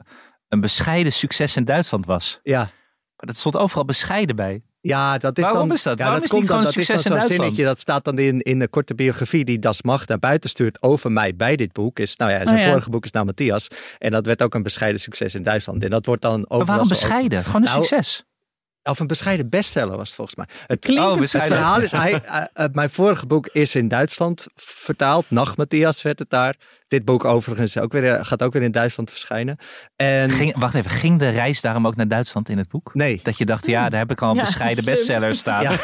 een 0.49 0.61
bescheiden 0.61 1.13
succes 1.13 1.57
in 1.57 1.65
Duitsland 1.65 2.07
was. 2.07 2.41
Ja. 2.43 2.59
Maar 2.59 3.27
dat 3.27 3.37
stond 3.37 3.57
overal 3.57 3.85
bescheiden 3.85 4.37
bij. 4.37 4.63
Ja, 4.85 5.19
dat 5.19 5.39
is 5.39 5.45
Waarom 5.45 5.69
dan, 5.69 5.77
is 5.77 5.83
dat? 5.83 5.99
Ja, 5.99 6.05
Waarom 6.05 6.23
dat 6.23 6.33
is 6.33 6.39
niet 6.39 6.49
dan, 6.49 6.57
gewoon 6.57 6.73
dat 6.73 6.77
is 6.83 6.87
dan 6.87 6.97
succes 6.99 7.05
in 7.05 7.11
zo'n 7.11 7.19
Duitsland? 7.29 7.43
zinnetje, 7.43 7.65
dat 7.65 7.81
staat 7.81 8.05
dan 8.05 8.19
in, 8.19 8.41
in 8.41 8.59
de 8.59 8.69
korte 8.69 8.95
biografie 8.95 9.45
die 9.45 9.59
Das 9.59 9.83
Macht 9.83 10.09
naar 10.09 10.19
buiten 10.19 10.51
stuurt 10.51 10.83
over 10.83 11.13
mij 11.13 11.37
bij 11.37 11.57
dit 11.57 11.73
boek. 11.73 11.99
Is, 11.99 12.17
nou 12.17 12.31
ja, 12.31 12.37
zijn 12.45 12.57
Oh 12.57 12.63
ja. 12.63 12.69
vorige 12.69 12.91
boek 12.91 13.05
is 13.05 13.11
naar 13.11 13.25
Matthias. 13.25 13.69
En 13.99 14.11
dat 14.11 14.27
werd 14.27 14.43
ook 14.43 14.55
een 14.55 14.63
bescheiden 14.63 15.01
succes 15.01 15.35
in 15.35 15.43
Duitsland. 15.43 15.83
En 15.85 15.91
dat 15.91 16.07
wordt 16.07 16.23
dan 16.23 16.33
overal 16.45 16.59
Maar 16.59 16.67
waarom 16.67 16.89
bescheiden? 16.89 17.45
Gewoon 17.45 17.63
een 17.63 17.69
Nou, 17.69 17.85
succes. 17.85 18.25
Of 18.85 18.99
een 19.01 19.07
bescheiden 19.07 19.49
bestseller 19.49 19.97
was 19.97 20.07
het 20.07 20.17
volgens 20.17 20.37
mij. 20.37 20.47
Het, 20.67 20.89
Oh, 20.89 21.19
het- 21.21 21.31
verhaal 21.31 21.81
is, 21.81 21.93
hij, 21.93 22.23
eh, 22.25 22.45
eh, 22.55 22.65
mijn 22.73 22.91
vorige 22.91 23.27
boek 23.27 23.47
is 23.53 23.75
in 23.75 23.89
Duitsland 23.89 24.47
vertaald. 24.55 25.25
Nacht 25.29 25.57
Matthias 25.57 26.03
werd 26.03 26.19
het 26.19 26.31
daar. 26.31 26.55
Dit 26.89 27.05
boek 27.05 27.25
overigens 27.25 27.79
ook 27.79 27.93
weer, 27.93 28.15
eh, 28.15 28.25
gaat 28.25 28.43
ook 28.43 28.53
weer 28.53 28.63
in 28.63 28.71
Duitsland 28.71 29.11
verschijnen. 29.11 29.57
En 29.97 30.31
Ging, 30.31 30.59
wacht 30.59 30.75
even, 30.75 30.91
ging 30.91 31.19
de 31.19 31.29
reis 31.29 31.61
daarom 31.61 31.87
ook 31.87 31.97
naar 31.97 32.09
Duitsland 32.09 32.49
in 32.49 32.59
het 32.59 32.69
boek? 32.69 32.95
nee, 32.95 33.21
Dat 33.23 33.39
je 33.39 33.45
dacht, 33.45 33.67
ja, 33.67 33.89
daar 33.89 34.01
heb 34.01 34.11
ik 34.11 34.23
al 34.23 34.31
een 34.31 34.37
Ja, 34.37 34.43
bescheiden 34.43 34.85
bestseller 34.85 35.35
staan. 35.35 35.63
Ja. 35.63 35.77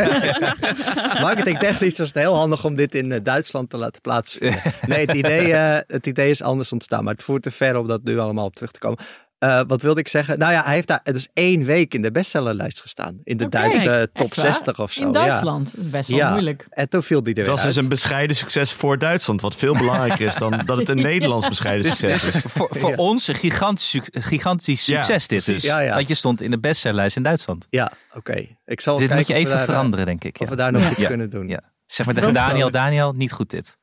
Marketingtechnisch 1.20 1.98
was 1.98 2.08
het 2.08 2.16
heel 2.18 2.36
handig 2.36 2.64
om 2.64 2.74
dit 2.74 2.94
in 2.94 3.22
Duitsland 3.22 3.70
te 3.70 3.76
laten 3.76 4.00
plaatsvinden. 4.00 4.60
Nee, 4.86 5.06
het 5.06 5.14
idee, 5.16 5.52
het 5.86 6.06
idee 6.06 6.30
is 6.30 6.42
anders 6.42 6.72
ontstaan, 6.72 7.04
maar 7.04 7.12
het 7.14 7.22
voert 7.22 7.42
te 7.42 7.50
ver 7.50 7.76
om 7.76 7.86
dat 7.86 8.02
nu 8.04 8.18
allemaal 8.18 8.44
op 8.44 8.54
terug 8.54 8.70
te 8.70 8.78
komen. 8.78 8.98
Eh, 9.40 9.60
wat 9.66 9.82
wilde 9.82 10.00
ik 10.00 10.08
zeggen? 10.08 10.38
Nou 10.38 10.52
ja, 10.52 10.64
hij 10.64 10.74
heeft 10.74 10.86
daar 10.86 11.00
dus 11.02 11.28
één 11.32 11.64
week 11.64 11.94
in 11.94 12.02
de 12.02 12.10
bestsellerlijst 12.10 12.80
gestaan. 12.80 13.20
In 13.24 13.36
de 13.36 13.48
Duitse 13.48 14.10
top 14.12 14.26
echt 14.26 14.36
waar? 14.36 14.44
60 14.54 14.80
of 14.80 14.92
zo. 14.92 15.02
In 15.02 15.12
Duitsland. 15.12 15.74
Dat 15.76 15.84
is 15.84 15.90
best 15.90 16.08
wel 16.08 16.18
Ja. 16.18 16.30
moeilijk. 16.30 16.66
Ja. 16.70 16.76
En 16.76 16.88
toen 16.88 17.02
viel 17.02 17.22
die 17.22 17.34
er 17.34 17.44
dus 17.44 17.60
uit. 17.64 17.76
een 17.76 17.88
bescheiden 17.88 18.36
succes 18.36 18.72
voor 18.72 18.98
Duitsland. 18.98 19.40
Wat 19.40 19.54
veel 19.56 19.74
belangrijker 19.74 20.26
is 20.26 20.34
dan 20.34 20.62
dat 20.66 20.78
het 20.78 20.88
een 20.88 20.96
Nederlands 21.12 21.48
bescheiden 21.48 21.84
Dus, 21.84 21.96
succes 21.96 22.22
dus 22.22 22.34
is. 22.34 22.52
voor, 22.52 22.68
voor 22.70 22.90
Ja. 22.90 22.96
ons 22.96 23.28
een 23.28 23.34
gigantisch, 23.34 24.00
gigantisch 24.12 24.86
Ja, 24.86 25.02
succes 25.02 25.28
dit 25.28 25.44
dus. 25.46 25.62
Ja, 25.62 25.80
ja. 25.80 25.94
Want 25.94 26.08
je 26.08 26.14
stond 26.14 26.42
in 26.42 26.50
de 26.50 26.58
bestsellerlijst 26.58 27.16
in 27.16 27.22
Duitsland. 27.22 27.66
Ja, 27.70 27.92
oké. 28.14 28.46
Ik 28.64 28.80
zal 28.80 28.96
dit 28.98 29.08
kijken 29.08 29.16
moet 29.16 29.26
je 29.26 29.34
even 29.34 29.50
daar, 29.50 29.58
eh, 29.60 29.64
veranderen, 29.68 30.06
denk 30.06 30.24
ik. 30.24 30.34
Of 30.34 30.40
Ja. 30.44 30.48
we 30.50 30.56
daar 30.56 30.72
nog 30.72 30.82
Ja. 30.82 30.90
iets 30.90 31.00
Ja. 31.00 31.06
kunnen 31.08 31.30
doen. 31.30 31.48
Ja. 31.48 31.60
Zeg 31.86 32.06
maar 32.06 32.14
tegen 32.14 32.32
Daniel. 32.34 32.70
Daniel, 32.70 33.12
niet 33.12 33.32
goed 33.32 33.50
dit. 33.50 33.76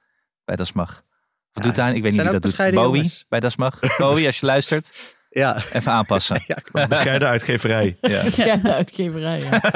Bij 0.45 0.55
Das 0.55 0.71
Mag. 0.73 0.89
Of 0.89 1.03
Ja, 1.53 1.61
doet 1.61 1.75
Daniel, 1.75 1.95
ik 1.95 2.01
weet 2.03 2.11
niet 2.11 2.21
wie 2.21 2.39
dat 2.39 2.41
doet. 2.57 2.73
Bowie 2.73 3.11
bij 3.29 3.39
Das 3.39 3.55
Mag. 3.55 3.79
Bowie, 3.97 4.25
als 4.25 4.39
je 4.39 4.45
luistert, 4.45 4.91
Ja. 5.29 5.57
even 5.73 5.91
aanpassen. 5.91 6.41
ja. 6.73 6.87
Bescheiden 6.87 7.27
uitgeverij. 7.27 7.97
Ja. 8.01 8.23
Bescheiden 8.29 8.73
uitgeverij. 8.73 9.39
Ja. 9.39 9.61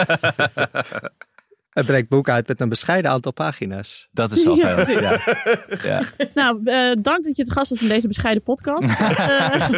Hij 1.72 1.84
brengt 1.84 2.10
boek 2.10 2.30
uit 2.30 2.47
met 2.47 2.62
een 2.62 2.70
bescheiden 2.70 3.12
aantal 3.12 3.34
pagina's. 3.34 4.08
Dat 4.12 4.32
is 4.32 4.43
wel 4.43 4.56
Ja, 4.56 4.86
fijn. 4.86 5.02
Ja. 5.02 5.20
Ja. 5.84 6.02
Nou, 6.34 6.62
eh, 6.64 6.91
dank 7.02 7.24
dat 7.24 7.36
je 7.36 7.43
te 7.43 7.52
gast 7.52 7.70
was 7.70 7.82
in 7.82 7.88
deze 7.88 8.08
bescheiden 8.08 8.43
podcast. 8.43 8.89
Eh, 8.89 9.70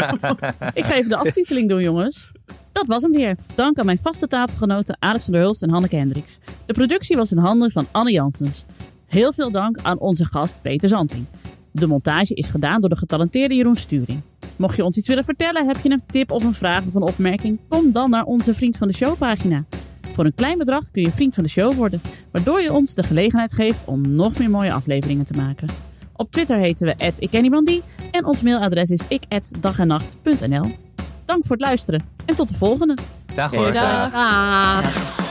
ik 0.74 0.86
ga 0.86 0.94
even 0.94 1.10
de 1.10 1.16
aftiteling 1.16 1.70
doen, 1.70 1.82
jongens. 1.82 2.32
Dat 2.72 2.88
was 2.88 3.02
hem 3.02 3.12
weer. 3.12 3.38
Dank 3.56 3.78
aan 3.80 3.86
mijn 3.86 3.98
vaste 3.98 4.28
tafelgenoten 4.28 4.98
Alex 5.00 5.24
van 5.24 5.34
der 5.34 5.42
Hulst 5.42 5.64
en 5.64 5.70
Hanneke 5.70 5.96
Hendricks. 5.96 6.40
De 6.66 6.74
productie 6.74 7.16
was 7.18 7.32
in 7.32 7.38
handen 7.38 7.72
van 7.72 7.88
Anne 7.92 8.12
Janssens. 8.12 8.66
Heel 9.08 9.34
veel 9.34 9.52
dank 9.52 9.78
aan 9.82 10.00
onze 10.00 10.26
gast 10.26 10.58
Peter 10.62 10.90
Zanting. 10.90 11.26
De 11.72 11.88
montage 11.88 12.34
is 12.34 12.50
gedaan 12.50 12.82
door 12.82 12.90
de 12.90 12.98
getalenteerde 12.98 13.56
Jeroen 13.56 13.76
Sturing. 13.76 14.22
Mocht 14.56 14.76
je 14.76 14.84
ons 14.84 14.98
iets 14.98 15.08
willen 15.08 15.24
vertellen, 15.24 15.68
heb 15.68 15.78
je 15.78 15.90
een 15.90 16.02
tip 16.06 16.32
of 16.32 16.44
een 16.44 16.54
vraag 16.54 16.86
of 16.86 16.96
een 16.96 17.02
opmerking, 17.02 17.60
kom 17.68 17.92
dan 17.92 18.10
naar 18.10 18.24
onze 18.24 18.54
Vriend 18.54 18.78
van 18.78 18.88
de 18.88 18.94
Show 18.94 19.18
pagina. 19.18 19.66
Voor 20.14 20.26
een 20.26 20.36
klein 20.36 20.58
bedrag 20.58 20.92
kun 20.92 21.02
je 21.02 21.12
vriend 21.12 21.36
van 21.36 21.44
de 21.44 21.50
show 21.50 21.74
worden, 21.74 22.02
waardoor 22.32 22.62
je 22.62 22.74
ons 22.74 22.94
de 22.94 23.04
gelegenheid 23.04 23.54
geeft 23.54 23.86
om 23.86 24.16
nog 24.16 24.38
meer 24.38 24.50
mooie 24.50 24.74
afleveringen 24.74 25.26
te 25.26 25.34
maken. 25.34 25.68
Op 26.16 26.32
Twitter 26.32 26.58
heten 26.58 26.88
we 26.88 27.14
@ikkenniemandie 27.20 27.82
en 28.12 28.26
ons 28.26 28.42
mailadres 28.42 28.90
is 28.90 29.02
ik@dagennacht.nl. 29.08 30.72
Dank 31.26 31.46
voor 31.46 31.56
het 31.56 31.66
luisteren 31.66 32.04
en 32.26 32.36
tot 32.36 32.48
de 32.48 32.54
volgende. 32.54 32.98
Dag 33.36 33.52
hoor. 33.52 33.72
Dag. 33.74 34.12
Dag. 34.12 35.23